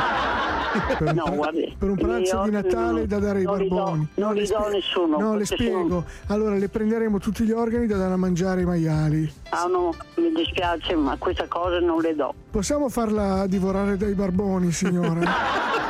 Per 0.99 1.01
un, 1.09 1.15
No, 1.15 1.35
guardi, 1.35 1.75
per 1.79 1.89
un 1.89 1.97
pranzo 1.97 2.43
di 2.45 2.51
Natale 2.51 2.99
non- 3.01 3.07
da 3.09 3.19
dare 3.19 3.39
ai 3.39 3.45
li 3.47 3.69
do- 3.69 3.75
barboni. 3.75 4.09
non 4.17 4.35
li 4.35 4.41
le 4.41 4.47
do 4.47 4.57
a 4.59 4.69
nessuno, 4.69 5.19
No, 5.19 5.35
le 5.35 5.47
spiego. 5.47 6.05
Allora, 6.27 6.55
le 6.57 6.69
prenderemo 6.69 7.19
tutti 7.19 7.45
gli 7.45 7.51
organi 7.53 7.87
da 7.87 7.97
dare 7.97 8.13
a 8.13 8.17
mangiare 8.17 8.61
ai 8.61 8.67
maiali. 8.67 9.33
Ah 9.49 9.65
no, 9.65 9.95
mi 10.17 10.31
dispiace, 10.35 10.95
ma 10.95 11.17
queste 11.17 11.49
cose 11.49 11.81
non 11.81 12.01
le 12.03 12.15
do. 12.15 12.35
Possiamo 12.59 12.89
farla 12.89 13.47
divorare 13.47 13.97
dai 13.97 14.15
barboni, 14.15 14.73
signora? 14.73 15.21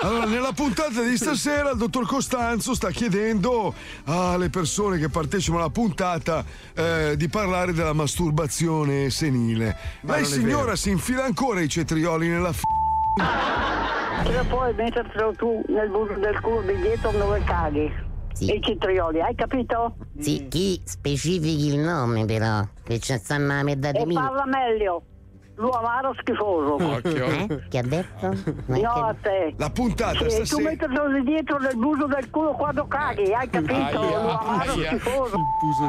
Allora, 0.00 0.26
nella 0.26 0.52
puntata 0.52 1.02
di 1.02 1.16
stasera 1.16 1.70
il 1.70 1.76
dottor 1.76 2.06
Costanzo 2.06 2.74
sta 2.74 2.90
chiedendo 2.90 3.74
alle 4.04 4.48
persone 4.48 4.98
che 4.98 5.08
partecipano 5.08 5.62
alla 5.62 5.72
puntata 5.72 6.44
eh, 6.74 7.14
di 7.16 7.28
parlare 7.28 7.72
della 7.72 7.92
masturbazione 7.92 9.10
senile. 9.10 9.76
Ma 10.02 10.16
Lei 10.16 10.24
signora 10.24 10.76
si 10.76 10.90
infila 10.90 11.24
ancora 11.24 11.60
i 11.60 11.68
cetrioli 11.68 12.28
nella 12.28 12.52
f... 12.52 12.62
Cosa 14.24 14.44
puoi 14.44 14.74
mettertelo 14.74 15.32
tu 15.36 15.64
nel 15.68 15.88
buco 15.88 16.14
del 16.14 16.40
culo 16.40 16.62
di 16.62 16.80
dietro 16.80 17.10
dove 17.12 17.42
caghi? 17.44 17.92
E 18.40 18.54
i 18.54 18.60
cetrioli, 18.60 19.20
hai 19.20 19.34
capito? 19.34 19.96
Sì, 20.18 20.46
chi 20.48 20.80
specifichi 20.84 21.74
il 21.74 21.78
nome 21.78 22.24
però, 22.24 22.66
che 22.84 23.00
ci 23.00 23.16
stanno 23.18 23.52
a 23.52 23.62
metà 23.62 23.90
di 23.92 23.98
E 23.98 24.12
parla 24.12 24.46
meglio. 24.46 25.02
Lu 25.58 25.70
amaro 25.70 26.14
schifoso. 26.20 26.78
Eh? 27.02 27.62
Che 27.68 27.78
ha 27.78 27.82
detto? 27.82 28.36
Ma 28.66 28.76
No, 28.78 28.90
a 28.92 29.14
te. 29.20 29.54
La 29.56 29.70
puntata 29.70 30.18
Sì, 30.18 30.24
tu 30.24 30.30
stasera. 30.44 30.70
metterlo 30.70 31.12
di 31.12 31.22
dietro 31.24 31.58
nel 31.58 31.76
buso 31.76 32.06
del 32.06 32.30
culo 32.30 32.52
quando 32.52 32.86
caghi, 32.86 33.32
hai 33.34 33.50
capito? 33.50 33.74
Aia, 33.74 34.20
Lu 34.20 34.28
amaro 34.28 34.72
aia. 34.72 34.86
schifoso. 34.90 35.36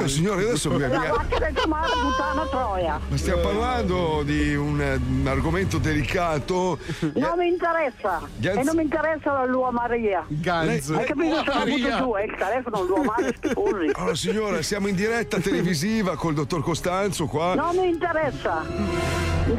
Eh, 0.01 0.07
signore, 0.07 0.41
adesso 0.41 0.71
mi- 0.71 0.79
La 0.79 0.87
tuo 0.89 1.67
mare 1.67 1.91
puttana 2.01 2.45
troia. 2.49 2.99
Ma 3.07 3.17
stiamo 3.17 3.41
parlando 3.41 4.23
di 4.23 4.55
un, 4.55 4.79
un 4.79 5.27
argomento 5.27 5.77
delicato. 5.77 6.79
Non 7.13 7.37
mi 7.37 7.47
interessa. 7.49 8.21
Gans- 8.37 8.57
E 8.57 8.63
non 8.63 8.75
mi 8.75 8.83
interessa 8.83 9.33
la 9.33 9.45
lua 9.45 9.69
Maria. 9.69 10.25
Ganzo. 10.29 10.95
Hai 10.97 11.05
capito? 11.05 11.35
Sono 11.45 11.61
avuto 11.61 11.97
tu, 11.97 12.15
eh, 12.17 12.23
il 12.23 12.35
telefono, 12.37 12.83
lua 12.85 13.03
Maria 13.03 13.33
schifosi. 13.35 13.91
Allora, 13.93 14.15
signora, 14.15 14.61
siamo 14.63 14.87
in 14.87 14.95
diretta 14.95 15.39
televisiva 15.39 16.15
col 16.15 16.33
dottor 16.33 16.63
Costanzo 16.63 17.27
qua. 17.27 17.53
Non 17.53 17.75
mi 17.75 17.87
interessa. 17.89 18.65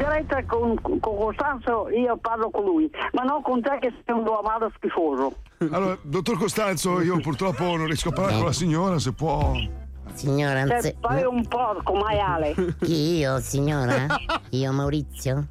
Diretta 0.01 0.43
con, 0.45 0.79
con 0.81 0.99
Costanzo 0.99 1.87
io 1.89 2.17
parlo 2.17 2.49
con 2.49 2.63
lui, 2.63 2.89
ma 3.11 3.21
non 3.21 3.43
con 3.43 3.61
te 3.61 3.77
che 3.79 3.93
sei 4.03 4.15
un 4.15 4.25
uomo 4.25 4.49
schifoso. 4.75 5.35
Allora, 5.69 5.95
dottor 6.01 6.39
Costanzo, 6.39 7.01
io 7.01 7.19
purtroppo 7.19 7.63
non 7.63 7.85
riesco 7.85 8.09
a 8.09 8.13
parlare 8.13 8.37
con 8.37 8.45
la 8.45 8.51
signora, 8.51 8.97
se 8.97 9.13
può. 9.13 9.53
Signora, 10.13 10.65
Cioè, 10.65 10.75
anzi- 10.75 10.95
fai 10.99 11.23
un 11.23 11.47
porco 11.47 11.93
maiale. 11.93 12.55
Chi 12.81 13.17
io, 13.17 13.39
signora? 13.39 14.07
Io 14.49 14.71
Maurizio? 14.73 15.47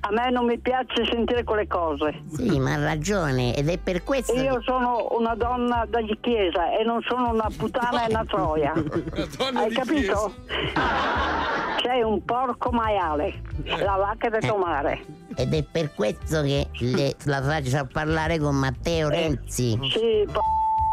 A 0.00 0.10
me 0.10 0.30
non 0.30 0.46
mi 0.46 0.58
piace 0.58 1.04
sentire 1.10 1.44
quelle 1.44 1.66
cose. 1.66 2.22
Sì, 2.34 2.58
ma 2.58 2.74
ha 2.74 2.78
ragione, 2.82 3.54
ed 3.54 3.68
è 3.68 3.78
per 3.78 4.02
questo. 4.02 4.34
Io 4.34 4.60
sono 4.62 5.08
una 5.12 5.34
donna 5.34 5.86
di 5.86 6.18
chiesa 6.20 6.76
e 6.78 6.82
non 6.84 7.00
sono 7.08 7.30
una 7.30 7.48
puttana 7.56 8.04
e 8.06 8.10
una 8.10 8.24
troia. 8.24 8.72
Hai 9.54 9.70
capito? 9.70 10.34
Sei 11.82 12.02
un 12.02 12.24
porco 12.24 12.70
maiale, 12.70 13.42
la 13.64 13.96
vacca 13.96 14.28
da 14.28 14.38
tomare. 14.38 15.04
Ed 15.36 15.52
è 15.54 15.62
per 15.64 15.94
questo 15.94 16.42
che 16.42 16.68
le- 16.78 17.14
la 17.24 17.42
faccio 17.42 17.88
parlare 17.92 18.38
con 18.38 18.54
Matteo 18.56 19.08
Renzi. 19.08 19.78
Sì, 19.90 20.26
po- 20.30 20.40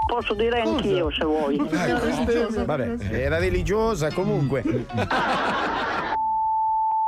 posso 0.07 0.34
dire 0.34 0.61
anch'io 0.61 1.11
se 1.11 1.26
vuoi. 1.26 1.57
Vabbè, 1.57 2.95
era 3.11 3.38
religiosa 3.38 4.11
comunque. 4.11 4.63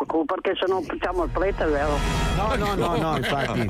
Perché 0.06 0.54
se 0.60 0.66
no 0.68 0.82
facciamo 0.82 1.24
il 1.24 1.30
prete, 1.30 1.66
vero? 1.66 1.98
No, 2.36 2.56
no, 2.56 2.74
no, 2.76 2.96
no, 2.98 3.18
infatti. 3.18 3.68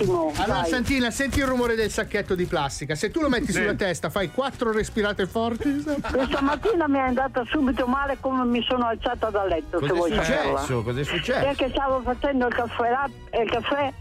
Allora. 0.00 0.64
Santina, 0.64 1.10
senti 1.10 1.38
il 1.40 1.46
rumore 1.46 1.74
del 1.74 1.90
sacchetto 1.90 2.34
di 2.34 2.44
plastica. 2.44 2.94
Se 2.94 3.10
tu 3.10 3.20
lo 3.20 3.28
metti 3.28 3.46
Sì. 3.46 3.52
sulla 3.60 3.74
testa, 3.74 4.10
fai 4.10 4.30
quattro 4.30 4.70
respirate 4.70 5.26
forti. 5.26 5.82
Questa 5.82 6.40
mattina 6.40 6.86
mi 6.86 6.98
è 6.98 7.00
andata 7.00 7.42
subito 7.48 7.86
male 7.86 8.18
come 8.20 8.44
mi 8.44 8.62
sono 8.62 8.86
alzata 8.86 9.30
dal 9.30 9.48
letto, 9.48 9.78
se 9.80 9.86
Cos'è 9.88 9.92
vuoi 9.94 10.10
saperla. 10.14 10.58
successo? 10.60 10.82
Cos'è 10.82 11.04
successo? 11.04 11.44
Perché 11.44 11.68
stavo 11.70 12.00
facendo 12.02 12.46
il 12.46 12.54
caffè, 12.54 12.90
là- 12.90 13.10
il 13.42 13.50
caffè 13.50 13.92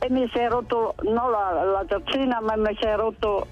e 0.00 0.10
mi 0.10 0.28
si 0.32 0.38
è 0.38 0.48
rotto, 0.48 0.94
non 1.02 1.30
la, 1.30 1.62
la 1.64 1.84
tazzina, 1.86 2.40
ma 2.40 2.56
mi 2.56 2.76
si 2.78 2.84
è 2.86 2.96
rotto 2.96 3.46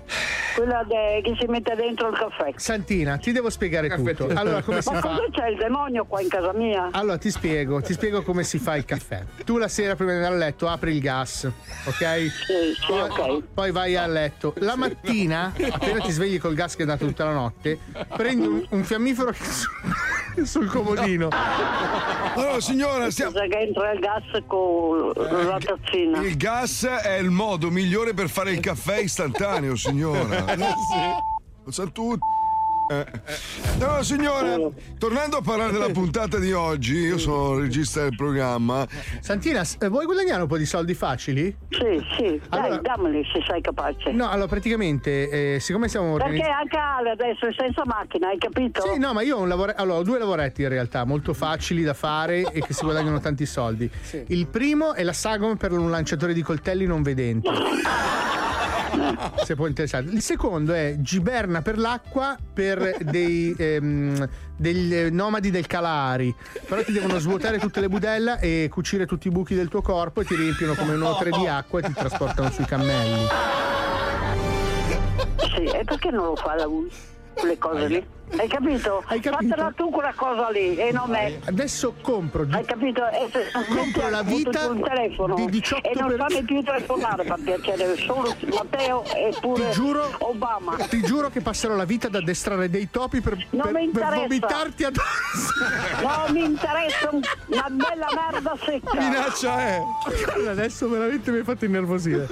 Quella 0.54 0.84
de- 0.86 1.20
che 1.22 1.34
si 1.38 1.46
mette 1.46 1.74
dentro 1.74 2.08
il 2.08 2.16
caffè. 2.16 2.52
Santina, 2.56 3.16
ti 3.16 3.32
devo 3.32 3.50
spiegare 3.50 3.88
tutto. 3.88 4.28
Allora, 4.34 4.62
come 4.62 4.80
si 4.82 4.92
Ma 4.92 5.00
fa? 5.00 5.08
cosa 5.08 5.24
c'è 5.30 5.48
il 5.48 5.56
demonio 5.56 6.04
qua 6.04 6.20
in 6.20 6.28
casa 6.28 6.52
mia? 6.52 6.88
Allora 6.92 7.18
ti 7.18 7.30
spiego, 7.30 7.80
ti 7.80 7.92
spiego 7.92 8.22
come 8.22 8.44
si 8.44 8.58
fa 8.58 8.76
il 8.76 8.84
caffè. 8.84 9.24
Tu 9.44 9.56
la 9.58 9.68
sera 9.68 9.94
prima 9.96 10.10
di 10.12 10.16
andare 10.18 10.34
a 10.34 10.38
letto 10.38 10.68
apri 10.68 10.92
il 10.94 11.00
gas, 11.00 11.50
ok? 11.86 12.26
poi, 13.16 13.42
poi 13.54 13.70
vai 13.70 13.96
a 13.96 14.06
letto. 14.06 14.54
La 14.58 14.76
mattina, 14.76 15.52
appena 15.70 16.00
ti 16.00 16.10
svegli 16.10 16.38
col 16.38 16.54
gas 16.54 16.72
che 16.74 16.80
è 16.80 16.82
andato 16.82 17.06
tutta 17.06 17.24
la 17.24 17.32
notte, 17.32 17.78
prendi 18.16 18.46
un, 18.46 18.64
un 18.68 18.84
fiammifero 18.84 19.30
che 19.30 19.44
sul, 19.44 20.46
sul 20.46 20.66
comodino. 20.68 21.28
Allora, 22.34 22.60
signora, 22.60 23.10
stiamo. 23.10 23.32
Cosa 23.32 23.46
che 23.46 23.58
entra 23.58 23.92
il 23.92 24.00
gas 24.00 24.42
con 24.46 25.12
la 25.14 25.58
tazzina. 25.58 26.20
Il 26.22 26.36
gas 26.36 26.84
è 26.86 27.16
il 27.18 27.30
modo 27.30 27.70
migliore 27.70 28.14
per 28.14 28.28
fare 28.28 28.52
il 28.52 28.60
caffè 28.60 28.98
istantaneo, 28.98 29.76
signora. 29.76 30.41
Lo 31.64 31.70
sa 31.70 31.84
tutti. 31.86 32.40
Eh. 32.90 33.06
No, 33.78 34.02
signora, 34.02 34.58
tornando 34.98 35.36
a 35.38 35.40
parlare 35.40 35.70
della 35.72 35.88
puntata 35.90 36.38
di 36.38 36.52
oggi, 36.52 36.96
io 36.96 37.16
sono 37.16 37.54
il 37.54 37.62
regista 37.62 38.02
del 38.02 38.14
programma. 38.16 38.86
Santina, 39.20 39.64
s- 39.64 39.76
eh, 39.80 39.88
vuoi 39.88 40.04
guadagnare 40.04 40.42
un 40.42 40.48
po' 40.48 40.58
di 40.58 40.66
soldi 40.66 40.92
facili? 40.92 41.56
Sì, 41.70 42.04
sì, 42.18 42.40
Allora- 42.50 42.68
dai, 42.76 42.80
dammeli 42.82 43.24
se 43.32 43.40
sei 43.48 43.62
capace. 43.62 44.10
No, 44.10 44.28
allora 44.28 44.48
praticamente, 44.48 45.54
eh, 45.54 45.60
siccome 45.60 45.88
siamo 45.88 46.14
Perché 46.16 46.24
organizzati. 46.24 46.52
anche 46.60 46.76
Ale 46.76 47.10
adesso 47.12 47.46
è 47.46 47.54
senza 47.56 47.82
macchina, 47.86 48.28
hai 48.28 48.36
capito? 48.38 48.82
Sì, 48.92 48.98
no, 48.98 49.12
ma 49.14 49.22
io 49.22 49.36
ho, 49.38 49.40
un 49.40 49.48
lavore- 49.48 49.74
allora, 49.74 49.98
ho 50.00 50.02
due 50.02 50.18
lavoretti 50.18 50.62
in 50.62 50.68
realtà, 50.68 51.04
molto 51.04 51.32
facili 51.32 51.82
da 51.84 51.94
fare 51.94 52.42
e 52.52 52.60
che 52.60 52.74
si 52.74 52.82
guadagnano 52.84 53.20
tanti 53.20 53.46
soldi. 53.46 53.88
Il 54.26 54.48
primo 54.48 54.92
è 54.92 55.02
la 55.04 55.14
sagom 55.14 55.56
per 55.56 55.72
un 55.72 55.88
lanciatore 55.88 56.34
di 56.34 56.42
coltelli 56.42 56.84
non 56.84 57.00
vedenti. 57.02 57.48
Se 59.44 59.54
può 59.54 59.66
interessare. 59.66 60.06
Il 60.06 60.22
secondo 60.22 60.72
è 60.72 60.96
Giberna 60.98 61.62
per 61.62 61.78
l'acqua 61.78 62.36
per 62.52 62.98
dei, 63.02 63.54
ehm, 63.56 64.28
degli 64.56 64.94
eh, 64.94 65.10
nomadi 65.10 65.50
del 65.50 65.66
Calari. 65.66 66.34
Però 66.66 66.82
ti 66.82 66.92
devono 66.92 67.18
svuotare 67.18 67.58
tutte 67.58 67.80
le 67.80 67.88
budella 67.88 68.38
e 68.38 68.68
cucire 68.70 69.06
tutti 69.06 69.28
i 69.28 69.30
buchi 69.30 69.54
del 69.54 69.68
tuo 69.68 69.82
corpo 69.82 70.20
e 70.20 70.24
ti 70.24 70.34
riempiono 70.34 70.74
come 70.74 70.94
un 70.94 71.02
otre 71.02 71.30
di 71.30 71.46
acqua 71.46 71.80
e 71.80 71.82
ti 71.82 71.92
trasportano 71.92 72.50
sui 72.50 72.64
cammelli. 72.64 73.26
Sì, 75.54 75.64
e 75.64 75.84
perché 75.84 76.10
non 76.10 76.26
lo 76.26 76.36
fa 76.36 76.64
lui? 76.64 76.90
Le 77.42 77.58
cose 77.58 77.86
lì? 77.86 78.06
Hai 78.36 78.48
capito? 78.48 79.02
Hai 79.08 79.20
capito? 79.20 79.48
Fatela 79.54 79.72
tu 79.76 79.90
quella 79.90 80.12
cosa 80.14 80.48
lì 80.50 80.76
e 80.76 80.90
non 80.92 81.10
me. 81.10 81.38
Adesso 81.44 81.94
compro. 82.00 82.46
Hai 82.50 82.64
capito? 82.64 83.06
E 83.08 83.28
se, 83.30 83.50
Compro 83.74 84.08
la 84.08 84.22
vita 84.22 84.68
un 84.68 84.82
telefono 84.82 85.34
di 85.34 85.46
18 85.46 85.88
e 85.88 85.92
non 85.98 86.08
per- 86.08 86.18
fammi 86.18 86.42
più 86.44 86.62
telefonare 86.62 87.24
per 87.24 87.38
piacere, 87.42 87.96
solo 87.96 88.34
Matteo 88.54 89.04
e 89.14 89.34
pure 89.40 89.66
Ti 89.66 89.72
giuro, 89.72 90.10
Obama. 90.20 90.76
ti 90.88 91.02
giuro 91.02 91.28
che 91.30 91.40
passerò 91.40 91.74
la 91.74 91.84
vita 91.84 92.06
ad 92.06 92.14
addestrare 92.14 92.70
dei 92.70 92.88
topi 92.90 93.20
per, 93.20 93.36
Non 93.50 93.62
per- 93.70 93.72
mi 93.74 93.88
per 93.90 94.14
vomitarti 94.14 94.84
addosso. 94.84 95.52
Non 96.02 96.32
mi 96.32 96.44
interessa 96.44 97.08
un- 97.10 97.20
una 97.46 97.68
bella 97.70 98.06
merda 98.30 98.56
secca. 98.64 98.94
Minaccia 98.94 99.58
è. 99.58 99.80
Adesso 100.48 100.88
veramente 100.88 101.30
mi 101.30 101.38
hai 101.38 101.44
fatto 101.44 101.64
innervosire. 101.64 102.28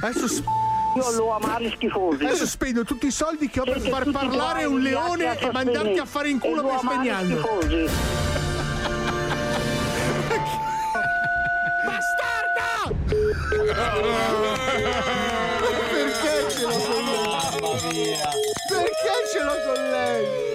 Adesso 0.00 0.26
sp- 0.28 0.46
Io 0.96 1.10
lo 1.12 1.34
amare 1.34 1.70
schifosi. 1.70 2.24
Adesso 2.24 2.46
spendo 2.46 2.84
tutti 2.84 3.06
i 3.06 3.10
soldi 3.10 3.48
che 3.48 3.60
ho 3.60 3.64
per 3.64 3.80
far 3.80 4.10
parlare 4.10 4.64
un 4.64 4.80
leone 4.80 5.38
e 5.38 5.50
mandarti 5.52 5.98
a 5.98 6.04
fare 6.04 6.28
in 6.30 6.38
culo 6.38 6.62
lo 6.62 6.68
per 6.68 6.78
spegnando. 6.78 7.36
schifosi. 7.40 7.86
Perché 15.90 16.50
ce 16.50 16.62
l'ho 16.62 16.78
con 16.78 17.04
lei? 17.04 18.16
Perché 18.68 19.14
ce 19.32 19.42
l'ho 19.42 19.56
con 19.64 19.90
lei? 19.90 20.47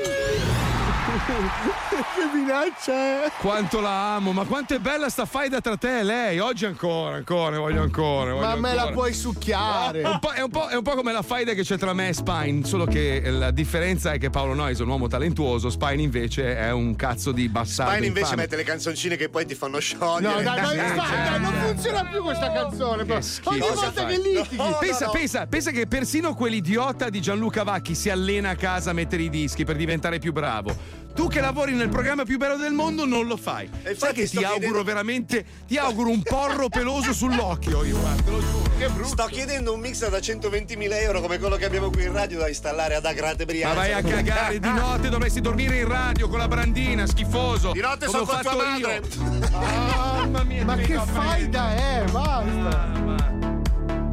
Che 1.26 2.26
minaccia 2.34 2.94
è? 3.26 3.32
Quanto 3.40 3.80
la 3.80 4.16
amo, 4.16 4.32
ma 4.34 4.44
quanto 4.44 4.74
è 4.76 4.80
bella 4.80 5.10
sta 5.10 5.26
faida 5.26 5.62
tra 5.62 5.78
te 5.78 6.00
e 6.00 6.04
lei. 6.04 6.40
Oggi 6.40 6.66
ancora, 6.66 7.16
ancora, 7.16 7.52
ne 7.52 7.58
voglio 7.58 7.82
ancora. 7.82 8.34
ne 8.34 8.40
Ma 8.40 8.48
voglio 8.50 8.62
me 8.62 8.74
la 8.74 8.88
puoi 8.92 9.14
succhiare. 9.14 10.02
È 10.02 10.08
un, 10.08 10.20
po', 10.20 10.32
è, 10.32 10.42
un 10.42 10.50
po', 10.50 10.68
è 10.68 10.76
un 10.76 10.84
po' 10.84 10.96
come 10.96 11.12
la 11.14 11.22
faida 11.22 11.54
che 11.54 11.64
c'è 11.64 11.78
tra 11.78 11.94
me 11.94 12.10
e 12.10 12.14
Spine, 12.14 12.66
solo 12.66 12.86
che 12.86 13.22
la 13.30 13.52
differenza 13.52 14.12
è 14.12 14.18
che 14.18 14.30
Paolo 14.30 14.54
Noyes 14.54 14.80
è 14.80 14.82
un 14.84 14.90
uomo 14.90 15.08
talentuoso, 15.08 15.70
Spine 15.70 16.02
invece 16.02 16.58
è 16.58 16.72
un 16.72 16.96
cazzo 16.96 17.32
di 17.32 17.48
bastardo. 17.48 17.92
Spine 17.94 18.08
invece 18.08 18.26
infame. 18.26 18.42
mette 18.42 18.56
le 18.56 18.64
canzoncine 18.64 19.16
che 19.16 19.30
poi 19.30 19.46
ti 19.46 19.56
fanno 19.56 19.80
sciogliere. 19.80 20.36
No, 20.36 20.42
dai, 20.42 20.56
dai, 20.62 20.80
aspetta, 20.80 21.06
cioè. 21.06 21.38
non 21.40 21.54
funziona 21.54 22.06
più 22.06 22.22
questa 22.24 22.52
canzone. 22.52 23.06
però. 23.06 23.20
Ogni 23.44 23.60
Cosa 23.60 23.74
volta 23.74 24.02
fai? 24.02 24.16
che 24.16 24.22
litighi. 24.22 24.58
pensa, 24.80 25.10
pensa, 25.10 25.48
pensa 25.48 25.72
che 25.72 25.88
persino 25.88 26.34
quell'idiota 26.34 27.10
di 27.10 27.22
Gianluca 27.22 27.64
Vacchi 27.64 27.96
si 27.96 28.10
allena 28.10 28.50
a 28.50 28.56
casa 28.56 28.90
a 28.90 28.94
mettere 28.94 29.24
i 29.24 29.30
dischi 29.30 29.64
per 29.64 29.76
diventare 29.76 30.20
più 30.20 30.32
bravo. 30.32 31.02
Tu 31.14 31.28
che 31.28 31.42
lavori 31.42 31.74
nel 31.74 31.90
programma 31.90 32.24
più 32.24 32.38
bello 32.38 32.58
del 32.58 32.74
mondo 32.74 33.06
non 33.06 33.28
lo 33.28 33.38
fai. 33.38 33.70
Sai 33.84 33.92
infatti 33.92 34.14
che 34.22 34.28
ti 34.30 34.38
auguro 34.38 34.54
chiedendo- 34.58 34.84
veramente, 34.84 35.46
ti 35.68 35.78
auguro 35.78 36.10
un 36.10 36.24
porro 36.24 36.70
peloso 36.70 37.14
sull'occhio, 37.14 37.84
io 37.84 38.00
guarda, 38.00 38.22
te 38.24 38.32
lo 38.32 38.40
giuro. 38.40 38.62
Che 38.80 38.90
brutto. 38.90 39.08
Sto 39.10 39.26
chiedendo 39.26 39.74
un 39.74 39.80
mixer 39.80 40.10
da 40.10 40.18
120.000 40.18 41.00
euro 41.02 41.22
come 41.22 41.38
quello 41.38 41.56
che 41.56 41.66
abbiamo 41.66 41.92
qui 41.92 42.06
in 42.06 42.14
radio 42.14 42.40
da 42.40 42.48
installare 42.48 42.96
ad 42.96 43.06
Agrate 43.06 43.46
Ma 43.46 43.52
Brianza. 43.52 43.76
vai 43.76 43.94
a 43.94 44.02
cagare, 44.02 44.60
di 44.60 44.68
notte 44.72 45.10
dovresti 45.10 45.40
dormire 45.40 45.78
in 45.78 45.88
radio 45.88 46.28
con 46.28 46.40
la 46.40 46.48
brandina, 46.48 47.06
schifoso. 47.06 47.72
Di 47.74 47.80
notte 47.82 48.08
sono 48.08 48.26
con 48.26 48.40
tua 48.42 48.52
fatto 48.52 48.58
madre. 48.58 48.96
io. 48.96 49.50
Mamma 49.52 50.44
mia, 50.44 50.66
Ma 50.66 50.76
che 50.78 50.96
fa 50.96 51.06
faida 51.06 51.76
è? 51.76 52.04
Basta. 52.10 52.92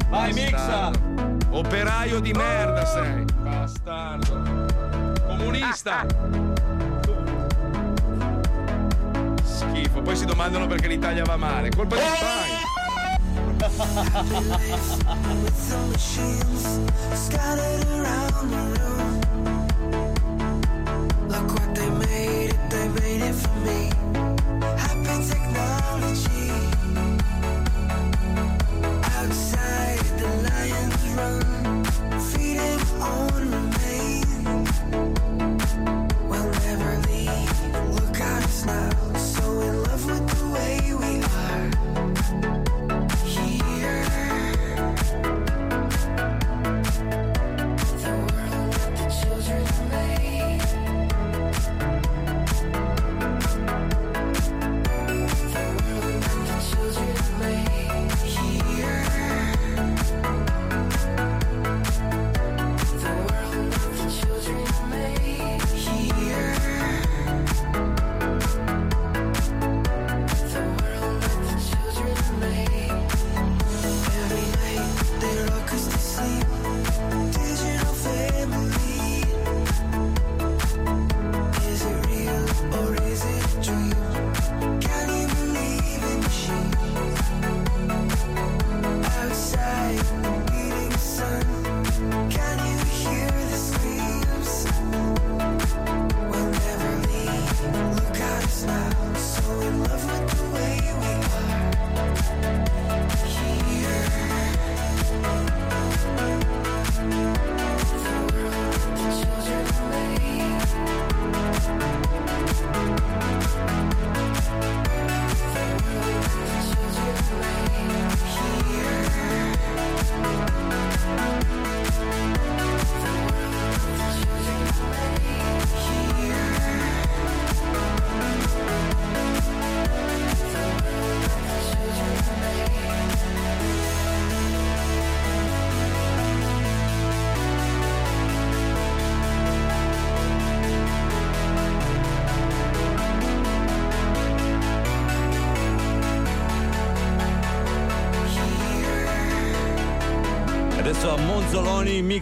Vai, 0.09 0.33
mixa! 0.33 0.91
Operaio 1.49 2.19
di 2.19 2.31
merda 2.31 2.85
sei! 2.85 3.25
Bastardo! 3.41 5.19
Comunista! 5.25 6.50
Schifo, 9.81 10.01
poi 10.01 10.15
si 10.15 10.25
domandano 10.25 10.67
perché 10.67 10.87
l'Italia 10.87 11.23
va 11.23 11.37
male. 11.37 11.69
Colpa 11.69 11.95
di 11.95 12.01
room. 18.77 19.19
Look 21.27 21.53
what 21.53 21.73
they 21.73 21.89
made 21.89 22.49
it, 22.51 22.69
they 22.69 22.87
made 22.89 23.23
it 23.23 23.33
for 23.33 23.55
me. 23.63 23.89
Happy 24.77 25.27
technology. 25.27 26.40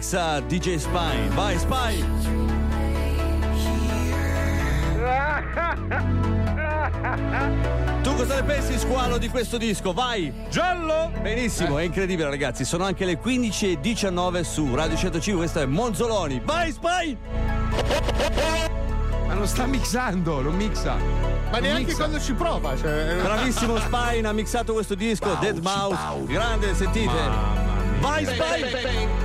mixa 0.00 0.40
DJ 0.40 0.76
Spine. 0.76 1.28
Vai 1.34 1.58
Spine! 1.58 2.38
Tu 8.02 8.14
cosa 8.14 8.34
ne 8.36 8.42
pensi, 8.44 8.78
squalo, 8.78 9.18
di 9.18 9.28
questo 9.28 9.58
disco? 9.58 9.92
Vai! 9.92 10.32
Giallo! 10.48 11.12
Benissimo, 11.20 11.78
è 11.78 11.82
incredibile, 11.82 12.30
ragazzi. 12.30 12.64
Sono 12.64 12.84
anche 12.84 13.04
le 13.04 13.20
15.19 13.20 14.40
su 14.40 14.74
Radio 14.74 14.96
105. 14.96 15.42
Questo 15.42 15.60
è 15.60 15.66
Monzoloni. 15.66 16.40
Vai, 16.44 16.72
Spy! 16.72 17.18
Ma 19.26 19.34
non 19.34 19.46
sta 19.46 19.66
mixando, 19.66 20.40
non 20.40 20.56
mixa. 20.56 20.96
Ma 21.50 21.58
neanche 21.58 21.82
mixa. 21.82 21.96
quando 21.96 22.18
ci 22.18 22.32
prova. 22.32 22.74
Cioè... 22.74 23.18
Bravissimo 23.22 23.76
Spine, 23.78 24.26
ha 24.26 24.32
mixato 24.32 24.72
questo 24.72 24.94
disco. 24.94 25.36
Dead 25.40 25.58
Mouse. 25.58 26.24
Grande, 26.24 26.74
sentite. 26.74 27.58
Vai, 28.00 28.24
Spy! 28.24 29.19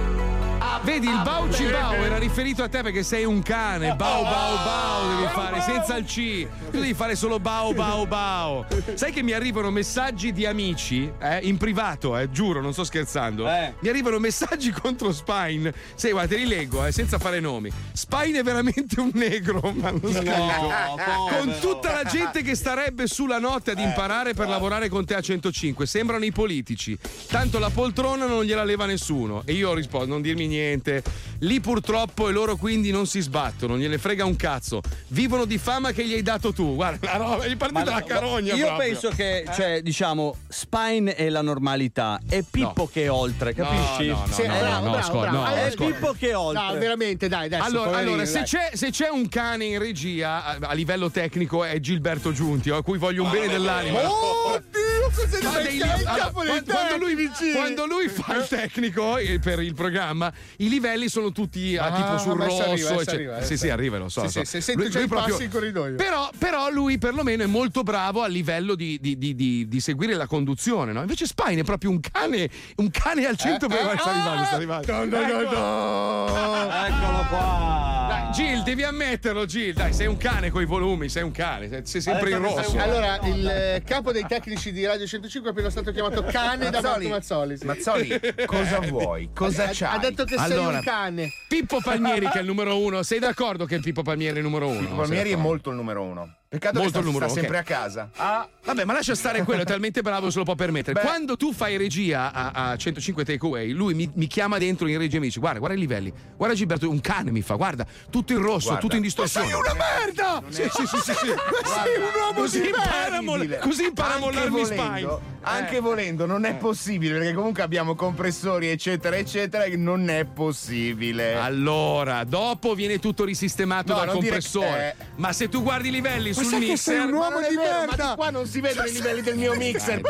Vedi, 0.86 1.08
il 1.08 1.22
Bauci 1.24 1.66
Bau 1.66 1.96
era 2.04 2.20
riferito 2.20 2.62
a 2.62 2.70
te 2.70 2.84
perché 2.84 3.02
sei 3.02 3.26
un 3.26 3.42
cane. 3.42 3.96
Bau 3.96 4.22
Bau 4.24 4.56
Bau 4.64 5.15
devi 5.26 5.34
fare 5.34 5.62
senza 5.62 5.96
il 5.98 6.06
C. 6.06 6.48
Tu 6.72 6.80
devi 6.80 6.94
fare 6.94 7.16
solo 7.16 7.40
Bau 7.40 7.74
Bau 7.74 8.06
Bau. 8.06 8.66
Sai 8.94 9.12
che 9.12 9.22
mi 9.24 9.32
arrivano 9.32 9.72
messaggi 9.72 10.32
di 10.32 10.46
amici, 10.46 11.12
eh, 11.20 11.40
in 11.44 11.58
privato, 11.58 12.18
eh, 12.18 12.30
giuro, 12.30 12.62
non 12.62 12.74
sto 12.74 12.84
scherzando. 12.84 13.46
Mi 13.80 13.90
arrivano 13.90 14.20
messaggi 14.20 14.72
contro 14.72 15.12
Spine. 15.12 15.74
Sai, 15.96 16.12
guarda, 16.12 16.36
te 16.36 16.42
li 16.42 16.48
leggo, 16.48 16.86
eh, 16.86 16.92
senza 16.92 17.18
fare 17.18 17.40
nomi. 17.40 17.72
Spine 17.94 18.40
è 18.40 18.44
veramente 18.44 19.00
un 19.00 19.12
negro, 19.14 19.62
ma 19.76 19.92
non 19.92 20.00
povero. 20.00 21.38
Con 21.40 21.56
tutta 21.60 21.92
la 21.92 22.04
gente 22.04 22.42
che 22.42 22.56
starebbe 22.56 23.08
sulla 23.08 23.40
notte 23.40 23.72
ad 23.72 23.80
imparare 23.80 24.34
per 24.34 24.48
lavorare 24.48 24.90
con 24.90 25.06
te 25.06 25.16
a 25.16 25.22
105. 25.22 25.86
Sembrano 25.86 26.26
i 26.26 26.32
politici. 26.32 26.98
Tanto 27.28 27.60
la 27.60 27.70
poltrona 27.70 28.26
non 28.26 28.44
gliela 28.44 28.64
leva 28.64 28.86
nessuno. 28.86 29.42
E 29.46 29.54
io 29.54 29.70
ho 29.70 29.74
risposto: 29.74 30.08
non 30.08 30.22
dirmi 30.22 30.48
niente. 30.48 31.04
Lì 31.40 31.60
purtroppo 31.60 32.30
e 32.30 32.32
loro 32.32 32.56
quindi 32.56 32.92
non 32.92 33.08
si 33.08 33.20
sbattono, 33.22 33.78
gliene 33.78 33.98
frega 33.98 34.26
un 34.26 34.36
cazzo. 34.36 34.82
Vivono 35.16 35.46
di 35.46 35.58
fama 35.58 35.94
che 35.94 36.06
gli 36.06 36.14
hai 36.14 36.22
dato 36.22 36.52
tu. 36.52 36.76
Guarda, 36.76 37.10
la 37.10 37.16
roba, 37.16 37.48
gli 37.48 37.56
partita 37.56 37.86
la 37.86 38.04
carogna. 38.04 38.54
Io 38.54 38.66
proprio. 38.66 38.90
penso 38.90 39.10
che, 39.12 39.46
cioè, 39.54 39.82
diciamo, 39.82 40.36
Spine 40.50 41.16
è 41.16 41.30
la 41.30 41.42
normalità, 41.42 42.20
è 42.28 42.44
Pippo 42.44 42.90
che 42.92 43.04
è 43.04 43.10
oltre, 43.10 43.54
capisci? 43.54 44.08
no, 44.08 44.16
no, 44.16 44.26
no, 44.26 44.36
bravo, 44.36 44.58
no, 44.58 44.92
bravo, 44.92 44.98
ascolta, 44.98 45.30
bravo. 45.30 45.38
no, 45.38 45.46
Allora, 45.46 45.66
è. 45.68 45.74
Pippo 45.74 46.16
che 46.20 46.30
è 46.32 46.38
oltre. 46.38 46.64
No, 46.66 46.80
veramente, 46.80 47.30
dai, 47.30 47.46
adesso. 47.46 47.64
Allora, 47.64 47.98
allora, 47.98 48.26
se, 48.26 48.34
dai. 48.34 48.44
c'è, 48.44 48.70
se 48.74 48.90
c'è 48.90 49.08
un 49.08 49.30
cane 49.30 49.64
in 49.64 49.80
regia 49.80 50.44
a, 50.44 50.58
a 50.60 50.74
livello 50.74 51.10
tecnico 51.10 51.64
è 51.64 51.80
Gilberto 51.80 52.34
Giunti, 52.34 52.70
a 52.70 52.82
cui 52.82 52.98
voglio 52.98 53.24
un 53.24 53.30
bene 53.30 53.48
dell'anima. 53.48 54.02
Oddio, 54.02 54.95
Fa 55.12 55.60
dei- 55.62 55.82
allora, 55.82 56.30
quando, 56.32 56.64
quando 56.66 56.98
lui, 56.98 57.30
quando 57.54 57.86
lui 57.86 58.08
fa 58.10 58.36
il 58.38 58.48
tecnico 58.48 59.18
eh, 59.18 59.40
per 59.40 59.62
il 59.62 59.74
programma, 59.74 60.32
i 60.58 60.70
livelli 60.70 61.08
sono 61.10 61.32
tutti 61.32 61.78
a 61.78 61.86
Ah, 61.86 61.96
tipo 61.96 62.18
sul 62.18 62.34
rosso. 62.40 62.64
arriva, 62.64 62.94
ecce- 63.02 63.12
arriva, 63.12 63.42
sì, 63.44 63.58
sì, 63.58 63.70
arriva, 63.70 63.98
lo 63.98 64.10
so. 64.10 64.22
Sì, 64.22 64.26
lo 64.26 64.32
so. 64.32 64.40
sì, 64.44 64.46
sì, 64.46 64.62
sento 64.62 64.90
già 64.90 65.00
i 65.02 65.08
passi 65.08 65.44
in 65.44 65.50
corridoio. 65.50 65.96
Però, 65.96 66.30
però 66.38 66.70
lui 66.70 66.98
perlomeno 66.98 67.44
è 67.44 67.48
molto 67.48 67.84
bravo 67.84 68.22
a 68.24 68.28
livello 68.28 68.76
di, 68.76 68.98
di- 69.00 69.18
di- 69.18 69.36
di- 69.36 69.68
di 69.68 69.80
seguire 69.80 70.16
la 70.16 70.28
conduzione, 70.28 70.92
no? 70.92 71.02
Invece 71.02 71.26
Spine 71.26 71.62
è 71.62 71.64
proprio 71.64 71.90
un 71.92 72.00
cane, 72.00 72.50
un 72.78 72.90
cane 72.92 73.26
al 73.26 73.38
centro. 73.38 73.68
per- 73.68 73.78
eh, 73.94 73.98
sta 73.98 74.10
arrivando, 74.12 74.44
sta 74.46 74.56
arrivando. 74.56 74.92
no, 74.92 75.06
no, 75.06 75.06
no, 75.06 75.42
Eccolo. 75.42 75.60
no. 75.60 76.86
Eccolo 76.86 77.26
qua. 77.30 78.05
Dai, 78.16 78.32
Gil, 78.32 78.64
devi 78.64 78.84
ammetterlo, 78.84 79.46
Gil. 79.46 79.74
Dai, 79.74 79.92
sei 79.92 80.08
un 80.08 80.16
cane 80.16 80.50
coi 80.50 80.66
volumi, 80.66 81.10
sei 81.10 81.24
un 81.24 81.32
cane, 81.32 81.68
sei, 81.68 81.86
sei 81.86 82.00
sempre 82.00 82.30
in 82.30 82.42
rosso. 82.42 82.78
Allora, 82.78 83.20
il 83.24 83.46
eh, 83.46 83.84
capo 83.86 84.14
dei 84.14 84.26
tecnici 84.26 84.72
di 84.72 84.86
Radio 84.86 85.06
105 85.06 85.50
è 85.50 85.52
appena 85.54 85.70
stato 85.70 85.92
chiamato 85.92 86.24
cane 86.24 86.70
da 86.70 86.80
Marco 86.80 87.10
Mazzoli. 87.10 87.58
sì. 87.58 87.66
Mazzoli, 87.66 88.20
cosa 88.46 88.80
vuoi? 88.88 89.32
Cosa 89.34 89.66
Ha- 89.66 89.72
c'hai? 89.74 89.96
Ha 89.96 90.00
detto 90.00 90.24
che 90.24 90.38
sei 90.38 90.52
Allora, 90.52 90.78
un 90.78 90.84
cane. 90.84 91.30
Pippo 91.50 91.82
Palmieri 91.82 92.30
che 92.30 92.38
è 92.38 92.42
il 92.42 92.48
numero 92.48 92.80
uno. 92.80 93.04
Sei 93.04 93.20
d'accordo 93.20 93.66
che 93.66 93.80
Pippo 93.80 94.02
Palmieri 94.02 94.36
è 94.36 94.38
il 94.38 94.44
numero 94.46 94.68
uno? 94.70 94.80
Pippo 94.80 94.96
Palmieri 94.96 95.32
è 95.32 95.36
molto 95.36 95.70
il 95.72 95.76
numero 95.76 96.02
uno. 96.04 96.36
Peccato 96.56 96.80
Molto 96.80 96.84
che 96.84 96.90
sta, 96.90 97.00
il 97.00 97.06
numero 97.06 97.28
sta 97.30 97.40
sempre 97.40 97.58
ok. 97.60 97.64
a 97.64 97.66
casa. 97.76 98.10
Ah, 98.16 98.48
vabbè, 98.64 98.86
ma 98.86 98.94
lascia 98.94 99.16
stare 99.16 99.44
quello, 99.44 99.62
è 99.62 99.66
talmente 99.66 100.02
bravo 100.02 100.30
se 100.30 100.38
lo 100.40 100.44
può 100.44 100.56
permettere. 100.56 100.94
Beh. 101.00 101.06
Quando 101.06 101.36
tu 101.38 101.54
fai 101.54 101.78
regia 101.78 102.32
a, 102.32 102.52
a 102.72 102.78
105 102.78 103.24
Takeaway, 103.26 103.72
lui 103.72 103.94
mi, 103.94 104.10
mi 104.14 104.28
chiama 104.28 104.58
dentro 104.58 104.88
in 104.88 104.98
regia 104.98 105.18
e 105.18 105.20
mi 105.20 105.26
dice: 105.28 105.40
Guarda, 105.40 105.60
guarda 105.60 105.76
i 105.76 105.80
livelli, 105.80 106.14
guarda 106.38 106.56
Gilberto, 106.56 106.90
un 106.90 107.02
cane 107.02 107.32
mi 107.32 107.42
fa, 107.42 107.56
guarda, 107.56 107.86
tutto 108.10 108.34
in 108.34 108.40
rosso, 108.42 108.68
Guarda. 108.70 108.80
tutto 108.82 108.96
in 108.96 109.02
Ma 109.02 109.06
distorsione. 109.08 109.48
sei 109.48 109.56
una 109.60 109.74
merda! 109.74 110.44
Sì, 110.50 110.64
sì, 110.72 110.86
sì, 110.86 110.98
sì, 110.98 111.14
sì. 111.14 111.28
Ma 111.28 111.84
sei 111.84 111.98
un 111.98 112.04
uomo 112.22 112.40
Così 112.42 112.66
impara, 112.66 113.18
Incredibile. 113.18 113.58
così 113.60 113.84
impara 113.86 114.10
a 114.10 114.14
Anche 114.16 114.26
mollarmi 114.26 114.62
volendo, 114.62 115.16
spine. 115.16 115.34
Anche 115.48 115.76
Eh. 115.76 115.80
volendo, 115.80 116.26
non 116.26 116.46
è 116.46 116.56
possibile 116.56 117.20
perché 117.20 117.34
comunque 117.34 117.62
abbiamo 117.64 117.96
compressori, 117.96 118.68
eccetera, 118.70 119.16
eccetera. 119.16 119.64
e 119.66 119.76
Non 119.78 120.10
è 120.10 120.26
possibile. 120.26 121.36
Allora, 121.36 122.24
dopo 122.24 122.74
viene 122.76 123.00
tutto 123.00 123.24
risistemato 123.26 123.94
No, 123.94 124.00
dal 124.00 124.10
compressore. 124.12 124.96
eh. 125.00 125.06
Ma 125.18 125.32
se 125.34 125.50
tu 125.50 125.62
guardi 125.62 125.90
i 125.90 125.92
livelli 125.92 126.30
Ma 126.30 126.36
sul 126.46 126.52
sai 126.52 126.60
che 126.62 126.66
mixer. 126.68 126.94
sei 126.96 127.04
un 127.06 127.12
Ma 127.12 127.18
uomo 127.18 127.40
di 127.48 127.56
vero, 127.56 127.72
ma 127.80 127.86
merda! 127.86 128.10
di 128.10 128.16
qua 128.16 128.30
non 128.30 128.48
si 128.48 128.62
vedono 128.62 128.88
i 128.88 128.92
livelli 128.92 129.22
del 129.22 129.36
mio 129.38 129.56
mixer, 129.56 130.02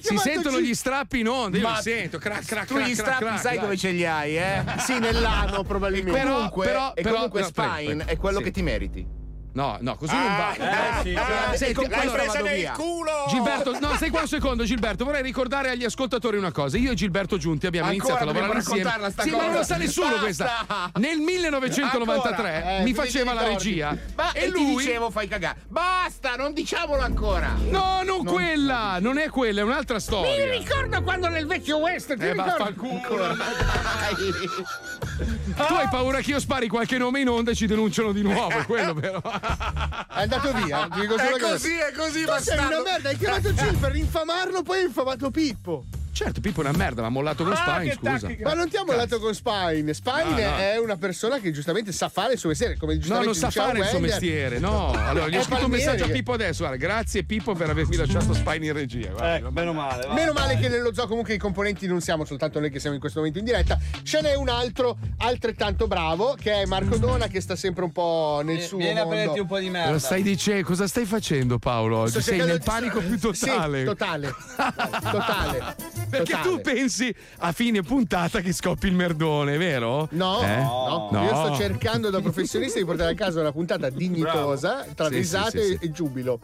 Si 0.00 0.16
sentono 0.18 0.60
gli 0.60 0.74
strappi 0.74 1.18
in 1.20 1.28
onda, 1.28 1.56
io 1.56 1.62
Ma 1.68 1.76
li 1.76 1.82
sento. 1.82 2.18
Crac, 2.18 2.44
crac, 2.44 2.66
Tu 2.66 2.74
crac, 2.74 2.86
gli 2.88 2.94
crac, 2.94 3.06
strappi 3.06 3.24
crac, 3.24 3.40
sai 3.40 3.58
dove 3.58 3.76
ce 3.76 3.90
li 3.90 4.04
hai, 4.04 4.36
eh? 4.36 4.64
Sì, 4.78 4.98
nell'ano 4.98 5.62
probabilmente. 5.64 6.18
Però- 6.18 6.34
comunque, 6.34 6.66
però- 6.66 6.92
e 6.94 7.02
comunque 7.02 7.42
Spine 7.44 8.04
è 8.06 8.16
quello 8.16 8.38
Sì. 8.38 8.44
che 8.44 8.50
ti 8.50 8.62
meriti. 8.62 9.22
No, 9.54 9.78
no, 9.80 9.94
così 9.96 10.14
non 10.14 10.36
va. 10.36 10.52
eh, 10.54 11.02
sì, 11.02 11.14
Ah, 11.14 11.56
Senti, 11.56 11.74
con 11.74 11.84
questa 11.86 12.02
allora, 12.02 12.24
vado 12.24 12.42
nel 12.44 12.54
via. 12.56 12.72
culo! 12.72 13.12
Gilberto, 13.28 13.78
no, 13.78 13.94
stai 13.96 14.10
qua 14.10 14.22
un 14.22 14.26
secondo, 14.28 14.64
Gilberto. 14.64 15.04
Vorrei 15.04 15.22
ricordare 15.22 15.70
agli 15.70 15.84
ascoltatori 15.84 16.36
una 16.36 16.50
cosa. 16.50 16.76
Io 16.76 16.90
e 16.90 16.94
Gilberto 16.94 17.36
Giunti 17.38 17.66
abbiamo 17.66 17.88
Ancora 17.88 18.14
iniziato 18.14 18.30
a 18.30 18.32
lavorare 18.40 18.58
insieme. 18.58 19.10
sta 19.10 19.22
sì, 19.22 19.30
ma 19.30 19.36
non 19.36 19.46
cosa. 19.46 19.58
lo 19.58 19.64
sa 19.64 19.76
nessuno 19.76 20.06
Basta! 20.08 20.22
questa. 20.22 20.90
Nel 20.96 21.18
1993 21.18 22.54
Ancora? 22.54 22.78
Eh, 22.78 22.82
mi 22.82 22.94
faceva 22.94 23.32
la 23.32 23.42
regia. 23.46 23.96
Ma 24.16 24.32
e 24.32 24.42
e 24.42 24.48
lui. 24.48 24.76
dicevo 24.84 25.10
fai 25.10 25.28
cagare. 25.28 25.58
Basta, 25.68 26.34
non 26.34 26.52
diciamolo 26.52 27.02
ancora. 27.02 27.52
No, 27.68 28.00
non, 28.04 28.24
quella, 28.24 28.98
non 29.00 29.18
è 29.18 29.28
quella, 29.28 29.60
è 29.60 29.64
un'altra 29.64 30.00
storia. 30.00 30.50
ricordo 30.50 31.00
quando 31.02 31.28
nel 31.28 31.46
vecchio 31.46 31.76
West 31.78 32.16
ti 32.16 32.24
Eh, 32.24 32.32
ricordi? 32.32 32.50
vaffanculo. 32.58 33.36
Tu 35.54 35.72
hai 35.74 35.88
paura 35.88 36.18
che 36.20 36.30
io 36.32 36.40
spari 36.40 36.66
qualche 36.68 36.98
nome 36.98 37.20
in 37.20 37.28
onda 37.28 37.52
e 37.52 37.54
ci 37.54 37.66
denunciano 37.66 38.10
di 38.12 38.22
nuovo, 38.22 38.58
è 38.58 38.64
quello 38.66 38.94
però. 38.94 39.20
È 39.44 40.22
andato 40.22 40.52
via. 40.54 40.88
Dico 40.94 41.16
È 41.16 41.26
una 41.26 41.30
cosa. 41.32 41.48
così, 41.48 41.76
è 41.76 41.92
così, 41.92 42.24
Tu 42.24 42.32
sei 42.40 42.58
una 42.58 42.82
merda, 42.82 43.08
hai 43.10 43.16
chiamato 43.16 43.52
Gil 43.52 43.76
per 43.76 43.94
infamarlo, 43.96 44.62
poi 44.62 44.78
hai 44.78 44.84
infamato 44.84 45.30
Pippo. 45.30 45.84
Certo, 46.14 46.40
Pippo 46.40 46.62
è 46.62 46.68
una 46.68 46.76
merda, 46.78 47.00
ma 47.00 47.08
ha 47.08 47.10
mollato 47.10 47.42
con 47.42 47.52
Ah, 47.52 47.56
Spine, 47.56 47.92
scusa. 47.94 48.10
tattica. 48.20 48.48
Ma 48.48 48.54
non 48.54 48.68
ti 48.68 48.76
ha 48.76 48.84
mollato 48.86 49.18
con 49.18 49.34
Spine. 49.34 49.92
Spine 49.92 50.22
No, 50.24 50.50
no. 50.50 50.56
è 50.58 50.78
una 50.78 50.96
persona 50.96 51.40
che 51.40 51.50
giustamente 51.50 51.90
sa 51.90 52.08
fare 52.08 52.34
il 52.34 52.38
suo 52.38 52.50
mestiere. 52.50 52.76
Come 52.76 52.98
No, 53.04 53.22
non 53.22 53.34
sa 53.34 53.50
fare 53.50 53.78
il 53.80 53.84
suo 53.86 53.98
mestiere, 53.98 54.58
no. 54.60 54.92
Allora, 55.04 55.28
gli 55.28 55.36
ho 55.36 55.42
scritto 55.42 55.64
un 55.64 55.70
messaggio 55.72 56.04
a 56.04 56.08
Pippo 56.08 56.32
adesso. 56.32 56.64
Guarda, 56.64 56.76
grazie 56.78 57.24
Pippo 57.24 57.54
per 57.54 57.68
avermi 57.70 57.96
lasciato 57.96 58.32
Spine 58.32 58.66
in 58.66 58.72
regia. 58.72 59.08
guarda. 59.10 59.34
Ecco, 59.36 59.50
meno 59.50 59.72
male. 59.72 60.06
va. 60.06 60.12
Meno 60.14 60.32
male 60.32 60.56
che 60.56 60.68
nello 60.68 60.94
zoo 60.94 61.06
comunque 61.08 61.34
i 61.34 61.38
componenti 61.38 61.86
non 61.88 62.00
siamo 62.00 62.24
soltanto 62.24 62.60
noi 62.60 62.70
che 62.70 62.78
siamo 62.78 62.94
in 62.94 63.00
questo 63.00 63.18
momento 63.18 63.40
in 63.40 63.44
diretta. 63.44 63.76
Ce 64.04 64.20
n'è 64.20 64.34
un 64.36 64.48
altro 64.48 64.96
altrettanto 65.18 65.88
bravo 65.88 66.36
che 66.40 66.62
è 66.62 66.64
Marco 66.66 66.96
Dona 66.96 67.26
che 67.26 67.40
sta 67.40 67.56
sempre 67.56 67.82
un 67.82 67.90
po' 67.92 68.40
nel 68.44 68.60
suo 68.60 68.78
Vieni 68.78 68.92
a 68.92 69.02
mondo. 69.02 69.10
prenderti 69.10 69.40
un 69.40 69.46
po' 69.46 69.58
di 69.58 69.68
merda. 69.68 69.92
Cosa 69.92 70.06
stai 70.06 70.22
dicendo? 70.22 70.64
Cosa 70.64 70.86
stai 70.86 71.04
facendo, 71.06 71.58
Paolo? 71.58 71.98
Oggi 71.98 72.10
Sto 72.10 72.20
sei 72.20 72.38
cercando 72.38 72.52
nel 72.52 72.62
panico 72.62 73.00
più 73.00 73.18
totale. 73.18 73.78
Sì, 73.80 73.84
totale. 73.84 74.34
totale. 75.10 75.74
Perché 76.08 76.32
Totale. 76.32 76.48
tu 76.48 76.60
pensi 76.60 77.14
a 77.38 77.52
fine 77.52 77.82
puntata 77.82 78.40
che 78.40 78.52
scoppi 78.52 78.86
il 78.86 78.94
merdone, 78.94 79.56
vero? 79.56 80.08
No, 80.12 80.40
Eh? 80.42 80.56
no, 80.56 81.08
No. 81.10 81.22
io 81.24 81.34
sto 81.34 81.56
cercando 81.56 82.10
da 82.10 82.20
professionista 82.20 82.78
di 82.78 82.84
portare 82.84 83.12
a 83.12 83.14
casa 83.14 83.40
una 83.40 83.52
puntata 83.52 83.88
dignitosa 83.90 84.86
tra 84.94 85.08
Sì, 85.08 85.14
risate 85.14 85.62
sì, 85.62 85.68
sì, 85.70 85.78
e 85.80 85.90
giubilo. 85.90 86.38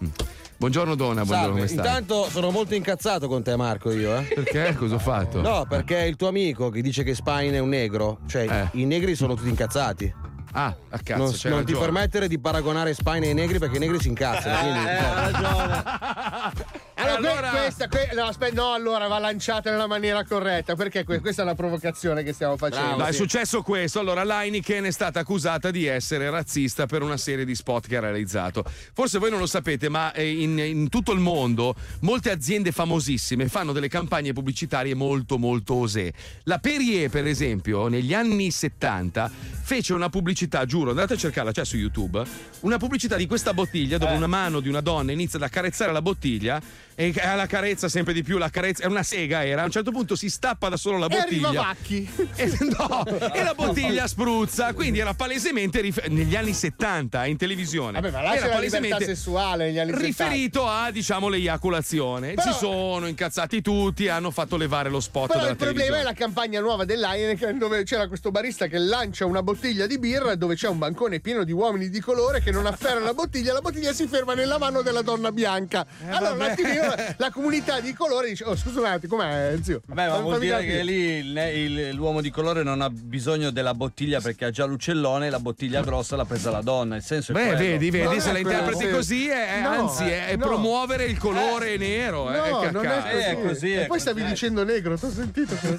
Buongiorno 0.57 0.95
Donna, 0.95 1.24
buongiorno, 1.24 1.43
Salve. 1.43 1.53
come 1.53 1.66
stai? 1.69 1.78
Intanto 1.87 2.28
sono 2.31 2.51
molto 2.51 2.74
incazzato 2.74 3.28
con 3.28 3.43
te, 3.43 3.57
Marco. 3.57 3.91
Io, 3.93 4.16
eh. 4.19 4.23
Perché? 4.23 4.74
Cosa 4.77 4.97
ho 4.97 4.99
fatto? 4.99 5.41
No, 5.41 5.65
perché 5.69 6.05
il 6.05 6.16
tuo 6.16 6.28
amico 6.28 6.69
che 6.69 6.82
dice 6.82 7.03
che 7.03 7.15
Spine 7.15 7.53
è 7.57 7.59
un 7.61 7.69
negro. 7.70 8.19
Cioè, 8.27 8.47
Eh. 8.73 8.78
i 8.78 8.85
negri 8.85 9.15
sono 9.15 9.35
tutti 9.35 9.49
incazzati. 9.49 10.12
Ah, 10.53 10.74
a 10.91 10.99
cazzo, 10.99 11.16
non 11.16 11.27
non 11.27 11.32
ti 11.32 11.49
ragione. 11.73 11.78
permettere 11.78 12.27
di 12.28 12.39
paragonare 12.41 12.93
Spine 12.93 13.28
ai 13.28 13.35
negri 13.35 13.59
perché 13.61 13.77
i 13.77 13.78
negri 13.81 14.01
si 14.01 14.09
incazzano. 14.09 14.59
quindi- 14.59 14.89
Allora, 14.89 16.53
que- 16.55 16.65
Allora- 17.09 17.51
questa, 17.51 17.89
que- 17.89 18.11
no, 18.15 18.25
aspetta, 18.25 18.55
no, 18.55 18.73
allora 18.73 19.07
va 19.09 19.19
lanciata 19.19 19.71
nella 19.71 19.87
maniera 19.87 20.25
corretta 20.25 20.75
perché 20.75 21.05
que- 21.05 21.21
questa 21.21 21.43
è 21.43 21.45
una 21.45 21.55
provocazione 21.55 22.23
che 22.23 22.33
stiamo 22.33 22.57
facendo. 22.57 22.97
No, 22.97 23.05
è 23.05 23.13
sì. 23.13 23.19
successo 23.19 23.63
questo. 23.63 24.01
Allora, 24.01 24.25
l'Heineken 24.25 24.85
è 24.85 24.91
stata 24.91 25.21
accusata 25.21 25.71
di 25.71 25.87
essere 25.87 26.31
razzista 26.31 26.87
per 26.87 27.03
una 27.03 27.17
serie 27.17 27.45
di 27.45 27.55
spot 27.55 27.87
che 27.87 27.97
ha 27.97 28.01
realizzato. 28.01 28.65
Forse 28.93 29.19
voi 29.19 29.31
non 29.31 29.39
lo 29.39 29.47
sapete, 29.47 29.89
ma 29.89 30.13
eh, 30.13 30.29
in, 30.29 30.59
in 30.59 30.89
tutto 30.89 31.13
il 31.13 31.21
mondo 31.21 31.75
molte 32.01 32.31
aziende 32.31 32.73
famosissime 32.73 33.49
fanno 33.49 33.73
delle 33.73 33.89
campagne 33.89 34.33
pubblicitarie 34.33 34.95
molto, 34.95 35.39
molto 35.39 35.75
osè. 35.75 36.11
La 36.45 36.59
Perrier, 36.59 37.11
per 37.11 37.27
esempio, 37.27 37.89
negli 37.89 38.15
anni 38.15 38.51
70 38.51 39.31
fece 39.63 39.93
una 39.93 40.09
pubblicità, 40.09 40.65
giuro, 40.65 40.91
andate 40.91 41.15
a 41.15 41.17
cercarla, 41.17 41.53
c'è 41.53 41.65
su 41.65 41.77
YouTube, 41.77 42.23
una 42.61 42.77
pubblicità 42.77 43.17
di 43.17 43.27
questa 43.27 43.55
bottiglia 43.55 43.99
dove 43.99 44.15
una 44.15 44.27
mano 44.27 44.61
di 44.61 44.69
una 44.69 44.81
donna 44.81 45.13
inizia 45.13 45.39
ad 45.39 45.45
accarezzare 45.45 45.93
la 45.93 46.03
bottiglia 46.03 46.61
e 47.01 47.15
ha 47.23 47.35
la 47.35 47.47
carezza 47.47 47.89
sempre 47.89 48.13
di 48.13 48.23
più, 48.23 48.37
la 48.37 48.51
carezza 48.51 48.83
è 48.85 48.87
una 48.87 49.03
sega 49.03 49.43
era, 49.43 49.63
a 49.63 49.65
un 49.65 49.71
certo 49.71 49.91
punto 49.91 50.15
si 50.17 50.29
stappa 50.29 50.69
da 50.69 50.77
solo 50.77 50.99
la 50.99 51.07
E 51.07 51.17
bottiglia. 51.17 51.51
Vacchi. 51.53 52.07
E, 52.35 52.53
no, 52.77 53.07
e 53.33 53.43
la 53.43 53.55
bottiglia 53.55 54.07
spruzza, 54.07 54.75
quindi 54.75 54.99
era 54.99 55.15
palesemente 55.15 55.81
rif- 55.81 56.07
negli 56.09 56.37
anni 56.37 56.53
70 56.53 57.25
in 57.25 57.39
televisione. 57.39 58.01
Vabbè, 58.01 58.13
ma 58.13 58.21
là 58.21 58.35
era 58.35 58.59
libertà 58.59 58.99
sessuale 59.01 59.67
negli 59.67 59.79
anni 59.79 59.93
70. 59.93 60.07
riferito 60.25 60.67
a 60.67 60.91
diciamo 60.91 61.29
l'eiaculazione. 61.29 62.35
Però- 62.35 62.51
si 62.53 62.59
sono 62.59 63.07
incazzati 63.07 63.63
tutti 63.63 64.05
e 64.05 64.09
hanno 64.11 64.31
fatto 64.31 64.57
levare 64.59 64.91
lo 64.91 65.01
spot 65.01 65.29
Però 65.29 65.39
dalla 65.39 65.51
il 65.53 65.57
problema 65.57 65.99
è 66.01 66.03
la 66.03 66.13
campagna 66.13 66.61
nuova 66.61 66.85
dell'Heineken 66.85 67.57
dove 67.59 67.83
c'era 67.85 68.09
questo 68.09 68.31
barista 68.31 68.67
che 68.67 68.79
lancia 68.79 69.25
una 69.25 69.43
bottiglia 69.43 69.87
di 69.87 69.99
birra 69.99 70.35
dove 70.35 70.55
c'è 70.55 70.69
un 70.69 70.79
bancone 70.79 71.21
pieno 71.21 71.45
di 71.45 71.53
uomini 71.53 71.89
di 71.89 72.01
colore 72.01 72.41
che 72.43 72.51
non 72.51 72.67
afferrano 72.67 73.05
la 73.07 73.15
bottiglia, 73.15 73.53
la 73.55 73.61
bottiglia 73.61 73.93
si 73.95 74.07
ferma 74.07 74.35
nella 74.35 74.59
mano 74.59 74.83
della 74.83 75.03
donna 75.03 75.33
bianca. 75.33 75.87
allora 76.09 76.33
un 76.33 76.39
vabbè. 76.39 76.51
attimino 76.53 76.90
la, 76.97 77.15
la 77.19 77.31
comunità 77.31 77.81
di 77.81 77.93
colore 77.93 78.29
dice 78.29 78.45
"Oh, 78.45 78.57
scusa 78.57 78.81
un 78.81 78.87
attimo, 78.87 79.17
com'è, 79.17 79.57
zio?" 79.62 79.81
Vabbè, 79.87 80.09
ma 80.09 80.19
vuol 80.19 80.39
dire 80.39 80.65
che 80.65 80.83
lì 80.83 80.99
il- 81.19 81.37
il- 81.37 81.91
l'uomo 81.95 82.21
di 82.21 82.31
colore 82.31 82.62
non 82.62 82.81
ha 82.81 82.91
bisogno 82.91 83.51
della 83.51 83.75
bottiglia 83.75 84.21
perché 84.21 84.47
ha 84.47 84.51
già 84.51 84.65
l'uccellone 84.65 85.27
e 85.27 85.31
la 85.31 85.39
bottiglia 85.41 85.81
grossa 85.83 86.17
l'ha 86.17 86.25
presa 86.25 86.51
la 86.51 86.62
donna. 86.62 86.97
Il 86.97 87.03
senso 87.03 87.33
è 87.33 87.35
Beh, 87.35 87.41
quello. 87.43 87.59
vedi, 87.59 87.91
vedi, 87.91 88.05
Non 88.05 88.21
se 88.21 88.31
è 88.31 88.33
la 88.33 88.41
quello, 88.41 88.59
interpreti 88.59 88.85
sì. 88.87 88.91
così, 88.91 89.29
è, 89.29 89.61
No, 89.62 89.69
anzi, 89.69 90.05
è, 90.05 90.27
è 90.27 90.37
no. 90.37 90.47
promuovere 90.47 91.05
il 91.05 91.19
colore 91.19 91.77
nero. 91.77 92.33
eh, 92.33 92.51
No, 92.51 92.59
che 92.61 92.71
non 92.71 92.83
cazzo. 92.83 93.07
è 93.09 93.39
così. 93.43 93.73
e 93.75 93.87
poi 93.87 94.01
stavi 94.01 94.25
dicendo 94.25 94.65
negro, 94.65 94.97
ti 94.99 95.05
ho 95.05 95.11
sentito. 95.11 95.55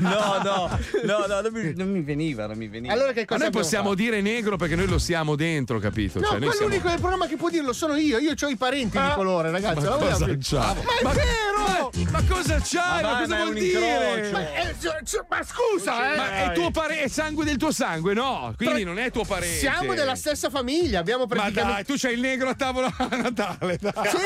No, 0.00 0.40
no, 0.42 0.78
no, 1.04 1.26
no, 1.26 1.40
non 1.40 1.52
mi, 1.52 1.72
non 1.76 1.90
mi 1.90 2.00
veniva, 2.00 2.46
non 2.46 2.56
mi 2.56 2.68
veniva. 2.68 2.92
Allora 2.92 3.12
che 3.12 3.20
Ma 3.20 3.26
cosa 3.26 3.42
noi 3.44 3.50
possiamo 3.52 3.94
dire 3.94 4.20
negro 4.20 4.56
perché 4.56 4.74
noi 4.76 4.86
lo 4.86 4.98
siamo 4.98 5.36
dentro, 5.36 5.78
capito? 5.78 6.18
No, 6.20 6.26
Cioè, 6.26 6.38
noi 6.38 6.50
siamo- 6.52 6.68
l'unico 6.68 6.88
del 6.88 6.98
programma 7.00 7.26
che 7.26 7.36
può 7.36 7.48
dirlo 7.50 7.72
sono 7.72 7.96
io. 7.96 8.18
Io 8.18 8.32
ho 8.40 8.48
i 8.48 8.56
parenti 8.56 8.98
di 8.98 9.08
colore, 9.14 9.50
ragazzi. 9.50 9.84
Ma 9.86 9.96
cosa 10.26 10.58
vogliamo- 10.58 10.82
c'ha? 10.82 11.02
Ma 11.02 11.10
è 11.10 11.14
vero! 11.14 11.90
Ma, 11.92 12.10
ma 12.10 12.22
cosa 12.28 12.60
c'hai? 12.62 13.02
Ma 13.02 13.10
Ma, 13.12 13.18
cosa 13.20 13.36
ma 13.36 13.42
vuol 13.42 13.54
dire? 13.54 14.30
Ma, 14.32 14.52
è- 14.54 14.74
cioè, 15.04 15.24
ma 15.28 15.38
scusa, 15.44 16.12
eh! 16.12 16.16
Ma 16.16 16.30
è 16.44 16.52
tuo 16.54 16.70
pare- 16.70 17.02
è 17.02 17.08
sangue 17.08 17.44
del 17.44 17.56
tuo 17.56 17.70
sangue, 17.72 18.14
no? 18.14 18.54
Quindi 18.56 18.84
non 18.84 18.98
è 18.98 19.10
tuo 19.10 19.24
parente. 19.24 19.58
Siamo 19.58 19.94
della 19.94 20.14
stessa 20.14 20.48
famiglia, 20.50 21.00
abbiamo 21.00 21.24
Ma 21.24 21.34
praticamente. 21.34 21.72
dai, 21.72 21.84
tu 21.84 21.94
c'hai 21.96 22.14
il 22.14 22.20
negro 22.20 22.48
a 22.48 22.54
tavola 22.54 22.92
a 22.96 23.16
Natale. 23.16 23.78
Dai. 23.80 23.92
Sì, 24.08 24.16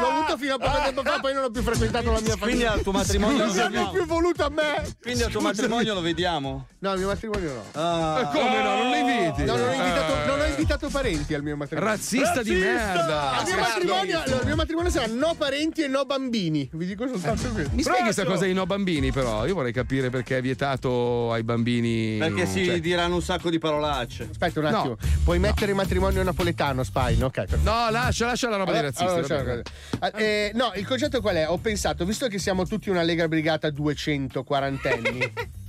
l'ho 0.00 0.06
avuto 0.08 0.36
fino 0.38 0.54
a 0.54 0.58
poco 0.58 0.78
tempo 0.84 1.02
fa, 1.02 1.18
poi 1.20 1.34
non 1.34 1.44
ho 1.44 1.50
più 1.50 1.62
frequentato 1.62 2.12
la 2.12 2.20
mia 2.20 2.36
famiglia. 2.36 2.44
Quindi 2.46 2.64
al 2.64 2.80
tuo 2.82 2.92
matrimonio 2.92 3.44
non 3.46 3.54
mi 3.54 3.60
hanno 3.60 3.80
no. 3.82 3.90
più 3.90 4.06
voluto 4.06 4.44
a 4.44 4.48
me. 4.50 4.94
Quindi 5.02 5.22
al 5.22 5.30
tuo 5.30 5.40
matrimonio 5.40 5.94
lo 5.94 6.00
vediamo? 6.00 6.66
No, 6.78 6.90
al 6.90 6.98
mio 6.98 7.06
matrimonio 7.08 7.52
no. 7.52 7.80
Ah. 7.80 8.20
Eh, 8.20 8.24
come 8.38 8.62
no? 8.62 8.76
Non 8.76 8.90
lo 8.90 8.96
inviti? 8.96 9.44
No, 9.44 9.56
non 9.56 9.68
ho 9.68 9.72
invitato, 9.72 10.12
Eh. 10.14 10.26
non 10.26 10.40
ho 10.40 10.44
invitato 10.44 10.88
parenti 10.88 11.34
al 11.34 11.42
mio 11.42 11.56
matrimonio. 11.56 11.90
Razzista 11.90 12.42
di 12.42 12.52
merda. 12.54 13.32
Al 13.38 13.44
mio 13.46 13.56
matrimonio, 13.58 14.22
allora, 14.22 14.40
il 14.40 14.46
mio 14.46 14.56
matrimonio 14.56 14.90
sarà 14.90 15.06
no 15.20 15.34
parenti 15.34 15.82
e 15.82 15.86
no 15.86 16.04
bambini. 16.06 16.68
Vi 16.72 16.86
dico 16.86 17.06
soltanto 17.06 17.48
questo. 17.50 17.70
Mi 17.74 17.82
spieghi 17.82 18.02
questa 18.04 18.24
cosa 18.24 18.44
dei 18.44 18.54
no 18.54 18.64
bambini, 18.64 19.12
però? 19.12 19.46
Io 19.46 19.54
vorrei 19.54 19.72
capire 19.72 20.08
perché 20.08 20.38
è 20.38 20.40
vietato 20.40 21.30
ai 21.32 21.42
bambini. 21.42 22.16
Perché 22.18 22.46
si 22.46 22.64
cioè- 22.64 22.80
diranno 22.80 23.16
un 23.16 23.22
sacco 23.22 23.50
di 23.50 23.58
parolacce. 23.58 24.28
Aspetta 24.30 24.58
un 24.60 24.66
attimo. 24.66 24.96
Puoi 25.22 25.38
mettere 25.38 25.74
matrimonio 25.74 26.22
napoletano, 26.22 26.82
Spine? 26.82 27.22
Ok, 27.24 27.34
perfetto. 27.34 27.70
No, 27.70 27.90
lascia, 27.90 28.26
lascia 28.26 28.48
la 28.48 28.56
roba 28.56 28.72
dei 28.72 28.80
razzisti. 28.80 29.04
Allora, 29.04 29.38
allora, 29.38 29.62
allora. 30.00 30.18
Eh, 30.18 30.50
no, 30.54 30.72
il 30.74 30.86
concetto 30.86 31.20
qual 31.20 31.36
è? 31.36 31.48
Ho 31.48 31.58
pensato, 31.58 32.04
visto 32.04 32.26
che 32.26 32.38
siamo 32.38 32.66
tutti 32.66 32.88
una 32.88 33.02
Lega 33.02 33.28
Brigata 33.28 33.68
240 33.70 34.90
anni, 34.90 35.32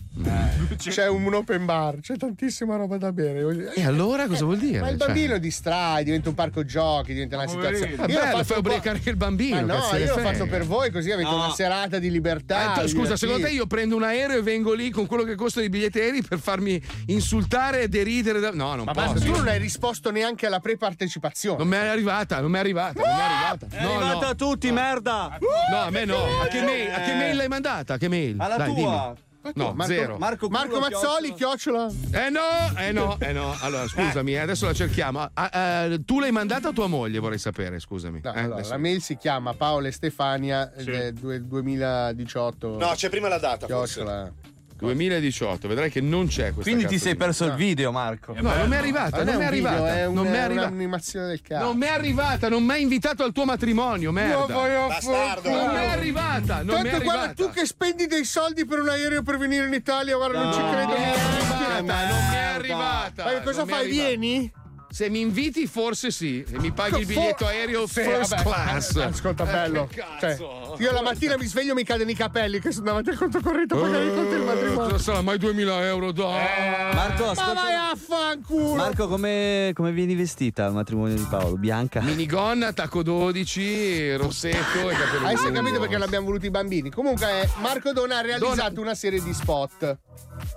c'è 0.78 1.08
un 1.08 1.34
open 1.34 1.64
bar, 1.66 2.00
c'è 2.02 2.18
tantissima 2.18 2.76
roba 2.76 2.98
da 2.98 3.14
bere. 3.14 3.72
E 3.74 3.86
allora 3.86 4.28
cosa 4.28 4.44
vuol 4.44 4.58
dire? 4.58 4.82
Ma 4.82 4.90
il 4.90 4.98
Cioè- 4.98 5.08
bambino 5.08 5.38
distrae, 5.38 6.04
diventa 6.04 6.28
un 6.30 6.36
parco 6.36 6.66
giochi, 6.66 7.14
diventa 7.14 7.38
una 7.38 7.48
situazione. 7.48 7.96
Ma 7.96 8.06
Io 8.08 8.14
l'ho 8.16 8.20
bello, 8.20 8.32
fatto 8.34 8.44
fai 8.44 8.58
ubriacare 8.58 8.98
anche 8.98 9.10
il 9.10 9.16
bambino. 9.16 9.56
Ma 9.56 9.62
no, 9.62 9.98
io 9.98 10.06
l'ho 10.14 10.18
fatto 10.22 10.46
per 10.48 10.66
voi, 10.66 10.92
così 10.92 11.12
avete 11.12 11.30
No. 11.30 11.36
una 11.36 11.52
serata 11.54 11.98
di 11.98 12.12
libertà. 12.12 12.82
Eh, 12.82 12.88
scusa, 12.90 13.16
secondo 13.16 13.46
te 13.48 13.54
io 13.54 13.66
prendo 13.68 13.96
un 13.96 14.04
aereo 14.04 14.38
e 14.40 14.42
vengo 14.42 14.74
lì 14.74 14.90
con 14.90 15.06
quello 15.06 15.24
che 15.24 15.36
costano 15.36 15.66
i 15.66 15.70
biglietti 15.70 16.00
aerei 16.00 16.22
per 16.22 16.40
farmi 16.40 16.82
insultare 17.06 17.82
e 17.84 17.88
deridere? 17.88 18.40
da- 18.42 18.52
No, 18.52 18.76
non 18.76 18.84
Ma 18.86 18.92
posso. 18.92 19.14
basta, 19.14 19.26
tu 19.26 19.32
non 19.38 19.48
hai 19.48 19.60
risposto 19.60 20.12
neanche 20.12 20.46
alla 20.46 20.60
pre-partecipazione. 20.60 21.58
Non 21.58 21.68
mi 21.70 21.76
è 21.76 21.86
arrivata, 21.88 22.42
non 22.42 22.52
mi 22.52 22.58
è 22.58 22.60
arrivata, 22.60 23.00
non 23.02 23.16
mi 23.16 23.20
è 23.20 23.24
arrivata. 23.24 23.68
È 23.78 23.82
No, 23.82 23.96
arrivata 23.96 24.26
no. 24.26 24.32
a 24.32 24.36
tutti, 24.36 24.72
merda! 24.72 25.38
No, 25.72 25.78
a 25.78 25.90
me 25.90 26.04
no. 26.06 26.18
A 26.42 26.48
che 26.48 26.62
mail, 26.62 26.92
a 26.92 27.00
che 27.00 27.14
mail 27.14 27.36
l'hai 27.38 27.48
mandata? 27.48 27.94
A 27.94 27.98
che 27.98 28.10
mail? 28.10 28.36
Alla 28.40 28.58
Dai, 28.58 28.74
tua. 28.74 29.14
dimmi. 29.16 29.30
No, 29.56 29.74
Marco, 29.74 29.94
zero. 29.94 30.18
Marco, 30.18 30.48
Marco 30.50 30.80
Mazzoli, 30.80 31.34
chiocciola. 31.34 31.92
Eh 32.12 32.30
no, 32.30 32.78
eh 32.78 32.92
no, 32.92 33.18
eh 33.20 33.34
no. 33.34 33.56
Allora, 33.62 33.88
scusami, 33.88 34.34
eh, 34.34 34.38
adesso 34.40 34.66
la 34.68 34.74
cerchiamo. 34.74 35.28
Ah, 35.34 35.86
eh, 35.90 36.04
tu 36.06 36.20
l'hai 36.20 36.32
mandata 36.32 36.70
a 36.70 36.72
tua 36.72 36.88
moglie, 36.88 37.20
vorrei 37.20 37.40
sapere, 37.40 37.80
scusami. 37.80 38.22
No, 38.24 38.34
Eh, 38.34 38.40
allora, 38.40 38.54
adesso- 38.56 38.70
la 38.72 38.78
mail 38.78 39.02
si 39.02 39.18
chiama 39.18 39.54
Paola 39.54 39.88
e 39.88 39.92
Stefania 39.92 40.72
del 40.76 41.14
due- 41.14 41.42
2018. 41.46 42.78
No, 42.78 42.92
c'è 42.96 43.10
prima 43.10 43.28
la 43.28 43.40
data. 43.40 43.68
forse. 43.68 44.34
Chiocciola. 44.82 44.94
2018, 44.94 45.68
vedrai 45.68 45.92
che 45.92 46.02
non 46.02 46.26
c'è 46.28 46.54
questa 46.54 46.64
Quindi 46.64 46.88
ti 46.88 46.98
sei 46.98 47.16
perso 47.16 47.46
il 47.46 47.54
video, 47.54 47.92
Marco. 47.92 48.34
No, 48.36 48.56
non 48.56 48.68
mi 48.68 48.76
è 48.76 48.78
arrivata, 48.80 49.24
Non 49.24 49.36
mi 49.36 49.42
è 49.42 49.46
arrivata. 49.46 49.96
è 49.98 50.06
un- 50.08 50.14
non 50.16 50.28
mi 50.28 50.34
è 50.36 50.40
arrivata. 50.40 50.68
un'animazione 50.70 51.28
del 51.28 51.42
cazzo. 51.42 51.64
Non 51.66 51.78
mi 51.78 51.86
è 51.86 51.90
arrivata, 51.90 52.50
non 52.50 52.64
mi 52.64 52.72
hai 52.72 52.82
invitato 52.82 53.24
al 53.24 53.32
tuo 53.32 53.46
matrimonio, 53.46 54.12
merda. 54.12 54.46
Vai 54.54 54.76
a 54.76 54.88
Bastardo. 54.88 55.50
Non 55.50 55.70
mi 55.70 55.76
è 55.82 55.86
arrivata, 55.86 56.56
non 56.64 56.66
mi 56.66 56.72
è 56.72 56.92
Tanto 56.92 56.96
arrivata. 56.96 57.04
guarda, 57.04 57.34
tu 57.34 57.50
che 57.52 57.66
spendi 57.66 58.08
dei 58.08 58.26
soldi 58.26 58.66
per 58.66 58.80
un 58.80 58.90
aereo 58.90 59.22
per 59.22 59.38
venire 59.38 59.68
in 59.68 59.74
Italia, 59.74 60.16
guarda, 60.16 60.42
non 60.44 60.54
ci 60.54 60.60
credo 60.60 60.92
Non 60.92 60.98
mi 60.98 61.04
è 61.04 61.14
arrivata, 61.14 62.08
non 62.10 62.28
mi 62.30 62.36
è 62.36 62.40
arrivata. 62.56 63.24
Ma 63.26 63.42
cosa 63.42 63.66
fai? 63.66 63.90
Vieni? 63.90 64.52
Se 64.92 65.10
mi 65.10 65.22
inviti, 65.22 65.68
forse 65.68 66.12
sì. 66.12 66.44
Se 66.46 66.60
mi 66.60 66.72
paghi 66.72 67.00
il 67.00 67.06
biglietto 67.06 67.46
aereo 67.46 67.88
Sì, 67.88 68.02
first 68.02 68.32
vabbè, 68.36 68.42
class. 68.44 68.96
Ascolta, 68.98 69.44
Eh, 69.44 69.52
bello. 69.52 69.88
che 69.90 70.04
Cioè, 70.20 70.30
cazzo? 70.32 70.76
io 70.80 70.92
la 70.92 71.02
mattina 71.02 71.38
mi 71.38 71.46
sveglio 71.46 71.72
e 71.72 71.76
mi 71.76 71.84
cadono 71.86 72.10
i 72.10 72.14
capelli 72.16 72.60
che 72.60 72.72
sono 72.72 72.86
davanti 72.88 73.10
al 73.12 73.18
conto 73.18 73.40
corrente 73.42 73.74
a 73.74 73.78
pagare 73.78 74.06
i 74.08 74.14
conti 74.14 74.30
del 74.32 74.42
matrimonio. 74.42 74.90
Non 74.90 75.00
sarà 75.00 75.22
mai 75.22 75.38
2000 75.38 75.86
euro, 75.86 76.12
dai. 76.12 76.94
Marco, 76.94 77.24
Ma 77.24 77.32
ascolta. 77.32 77.54
vai 77.54 77.74
a 77.74 77.96
fanculo! 77.96 78.76
Marco, 78.76 79.08
come, 79.08 79.72
come 79.74 79.92
vieni 79.94 80.14
vestita 80.16 80.66
al 80.66 80.74
matrimonio 80.74 81.16
di 81.16 81.26
Paolo? 81.30 81.56
Bianca? 81.56 82.02
Minigonna, 82.02 82.74
tacco 82.74 83.02
12, 83.02 84.16
rossetto 84.18 84.90
e 84.90 84.94
capello 84.96 85.26
hai 85.28 85.36
capito 85.36 85.80
perché 85.80 85.98
l'abbiamo 85.98 86.26
voluto 86.26 86.46
i 86.46 86.52
bambini. 86.52 86.90
Comunque, 86.90 87.44
eh, 87.44 87.50
Marco 87.60 87.94
Dona 87.94 88.18
ha 88.18 88.22
realizzato 88.22 88.82
una 88.82 88.96
serie 88.96 89.22
di 89.22 89.34
spot. 89.34 89.98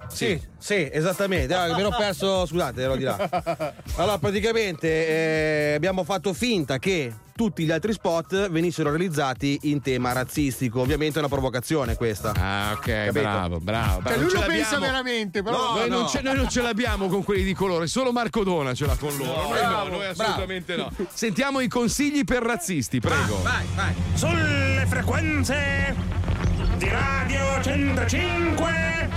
Sì, 0.08 0.40
sì, 0.58 0.88
esattamente. 0.92 1.54
Ah, 1.54 1.72
mi 1.74 1.80
ero 1.80 1.90
perso, 1.90 2.46
scusate, 2.46 2.82
ero 2.82 2.96
di 2.96 3.02
là. 3.04 3.72
Allora, 3.96 4.18
praticamente 4.18 4.88
eh, 5.70 5.74
abbiamo 5.74 6.04
fatto 6.04 6.32
finta 6.32 6.78
che 6.78 7.12
tutti 7.36 7.64
gli 7.64 7.70
altri 7.70 7.92
spot 7.92 8.48
venissero 8.48 8.90
realizzati 8.90 9.58
in 9.62 9.80
tema 9.82 10.12
razzistico. 10.12 10.80
Ovviamente 10.80 11.16
è 11.16 11.18
una 11.18 11.28
provocazione 11.28 11.96
questa. 11.96 12.32
Ah, 12.36 12.72
ok, 12.72 12.80
Capito? 12.84 13.12
bravo, 13.12 13.58
bravo. 13.60 13.92
Cioè, 13.94 14.02
bravo. 14.02 14.20
lui 14.22 14.32
Non 14.32 14.40
lo 14.42 14.46
pensa 14.48 14.78
veramente, 14.78 15.42
però. 15.42 15.56
No, 15.56 15.78
Noi, 15.78 15.88
non 15.88 16.00
no. 16.02 16.08
ce, 16.08 16.20
noi 16.22 16.36
non 16.36 16.48
ce 16.48 16.62
l'abbiamo 16.62 17.08
con 17.08 17.22
quelli 17.24 17.42
di 17.42 17.54
colore, 17.54 17.86
solo 17.86 18.12
Marco 18.12 18.42
Dona 18.44 18.74
ce 18.74 18.86
l'ha 18.86 18.96
con 18.96 19.16
loro. 19.16 19.48
noi 19.48 19.58
bravo, 19.58 19.88
no, 19.90 19.96
noi 19.96 20.06
assolutamente 20.06 20.76
no. 20.76 20.90
Sentiamo 21.12 21.60
i 21.60 21.68
consigli 21.68 22.24
per 22.24 22.42
razzisti, 22.42 23.00
prego. 23.00 23.42
Vai, 23.42 23.64
vai. 23.74 23.94
Sulle 24.14 24.86
frequenze 24.88 25.94
di 26.85 26.90
Radio 26.90 27.62
105 27.62 29.09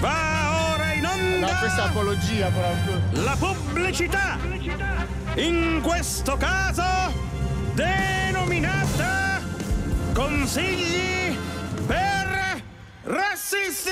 va 0.00 0.72
ora 0.74 0.92
in 0.92 1.02
No, 1.02 1.10
onda 1.12 1.54
questa 1.58 1.84
è 1.84 1.88
apologia, 1.88 2.48
proprio. 2.48 3.22
la 3.22 3.36
pubblicità. 3.38 4.36
In 5.36 5.80
questo 5.82 6.36
caso 6.36 6.82
denominata 7.74 9.40
consigli 10.12 11.36
per 11.86 12.60
rassisti. 13.04 13.90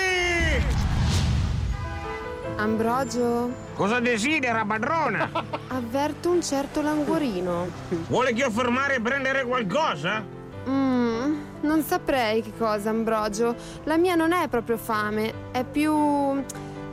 Ambrogio, 2.56 3.50
Cosa 3.74 4.00
desidera, 4.00 4.64
padrona? 4.64 5.30
avverto 5.68 6.30
un 6.30 6.42
certo 6.42 6.82
languorino. 6.82 7.68
Vuole 8.08 8.32
che 8.32 8.40
io 8.40 8.50
fermare 8.50 8.96
e 8.96 9.00
prendere 9.00 9.44
qualcosa? 9.44 10.40
Mm, 10.68 11.34
non 11.62 11.82
saprei 11.82 12.42
che 12.42 12.52
cosa, 12.56 12.90
Ambrogio. 12.90 13.54
La 13.84 13.96
mia 13.96 14.14
non 14.14 14.32
è 14.32 14.48
proprio 14.48 14.76
fame, 14.76 15.50
è 15.52 15.64
più 15.64 15.92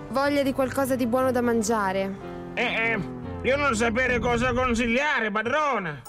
voglia 0.09 0.43
di 0.43 0.53
qualcosa 0.53 0.95
di 0.95 1.05
buono 1.05 1.31
da 1.31 1.41
mangiare. 1.41 2.27
Eh, 2.53 2.63
eh, 2.63 2.99
io 3.43 3.55
non 3.55 3.75
sapere 3.75 4.19
cosa 4.19 4.53
consigliare, 4.53 5.31
padrona. 5.31 6.01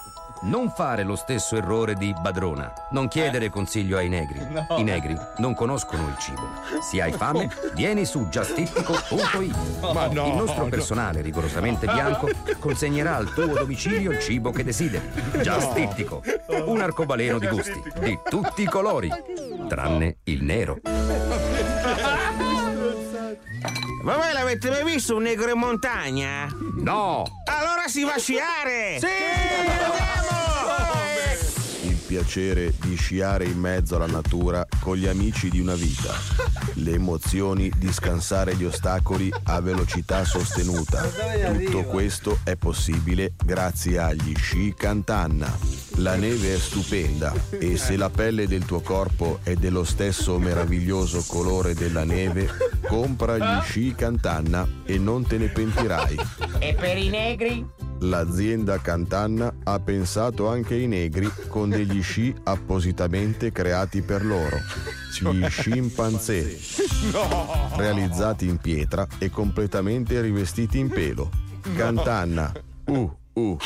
Non 0.43 0.71
fare 0.71 1.03
lo 1.03 1.17
stesso 1.17 1.57
errore 1.57 1.95
di 1.95 2.15
Badrona. 2.19 2.73
Non 2.93 3.09
chiedere 3.09 3.51
consiglio 3.51 3.99
ai 3.99 4.09
negri. 4.09 4.41
I 4.79 4.83
negri 4.83 5.15
non 5.37 5.55
conoscono 5.55 6.09
il 6.09 6.17
cibo. 6.19 6.49
Se 6.81 7.03
hai 7.03 7.13
fame, 7.13 7.51
vieni 7.75 8.07
su 8.07 8.27
giustittico.it. 8.29 9.81
Ma 9.93 10.07
no, 10.07 10.29
il 10.29 10.35
nostro 10.35 10.63
no. 10.63 10.69
personale 10.71 11.21
rigorosamente 11.21 11.87
bianco 11.87 12.31
consegnerà 12.59 13.17
al 13.17 13.35
tuo 13.35 13.49
domicilio 13.49 14.13
il 14.13 14.21
cibo 14.21 14.51
che 14.51 14.65
desideri. 14.65 15.11
Giustittico. 15.43 16.23
Un 16.65 16.81
arcobaleno 16.81 17.39
di 17.39 17.47
gusti, 17.47 17.83
di 18.01 18.19
tutti 18.29 18.63
i 18.63 18.67
colori, 18.67 19.11
tranne 19.69 20.19
il 20.25 20.43
nero. 20.43 20.79
Ma 24.03 24.17
voi 24.17 24.33
l'avete 24.33 24.71
mai 24.71 24.85
visto 24.85 25.17
un 25.17 25.23
negro 25.23 25.51
in 25.51 25.59
montagna? 25.59 26.49
No! 26.79 27.25
Allora 27.45 27.87
si 27.87 28.03
va 28.05 28.15
a 28.15 28.19
sciare! 28.19 28.99
Sì! 28.99 29.07
Il 29.07 30.20
piacere 32.11 32.75
di 32.81 32.97
sciare 32.97 33.45
in 33.45 33.57
mezzo 33.57 33.95
alla 33.95 34.09
natura 34.09 34.67
con 34.81 34.97
gli 34.97 35.07
amici 35.07 35.49
di 35.49 35.61
una 35.61 35.77
vita. 35.77 36.13
Le 36.75 36.95
emozioni 36.95 37.71
di 37.77 37.93
scansare 37.93 38.57
gli 38.57 38.65
ostacoli 38.65 39.33
a 39.45 39.61
velocità 39.61 40.25
sostenuta. 40.25 41.03
Tutto 41.03 41.85
questo 41.85 42.41
è 42.43 42.57
possibile 42.57 43.35
grazie 43.45 43.99
agli 43.99 44.35
sci 44.35 44.75
Cantanna. 44.77 45.57
La 45.99 46.17
neve 46.17 46.57
è 46.57 46.59
stupenda 46.59 47.33
e 47.51 47.77
se 47.77 47.97
la 47.97 48.11
pelle 48.11 48.49
del 48.49 48.65
tuo 48.65 48.81
corpo 48.81 49.39
è 49.45 49.55
dello 49.55 49.85
stesso 49.85 50.37
meraviglioso 50.41 51.23
colore 51.29 51.75
della 51.75 52.03
neve, 52.03 52.49
compra 52.89 53.39
gli 53.39 53.63
sci 53.63 53.95
Cantanna 53.95 54.67
e 54.85 54.99
non 54.99 55.25
te 55.25 55.39
ne 55.39 55.47
pentirai. 55.47 56.19
E 56.59 56.75
per 56.75 56.99
i 56.99 57.09
negri? 57.09 57.90
L'azienda 58.03 58.79
Cantanna 58.79 59.53
ha 59.65 59.79
pensato 59.79 60.49
anche 60.49 60.75
ai 60.75 60.87
negri 60.87 61.31
con 61.49 61.69
degli 61.69 62.03
sci 62.03 62.35
appositamente 62.45 63.53
creati 63.53 64.01
per 64.01 64.25
loro. 64.25 64.57
Gli 65.21 65.47
scimpanzé, 65.47 66.59
realizzati 67.77 68.47
in 68.47 68.57
pietra 68.57 69.07
e 69.19 69.29
completamente 69.29 70.19
rivestiti 70.23 70.79
in 70.79 70.89
pelo. 70.89 71.31
Cantanna, 71.77 72.51
uh, 72.87 73.17
uh, 73.35 73.41
uh. 73.41 73.59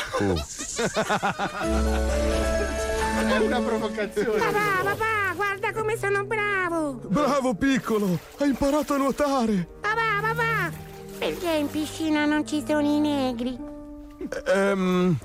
È 3.27 3.37
una 3.37 3.61
provocazione. 3.61 4.37
Papà, 4.37 4.83
papà, 4.83 5.33
guarda 5.33 5.71
come 5.71 5.97
sono 5.97 6.25
bravo! 6.25 6.99
Bravo 7.07 7.53
piccolo, 7.53 8.19
hai 8.39 8.49
imparato 8.49 8.95
a 8.95 8.97
nuotare. 8.97 9.65
Papà, 9.79 10.19
papà! 10.21 10.73
Perché 11.17 11.51
in 11.51 11.69
piscina 11.69 12.25
non 12.25 12.45
ci 12.45 12.61
sono 12.67 12.81
i 12.81 12.99
negri? 12.99 13.73
Ehm. 14.53 15.17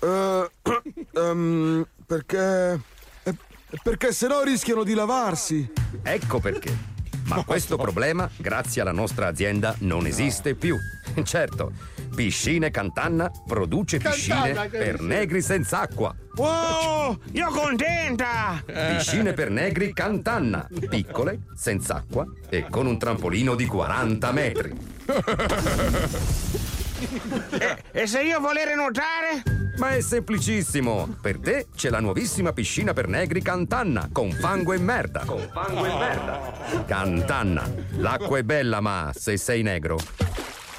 eh, 0.00 0.50
ehm, 1.14 1.86
perché. 2.06 2.80
eh, 3.24 3.34
Perché 3.82 4.12
sennò 4.12 4.42
rischiano 4.42 4.82
di 4.82 4.94
lavarsi. 4.94 5.70
Ecco 6.02 6.40
perché. 6.40 6.98
Ma 7.24 7.44
questo 7.44 7.76
problema, 7.76 8.28
grazie 8.36 8.80
alla 8.80 8.90
nostra 8.90 9.28
azienda, 9.28 9.74
non 9.80 10.06
esiste 10.06 10.54
più. 10.56 10.76
Certo, 11.22 11.72
Piscine 12.14 12.70
Cantanna 12.70 13.30
produce 13.46 13.98
piscine 13.98 14.52
Cantanna, 14.52 14.68
per 14.68 15.00
negri 15.00 15.42
senza 15.42 15.80
acqua. 15.80 16.14
Wow, 16.36 17.18
io 17.32 17.48
contenta! 17.50 18.62
Piscine 18.64 19.32
per 19.32 19.50
negri 19.50 19.92
Cantanna, 19.92 20.68
piccole, 20.88 21.40
senza 21.56 21.96
acqua 21.96 22.24
e 22.48 22.66
con 22.68 22.86
un 22.86 22.96
trampolino 22.98 23.54
di 23.56 23.66
40 23.66 24.32
metri. 24.32 24.72
E 27.92 28.06
se 28.06 28.22
io 28.22 28.40
volere 28.40 28.74
nuotare? 28.74 29.42
Ma 29.76 29.90
è 29.90 30.00
semplicissimo! 30.00 31.16
Per 31.20 31.38
te 31.38 31.68
c'è 31.74 31.88
la 31.88 32.00
nuovissima 32.00 32.52
piscina 32.52 32.92
per 32.92 33.08
negri 33.08 33.40
Cantanna, 33.40 34.08
con 34.12 34.30
fango 34.30 34.72
e 34.72 34.78
merda. 34.78 35.24
Con 35.24 35.48
fango 35.52 35.84
e 35.84 35.98
merda. 35.98 36.84
Cantanna, 36.86 37.68
l'acqua 37.96 38.38
è 38.38 38.42
bella, 38.42 38.80
ma 38.80 39.10
se 39.14 39.36
sei 39.36 39.62
negro, 39.62 39.98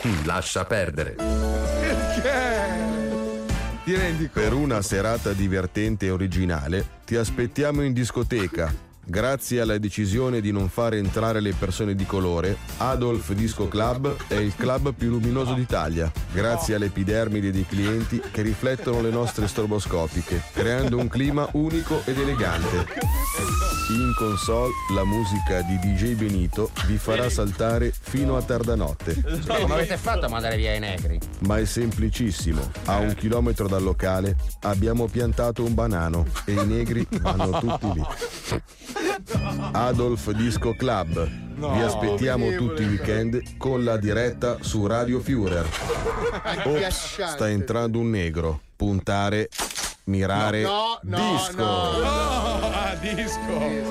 mm, 0.07 0.25
lascia 0.25 0.65
perdere. 0.65 1.15
Ti 3.83 3.95
rendi 3.95 4.27
Per 4.27 4.53
una 4.53 4.81
serata 4.81 5.33
divertente 5.33 6.05
e 6.05 6.11
originale, 6.11 6.99
ti 7.03 7.15
aspettiamo 7.15 7.81
in 7.81 7.93
discoteca. 7.93 8.90
Grazie 9.11 9.59
alla 9.59 9.77
decisione 9.77 10.39
di 10.39 10.53
non 10.53 10.69
fare 10.69 10.97
entrare 10.97 11.41
le 11.41 11.53
persone 11.53 11.95
di 11.95 12.05
colore, 12.05 12.55
Adolf 12.77 13.33
Disco 13.33 13.67
Club 13.67 14.15
è 14.27 14.35
il 14.35 14.55
club 14.55 14.93
più 14.93 15.09
luminoso 15.09 15.53
d'Italia, 15.53 16.09
grazie 16.31 16.75
all'epidermide 16.75 17.51
dei 17.51 17.65
clienti 17.65 18.21
che 18.31 18.41
riflettono 18.41 19.01
le 19.01 19.09
nostre 19.09 19.49
stroboscopiche, 19.49 20.41
creando 20.53 20.97
un 20.97 21.09
clima 21.09 21.45
unico 21.51 22.01
ed 22.05 22.19
elegante. 22.19 22.87
In 23.89 24.13
console 24.17 24.71
la 24.93 25.03
musica 25.03 25.61
di 25.63 25.77
DJ 25.79 26.13
Benito 26.13 26.71
vi 26.85 26.97
farà 26.97 27.29
saltare 27.29 27.91
fino 27.99 28.37
a 28.37 28.41
tarda 28.41 28.75
notte. 28.75 29.21
Come 29.45 29.73
avete 29.73 29.97
fatto 29.97 30.27
a 30.27 30.29
mandare 30.29 30.55
via 30.55 30.73
i 30.73 30.79
negri? 30.79 31.19
Ma 31.39 31.57
è 31.57 31.65
semplicissimo. 31.65 32.71
A 32.85 32.99
un 32.99 33.13
chilometro 33.15 33.67
dal 33.67 33.83
locale 33.83 34.37
abbiamo 34.61 35.07
piantato 35.07 35.65
un 35.65 35.73
banano 35.73 36.25
e 36.45 36.53
i 36.53 36.65
negri 36.65 37.05
vanno 37.19 37.59
tutti 37.59 37.91
lì. 37.93 38.05
Adolf 39.73 40.31
Disco 40.31 40.73
Club. 40.75 41.29
No, 41.55 41.73
Vi 41.73 41.81
aspettiamo 41.81 42.45
orribile. 42.45 42.67
tutti 42.67 42.81
i 42.83 42.87
weekend 42.87 43.57
con 43.57 43.83
la 43.83 43.97
diretta 43.97 44.57
su 44.61 44.85
Radio 44.87 45.19
Führer. 45.19 45.65
Ops, 46.65 47.23
sta 47.23 47.49
entrando 47.49 47.99
un 47.99 48.09
negro. 48.09 48.61
Puntare, 48.75 49.49
mirare, 50.05 50.63
No, 50.63 50.99
no, 51.03 51.17
disco. 51.17 51.63
Ah, 51.63 52.95
disco. 52.99 53.89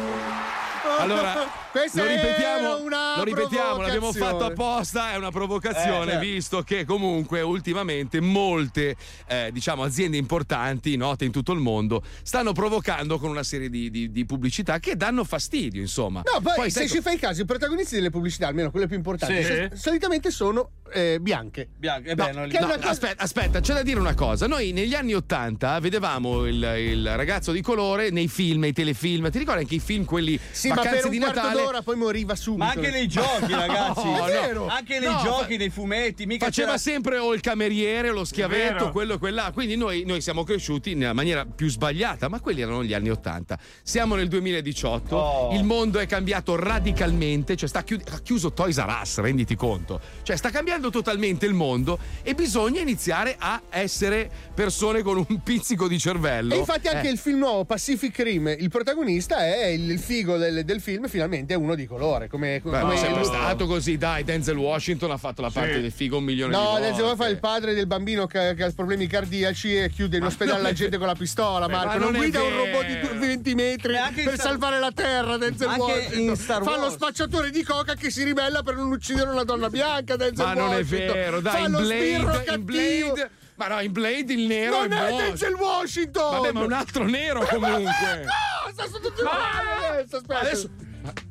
Allora, 0.99 1.35
Questa 1.71 2.03
lo 2.03 2.09
ripetiamo, 2.09 2.59
era 2.59 2.75
una 2.77 3.17
lo 3.17 3.23
ripetiamo, 3.23 3.81
l'abbiamo 3.81 4.13
fatto 4.13 4.45
apposta, 4.45 5.13
è 5.13 5.17
una 5.17 5.31
provocazione, 5.31 6.03
Eh, 6.03 6.15
certo. 6.15 6.19
visto 6.21 6.63
che 6.63 6.85
comunque 6.85 7.43
ultimamente 7.43 8.21
molte 8.21 8.97
eh, 9.29 9.51
diciamo, 9.53 9.85
aziende 9.85 10.17
importanti, 10.17 10.97
note 10.97 11.25
in 11.27 11.31
tutto 11.31 11.53
il 11.53 11.61
mondo, 11.61 12.03
stanno 12.23 12.53
provocando 12.53 13.19
con 13.21 13.31
una 13.31 13.45
serie 13.45 13.71
di, 13.71 13.89
di- 13.89 14.11
di 14.11 14.25
pubblicità 14.27 14.81
che 14.81 14.97
danno 14.97 15.23
fastidio, 15.23 15.81
insomma. 15.81 16.23
No, 16.25 16.41
poi, 16.41 16.71
se 16.71 16.81
sai- 16.81 16.89
ci 16.89 17.01
fai 17.01 17.19
caso, 17.19 17.43
i 17.43 17.45
protagonisti 17.45 17.95
delle 17.95 18.11
pubblicità, 18.11 18.49
almeno 18.49 18.73
quelle 18.73 18.89
più 18.89 18.97
importanti, 18.97 19.45
Sì. 19.45 19.69
so- 19.71 19.77
solitamente 19.77 20.31
sono 20.33 20.71
eh, 20.93 21.19
bianche. 21.21 21.69
Bianche, 21.77 22.15
No, 22.17 22.25
che 22.25 22.31
è 22.59 22.61
no, 22.61 22.67
cosa- 22.67 22.89
aspetta, 22.89 23.23
aspetta, 23.23 23.61
c'è 23.61 23.75
da 23.75 23.83
dire 23.85 24.01
una 24.01 24.15
cosa. 24.15 24.49
Noi 24.49 24.73
negli 24.73 24.95
anni 24.95 25.15
Ottanta 25.15 25.79
vedevamo 25.79 26.47
il, 26.47 26.57
il 26.79 27.15
ragazzo 27.17 27.53
di 27.53 27.63
colore 27.63 28.11
nei 28.11 28.27
film, 28.27 28.59
nei 28.63 28.73
telefilm. 28.73 29.31
Ti 29.31 29.39
ricordi 29.39 29.61
anche 29.61 29.77
i 29.77 29.81
film, 29.81 30.05
quelli 30.05 30.37
Sì, 30.51 30.67
ma 30.69 30.75
vacanze 30.75 31.09
di 31.09 31.19
Natale? 31.19 31.59
D'ora 31.65 31.83
poi 31.83 31.97
moriva 31.97 32.35
subito. 32.35 32.65
Ma 32.65 32.71
anche 32.73 32.91
nei 32.91 33.07
giochi, 33.09 33.53
ragazzi. 33.53 34.05
No, 34.05 34.17
È 34.17 34.19
no. 34.19 34.25
vero. 34.41 34.67
Anche 34.69 34.99
nei 34.99 35.09
No, 35.13 35.21
giochi, 35.23 35.57
nei 35.57 35.71
fumetti, 35.71 36.27
mica 36.27 36.47
Faceva 36.47 36.69
c'era- 36.69 36.79
sempre 36.81 37.19
o 37.19 37.33
il 37.35 37.41
cameriere, 37.41 38.11
o 38.11 38.13
lo 38.13 38.25
schiavetto, 38.25 38.91
quello 38.91 39.15
e 39.15 39.19
quella. 39.19 39.51
Quindi 39.53 39.77
noi, 39.77 40.05
noi 40.07 40.21
siamo 40.21 40.45
cresciuti 40.45 40.95
nella 40.95 41.13
maniera 41.13 41.45
più 41.47 41.69
sbagliata, 41.69 42.29
ma 42.29 42.41
quelli 42.41 42.61
erano 42.61 42.83
gli 42.85 42.93
anni 42.95 43.11
Ottanta. 43.11 43.59
Siamo 43.83 44.15
nel 44.15 44.29
2018, 44.29 45.17
Oh. 45.17 45.55
il 45.55 45.65
mondo 45.65 45.99
è 45.99 46.07
cambiato 46.07 46.55
radicalmente, 46.57 47.57
cioè 47.57 47.69
sta 47.69 47.83
chiu- 47.83 48.03
ha 48.11 48.19
chiuso 48.21 48.53
Toys 48.53 48.79
R 48.79 48.99
Us, 49.03 49.19
renditi 49.19 49.55
conto. 49.55 50.01
Cioè 50.23 50.37
sta 50.37 50.51
cambiando 50.51 50.91
totalmente 50.91 51.47
il 51.47 51.55
mondo 51.55 51.99
e 52.23 52.35
bisogna 52.35 52.81
iniziare 52.81 53.37
a 53.39 53.61
essere 53.71 54.31
persone 54.55 55.03
con 55.03 55.17
un 55.29 55.43
pizzico 55.43 55.89
di 55.89 55.99
cervello. 55.99 56.55
E 56.55 56.59
infatti 56.59 56.89
anche 56.89 57.09
Eh. 57.09 57.13
il 57.13 57.19
film 57.19 57.39
nuovo 57.39 57.65
Pacific 57.65 58.19
Rim, 58.19 58.49
il 58.59 58.69
protagonista 58.69 59.39
è 59.45 59.67
il, 59.67 59.91
il 59.91 59.99
figo 59.99 60.37
del, 60.37 60.65
del 60.65 60.81
film, 60.81 61.07
finalmente 61.09 61.50
è 61.53 61.57
uno 61.57 61.75
di 61.75 61.87
colore. 61.87 62.29
Come, 62.29 62.55
Beh, 62.55 62.61
come 62.61 62.83
ma 62.83 62.93
è 62.93 62.97
sempre 62.97 63.21
lui- 63.23 63.27
stato 63.29 63.67
così, 63.67 63.97
dai, 63.97 64.25
Denzel 64.25 64.57
Washington 64.57 65.11
ha 65.11 65.17
fatto 65.17 65.43
la 65.43 65.51
parte 65.51 65.81
del 65.81 65.91
figo 65.93 66.19
un 66.19 66.25
milione 66.25 66.53
di 66.55 66.59
No, 66.61 66.71
volte. 66.71 66.87
Denzel 66.87 67.17
fa 67.17 67.29
il 67.29 67.39
padre 67.39 67.75
del 67.75 67.87
bambino 67.87 68.27
che, 68.27 68.55
che 68.55 68.65
ha 68.65 68.73
problemi 68.75 69.07
cardiaci 69.07 69.77
e 69.77 69.91
chiude 69.91 70.17
in 70.19 70.25
ospedale 70.25 70.63
la 70.63 70.73
gente 70.73 70.99
con 70.99 71.07
la 71.07 71.15
pistola. 71.15 71.67
Eh, 71.67 71.71
Marco, 71.71 71.87
ma 71.87 71.95
non, 71.97 72.13
non 72.13 72.21
guida 72.21 72.43
un 72.43 72.57
robot 72.57 72.87
di 72.87 73.01
du- 73.01 73.19
20 73.19 73.55
metri 73.55 73.93
per 73.95 74.23
Star- 74.23 74.39
salvare 74.39 74.79
la 74.79 74.93
terra. 74.93 75.37
Denzel 75.37 75.69
Anche 75.69 75.81
Washington 75.83 76.37
fa 76.63 76.79
lo 76.79 76.91
spacciatore 76.91 77.51
di 77.51 77.63
coca 77.63 77.95
che 77.95 78.11
si 78.11 78.23
ribella 78.25 78.63
per 78.63 78.77
non 78.77 78.91
uccidere 78.91 79.31
una 79.31 79.45
donna 79.45 79.69
bianca. 79.69 80.17
Denzel 80.17 80.45
Ma 80.47 80.55
non 80.55 80.73
è 80.73 80.79
Washington. 80.79 81.15
vero, 81.15 81.41
dai, 81.41 81.53
fa 81.53 81.59
in 81.67 81.71
lo 81.73 81.83
sbirro 81.85 82.25
Blade, 82.25 82.39
in 82.39 82.45
cattivo. 82.45 83.13
Blade. 83.13 83.31
Ma 83.57 83.67
no, 83.69 83.81
in 83.81 83.93
Blade 83.93 84.33
il 84.33 84.47
nero 84.47 84.87
Non 84.87 84.93
è 84.93 85.07
è. 85.07 85.17
Denzel 85.17 85.53
Washington! 85.55 86.31
Vabbè, 86.31 86.53
ma 86.53 86.61
un 86.65 86.73
altro 86.73 87.05
nero 87.05 87.45
comunque. 87.51 88.25
Cosa? 88.65 88.87
Sono 88.89 88.99
tutti 89.01 89.21
uguali 89.21 89.89
adesso, 89.91 90.17
aspetta. 90.17 90.39
Adesso 90.41 90.71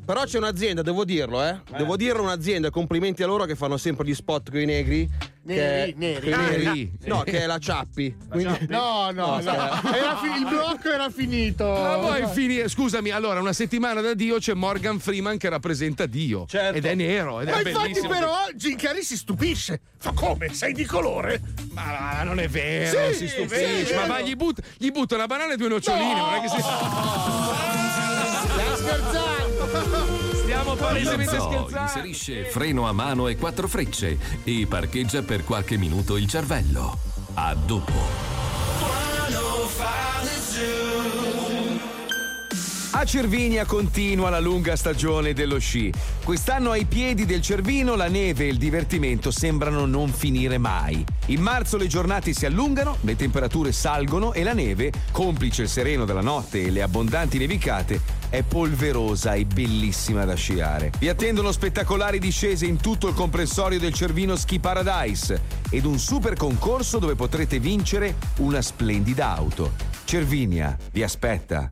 Però 0.09 0.23
c'è 0.23 0.39
un'azienda, 0.39 0.81
devo 0.81 1.05
dirlo, 1.05 1.43
eh. 1.45 1.59
Devo 1.77 1.95
dire 1.95 2.17
un'azienda, 2.19 2.71
complimenti 2.71 3.21
a 3.21 3.27
loro 3.27 3.45
che 3.45 3.55
fanno 3.55 3.77
sempre 3.77 4.07
gli 4.07 4.15
spot 4.15 4.49
con 4.49 4.59
i 4.59 4.65
negri. 4.65 5.07
Neri, 5.43 5.91
che- 5.93 5.99
neri. 5.99 6.21
coi 6.21 6.33
Ah, 6.33 6.49
neri. 6.49 6.91
No, 7.05 7.21
che 7.21 7.41
è 7.43 7.45
la 7.45 7.59
Ciappi. 7.59 8.15
Quindi- 8.27 8.65
No, 8.69 9.11
no, 9.11 9.39
no. 9.39 9.39
Era 9.39 10.17
fi- 10.17 10.39
il 10.39 10.47
blocco 10.49 10.89
era 10.91 11.11
finito. 11.11 11.63
Ma 11.65 11.97
poi 11.99 12.25
finire, 12.25 12.67
scusami, 12.69 13.11
allora 13.11 13.39
una 13.39 13.53
settimana 13.53 14.01
da 14.01 14.15
Dio 14.15 14.39
c'è 14.39 14.55
Morgan 14.55 14.97
Freeman 14.97 15.37
che 15.37 15.47
rappresenta 15.47 16.07
Dio. 16.07 16.47
Ed 16.49 16.83
è 16.85 16.95
nero, 16.95 17.41
ed 17.41 17.49
è 17.49 17.51
Ma 17.51 17.57
infatti, 17.59 17.79
bellissimo. 17.89 18.09
però, 18.09 18.33
Jim 18.55 18.77
Carrey 18.77 19.03
si 19.03 19.15
stupisce. 19.15 19.79
Fa 19.99 20.11
come? 20.13 20.51
Sei 20.55 20.73
di 20.73 20.85
colore? 20.85 21.39
Ma 21.73 22.23
no, 22.23 22.29
non 22.29 22.39
è 22.39 22.47
vero, 22.47 23.11
Sì, 23.11 23.15
si 23.15 23.27
stupisce. 23.27 23.85
sì, 23.85 23.93
ma 23.93 24.07
va, 24.07 24.21
gli, 24.21 24.35
butta, 24.35 24.63
gli 24.75 24.89
butta 24.89 25.13
una 25.13 25.27
banana 25.27 25.53
e 25.53 25.55
due 25.55 25.67
noccioline. 25.67 26.15
Non 26.15 26.33
è 26.33 26.41
che 26.41 26.47
si... 26.47 26.59
Stai 28.49 28.75
scherzando? 28.75 29.38
Stiamo 30.33 30.75
palesemente 30.75 31.37
zoo 31.37 31.49
scherzando. 31.49 31.79
inserisce 31.79 32.43
freno 32.45 32.87
a 32.87 32.91
mano 32.91 33.27
e 33.27 33.35
quattro 33.35 33.67
frecce 33.67 34.17
e 34.43 34.65
parcheggia 34.67 35.21
per 35.21 35.43
qualche 35.43 35.77
minuto 35.77 36.17
il 36.17 36.27
cervello. 36.27 36.97
A 37.35 37.53
dopo. 37.53 38.27
A 42.91 43.05
Cervinia 43.05 43.63
continua 43.63 44.29
la 44.29 44.41
lunga 44.41 44.75
stagione 44.75 45.31
dello 45.31 45.57
sci. 45.57 45.89
Quest'anno 46.21 46.71
ai 46.71 46.83
piedi 46.83 47.25
del 47.25 47.41
Cervino 47.41 47.95
la 47.95 48.09
neve 48.09 48.43
e 48.43 48.47
il 48.49 48.57
divertimento 48.57 49.31
sembrano 49.31 49.85
non 49.85 50.09
finire 50.09 50.57
mai. 50.57 51.05
In 51.27 51.39
marzo 51.39 51.77
le 51.77 51.87
giornate 51.87 52.33
si 52.33 52.45
allungano, 52.45 52.97
le 53.01 53.15
temperature 53.15 53.71
salgono 53.71 54.33
e 54.33 54.43
la 54.43 54.51
neve, 54.51 54.91
complice 55.13 55.61
il 55.61 55.69
sereno 55.69 56.03
della 56.03 56.21
notte 56.21 56.61
e 56.61 56.71
le 56.71 56.81
abbondanti 56.81 57.37
nevicate, 57.37 58.01
è 58.29 58.43
polverosa 58.43 59.33
e 59.33 59.45
bellissima 59.45 60.23
da 60.23 60.35
sciare. 60.35 60.91
Vi 60.99 61.09
attendono 61.09 61.51
spettacolari 61.51 62.19
discese 62.19 62.65
in 62.65 62.77
tutto 62.77 63.07
il 63.07 63.13
comprensorio 63.13 63.79
del 63.79 63.93
Cervino 63.93 64.35
Ski 64.35 64.59
Paradise 64.59 65.41
ed 65.69 65.85
un 65.85 65.97
super 65.97 66.35
concorso 66.35 66.99
dove 66.99 67.15
potrete 67.15 67.59
vincere 67.59 68.15
una 68.37 68.61
splendida 68.61 69.35
auto. 69.35 69.73
Cervinia 70.05 70.77
vi 70.91 71.03
aspetta. 71.03 71.71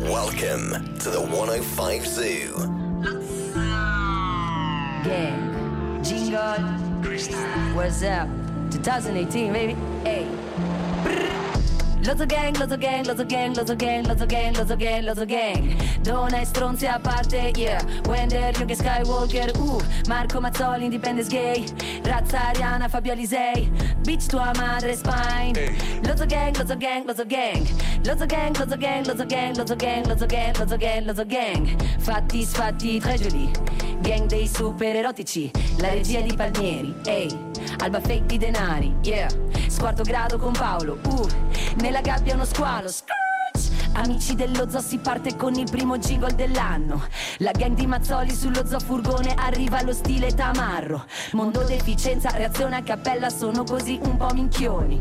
Welcome 0.00 0.96
to 0.98 1.10
the 1.10 1.20
105 1.20 2.04
Zoo. 2.04 2.66
Gang, 5.04 6.02
jingle, 6.02 6.58
what's 7.74 8.02
up? 8.02 8.28
2018, 8.70 9.52
baby. 9.52 9.76
Hey. 10.04 10.26
Lotto 12.08 12.24
gang, 12.24 12.54
lotto 12.54 12.76
gang, 12.78 13.04
lotto 13.04 13.24
gang, 13.24 13.54
lotto 13.54 13.74
gang, 13.74 14.02
lotto 14.06 14.24
gang, 14.24 14.54
lotto 14.54 14.76
gang, 14.76 15.04
lotto 15.04 15.26
gang 15.26 15.76
Donna 16.02 16.40
e 16.40 16.44
stronzi 16.46 16.86
a 16.86 16.98
parte, 16.98 17.52
yeah 17.54 17.82
Wender, 18.06 18.56
Young 18.56 18.70
e 18.70 18.74
Skywalker, 18.74 19.50
uh 19.58 19.82
Marco 20.08 20.40
Mazzoli, 20.40 20.84
Independence 20.84 21.28
Gay 21.28 21.66
Razza 22.04 22.38
Ariana, 22.38 22.88
Fabio 22.88 23.12
Alisei 23.12 23.70
Bitch 24.04 24.26
tua 24.26 24.52
madre, 24.56 24.94
Spine 24.94 25.74
Lotto 26.02 26.24
gang, 26.24 26.56
lotto 26.56 26.76
gang, 26.76 27.04
lotto 27.04 27.24
gang 27.26 27.66
Lotto 28.04 28.26
gang, 28.26 28.56
lotto 28.56 28.76
gang, 28.76 29.06
lotto 29.06 29.26
gang, 29.26 29.56
lotto 29.56 29.76
gang, 29.76 30.06
lotto 30.06 30.26
gang, 30.26 30.56
lotto 30.56 30.76
gang, 30.78 31.04
lotto 31.04 31.24
gang 31.24 31.82
Fatti, 31.98 32.42
sfatti, 32.42 33.00
tre 33.00 33.18
giuli 33.18 33.50
Gang 34.00 34.26
dei 34.26 34.46
super 34.46 34.96
erotici 34.96 35.50
La 35.78 35.90
regia 35.90 36.22
di 36.22 36.32
Palmieri, 36.34 36.94
ehi 37.04 37.47
Alba 37.78 38.00
fake 38.00 38.26
di 38.26 38.38
denari, 38.38 38.94
yeah. 39.02 39.28
Squarto 39.68 40.02
grado 40.02 40.38
con 40.38 40.52
Paolo, 40.52 40.98
uh. 41.04 41.28
Nella 41.76 42.00
gabbia 42.00 42.34
uno 42.34 42.44
squalo, 42.44 42.88
Scrooge. 42.88 43.26
Amici 43.94 44.34
dello 44.34 44.68
zoo 44.70 44.80
si 44.80 44.98
parte 44.98 45.34
con 45.36 45.54
il 45.54 45.68
primo 45.68 45.98
jingle 45.98 46.34
dell'anno. 46.34 47.06
La 47.38 47.50
gang 47.50 47.74
di 47.74 47.86
Mazzoli 47.86 48.32
sullo 48.32 48.64
zoo 48.66 48.78
furgone 48.78 49.34
arriva 49.34 49.78
allo 49.78 49.92
stile 49.92 50.32
tamarro. 50.34 51.04
Mondo 51.32 51.64
deficienza, 51.64 52.30
reazione 52.30 52.76
a 52.76 52.82
cappella 52.82 53.28
sono 53.28 53.64
così 53.64 53.98
un 54.02 54.16
po' 54.16 54.32
minchioni. 54.32 55.00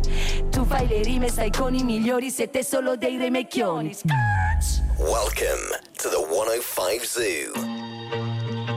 Tu 0.49 0.65
fai 0.65 0.87
le 0.87 1.03
rime, 1.03 1.29
stai 1.29 1.51
con 1.51 1.75
i 1.75 1.83
migliori, 1.83 2.31
siete 2.31 2.63
solo 2.63 2.95
dei 2.95 3.17
remecchioni. 3.17 3.95
Welcome 4.97 5.79
to 5.97 6.09
the 6.09 6.25
105 6.27 7.05
Zoo. 7.05 8.76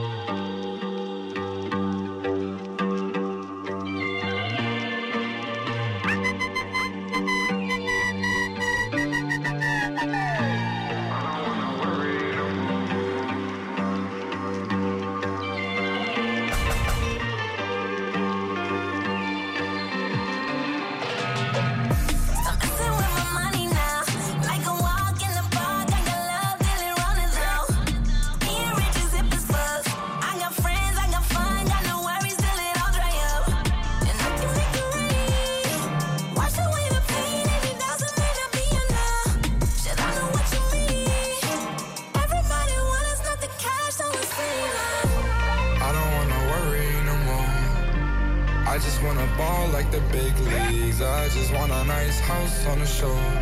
I 48.71 48.77
just 48.77 49.03
wanna 49.03 49.27
ball 49.37 49.67
like 49.73 49.91
the 49.91 49.99
big 50.13 50.33
leagues. 50.39 51.01
I 51.01 51.27
just 51.27 51.53
want 51.53 51.73
a 51.73 51.83
nice 51.83 52.21
house 52.21 52.65
on 52.67 52.79
the 52.79 52.85
shore. 52.85 53.33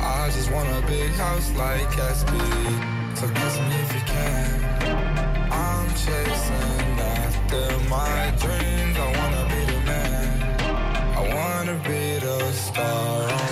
I 0.00 0.28
just 0.34 0.50
want 0.50 0.68
a 0.68 0.84
big 0.84 1.12
house 1.12 1.48
like 1.52 1.86
Gatsby. 1.90 3.16
So 3.16 3.28
kiss 3.28 3.56
me 3.68 3.76
if 3.84 3.94
you 3.94 4.00
can. 4.00 4.50
I'm 5.52 5.88
chasing 5.90 6.98
after 7.22 7.64
my 7.88 8.34
dreams. 8.42 8.96
I 8.98 9.08
wanna 9.18 9.44
be 9.54 9.62
the 9.72 9.80
man. 9.86 10.42
I 11.18 11.22
wanna 11.36 11.76
be 11.88 12.18
the 12.18 12.50
star 12.50 13.43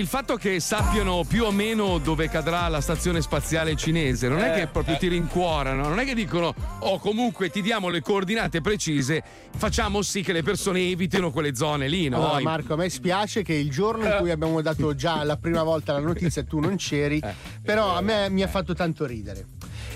il 0.00 0.06
fatto 0.06 0.36
che 0.36 0.60
sappiano 0.60 1.24
più 1.28 1.44
o 1.44 1.50
meno 1.50 1.98
dove 1.98 2.30
cadrà 2.30 2.66
la 2.68 2.80
stazione 2.80 3.20
spaziale 3.20 3.76
cinese 3.76 4.28
non 4.28 4.38
è 4.38 4.50
Eh, 4.54 4.60
che 4.60 4.66
proprio 4.66 4.94
eh. 4.94 4.98
ti 4.98 5.08
rincuorano, 5.08 5.86
non 5.88 5.98
è 5.98 6.06
che 6.06 6.14
dicono, 6.14 6.54
oh, 6.78 6.98
comunque 6.98 7.50
ti 7.50 7.60
diamo 7.60 7.90
le 7.90 8.00
coordinate 8.00 8.62
precise, 8.62 9.22
facciamo 9.54 10.00
sì 10.00 10.22
che 10.22 10.32
le 10.32 10.42
persone 10.42 10.80
evitino 10.88 11.30
quelle 11.30 11.54
zone 11.54 11.86
lì, 11.86 12.08
no? 12.08 12.16
Allora, 12.16 12.40
Marco, 12.40 12.72
a 12.72 12.76
me 12.76 12.88
spiace 12.88 13.42
che 13.42 13.52
il 13.52 13.70
giorno 13.70 14.06
in 14.06 14.16
cui 14.20 14.30
abbiamo 14.30 14.62
dato 14.62 14.94
già 14.94 15.22
la 15.22 15.36
prima 15.36 15.62
volta 15.62 15.92
la 15.92 16.00
notizia 16.00 16.42
tu 16.44 16.60
non 16.60 16.76
c'eri, 16.76 17.20
però 17.62 17.94
a 17.94 18.00
me 18.00 18.30
mi 18.30 18.42
ha 18.42 18.48
fatto 18.48 18.72
tanto 18.74 19.04
ridere. 19.04 19.44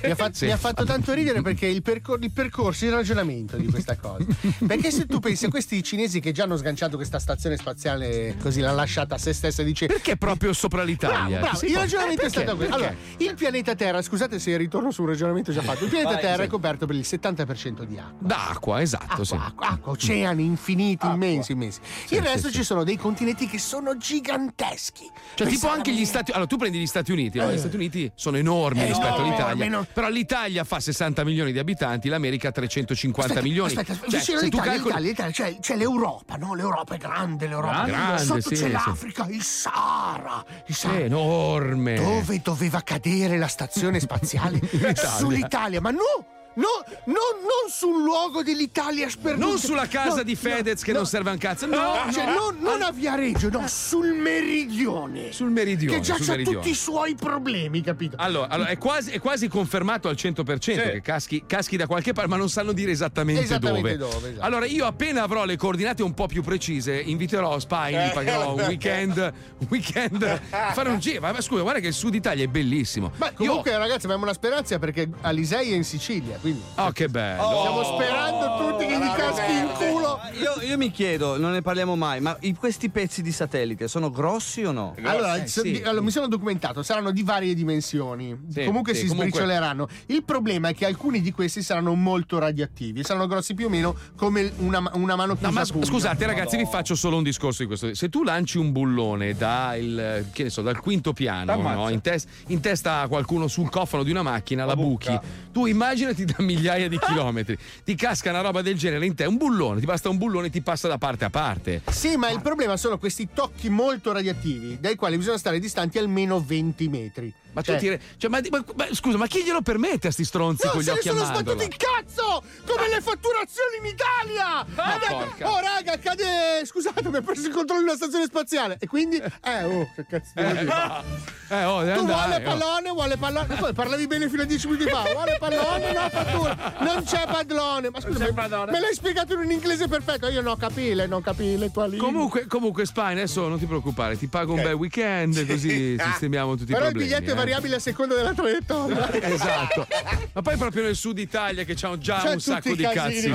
Mi 0.04 0.12
ha, 0.12 0.14
fatto, 0.14 0.34
Sì. 0.34 0.44
mi 0.46 0.52
ha 0.52 0.56
fatto 0.56 0.84
tanto 0.84 1.12
ridere 1.12 1.40
perché 1.42 1.66
il, 1.66 1.82
percor- 1.82 2.22
il 2.22 2.30
percorso, 2.30 2.84
il 2.84 2.92
ragionamento 2.92 3.56
di 3.56 3.66
questa 3.66 3.96
cosa. 3.96 4.24
Perché 4.66 4.90
se 4.90 5.06
tu 5.06 5.18
pensi 5.20 5.46
a 5.46 5.48
questi 5.48 5.82
cinesi 5.82 6.20
che 6.20 6.32
già 6.32 6.44
hanno 6.44 6.56
sganciato 6.56 6.96
questa 6.96 7.18
stazione 7.18 7.56
spaziale 7.56 8.36
così 8.40 8.60
l'hanno 8.60 8.76
lasciata 8.76 9.14
a 9.14 9.18
se 9.18 9.32
stessa 9.32 9.62
e 9.62 9.64
dice 9.64 9.86
Perché 9.86 10.16
proprio 10.16 10.52
sopra 10.52 10.82
l'Italia? 10.82 11.38
Bravo, 11.38 11.40
bravo. 11.40 11.56
Sì, 11.56 11.66
Il 11.66 11.76
ragionamento 11.76 12.22
eh, 12.22 12.26
è 12.26 12.28
stato 12.28 12.44
perché? 12.44 12.56
questo. 12.56 12.74
Allora, 12.74 12.88
Perché? 13.08 13.24
il 13.24 13.34
pianeta 13.34 13.74
Terra, 13.74 14.02
scusate 14.02 14.38
se 14.38 14.56
ritorno 14.56 14.90
su 14.90 15.02
un 15.02 15.08
ragionamento 15.08 15.52
già 15.52 15.62
fatto. 15.62 15.84
Il 15.84 15.90
pianeta 15.90 16.12
Vai, 16.12 16.20
Terra 16.20 16.36
sì. 16.36 16.42
è 16.42 16.46
coperto 16.48 16.86
per 16.86 16.94
il 16.96 17.04
70% 17.04 17.82
di 17.84 17.98
acqua. 17.98 18.16
D'acqua, 18.18 18.80
esatto, 18.82 19.24
sì. 19.24 19.34
Acqua, 19.34 19.68
acqua, 19.68 19.92
oceani 19.92 20.44
infiniti, 20.44 21.06
immensi, 21.06 21.52
immensi. 21.52 21.80
Sì, 22.06 22.14
il 22.14 22.22
resto 22.22 22.50
ci 22.50 22.62
sono 22.62 22.84
dei 22.84 22.96
continenti 22.96 23.46
che 23.46 23.58
sono 23.58 23.96
giganteschi. 23.96 25.04
Cioè, 25.34 25.46
tipo 25.48 25.60
Pensa- 25.66 25.72
anche 25.72 25.92
gli 25.92 26.04
Stati 26.04 26.30
Allora, 26.32 26.46
tu 26.48 26.56
prendi 26.56 26.78
gli 26.78 26.86
Stati 26.86 27.12
Uniti, 27.12 27.38
no? 27.38 27.48
Eh. 27.48 27.54
Gli 27.54 27.58
Stati 27.58 27.76
Uniti 27.76 28.10
sono 28.14 28.36
enormi 28.36 28.80
Eh, 28.82 28.86
rispetto 28.86 29.18
no, 29.20 29.26
all'Italia. 29.26 29.54
meno- 29.64 29.86
Però 29.94 30.08
l'Italia 30.08 30.64
fa 30.64 30.80
60 30.80 31.24
milioni 31.24 31.52
di 31.52 31.58
abitanti, 31.60 32.08
l'America 32.08 32.50
350 32.50 33.22
Aspetta, 33.28 33.46
milioni. 33.46 33.74
Aspetta, 33.74 33.94
Cioè, 34.10 34.20
se 34.20 34.32
tu 34.32 34.38
all'Italia, 34.38 34.72
calcoli- 34.72 34.94
l'Italia, 35.04 35.08
l'Italia, 35.08 35.32
c'è, 35.32 35.58
c'è 35.60 35.76
l'Europa, 35.76 36.34
no? 36.36 36.54
L'Europa 36.54 36.94
è 36.94 36.98
grande, 36.98 37.46
l'Europa. 37.46 37.84
Grande, 37.84 38.22
Sotto 38.24 38.40
sì, 38.40 38.48
c'è 38.48 38.56
sì. 38.56 38.70
l'Africa, 38.72 39.26
il 39.30 39.42
Sahara. 39.42 40.44
Il 40.66 40.74
È 40.74 40.76
Sahara. 40.76 40.98
enorme. 41.00 41.94
Dove 41.94 42.40
doveva 42.42 42.80
cadere 42.82 43.38
la 43.38 43.46
stazione 43.46 44.00
spaziale? 44.00 44.56
Italia. 44.58 44.94
Sull'Italia, 44.94 45.80
ma 45.80 45.90
no! 45.90 46.26
No, 46.54 46.84
no, 47.06 47.12
non 47.14 47.70
sul 47.70 48.02
luogo 48.02 48.42
dell'Italia 48.42 49.08
sperduta. 49.08 49.46
Non 49.46 49.58
sulla 49.58 49.86
casa 49.86 50.16
No, 50.16 50.22
di 50.22 50.34
Fedez 50.36 50.82
che 50.82 50.92
no. 50.92 50.98
non 50.98 51.06
serve 51.06 51.30
a 51.30 51.32
un 51.32 51.38
cazzo. 51.38 51.66
No, 51.66 52.06
cioè, 52.12 52.26
no. 52.26 52.34
non, 52.34 52.56
non 52.60 52.82
a 52.82 52.90
Viareggio, 52.92 53.50
no, 53.50 53.66
sul 53.66 54.12
meridione. 54.14 55.32
Sul 55.32 55.50
meridione. 55.50 55.96
Che 55.96 56.02
già 56.02 56.16
c'ha 56.18 56.36
tutti 56.36 56.70
i 56.70 56.74
suoi 56.74 57.14
problemi, 57.14 57.80
capito? 57.80 58.16
Allora, 58.18 58.48
allora, 58.48 58.68
è, 58.70 58.78
quasi, 58.78 59.10
è 59.10 59.20
quasi 59.20 59.48
confermato 59.48 60.08
al 60.08 60.14
100% 60.14 60.92
che 60.92 61.00
caschi, 61.00 61.44
caschi 61.46 61.76
da 61.76 61.86
qualche 61.86 62.12
parte, 62.12 62.30
ma 62.30 62.36
non 62.36 62.48
sanno 62.48 62.72
dire 62.72 62.90
esattamente, 62.90 63.42
Esattamente 63.42 63.96
dove. 63.96 64.12
dove, 64.12 64.30
esatto. 64.30 64.44
Allora, 64.46 64.66
io 64.66 64.86
appena 64.86 65.22
avrò 65.22 65.44
le 65.44 65.56
coordinate 65.56 66.02
un 66.02 66.14
po' 66.14 66.26
più 66.26 66.42
precise, 66.42 66.94
inviterò 67.00 67.58
Spine, 67.58 68.08
gli 68.08 68.12
pagherò 68.12 68.54
un 68.54 68.60
weekend, 68.60 69.16
un 69.58 69.66
weekend 69.70 70.22
a 70.50 70.72
fare 70.72 70.88
un 70.88 70.98
giro. 70.98 71.20
Ma 71.20 71.40
scusa, 71.40 71.62
guarda 71.62 71.80
che 71.80 71.88
il 71.88 71.92
sud 71.94 72.14
Italia 72.14 72.44
è 72.44 72.48
bellissimo. 72.48 73.12
Ma 73.16 73.32
comunque, 73.32 73.76
ragazzi, 73.76 74.04
abbiamo 74.06 74.24
una 74.24 74.32
speranza 74.32 74.78
perché 74.78 75.08
Alisei 75.22 75.72
è 75.72 75.74
in 75.74 75.84
Sicilia, 75.84 76.38
quindi. 76.44 76.60
Oh, 76.74 76.90
che 76.92 77.08
bello! 77.08 77.42
Stiamo 77.60 77.84
sperando 77.84 78.70
tutti 78.70 78.86
che 78.86 78.98
gli 78.98 79.10
caschi 79.16 79.52
in 79.52 79.68
culo. 79.74 80.20
Io, 80.34 80.66
io 80.68 80.76
mi 80.76 80.90
chiedo, 80.90 81.38
non 81.38 81.52
ne 81.52 81.62
parliamo 81.62 81.96
mai, 81.96 82.20
ma 82.20 82.36
questi 82.58 82.90
pezzi 82.90 83.22
di 83.22 83.32
satellite 83.32 83.88
sono 83.88 84.10
grossi 84.10 84.62
o 84.62 84.70
no? 84.72 84.94
Allora, 85.04 85.46
so- 85.46 85.62
di- 85.62 85.80
allora, 85.82 86.02
mi 86.02 86.10
sono 86.10 86.28
documentato, 86.28 86.82
saranno 86.82 87.12
di 87.12 87.22
varie 87.22 87.54
dimensioni. 87.54 88.38
Sì, 88.50 88.64
comunque 88.64 88.92
sì, 88.92 89.00
si 89.00 89.06
comunque- 89.06 89.30
sbricioleranno. 89.40 89.88
Il 90.06 90.22
problema 90.24 90.68
è 90.68 90.74
che 90.74 90.84
alcuni 90.84 91.22
di 91.22 91.32
questi 91.32 91.62
saranno 91.62 91.94
molto 91.94 92.38
radioattivi, 92.38 93.04
saranno 93.04 93.26
grossi 93.26 93.54
più 93.54 93.66
o 93.66 93.68
meno 93.70 93.96
come 94.16 94.52
una, 94.58 94.90
una 94.94 95.16
mano 95.16 95.32
chiusa. 95.32 95.48
No, 95.48 95.54
ma 95.54 95.60
a 95.62 95.66
pugno. 95.66 95.84
scusate, 95.86 96.26
ragazzi, 96.26 96.58
vi 96.58 96.66
faccio 96.66 96.94
solo 96.94 97.16
un 97.16 97.22
discorso 97.22 97.62
di 97.62 97.68
questo. 97.68 97.94
Se 97.94 98.10
tu 98.10 98.22
lanci 98.22 98.58
un 98.58 98.70
bullone 98.70 99.34
da 99.34 99.76
il, 99.76 100.26
che 100.32 100.42
ne 100.44 100.50
so, 100.50 100.60
dal 100.60 100.78
quinto 100.80 101.14
piano, 101.14 101.56
no? 101.56 101.88
in, 101.88 102.02
tes- 102.02 102.26
in 102.48 102.60
testa 102.60 103.00
a 103.00 103.08
qualcuno 103.08 103.48
sul 103.48 103.70
cofano 103.70 104.02
di 104.02 104.10
una 104.10 104.22
macchina, 104.22 104.66
la, 104.66 104.74
buchi. 104.74 105.18
Tu 105.52 105.66
immaginati 105.66 106.24
da 106.36 106.42
migliaia 106.42 106.88
di 106.88 106.98
chilometri, 106.98 107.56
ti 107.84 107.94
casca 107.94 108.30
una 108.30 108.40
roba 108.40 108.62
del 108.62 108.76
genere 108.76 109.06
in 109.06 109.14
te, 109.14 109.24
un 109.24 109.36
bullone, 109.36 109.80
ti 109.80 109.86
basta 109.86 110.08
un 110.08 110.18
bullone 110.18 110.48
e 110.48 110.50
ti 110.50 110.62
passa 110.62 110.88
da 110.88 110.98
parte 110.98 111.24
a 111.24 111.30
parte. 111.30 111.82
Sì, 111.90 112.16
ma 112.16 112.30
il 112.30 112.40
problema 112.40 112.76
sono 112.76 112.98
questi 112.98 113.28
tocchi 113.32 113.68
molto 113.68 114.12
radioattivi, 114.12 114.78
dai 114.80 114.96
quali 114.96 115.16
bisogna 115.16 115.38
stare 115.38 115.58
distanti 115.58 115.98
almeno 115.98 116.40
20 116.40 116.88
metri. 116.88 117.34
Ma 117.54 117.62
tu 117.62 117.70
Cioè- 117.70 117.78
ti 117.78 117.88
re- 117.88 118.00
cioè, 118.18 118.30
ma, 118.30 118.40
ma- 118.50 118.64
ma- 118.76 118.86
scusa, 118.92 119.16
ma 119.16 119.26
chi 119.26 119.42
glielo 119.44 119.62
permette 119.62 120.08
a 120.08 120.10
sti 120.10 120.24
stronzi 120.24 120.66
No, 120.66 120.72
con 120.72 120.82
gli 120.82 120.88
occhi 120.90 121.08
a 121.08 121.12
sono 121.12 121.24
mandorla? 121.24 121.40
sbattuti 121.52 121.64
il 121.64 121.76
cazzo! 121.76 122.42
Come 122.66 122.88
le 122.88 123.00
fatturazioni 123.00 123.76
in 123.78 123.86
Italia! 123.86 124.66
Ma 124.74 124.94
Ha 124.94 124.98
detto, 124.98 125.14
porca. 125.16 125.50
oh 125.50 125.60
raga, 125.60 125.98
cade. 125.98 126.64
Scusate, 126.66 127.08
mi 127.08 127.16
ha 127.16 127.22
preso 127.22 127.46
il 127.46 127.54
controllo 127.54 127.80
di 127.82 127.86
una 127.88 127.96
stazione 127.96 128.24
spaziale. 128.26 128.76
E 128.80 128.86
quindi. 128.86 129.16
Eh, 129.16 129.64
oh, 129.64 129.88
che 129.94 130.06
cazzo 130.06 130.32
devo 130.34 130.52
dire? 130.52 131.22
Eh, 131.46 131.62
oh, 131.64 131.80
deve 131.80 131.92
Tu 131.96 132.00
andare, 132.00 132.26
vuole 132.26 132.36
oh. 132.36 132.40
pallone, 132.58 132.90
vuole 132.90 133.16
pallone. 133.18 133.54
Poi 133.56 133.72
parlavi 133.74 134.06
bene 134.06 134.28
fino 134.30 134.42
a 134.42 134.44
10 134.46 134.66
minuti 134.66 134.88
fa. 134.88 135.02
Vuole 135.12 135.36
pallone, 135.38 135.92
no 135.92 136.08
fattura. 136.08 136.74
Non 136.80 137.04
c'è 137.04 137.26
padrone. 137.26 137.90
Ma 137.90 138.00
scusa, 138.00 138.18
me, 138.24 138.32
padrone. 138.32 138.72
me 138.72 138.80
l'hai 138.80 138.94
spiegato 138.94 139.34
in 139.34 139.40
un 139.40 139.50
inglese 139.50 139.86
perfetto. 139.86 140.26
Io 140.28 140.40
non 140.40 140.56
capile, 140.56 141.06
non 141.06 141.20
capile 141.22 141.70
tua 141.70 141.86
lingua. 141.86 142.08
Comunque, 142.08 142.46
comunque, 142.46 142.86
Spine, 142.86 143.12
adesso 143.12 143.46
non 143.46 143.58
ti 143.58 143.66
preoccupare, 143.66 144.16
ti 144.16 144.26
pago 144.26 144.54
un 144.54 144.62
bel 144.62 144.72
weekend, 144.72 145.46
così 145.46 145.96
sistemiamo 146.00 146.56
tutti 146.56 146.72
Però 146.72 146.86
i 146.86 146.88
il 146.88 146.92
problemi. 146.94 147.10
biglietto 147.20 147.30
è 147.30 147.32
eh. 147.34 147.43
Variabile 147.44 147.76
a 147.76 147.78
seconda 147.78 148.14
della 148.14 148.32
traiettoria. 148.32 149.12
Esatto. 149.22 149.86
Ma 150.32 150.42
poi 150.42 150.56
proprio 150.56 150.82
nel 150.84 150.96
sud 150.96 151.18
Italia 151.18 151.64
che 151.64 151.74
c'hanno 151.74 151.98
già 151.98 152.20
C'è 152.22 152.30
un 152.32 152.40
sacco 152.40 152.74
di 152.74 152.82
cazzi 152.82 153.20
suoi. 153.20 153.32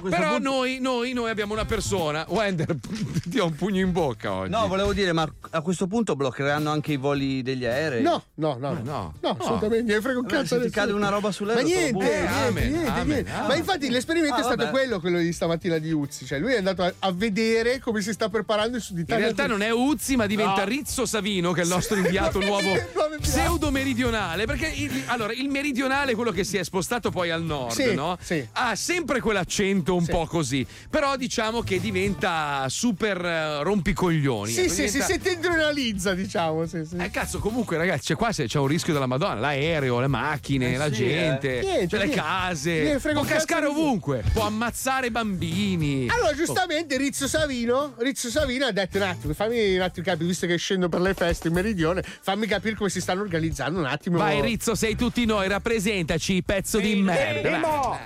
Però 0.08 0.32
punto- 0.34 0.50
noi, 0.50 0.78
noi, 0.80 1.12
noi 1.12 1.30
abbiamo 1.30 1.52
una 1.52 1.64
persona. 1.64 2.24
Wender, 2.28 2.76
ti 3.28 3.38
ho 3.38 3.46
un 3.46 3.54
pugno 3.54 3.80
in 3.80 3.92
bocca 3.92 4.32
oggi. 4.32 4.50
No, 4.50 4.66
volevo 4.68 4.92
dire, 4.92 5.12
ma 5.12 5.28
a 5.50 5.60
questo 5.60 5.86
punto 5.86 6.14
bloccheranno 6.16 6.70
anche 6.70 6.92
i 6.92 6.96
voli 6.96 7.42
degli 7.42 7.64
aerei? 7.64 8.02
No, 8.02 8.22
no, 8.34 8.56
no. 8.58 8.72
no. 8.72 8.82
No, 8.82 9.14
No, 9.20 9.36
assolutamente, 9.38 9.92
ne 9.94 10.00
frega 10.00 10.18
un 10.18 10.26
cazzo. 10.26 10.58
se 10.58 10.64
ti 10.66 10.70
cade 10.70 10.92
una 10.92 11.08
roba 11.08 11.30
sull'aereo, 11.30 11.62
Ma 11.62 11.68
niente, 11.68 12.04
niente, 12.04 12.26
Amen, 12.28 12.70
niente, 12.70 12.90
amen, 12.90 13.06
niente. 13.06 13.30
amen. 13.30 13.46
Ma 13.46 13.54
infatti 13.56 13.88
l'esperimento 13.90 14.34
Ah, 14.36 14.38
è 14.38 14.42
stato 14.42 14.56
vabbè. 14.58 14.70
quello, 14.70 15.00
quello 15.00 15.18
di 15.18 15.32
stamattina 15.32 15.78
di 15.78 15.90
Uzzi. 15.92 16.24
Cioè, 16.26 16.38
lui 16.38 16.52
è 16.54 16.58
andato 16.58 16.82
a, 16.82 16.92
a 16.98 17.12
vedere 17.12 17.78
come 17.80 18.00
si 18.00 18.12
sta 18.12 18.28
preparando 18.28 18.76
il 18.76 18.82
Sud 18.82 18.96
In 18.98 19.02
Italia. 19.04 19.24
realtà 19.24 19.46
non 19.46 19.62
è 19.62 19.70
Uzzi, 19.70 20.16
ma 20.16 20.26
diventa 20.26 20.46
No. 20.58 20.64
Rizzo 20.64 21.06
Savino, 21.06 21.52
che 21.52 21.60
è 21.60 21.64
il 21.64 21.70
nostro 21.70 21.96
inviato 21.96 22.40
nuovo 22.44 22.57
Nuovo 22.60 23.16
pseudo 23.20 23.70
meridionale. 23.70 24.46
Perché 24.46 24.66
il, 24.68 25.02
allora, 25.06 25.32
il 25.32 25.48
meridionale 25.48 26.14
quello 26.14 26.30
che 26.30 26.44
si 26.44 26.56
è 26.56 26.62
spostato 26.62 27.10
poi 27.10 27.30
al 27.30 27.42
nord, 27.42 27.72
Sì, 27.72 27.94
no? 27.94 28.16
sì. 28.20 28.46
Ha 28.52 28.74
sempre 28.74 29.20
quell'accento 29.20 29.94
un 29.94 30.06
po' 30.06 30.26
così. 30.26 30.66
Però 30.90 31.16
diciamo 31.16 31.62
che 31.62 31.80
diventa 31.80 32.66
super 32.68 33.24
eh, 33.24 33.62
rompicoglioni. 33.62 34.52
Sì, 34.52 34.60
ecco, 34.60 34.68
sì, 34.72 34.88
si 34.88 34.92
diventa- 34.98 35.06
settentrionalizza, 35.06 36.14
diciamo. 36.14 36.66
Sì, 36.66 36.84
sì. 36.84 36.96
Eh 36.96 37.10
cazzo, 37.10 37.38
comunque 37.38 37.76
ragazzi, 37.76 38.14
qua 38.14 38.30
c'è 38.32 38.58
un 38.58 38.66
rischio 38.66 38.92
della 38.92 39.06
Madonna, 39.06 39.34
l'aereo, 39.34 40.00
le 40.00 40.06
macchine, 40.06 40.76
la 40.76 40.86
sì, 40.86 41.06
gente, 41.06 41.58
eh. 41.58 41.62
Niente, 41.62 41.88
cioè 41.88 42.06
le 42.06 42.12
case, 42.12 42.98
può 43.12 43.22
cascare 43.22 43.66
ovunque, 43.66 44.22
può 44.32 44.44
ammazzare 44.44 45.10
bambini. 45.10 46.08
Allora, 46.08 46.34
giustamente, 46.34 46.96
Rizzo 46.96 47.26
Savino, 47.28 47.94
Rizzo 47.98 48.30
Savino 48.30 48.66
ha 48.66 48.72
detto 48.72 48.96
un 48.96 49.02
attimo, 49.04 49.34
fammi 49.34 49.76
un 49.76 49.82
attimo 49.82 50.04
capire, 50.06 50.26
visto 50.26 50.46
che 50.46 50.56
scendo 50.56 50.88
per 50.88 51.00
le 51.00 51.14
feste 51.14 51.48
in 51.48 51.54
meridione, 51.54 52.02
fammi 52.02 52.46
capire 52.48 52.74
come 52.74 52.88
si 52.88 53.00
stanno 53.00 53.22
organizzando 53.22 53.78
un 53.78 53.86
attimo. 53.86 54.18
Vai 54.18 54.40
Rizzo, 54.40 54.74
sei 54.74 54.96
tutti 54.96 55.24
noi, 55.24 55.46
rappresentaci, 55.48 56.42
pezzo 56.42 56.78
di 56.80 56.96
merda. 57.00 57.50
Mimo! 57.50 57.98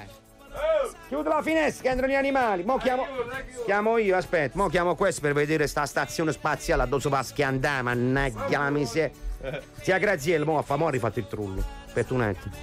Chiudo 1.09 1.29
la 1.29 1.43
finestra 1.43 1.83
che 1.83 1.89
entrano 1.91 2.13
gli 2.13 2.17
animali. 2.17 2.65
Mo 2.65 2.79
chiamo. 2.79 3.07
Chiamo 3.65 3.99
io, 3.99 4.17
aspetta. 4.17 4.59
Mo 4.59 4.69
chiamo 4.69 4.95
questo 4.95 5.21
per 5.21 5.33
vedere 5.35 5.67
sta 5.67 5.85
stazione 5.87 6.33
spaziale 6.33 6.83
a 6.83 6.87
dove 6.87 7.09
va 7.09 7.23
schiandà, 7.23 7.83
mannaggia 7.83 8.59
la 8.59 8.71
miseria. 8.71 9.11
Zia 9.81 9.99
Graziella, 9.99 10.45
mo 10.45 10.59
a 10.59 10.63
fa, 10.63 10.77
mo 10.77 10.87
ha 10.87 10.91
rifatto 10.91 11.19
il 11.19 11.27
trullo. 11.29 11.63
Aspetta 11.87 12.15
un 12.15 12.21
attimo. 12.23 12.55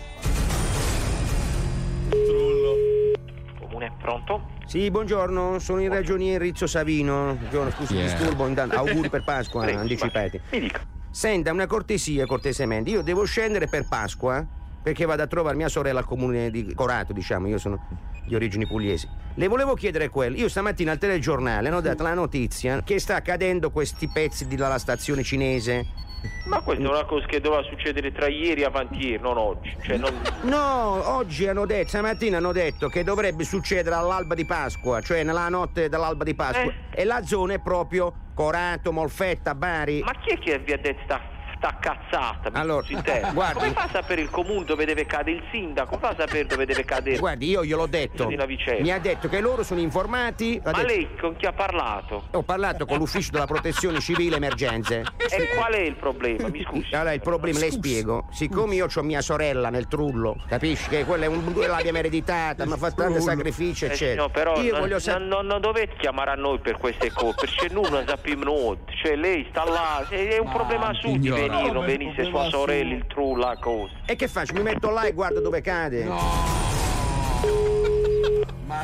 Comune 3.59 3.91
pronto? 3.99 4.57
Sì, 4.65 4.89
buongiorno, 4.89 5.59
sono 5.59 5.81
il 5.81 5.89
ragioniere 5.89 6.43
Rizzo 6.45 6.67
Savino. 6.67 7.35
Buongiorno, 7.35 7.71
scusi 7.71 7.93
il 7.93 7.99
Yeah. 7.99 8.11
disturbo, 8.13 8.47
intanto 8.47 8.77
auguri 8.77 9.09
per 9.09 9.23
Pasqua, 9.23 9.61
Prego, 9.63 9.79
anticipati. 9.79 10.39
Mi 10.51 10.59
dica. 10.59 10.81
Senta, 11.11 11.51
una 11.51 11.67
cortesia, 11.67 12.25
cortesemente. 12.25 12.91
Io 12.91 13.01
devo 13.01 13.25
scendere 13.25 13.67
per 13.67 13.87
Pasqua 13.87 14.45
perché 14.81 15.05
vado 15.05 15.23
a 15.23 15.27
trovare 15.27 15.55
mia 15.55 15.67
sorella 15.67 15.99
al 15.99 16.05
comune 16.05 16.49
di 16.49 16.73
Corato, 16.73 17.13
diciamo, 17.13 17.47
io 17.47 17.57
sono 17.57 17.85
di 18.25 18.35
origini 18.35 18.67
pugliesi. 18.67 19.07
Le 19.33 19.47
volevo 19.47 19.73
chiedere 19.73 20.09
quello. 20.09 20.37
Io 20.37 20.47
stamattina 20.47 20.91
al 20.91 20.97
telegiornale 20.97 21.67
hanno 21.67 21.81
dato 21.81 22.03
la 22.03 22.13
notizia 22.13 22.83
che 22.83 22.99
sta 22.99 23.15
accadendo 23.15 23.71
questi 23.71 24.07
pezzi 24.07 24.47
dalla 24.47 24.77
stazione 24.77 25.23
cinese. 25.23 26.07
Ma 26.45 26.61
questa 26.61 26.83
è 26.83 26.87
una 26.87 27.05
cosa 27.05 27.25
che 27.25 27.39
doveva 27.39 27.61
succedere 27.63 28.11
tra 28.11 28.27
ieri 28.27 28.61
e 28.61 28.65
avanti 28.65 29.07
ieri, 29.07 29.21
non 29.21 29.37
oggi. 29.37 29.75
Cioè, 29.81 29.97
non... 29.97 30.13
No, 30.41 31.15
oggi 31.15 31.47
hanno 31.47 31.65
detto, 31.65 31.89
stamattina 31.89 32.37
hanno 32.37 32.51
detto 32.51 32.89
che 32.89 33.03
dovrebbe 33.03 33.43
succedere 33.43 33.95
all'alba 33.95 34.35
di 34.35 34.45
Pasqua, 34.45 34.99
cioè 35.01 35.23
nella 35.23 35.47
notte 35.49 35.89
dell'alba 35.89 36.23
di 36.23 36.33
Pasqua. 36.33 36.71
E 36.89 37.03
la 37.03 37.23
zona 37.23 37.53
è 37.53 37.59
proprio 37.59 38.13
Corato, 38.33 38.91
Molfetta, 38.91 39.53
Bari. 39.53 40.01
Ma 40.01 40.13
chi 40.13 40.31
è 40.31 40.39
che 40.39 40.59
vi 40.59 40.73
ha 40.73 40.77
detto 40.77 41.01
sta, 41.03 41.21
sta 41.59 41.77
cazzata? 41.79 42.49
Allora, 42.53 42.85
guardi- 43.33 43.59
Come 43.59 43.71
fa 43.73 43.83
a 43.83 43.89
sapere 43.91 44.21
il 44.21 44.29
comune 44.29 44.63
dove 44.65 44.85
deve 44.85 45.05
cadere 45.05 45.37
il 45.37 45.43
sindaco? 45.51 45.89
Come 45.97 46.01
fa 46.01 46.09
a 46.09 46.15
sapere 46.25 46.45
dove 46.45 46.65
deve 46.65 46.85
cadere? 46.85 47.17
Guardi, 47.17 47.49
io 47.49 47.63
gliel'ho 47.63 47.85
detto. 47.85 48.27
Mi 48.27 48.91
ha 48.91 48.99
detto 48.99 49.27
che 49.27 49.39
loro 49.41 49.63
sono 49.63 49.79
informati. 49.81 50.59
Ma 50.63 50.71
detto- 50.71 50.87
lei 50.87 51.07
con 51.19 51.35
chi 51.35 51.45
ha 51.45 51.53
parlato? 51.53 52.23
Ho 52.31 52.41
parlato 52.43 52.85
con 52.85 52.97
l'ufficio 52.97 53.31
della 53.31 53.45
protezione 53.45 53.99
civile 53.99 54.37
emergenze. 54.37 55.03
E 55.29 55.49
qual 55.55 55.73
è 55.73 55.79
il 55.79 55.95
problema? 55.95 56.47
Mi 56.47 56.63
scusi. 56.63 56.95
Allora, 56.95 57.13
il 57.13 57.21
problema, 57.21 57.59
le 57.59 57.71
spiego. 57.71 58.27
Siccome 58.31 58.75
io 58.75 58.87
ho 58.93 59.01
mia 59.01 59.21
sorella 59.21 59.69
nel 59.69 59.87
trullo, 59.87 60.35
capisci 60.47 60.87
che 60.89 61.03
quella 61.05 61.25
è 61.25 61.27
un, 61.27 61.53
l'abbiamo 61.55 61.97
ereditata, 61.97 62.65
mi 62.65 62.73
ha 62.73 62.77
fatto 62.77 63.01
tanti 63.03 63.21
sacrifici, 63.21 63.85
Eh, 63.85 63.89
eccetera. 63.89 64.21
no, 64.23 64.29
però 64.29 64.61
io 64.61 64.71
non, 64.71 64.81
voglio 64.81 64.99
sapere. 64.99 65.25
non, 65.25 65.45
non 65.45 65.59
dovete 65.61 65.95
chiamare 65.97 66.31
a 66.31 66.35
noi 66.35 66.59
per 66.59 66.77
queste 66.77 67.11
cose, 67.11 67.35
perché 67.41 67.73
noi 67.73 67.89
non 67.89 68.05
sappiamo 68.07 68.43
noi. 68.43 68.77
Cioè 69.03 69.15
lei 69.15 69.45
sta 69.49 69.63
là, 69.65 70.07
è 70.07 70.37
un 70.37 70.51
problema 70.51 70.93
suo. 70.93 71.11
Venire, 71.49 71.79
venisse 71.85 72.23
sua 72.25 72.49
sorella, 72.49 72.93
il 72.95 73.05
trullo, 73.07 73.45
la 73.45 73.57
cosa. 73.57 73.93
E 74.05 74.15
che 74.15 74.27
faccio? 74.27 74.53
Mi 74.53 74.61
metto 74.61 74.89
là 74.89 75.03
e 75.03 75.13
guardo 75.13 75.39
dove 75.41 75.61
cade. 75.61 76.07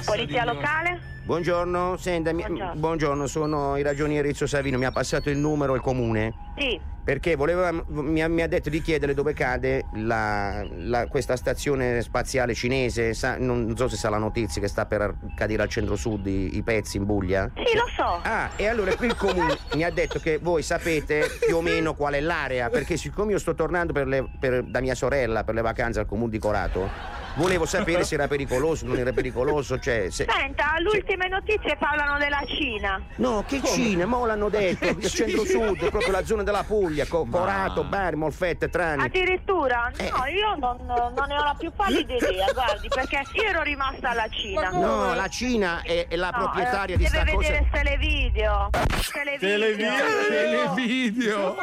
Polizia 0.06 0.46
locale? 0.46 1.14
Buongiorno, 1.26 1.96
senta, 1.98 2.32
mi- 2.34 2.44
Buongiorno. 2.44 2.74
buongiorno, 2.80 3.28
sono 3.28 3.78
il 3.78 3.84
ragioniere 3.84 4.28
Rizzo 4.28 4.46
Savino, 4.46 4.78
mi 4.78 4.86
ha 4.86 4.92
passato 4.92 5.30
il 5.30 5.38
numero 5.38 5.74
il 5.74 5.82
comune. 5.82 6.34
Sì. 6.58 6.80
Perché 7.06 7.36
voleva, 7.36 7.70
mi, 7.90 8.24
ha, 8.24 8.28
mi 8.28 8.42
ha 8.42 8.48
detto 8.48 8.72
di 8.72 8.82
chiedere 8.82 9.14
dove 9.14 9.34
cade 9.34 9.86
la- 9.94 10.66
la- 10.78 11.06
questa 11.06 11.36
stazione 11.36 12.02
spaziale 12.02 12.56
cinese. 12.56 13.14
Sa- 13.14 13.38
non 13.38 13.76
so 13.78 13.88
se 13.88 13.96
sa 13.96 14.10
la 14.10 14.18
notizia 14.18 14.60
che 14.60 14.68
sta 14.68 14.88
per 14.88 15.14
cadere 15.36 15.62
al 15.62 15.70
centro-sud 15.70 16.26
i, 16.26 16.58
i 16.58 16.64
pezzi 16.64 16.98
in 16.98 17.06
Buglia. 17.06 17.52
Sì, 17.56 17.76
lo 17.78 17.86
so. 17.96 18.20
Ah, 18.24 18.50
e 18.56 18.68
allora 18.68 18.96
qui 18.96 19.06
il 19.06 19.16
comune 19.16 19.56
mi 19.76 19.84
ha 19.84 19.92
detto 19.92 20.18
che 20.20 20.40
voi 20.42 20.64
sapete 20.64 21.28
più 21.46 21.58
o 21.58 21.62
meno 21.62 21.94
qual 21.94 22.16
è 22.16 22.20
l'area, 22.22 22.70
perché 22.72 22.98
siccome 22.98 23.34
io 23.34 23.38
sto 23.40 23.54
tornando 23.54 23.94
per 23.94 24.08
le- 24.08 24.28
per- 24.40 24.64
da 24.64 24.82
mia 24.82 24.96
sorella 24.96 25.44
per 25.44 25.54
le 25.54 25.62
vacanze 25.62 26.00
al 26.00 26.08
comune 26.08 26.32
di 26.32 26.40
Corato, 26.40 26.90
volevo 27.36 27.66
sapere 27.68 28.04
se 28.04 28.16
era 28.16 28.28
pericoloso, 28.28 28.86
non 28.88 28.98
era 28.98 29.12
pericoloso, 29.12 29.78
cioè 29.78 30.08
se... 30.10 30.26
Senta, 30.28 30.74
le 30.80 30.90
ultime 30.98 31.28
notizie 31.28 31.76
parlano 31.78 32.18
della 32.18 32.42
Cina. 32.48 33.00
No, 33.18 33.44
che 33.46 33.62
Cina, 33.64 34.06
mo 34.06 34.26
l'hanno 34.26 34.50
detto, 34.50 34.88
il 34.98 35.06
centro-sud, 35.08 35.90
proprio 35.90 36.12
la 36.12 36.24
zona 36.26 36.42
della 36.44 36.64
Puglia, 36.64 36.95
Co- 37.04 37.26
Corato, 37.30 37.84
Bari, 37.84 38.16
Molfetta, 38.16 38.68
Trani. 38.70 39.04
Addirittura? 39.04 39.92
Eh. 39.98 40.10
No, 40.10 40.26
io 40.28 40.56
non, 40.56 40.78
non 40.86 41.26
ne 41.28 41.38
ho 41.38 41.44
la 41.44 41.56
più 41.58 41.72
pallida 41.76 42.14
idea, 42.16 42.52
guardi, 42.54 42.88
perché 42.88 43.24
io 43.34 43.44
ero 43.44 43.62
rimasta 43.64 44.12
alla 44.12 44.28
Cina. 44.30 44.70
No, 44.70 45.14
la 45.14 45.28
Cina 45.28 45.82
è, 45.84 46.08
è 46.08 46.16
la 46.16 46.30
No, 46.30 46.38
proprietaria 46.38 46.96
eh, 46.96 46.98
di 46.98 47.04
deve 47.04 47.18
sta 47.18 47.26
cosa. 47.34 47.38
vedere 47.50 47.70
televideo. 47.72 48.70
Televideo. 49.12 49.94
Televideo. 50.30 51.56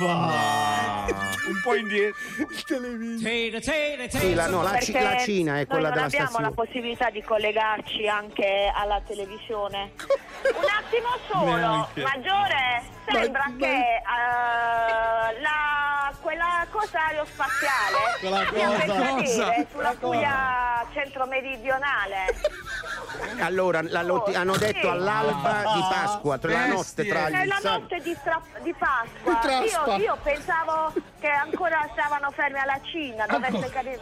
Un 0.00 1.60
po' 1.62 1.74
indietro. 1.74 2.16
Sì, 4.08 4.34
la, 4.34 4.46
no, 4.48 4.62
la, 4.62 4.70
Perché 4.70 5.00
la 5.00 5.16
Cina 5.18 5.58
è 5.60 5.66
quella 5.66 5.90
della 5.90 6.02
non 6.02 6.04
abbiamo 6.06 6.26
stazione. 6.28 6.44
la 6.48 6.50
possibilità 6.54 7.10
di 7.10 7.22
collegarci 7.22 8.08
anche 8.08 8.70
alla 8.74 9.00
televisione. 9.06 9.92
Un 10.42 10.66
attimo 10.78 11.08
solo, 11.30 11.54
Neanche. 11.56 12.02
maggiore, 12.02 12.82
sembra 13.12 13.44
che 13.58 13.66
eh, 13.66 15.40
la, 15.40 16.12
quella 16.20 16.66
cosa 16.70 16.98
aerospaziale 17.06 17.98
Quella 18.20 18.44
cosa. 18.46 19.14
Cosa? 19.14 19.66
sulla 19.70 19.94
Puglia 19.98 20.86
centro-meridionale. 20.92 22.26
Allora, 23.40 23.80
la 23.82 24.02
lot- 24.02 24.34
hanno 24.34 24.56
detto 24.56 24.90
all'alba 24.90 25.62
di 25.74 25.80
Pasqua, 25.88 26.38
tra 26.38 26.52
la 26.52 26.66
notte 26.66 27.06
tra 27.06 27.28
Nella 27.28 27.58
sab- 27.60 27.80
notte 27.82 27.98
di, 28.02 28.16
di 28.62 28.74
Pasqua 28.74 29.34
Traspa. 29.36 29.94
io, 29.96 30.02
io 30.02 30.18
pensavo 30.22 30.92
che 31.20 31.28
ancora 31.28 31.88
stavano 31.92 32.30
fermi 32.30 32.58
alla 32.58 32.80
Cina, 32.82 33.26
dovesse 33.26 33.70
cadere 33.70 34.00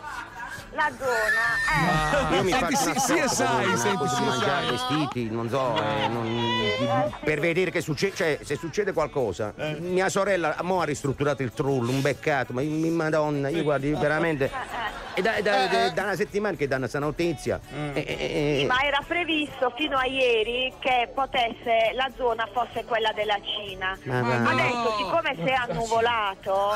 la 0.73 0.91
zona. 0.99 2.31
Eh. 2.31 2.35
Io 2.37 2.43
mi 2.45 2.51
Senti, 2.51 2.75
faccio 2.75 2.99
sì, 3.01 3.13
una 3.13 3.27
sì, 3.29 3.35
sai, 3.35 3.67
non 3.67 3.77
senti, 3.77 3.97
posso 3.99 4.15
sì, 4.17 4.23
mangiare 4.23 4.67
sai. 4.67 4.71
vestiti, 4.71 5.31
non 5.31 5.49
so, 5.49 5.77
eh, 5.83 6.09
non- 6.09 7.13
per 7.25 7.41
vedere 7.41 7.71
che 7.71 7.81
succede, 7.81 8.15
cioè 8.15 8.39
se 8.43 8.57
succede 8.57 8.93
qualcosa. 8.93 9.53
Mia 9.79 10.09
sorella 10.09 10.57
mo 10.63 10.81
ha 10.81 10.85
ristrutturato 10.85 11.43
il 11.43 11.53
trullo, 11.53 11.91
un 11.91 12.01
beccato, 12.01 12.53
ma 12.53 12.61
mi- 12.63 12.91
madonna, 12.91 13.49
io 13.49 13.63
guardi 13.63 13.93
veramente. 13.93 14.51
È 15.13 15.21
da, 15.23 15.35
è 15.35 15.43
da- 15.43 15.69
è 15.87 15.91
da 15.93 16.03
una 16.05 16.15
settimana 16.15 16.57
che 16.57 16.67
danno 16.69 16.81
questa 16.83 17.01
notizia. 17.01 17.59
E- 17.93 18.05
e- 18.07 18.61
e- 18.63 18.67
Ma 18.67 18.81
era 18.83 19.03
previsto 19.07 19.73
fino 19.77 19.99
a 19.99 20.07
ieri 20.07 20.73
che 20.79 21.11
potesse 21.13 21.93
la 21.95 22.09
zona 22.17 22.49
fosse 22.53 22.85
quella 22.85 23.13
della 23.13 23.37
Cina. 23.43 23.99
Ma 24.05 24.21
va. 24.23 24.51
Adesso, 24.51 24.97
siccome 24.99 25.35
si 25.35 25.51
è 25.51 25.53
annuvolato, 25.55 26.75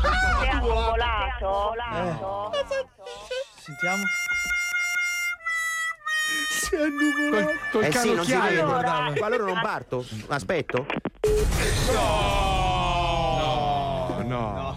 si 0.00 0.46
è 0.46 0.48
annuvolato, 0.48 1.74
Sentiamo. 3.58 4.02
Si 6.50 6.74
è 6.74 6.78
annuvolato. 6.82 7.58
Col 7.72 7.84
eh 7.84 7.92
sì, 7.92 8.14
non 8.14 8.24
si 8.24 8.34
vede. 8.34 8.60
Allora- 8.60 9.12
Ma 9.18 9.26
allora 9.26 9.44
non 9.44 9.60
parto? 9.62 10.04
Aspetto? 10.28 10.86
No, 13.40 14.22
no. 14.24 14.76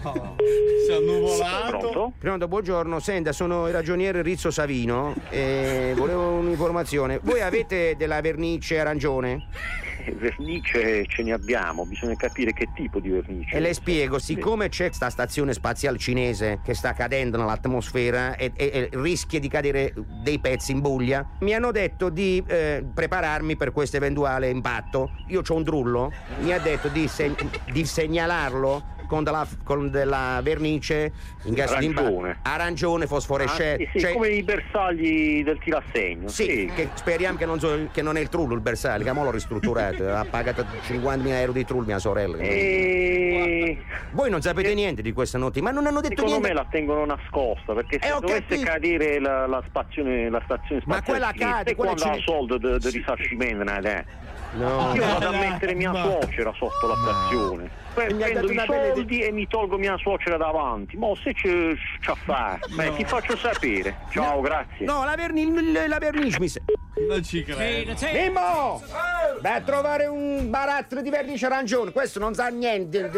Si 0.86 0.90
è 0.90 0.94
annuvolato. 0.96 2.12
Pronto, 2.18 2.48
buongiorno. 2.48 3.00
Senta, 3.00 3.32
sono 3.32 3.66
il 3.68 3.72
ragioniere 3.72 4.22
Rizzo 4.22 4.50
Savino 4.50 5.14
e 5.30 5.94
volevo 5.96 6.28
un'informazione. 6.30 7.18
Voi 7.22 7.40
avete 7.40 7.94
della 7.96 8.20
vernice 8.20 8.78
arancione? 8.80 9.46
Vernice 10.12 11.06
ce 11.06 11.22
ne 11.22 11.32
abbiamo, 11.32 11.84
bisogna 11.86 12.14
capire 12.16 12.52
che 12.52 12.68
tipo 12.74 13.00
di 13.00 13.10
vernice. 13.10 13.56
E 13.56 13.60
le 13.60 13.74
spiego, 13.74 14.18
siccome 14.18 14.68
c'è 14.68 14.90
sta 14.92 15.10
stazione 15.10 15.52
spaziale 15.52 15.98
cinese 15.98 16.60
che 16.64 16.74
sta 16.74 16.92
cadendo 16.92 17.36
nell'atmosfera 17.38 18.36
e, 18.36 18.52
e- 18.54 18.70
e 18.72 18.88
rischia 18.92 19.40
di 19.40 19.48
cadere 19.48 19.92
dei 20.22 20.38
pezzi 20.38 20.72
in 20.72 20.80
buglia, 20.80 21.26
mi 21.40 21.54
hanno 21.54 21.70
detto 21.70 22.08
di 22.10 22.42
eh, 22.46 22.84
prepararmi 22.92 23.56
per 23.56 23.72
questo 23.72 23.96
eventuale 23.96 24.48
impatto. 24.48 25.10
Io 25.28 25.42
ho 25.46 25.54
un 25.54 25.64
trullo, 25.64 26.12
mi 26.40 26.52
ha 26.52 26.58
detto 26.58 26.88
di, 26.88 27.08
se- 27.08 27.34
di 27.70 27.84
segnalarlo 27.84 28.92
con 29.06 29.24
della, 29.24 29.46
con 29.64 29.90
della 29.90 30.40
vernice 30.42 31.12
in 31.44 31.54
caso 31.54 31.76
di 31.78 31.86
impatto. 31.86 32.06
Arancione. 32.06 32.38
Arancione 32.42 33.06
fosforescente. 33.06 33.84
Ah, 33.84 33.86
sì, 33.86 33.98
sì, 33.98 34.00
Cioè- 34.00 34.12
come 34.12 34.28
i 34.28 34.42
bersagli 34.42 35.42
del 35.44 35.58
tirassegno. 35.58 36.28
sì, 36.28 36.70
che 36.74 36.88
speriamo 36.94 37.36
che 37.36 37.46
non, 37.46 37.58
so- 37.58 37.88
che 37.92 38.02
non 38.02 38.16
è 38.16 38.20
il 38.20 38.28
trullo 38.28 38.54
il 38.54 38.60
bersaglio, 38.60 39.04
che 39.04 39.12
mo 39.12 39.24
l'ho 39.24 39.30
ristrutturato, 39.30 40.08
ha 40.14 40.24
pagato 40.28 40.64
50.000 40.86 41.28
euro 41.40 41.52
di 41.52 41.64
trullo 41.64 41.86
mia 41.86 41.98
sorella. 41.98 42.36
E... 42.38 43.78
Voi 44.12 44.30
non 44.30 44.40
sapete 44.42 44.74
niente 44.74 45.02
di 45.02 45.12
questa 45.12 45.38
notizia, 45.38 45.62
ma 45.62 45.70
non 45.70 45.86
hanno 45.86 46.00
detto 46.00 46.14
Secondo 46.26 46.38
niente. 46.38 46.48
me 46.48 46.54
la 46.54 46.66
tengono 46.70 47.04
nascosta 47.04 47.72
perché 47.74 47.98
se 48.00 48.08
Eh, 48.08 48.20
dovesse 48.20 48.44
capito. 48.46 48.64
cadere 48.64 49.20
la, 49.20 49.46
la 49.46 49.62
stazione, 49.68 50.30
la 50.30 50.40
stazione 50.44 50.82
Ma 50.86 50.94
spaziale 50.96 51.18
quella 51.18 51.32
cinese, 51.32 51.52
cade, 51.56 51.70
e 51.70 51.74
quella 51.74 51.94
cine- 51.94 52.20
soldo 52.24 52.58
di 52.58 52.78
di 52.78 52.90
risarcimento 52.90 53.64
dà? 53.64 54.04
No. 54.56 54.92
Io 54.94 55.04
vado 55.04 55.28
a 55.28 55.30
No. 55.32 55.38
mettere 55.38 55.74
mia 55.74 55.90
Ma- 55.92 56.02
suocera 56.02 56.52
sotto 56.56 56.86
la 56.86 56.94
stazione. 56.96 57.70
Poi 57.94 58.06
E 58.06 58.12
mi 58.12 58.22
prendo 58.22 58.52
i 58.52 58.62
soldi 58.66 59.20
e 59.20 59.30
mi 59.32 59.46
tolgo 59.46 59.76
mia 59.78 59.96
suocera 59.98 60.36
davanti. 60.36 60.96
Ma 60.96 61.08
se 61.22 61.32
c'è 61.32 61.74
c'è 62.00 62.12
fa, 62.24 62.58
beh, 62.74 62.94
ti 62.96 63.04
faccio 63.04 63.36
sapere. 63.36 63.96
Ciao, 64.10 64.40
grazie. 64.40 64.84
No, 64.84 65.04
la, 65.04 65.14
verni- 65.16 65.72
la 65.88 65.98
vernice 65.98 66.38
mi 66.40 66.48
sa- 66.48 66.60
Non 67.08 67.22
ci 67.24 67.42
credo. 67.44 67.94
Mimmo! 68.12 68.82
Vai 69.40 69.56
a 69.56 69.60
trovare 69.60 70.06
un 70.06 70.48
barattolo 70.50 71.02
di 71.02 71.10
vernice 71.10 71.46
arancione, 71.46 71.90
questo 71.92 72.18
non 72.18 72.34
sa 72.34 72.48
niente. 72.48 73.10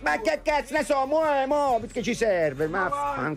Ma 0.00 0.20
che 0.20 0.40
cazzo 0.42 0.74
ne 0.74 0.84
so, 0.84 1.04
mo, 1.06 1.22
eh, 1.24 1.46
mo, 1.46 1.78
perché 1.80 2.02
ci 2.02 2.14
serve? 2.14 2.66
Ma 2.68 3.32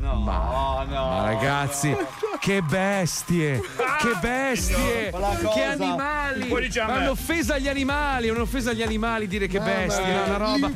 No, 0.00 0.14
Ma, 0.14 0.84
no. 0.88 1.08
ma 1.08 1.24
ragazzi, 1.24 1.94
che 2.38 2.62
bestie! 2.62 3.60
Che 3.98 4.14
bestie! 4.20 5.10
Ma 5.10 5.18
la 5.18 5.26
cosa- 5.42 5.48
Che 5.48 5.62
animali! 5.64 6.48
Ma 6.86 6.96
un'offesa 6.98 7.54
agli 7.54 7.68
animali, 7.68 8.28
è 8.28 8.30
un'offesa 8.30 8.70
agli 8.70 8.82
animali 8.82 9.26
dire 9.26 9.48
che 9.48 9.58
bestie, 9.58 10.02
Mamma 10.04 10.24
è 10.24 10.28
una 10.28 10.36
roba. 10.36 10.70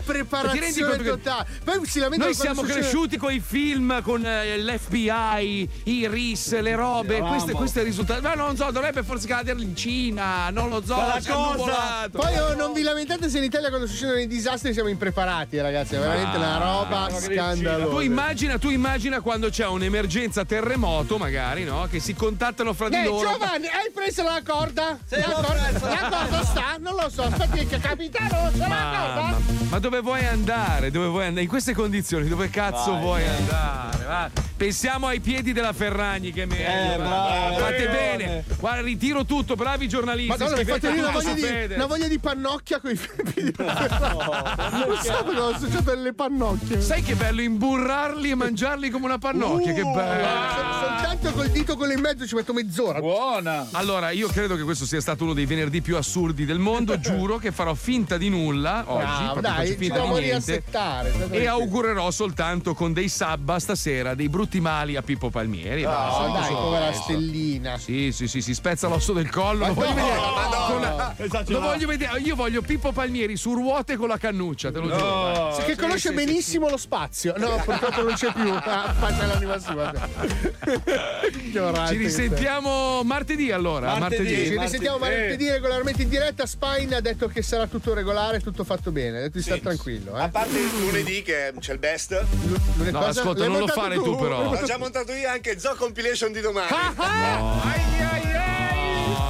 che- 1.04 1.08
totale. 1.10 1.46
Poi 1.62 1.86
si 1.86 1.98
lamentano 2.00 2.30
Noi 2.30 2.34
siamo 2.40 2.60
succede- 2.62 2.80
cresciuti 2.80 3.16
con 3.16 3.32
i 3.32 3.38
film, 3.40 4.02
con 4.02 4.26
eh, 4.26 4.58
l'FBI, 4.58 5.68
i 5.84 6.08
RIS, 6.08 6.58
le 6.60 6.74
robe. 6.74 7.14
Eravamo. 7.14 7.34
Questo, 7.36 7.56
questo 7.56 7.78
è 7.78 7.82
il 7.82 7.88
risultato. 7.88 8.22
Ma 8.22 8.34
non 8.34 8.56
so, 8.56 8.70
dovrebbe 8.72 9.04
forse 9.04 9.28
cadere 9.28 9.60
in 9.62 9.76
Cina. 9.76 10.50
Non 10.50 10.68
lo 10.68 10.82
so. 10.84 10.96
È 10.96 11.22
cosa. 11.30 12.08
Poi 12.10 12.36
oh, 12.38 12.54
non 12.56 12.72
vi 12.72 12.82
lamentate 12.82 13.28
se 13.30 13.38
in 13.38 13.44
Italia 13.44 13.68
quando 13.68 13.86
succedono 13.86 14.18
i 14.18 14.26
disastri 14.26 14.72
siamo 14.72 14.88
impreparati, 14.88 15.60
ragazzi. 15.60 15.94
È 15.94 15.98
veramente 16.00 16.36
una 16.36 16.58
roba 16.58 17.06
Tu 17.08 17.20
scandalosa. 17.20 18.02
immagina, 18.02 18.58
tu 18.58 18.68
immagina 18.68 19.11
quando 19.20 19.48
c'è 19.50 19.66
un'emergenza 19.66 20.44
terremoto, 20.44 21.18
magari, 21.18 21.64
no? 21.64 21.86
Che 21.90 22.00
si 22.00 22.14
contattano 22.14 22.72
fra 22.72 22.88
di 22.88 22.96
Eh, 22.96 23.04
loro. 23.04 23.30
Giovanni, 23.30 23.66
hai 23.66 23.90
preso 23.94 24.22
la 24.22 24.40
corda? 24.44 24.98
Sì, 25.04 25.16
la, 25.16 25.32
corda 25.32 25.70
la 26.30 26.44
sta? 26.44 26.76
Non 26.78 26.94
lo 26.94 27.08
so. 27.10 27.22
Aspetta 27.22 27.56
che 27.64 27.78
capitano, 27.80 28.50
c'è 28.52 28.58
la 28.58 28.68
Ma, 28.68 28.76
corda? 28.96 29.20
ma- 29.22 29.40
ma 29.70 29.78
dove 29.78 30.00
vuoi 30.00 30.24
andare? 30.26 30.90
Dove 30.90 31.06
vuoi 31.06 31.24
andare? 31.26 31.42
In 31.42 31.48
queste 31.48 31.74
condizioni, 31.74 32.28
dove 32.28 32.50
cazzo 32.50 32.92
Vai, 32.92 33.00
vuoi 33.00 33.22
vai. 33.24 33.36
andare? 33.36 34.04
Va. 34.04 34.30
Pensiamo 34.56 35.06
ai 35.08 35.20
piedi 35.20 35.52
della 35.52 35.72
Ferragni, 35.72 36.30
che 36.32 36.42
è 36.42 36.46
meglio. 36.46 36.92
Eh, 36.94 36.96
bravo, 36.96 37.56
Fate 37.56 37.88
bene. 37.88 38.44
Guarda, 38.58 38.82
ritiro 38.82 39.24
tutto, 39.24 39.54
bravi 39.56 39.88
giornalisti. 39.88 40.28
Madonna, 40.30 40.56
mi 40.56 40.64
fate 40.64 40.88
una 40.88 41.10
voglia, 41.10 41.32
di, 41.32 41.74
una 41.74 41.86
voglia 41.86 42.06
di 42.08 42.18
pannocchia 42.18 42.78
con 42.80 42.90
i 42.90 42.94
piedi 43.32 43.52
Non 43.56 44.98
so 45.02 45.12
ho 45.12 45.48
associato 45.48 45.82
delle 45.94 46.12
pannocchie. 46.12 46.80
Sai 46.80 47.02
che 47.02 47.14
bello 47.14 47.40
imburrarli 47.40 48.30
e 48.30 48.34
mangiarli 48.34 48.90
come 48.90 49.01
una 49.06 49.18
pannocchia, 49.18 49.72
che 49.72 49.82
bello. 49.82 50.26
Sol- 50.26 50.80
Soltanto 51.12 51.32
col 51.32 51.48
dito 51.50 51.76
quello 51.76 51.92
in 51.92 52.00
mezzo 52.00 52.26
ci 52.26 52.34
metto 52.34 52.52
mezz'ora. 52.52 52.98
Buona. 52.98 53.68
Allora, 53.72 54.10
io 54.10 54.28
credo 54.28 54.56
che 54.56 54.62
questo 54.62 54.84
sia 54.86 55.00
stato 55.00 55.24
uno 55.24 55.34
dei 55.34 55.46
venerdì 55.46 55.80
più 55.80 55.96
assurdi 55.96 56.44
del 56.44 56.58
mondo. 56.58 56.98
Giuro 57.00 57.38
che 57.38 57.52
farò 57.52 57.74
finta 57.74 58.16
di 58.16 58.28
nulla 58.28 58.84
oggi. 58.86 59.04
Bravo, 59.04 59.32
proprio 59.32 59.42
dai, 59.42 59.66
ci 59.68 59.76
finta 59.76 59.94
dobbiamo 59.96 60.18
di 60.18 60.24
niente. 60.24 60.62
E 61.30 61.46
augurerò 61.46 62.10
soltanto 62.10 62.74
con 62.74 62.92
dei 62.92 63.08
sabba 63.08 63.58
stasera, 63.58 64.14
dei 64.14 64.28
brutti 64.28 64.60
mali 64.60 64.96
a 64.96 65.02
Pippo 65.02 65.30
Palmieri. 65.30 65.82
No, 65.82 65.90
Basta, 65.90 66.26
dai, 66.28 66.44
solo 66.44 66.58
povera 66.60 66.84
questo. 66.86 67.02
stellina. 67.02 67.78
Sì, 67.78 68.12
sì, 68.12 68.28
sì, 68.28 68.40
si 68.42 68.54
spezza 68.54 68.88
l'osso 68.88 69.12
del 69.12 69.30
collo. 69.30 69.66
Lo 69.66 69.74
voglio 69.74 69.94
no, 69.94 71.14
con 71.16 71.42
lo 71.46 71.60
voglio 71.60 71.86
vedere. 71.86 72.18
Io 72.20 72.34
voglio 72.34 72.62
Pippo 72.62 72.92
Palmieri 72.92 73.36
su 73.36 73.52
ruote 73.54 73.96
con 73.96 74.08
la 74.08 74.18
cannuccia, 74.18 74.70
te 74.70 74.78
lo 74.78 74.88
giuro. 74.88 75.64
che 75.64 75.76
conosce 75.76 76.08
sì, 76.08 76.08
sì, 76.08 76.14
benissimo 76.14 76.68
lo 76.68 76.76
spazio. 76.76 77.34
No, 77.36 77.60
purtroppo 77.64 78.02
non 78.02 78.14
c'è 78.14 78.32
più. 78.32 78.50
Ah, 78.52 78.91
faccia 78.92 79.26
l'anima 79.26 79.58
sua. 79.58 79.92
Ignorante 81.44 81.92
Ci 81.92 81.98
risentiamo 81.98 83.02
martedì 83.02 83.50
allora. 83.50 83.96
Martedì. 83.98 84.22
Martedì. 84.22 84.46
Ci 84.46 84.58
risentiamo 84.58 84.98
martedì 84.98 85.48
regolarmente 85.50 86.02
in 86.02 86.08
diretta. 86.08 86.46
Spine 86.46 86.96
ha 86.96 87.00
detto 87.00 87.28
che 87.28 87.42
sarà 87.42 87.66
tutto 87.66 87.94
regolare, 87.94 88.40
tutto 88.40 88.64
fatto 88.64 88.90
bene. 88.90 89.18
Ha 89.18 89.20
detto 89.22 89.38
di 89.38 89.42
stare 89.42 89.60
tranquillo. 89.60 90.14
A 90.14 90.24
Eh. 90.24 90.28
parte 90.28 90.58
il 90.58 90.70
lunedì 90.80 91.22
che 91.22 91.52
c'è 91.58 91.72
il 91.72 91.78
best, 91.78 92.24
Lunedì 92.76 92.90
No, 92.92 92.98
cosa? 93.00 93.20
ascolta, 93.20 93.40
L'hai 93.40 93.48
non 93.50 93.60
lo 93.60 93.66
fare 93.68 93.94
tu, 93.96 94.16
però. 94.16 94.48
ho 94.50 94.64
già 94.64 94.78
montato 94.78 95.12
io 95.12 95.28
anche 95.28 95.58
Zoo 95.58 95.74
Compilation 95.74 96.32
di 96.32 96.40
domani. 96.40 96.68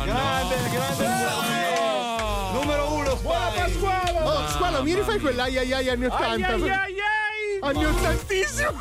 Grande, 0.04 0.56
grande. 0.70 1.06
Numero 2.52 2.92
uno, 2.94 3.16
Buona 3.16 3.48
Pasquale! 3.54 4.18
Oh, 4.22 4.48
squalo, 4.48 4.82
mi 4.82 4.94
rifai 4.94 5.18
quell'ai 5.18 5.58
ai 5.58 5.72
ai 5.72 5.88
anni 5.88 6.06
80? 6.06 6.56
Anni 7.64 7.84
ottantissimo. 7.84 8.72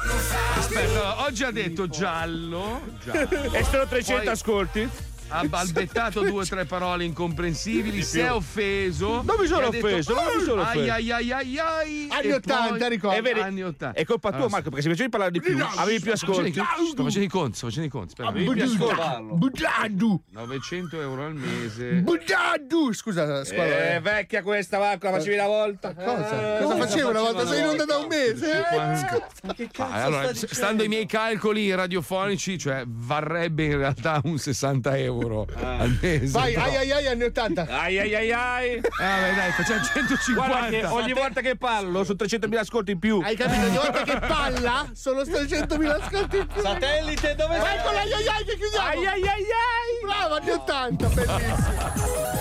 Aspetta, 0.57 1.23
oggi 1.25 1.43
ha 1.43 1.51
detto 1.51 1.87
giallo. 1.87 2.81
giallo. 3.03 3.53
E 3.53 3.63
sono 3.63 3.85
300 3.85 4.23
Poi 4.23 4.27
ascolti. 4.27 4.89
Ha 5.33 5.43
balbettato 5.45 6.21
due 6.21 6.41
o 6.41 6.45
tre 6.45 6.65
parole 6.65 7.05
incomprensibili, 7.05 8.03
si 8.03 8.19
è 8.19 8.31
offeso. 8.31 9.21
Non 9.23 9.35
mi 9.39 9.47
sono 9.47 9.67
ha 9.67 9.69
detto, 9.69 9.85
offeso, 9.85 10.13
non 10.13 10.23
mi 10.37 10.43
sono 10.43 10.61
Ai 10.61 10.77
offeso. 10.89 10.93
ai 10.93 11.11
ai 11.11 11.31
ai 11.31 11.57
ai. 11.59 12.07
Anni 12.11 12.27
e 12.27 12.33
80, 12.33 12.75
poi- 12.77 12.89
ricordo. 12.89 13.17
E 13.17 13.21
vedi, 13.21 13.39
Anni 13.39 13.63
80. 13.63 13.97
È 13.97 14.03
colpa 14.03 14.27
tua, 14.29 14.37
Allora, 14.37 14.51
Marco, 14.51 14.69
perché 14.69 14.83
se 14.83 14.89
facevi 14.89 15.09
parlare 15.09 15.31
di 15.31 15.39
più, 15.41 15.57
avevi 15.77 15.99
più 16.01 16.15
Sto 16.15 16.33
facendo, 16.33 16.61
ascolti. 16.61 16.91
sto 16.91 17.03
facendo 17.03 17.25
i 17.25 17.29
conti, 17.29 17.57
sto 17.57 17.65
facendo 17.67 17.87
i 17.87 17.91
conti. 17.91 18.07
Aspetta, 18.11 18.29
avevi 18.29 18.51
più 18.51 18.63
ascolti. 18.63 19.33
Budaddu. 19.35 20.23
900 20.31 21.01
euro 21.01 21.25
al 21.25 21.35
mese. 21.35 21.91
Budaddu. 22.01 22.91
Scusa, 22.93 23.43
squalo. 23.45 23.71
Eh, 23.71 23.99
vecchia 24.01 24.43
questa, 24.43 24.79
Marco, 24.79 25.05
la 25.05 25.13
facevi 25.13 25.35
una 25.35 25.47
volta. 25.47 25.93
Cosa? 25.93 26.57
Cosa 26.61 26.75
facevo 26.75 27.09
una 27.09 27.21
volta? 27.21 27.45
Sei 27.47 27.59
in 27.61 27.67
onda 27.67 27.85
da 27.85 27.97
un 27.97 28.07
mese? 28.07 28.51
Eh? 28.51 29.69
Ah, 29.77 30.03
allora, 30.03 30.31
stando 30.33 30.83
ai 30.83 30.89
miei 30.89 31.05
calcoli 31.05 31.73
radiofonici, 31.73 32.57
cioè 32.57 32.83
varrebbe 32.85 33.63
in 33.65 33.77
realtà 33.77 34.19
un 34.25 34.37
60 34.37 34.97
euro 34.97 35.20
al 35.29 35.97
mese. 36.01 36.31
Vai, 36.31 36.53
però- 36.53 36.65
ai 36.65 36.75
ai 36.75 36.91
ai, 36.91 37.07
anni 37.07 37.23
80. 37.23 37.65
Ai 37.69 37.99
ai 37.99 38.15
ai 38.15 38.31
ai. 38.31 38.81
Ah, 38.99 39.19
beh, 39.21 39.35
dai, 39.35 39.51
facciamo 39.51 39.83
150. 39.83 40.45
Guarda 40.47 40.69
che 40.69 40.85
ogni 40.85 41.13
volta 41.13 41.41
che 41.41 41.55
parlo 41.55 42.03
sono 42.03 42.17
300.000 42.17 42.55
ascolti 42.57 42.91
in 42.91 42.99
più. 42.99 43.21
Hai 43.23 43.35
capito? 43.35 43.65
Ogni 43.67 43.77
volta 43.77 44.03
che 44.03 44.19
palla 44.19 44.89
sono 44.93 45.21
300.000 45.21 45.85
ascolti 46.01 46.37
in 46.37 46.47
più. 46.47 46.61
Satellite, 46.61 47.35
dove 47.35 47.59
sei? 47.61 47.75
Eccola, 47.77 47.99
ai 47.99 48.13
ai 48.13 48.27
ai, 48.27 48.45
che 48.45 48.55
chiudiamo. 48.57 48.87
Ai 48.87 49.05
ai 49.05 49.21
ai 49.21 49.27
ai. 49.27 50.05
Bravo, 50.05 50.35
anni 50.35 50.49
80, 50.49 51.07
bellissimo. 51.07 52.39